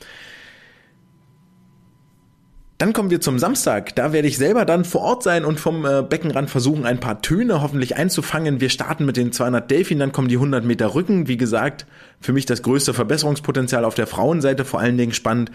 Dann 2.81 2.93
kommen 2.93 3.11
wir 3.11 3.21
zum 3.21 3.37
Samstag. 3.37 3.93
Da 3.93 4.11
werde 4.11 4.27
ich 4.27 4.39
selber 4.39 4.65
dann 4.65 4.85
vor 4.85 5.01
Ort 5.01 5.21
sein 5.21 5.45
und 5.45 5.59
vom 5.59 5.85
äh, 5.85 6.01
Beckenrand 6.01 6.49
versuchen, 6.49 6.83
ein 6.83 6.99
paar 6.99 7.21
Töne 7.21 7.61
hoffentlich 7.61 7.95
einzufangen. 7.95 8.59
Wir 8.59 8.71
starten 8.71 9.05
mit 9.05 9.17
den 9.17 9.31
200 9.31 9.69
Delfin, 9.69 9.99
dann 9.99 10.11
kommen 10.11 10.29
die 10.29 10.37
100 10.37 10.65
Meter 10.65 10.95
Rücken. 10.95 11.27
Wie 11.27 11.37
gesagt, 11.37 11.85
für 12.21 12.33
mich 12.33 12.47
das 12.47 12.63
größte 12.63 12.95
Verbesserungspotenzial 12.95 13.85
auf 13.85 13.93
der 13.93 14.07
Frauenseite. 14.07 14.65
Vor 14.65 14.79
allen 14.79 14.97
Dingen 14.97 15.13
spannend. 15.13 15.51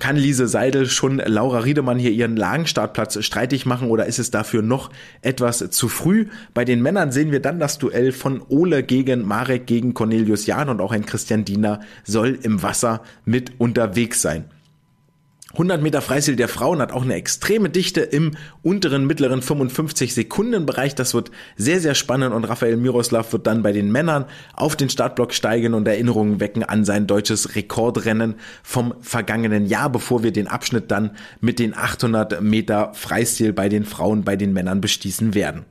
Kann 0.00 0.16
Lise 0.16 0.48
Seidel 0.48 0.86
schon 0.86 1.18
Laura 1.18 1.58
Riedemann 1.58 1.98
hier 1.98 2.12
ihren 2.12 2.38
Lagenstartplatz 2.38 3.22
streitig 3.22 3.66
machen 3.66 3.90
oder 3.90 4.06
ist 4.06 4.18
es 4.18 4.30
dafür 4.30 4.62
noch 4.62 4.88
etwas 5.20 5.58
zu 5.68 5.88
früh? 5.88 6.28
Bei 6.54 6.64
den 6.64 6.80
Männern 6.80 7.12
sehen 7.12 7.30
wir 7.30 7.40
dann 7.40 7.58
das 7.58 7.76
Duell 7.76 8.10
von 8.10 8.40
Ole 8.48 8.82
gegen 8.82 9.26
Marek 9.26 9.66
gegen 9.66 9.92
Cornelius 9.92 10.46
Jahn 10.46 10.70
und 10.70 10.80
auch 10.80 10.92
ein 10.92 11.04
Christian 11.04 11.44
Diener 11.44 11.80
soll 12.04 12.38
im 12.40 12.62
Wasser 12.62 13.02
mit 13.26 13.52
unterwegs 13.58 14.22
sein. 14.22 14.46
100 15.52 15.80
Meter 15.80 16.02
Freistil 16.02 16.36
der 16.36 16.46
Frauen 16.46 16.80
hat 16.80 16.92
auch 16.92 17.02
eine 17.02 17.14
extreme 17.14 17.70
Dichte 17.70 18.02
im 18.02 18.32
unteren, 18.62 19.06
mittleren 19.06 19.40
55 19.40 20.12
Sekunden 20.12 20.66
Bereich. 20.66 20.94
Das 20.94 21.14
wird 21.14 21.30
sehr, 21.56 21.80
sehr 21.80 21.94
spannend 21.94 22.34
und 22.34 22.44
Rafael 22.44 22.76
Miroslav 22.76 23.32
wird 23.32 23.46
dann 23.46 23.62
bei 23.62 23.72
den 23.72 23.90
Männern 23.90 24.26
auf 24.52 24.76
den 24.76 24.90
Startblock 24.90 25.32
steigen 25.32 25.72
und 25.72 25.88
Erinnerungen 25.88 26.38
wecken 26.38 26.64
an 26.64 26.84
sein 26.84 27.06
deutsches 27.06 27.54
Rekordrennen 27.56 28.34
vom 28.62 28.92
vergangenen 29.00 29.64
Jahr, 29.64 29.90
bevor 29.90 30.22
wir 30.22 30.32
den 30.32 30.48
Abschnitt 30.48 30.90
dann 30.90 31.12
mit 31.40 31.58
den 31.58 31.74
800 31.74 32.42
Meter 32.42 32.92
Freistil 32.92 33.54
bei 33.54 33.70
den 33.70 33.84
Frauen, 33.84 34.24
bei 34.24 34.36
den 34.36 34.52
Männern 34.52 34.82
bestießen 34.82 35.32
werden. 35.32 35.64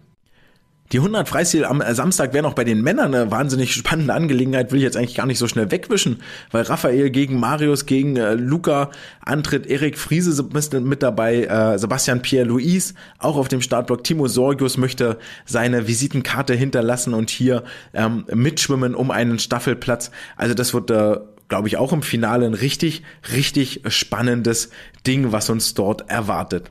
Die 0.94 1.00
100 1.00 1.28
Freistil 1.28 1.66
am 1.66 1.84
Samstag 1.92 2.32
wären 2.32 2.46
auch 2.46 2.54
bei 2.54 2.64
den 2.64 2.82
Männern 2.82 3.14
eine 3.14 3.30
wahnsinnig 3.30 3.74
spannende 3.74 4.14
Angelegenheit, 4.14 4.72
will 4.72 4.78
ich 4.78 4.86
jetzt 4.86 4.96
eigentlich 4.96 5.16
gar 5.16 5.26
nicht 5.26 5.38
so 5.38 5.48
schnell 5.48 5.70
wegwischen, 5.70 6.22
weil 6.52 6.64
Raphael 6.64 7.10
gegen 7.10 7.42
Marius, 7.42 7.86
gegen 7.86 8.16
äh, 8.16 8.36
Luca 8.36 8.92
antritt, 9.20 9.68
Erik 9.68 9.98
Friese 9.98 10.42
mit 10.80 11.04
dabei, 11.04 11.44
äh, 11.44 11.78
Sebastian 11.78 12.22
Pierre-Louis 12.22 12.94
auch 13.20 13.36
auf 13.36 13.50
dem 13.50 13.62
Startblock, 13.62 14.06
Timo 14.06 14.28
Sorgius 14.28 14.78
möchte 14.78 15.18
seine 15.46 15.90
Visitenkarte 15.90 16.54
hinterlassen 16.54 17.14
und 17.14 17.30
hier 17.30 17.64
ähm, 17.94 18.24
mitschwimmen 18.34 18.96
um 18.96 19.12
einen 19.12 19.40
Staffelplatz. 19.40 20.12
Also 20.38 20.54
das 20.54 20.74
wird 20.74 20.90
äh, 20.92 21.18
glaube 21.50 21.68
ich, 21.68 21.78
auch 21.78 21.94
im 21.94 22.02
Finale 22.02 22.46
ein 22.46 22.54
richtig, 22.54 23.04
richtig 23.34 23.82
spannendes 23.88 24.70
Ding, 25.06 25.32
was 25.32 25.50
uns 25.50 25.74
dort 25.74 26.10
erwartet. 26.10 26.70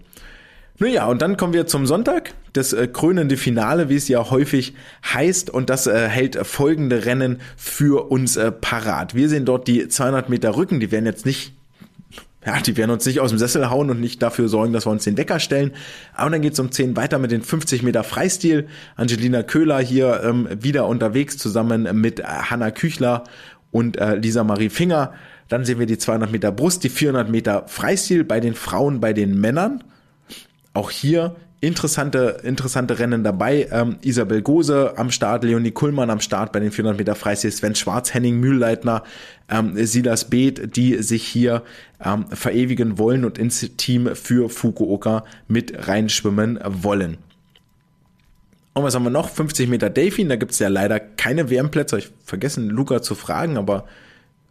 Naja, 0.79 1.07
und 1.07 1.23
dann 1.23 1.39
kommen 1.39 1.55
wir 1.55 1.67
zum 1.67 1.87
Sonntag, 1.87 2.35
das 2.57 2.73
äh, 2.73 2.89
krönende 2.89 3.37
Finale, 3.37 3.89
wie 3.89 3.97
es 3.97 4.09
ja 4.09 4.31
häufig 4.31 4.75
heißt, 5.05 5.51
und 5.51 5.71
das 5.71 5.87
äh, 5.87 6.09
hält 6.09 6.37
folgende 6.47 7.05
Rennen 7.05 7.41
für 7.57 8.11
uns 8.11 8.37
äh, 8.37 8.51
parat. 8.53 9.15
Wir 9.15 9.29
sehen 9.29 9.45
dort 9.45 9.69
die 9.69 9.89
200 9.89 10.29
Meter 10.29 10.57
Rücken, 10.57 10.81
die 10.81 10.91
werden 10.91 11.07
jetzt 11.07 11.27
nicht 11.27 11.53
ja, 12.47 12.61
die 12.61 12.77
werden 12.77 12.93
uns 12.93 13.05
nicht 13.05 13.19
aus 13.19 13.31
dem 13.31 13.41
Sessel 13.41 13.71
hauen 13.71 13.91
und 13.91 14.01
nicht 14.01 14.23
dafür 14.23 14.49
sorgen, 14.49 14.73
dass 14.73 14.87
wir 14.87 14.93
uns 14.93 15.03
den 15.03 15.17
Wecker 15.17 15.41
stellen. 15.41 15.73
Aber 16.15 16.31
dann 16.31 16.43
geht's 16.43 16.61
um 16.61 16.71
10 16.71 16.97
weiter 16.97 17.19
mit 17.19 17.33
den 17.33 17.43
50 17.43 17.83
Meter 17.83 18.05
Freistil. 18.05 18.69
Angelina 18.95 19.43
Köhler 19.43 19.81
hier 19.81 20.23
ähm, 20.23 20.49
wieder 20.53 20.87
unterwegs 20.87 21.39
zusammen 21.39 21.89
mit 22.01 22.23
Hanna 22.23 22.71
Küchler 22.71 23.25
und 23.73 23.97
äh, 23.97 24.15
Lisa 24.15 24.45
Marie 24.45 24.69
Finger. 24.69 25.13
Dann 25.49 25.65
sehen 25.65 25.81
wir 25.81 25.87
die 25.87 25.99
200 25.99 26.31
Meter 26.31 26.53
Brust, 26.53 26.85
die 26.85 26.89
400 26.89 27.29
Meter 27.29 27.65
Freistil 27.67 28.23
bei 28.23 28.39
den 28.39 28.55
Frauen, 28.55 29.01
bei 29.01 29.13
den 29.13 29.41
Männern. 29.41 29.83
Auch 30.73 30.93
hier 30.93 31.35
interessante, 31.61 32.41
interessante 32.43 32.99
Rennen 32.99 33.25
dabei. 33.25 33.69
Ähm, 33.71 33.97
Isabel 34.03 34.43
Gose 34.43 34.95
am 34.97 35.11
Start, 35.11 35.45
Leonie 35.45 35.71
Kuhlmann 35.71 36.11
am 36.11 36.21
Start 36.21 36.53
bei 36.53 36.61
den 36.61 36.71
400 36.71 36.99
Meter 36.99 37.15
Freistil, 37.15 37.51
Sven 37.51 37.75
Schwarz, 37.75 38.13
Henning 38.13 38.39
Mühlleitner, 38.39 39.03
ähm, 39.49 39.73
Silas 39.87 40.29
Beeth, 40.29 40.77
die 40.77 41.03
sich 41.03 41.27
hier 41.27 41.63
ähm, 42.05 42.27
verewigen 42.31 42.99
wollen 42.99 43.25
und 43.25 43.39
ins 43.39 43.61
Team 43.77 44.15
für 44.15 44.49
Fukuoka 44.49 45.25
mit 45.49 45.89
reinschwimmen 45.89 46.59
wollen. 46.65 47.19
Und 48.75 48.83
was 48.83 48.95
haben 48.95 49.05
wir 49.05 49.11
noch? 49.11 49.31
50 49.31 49.71
Meter 49.71 49.89
Delfin, 49.89 50.29
da 50.29 50.37
gibt 50.37 50.53
es 50.53 50.59
ja 50.59 50.69
leider 50.69 51.01
keine 51.01 51.49
WM-Plätze. 51.49 51.97
Ich 51.97 52.11
vergessen, 52.25 52.69
Luca 52.69 53.01
zu 53.01 53.15
fragen, 53.15 53.57
aber 53.57 53.87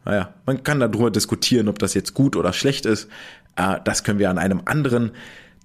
naja, 0.03 0.33
man 0.47 0.63
kann 0.63 0.79
darüber 0.79 1.11
diskutieren, 1.11 1.67
ob 1.67 1.77
das 1.77 1.93
jetzt 1.93 2.15
gut 2.15 2.35
oder 2.35 2.51
schlecht 2.51 2.87
ist. 2.87 3.07
Äh, 3.55 3.77
das 3.83 4.03
können 4.03 4.17
wir 4.17 4.31
an 4.31 4.39
einem 4.39 4.61
anderen 4.65 5.11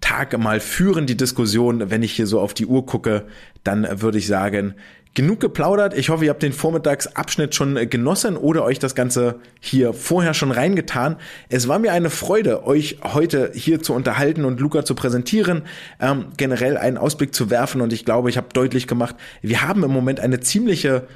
Tag 0.01 0.37
mal 0.39 0.61
führen, 0.61 1.07
die 1.07 1.17
Diskussion. 1.17 1.91
Wenn 1.91 2.03
ich 2.03 2.13
hier 2.13 2.27
so 2.27 2.41
auf 2.41 2.55
die 2.55 2.67
Uhr 2.67 2.87
gucke, 2.87 3.27
dann 3.65 3.87
würde 4.01 4.19
ich 4.19 4.27
sagen, 4.27 4.75
genug 5.15 5.41
geplaudert. 5.41 5.95
Ich 5.95 6.09
hoffe, 6.09 6.25
ihr 6.25 6.31
habt 6.31 6.43
den 6.43 6.53
Vormittagsabschnitt 6.53 7.55
schon 7.55 7.75
genossen 7.91 8.37
oder 8.37 8.65
euch 8.65 8.79
das 8.79 8.95
Ganze 8.95 9.41
hier 9.61 9.93
vorher 9.93 10.35
schon 10.35 10.53
reingetan. 10.53 11.17
Es 11.49 11.69
war 11.69 11.79
mir 11.79 11.93
eine 11.93 12.11
Freude, 12.11 12.65
euch 12.65 12.99
heute 13.03 13.51
hier 13.55 13.83
zu 13.83 13.93
unterhalten 13.93 14.45
und 14.45 14.61
Luca 14.61 14.85
zu 14.85 14.95
präsentieren, 14.95 15.63
ähm, 16.01 16.27
generell 16.37 16.77
einen 16.77 16.97
Ausblick 16.97 17.35
zu 17.35 17.51
werfen 17.51 17.81
und 17.81 17.93
ich 17.93 18.05
glaube, 18.05 18.31
ich 18.31 18.37
habe 18.37 18.49
deutlich 18.53 18.87
gemacht, 18.87 19.17
wir 19.43 19.63
haben 19.63 19.83
im 19.83 19.91
Moment 19.91 20.21
eine 20.21 20.41
ziemliche 20.41 21.07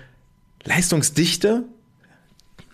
Leistungsdichte 0.65 1.65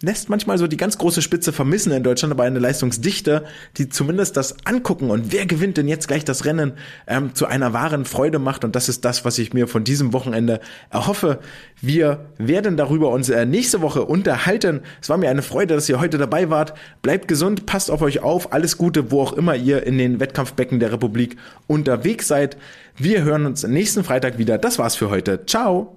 lässt 0.02 0.30
manchmal 0.30 0.56
so 0.58 0.66
die 0.66 0.76
ganz 0.76 0.96
große 0.98 1.20
Spitze 1.20 1.52
vermissen 1.52 1.92
in 1.92 2.02
Deutschland, 2.02 2.32
aber 2.32 2.44
eine 2.44 2.58
Leistungsdichte, 2.58 3.44
die 3.76 3.88
zumindest 3.88 4.36
das 4.36 4.56
Angucken 4.64 5.10
und 5.10 5.32
wer 5.32 5.46
gewinnt 5.46 5.76
denn 5.76 5.88
jetzt 5.88 6.08
gleich 6.08 6.24
das 6.24 6.44
Rennen 6.44 6.72
ähm, 7.06 7.34
zu 7.34 7.46
einer 7.46 7.72
wahren 7.72 8.04
Freude 8.04 8.38
macht. 8.38 8.64
Und 8.64 8.74
das 8.76 8.88
ist 8.88 9.04
das, 9.04 9.24
was 9.24 9.38
ich 9.38 9.52
mir 9.52 9.68
von 9.68 9.84
diesem 9.84 10.12
Wochenende 10.12 10.60
erhoffe. 10.90 11.40
Wir 11.80 12.26
werden 12.38 12.76
darüber 12.76 13.10
uns 13.10 13.28
äh, 13.28 13.44
nächste 13.44 13.82
Woche 13.82 14.04
unterhalten. 14.04 14.80
Es 15.02 15.08
war 15.08 15.18
mir 15.18 15.30
eine 15.30 15.42
Freude, 15.42 15.74
dass 15.74 15.88
ihr 15.88 16.00
heute 16.00 16.18
dabei 16.18 16.50
wart. 16.50 16.74
Bleibt 17.02 17.28
gesund, 17.28 17.66
passt 17.66 17.90
auf 17.90 18.02
euch 18.02 18.20
auf. 18.20 18.52
Alles 18.52 18.78
Gute, 18.78 19.10
wo 19.10 19.20
auch 19.22 19.34
immer 19.34 19.54
ihr 19.54 19.86
in 19.86 19.98
den 19.98 20.20
Wettkampfbecken 20.20 20.80
der 20.80 20.92
Republik 20.92 21.36
unterwegs 21.66 22.28
seid. 22.28 22.56
Wir 22.96 23.22
hören 23.22 23.46
uns 23.46 23.64
nächsten 23.64 24.04
Freitag 24.04 24.38
wieder. 24.38 24.58
Das 24.58 24.78
war's 24.78 24.96
für 24.96 25.10
heute. 25.10 25.44
Ciao. 25.46 25.96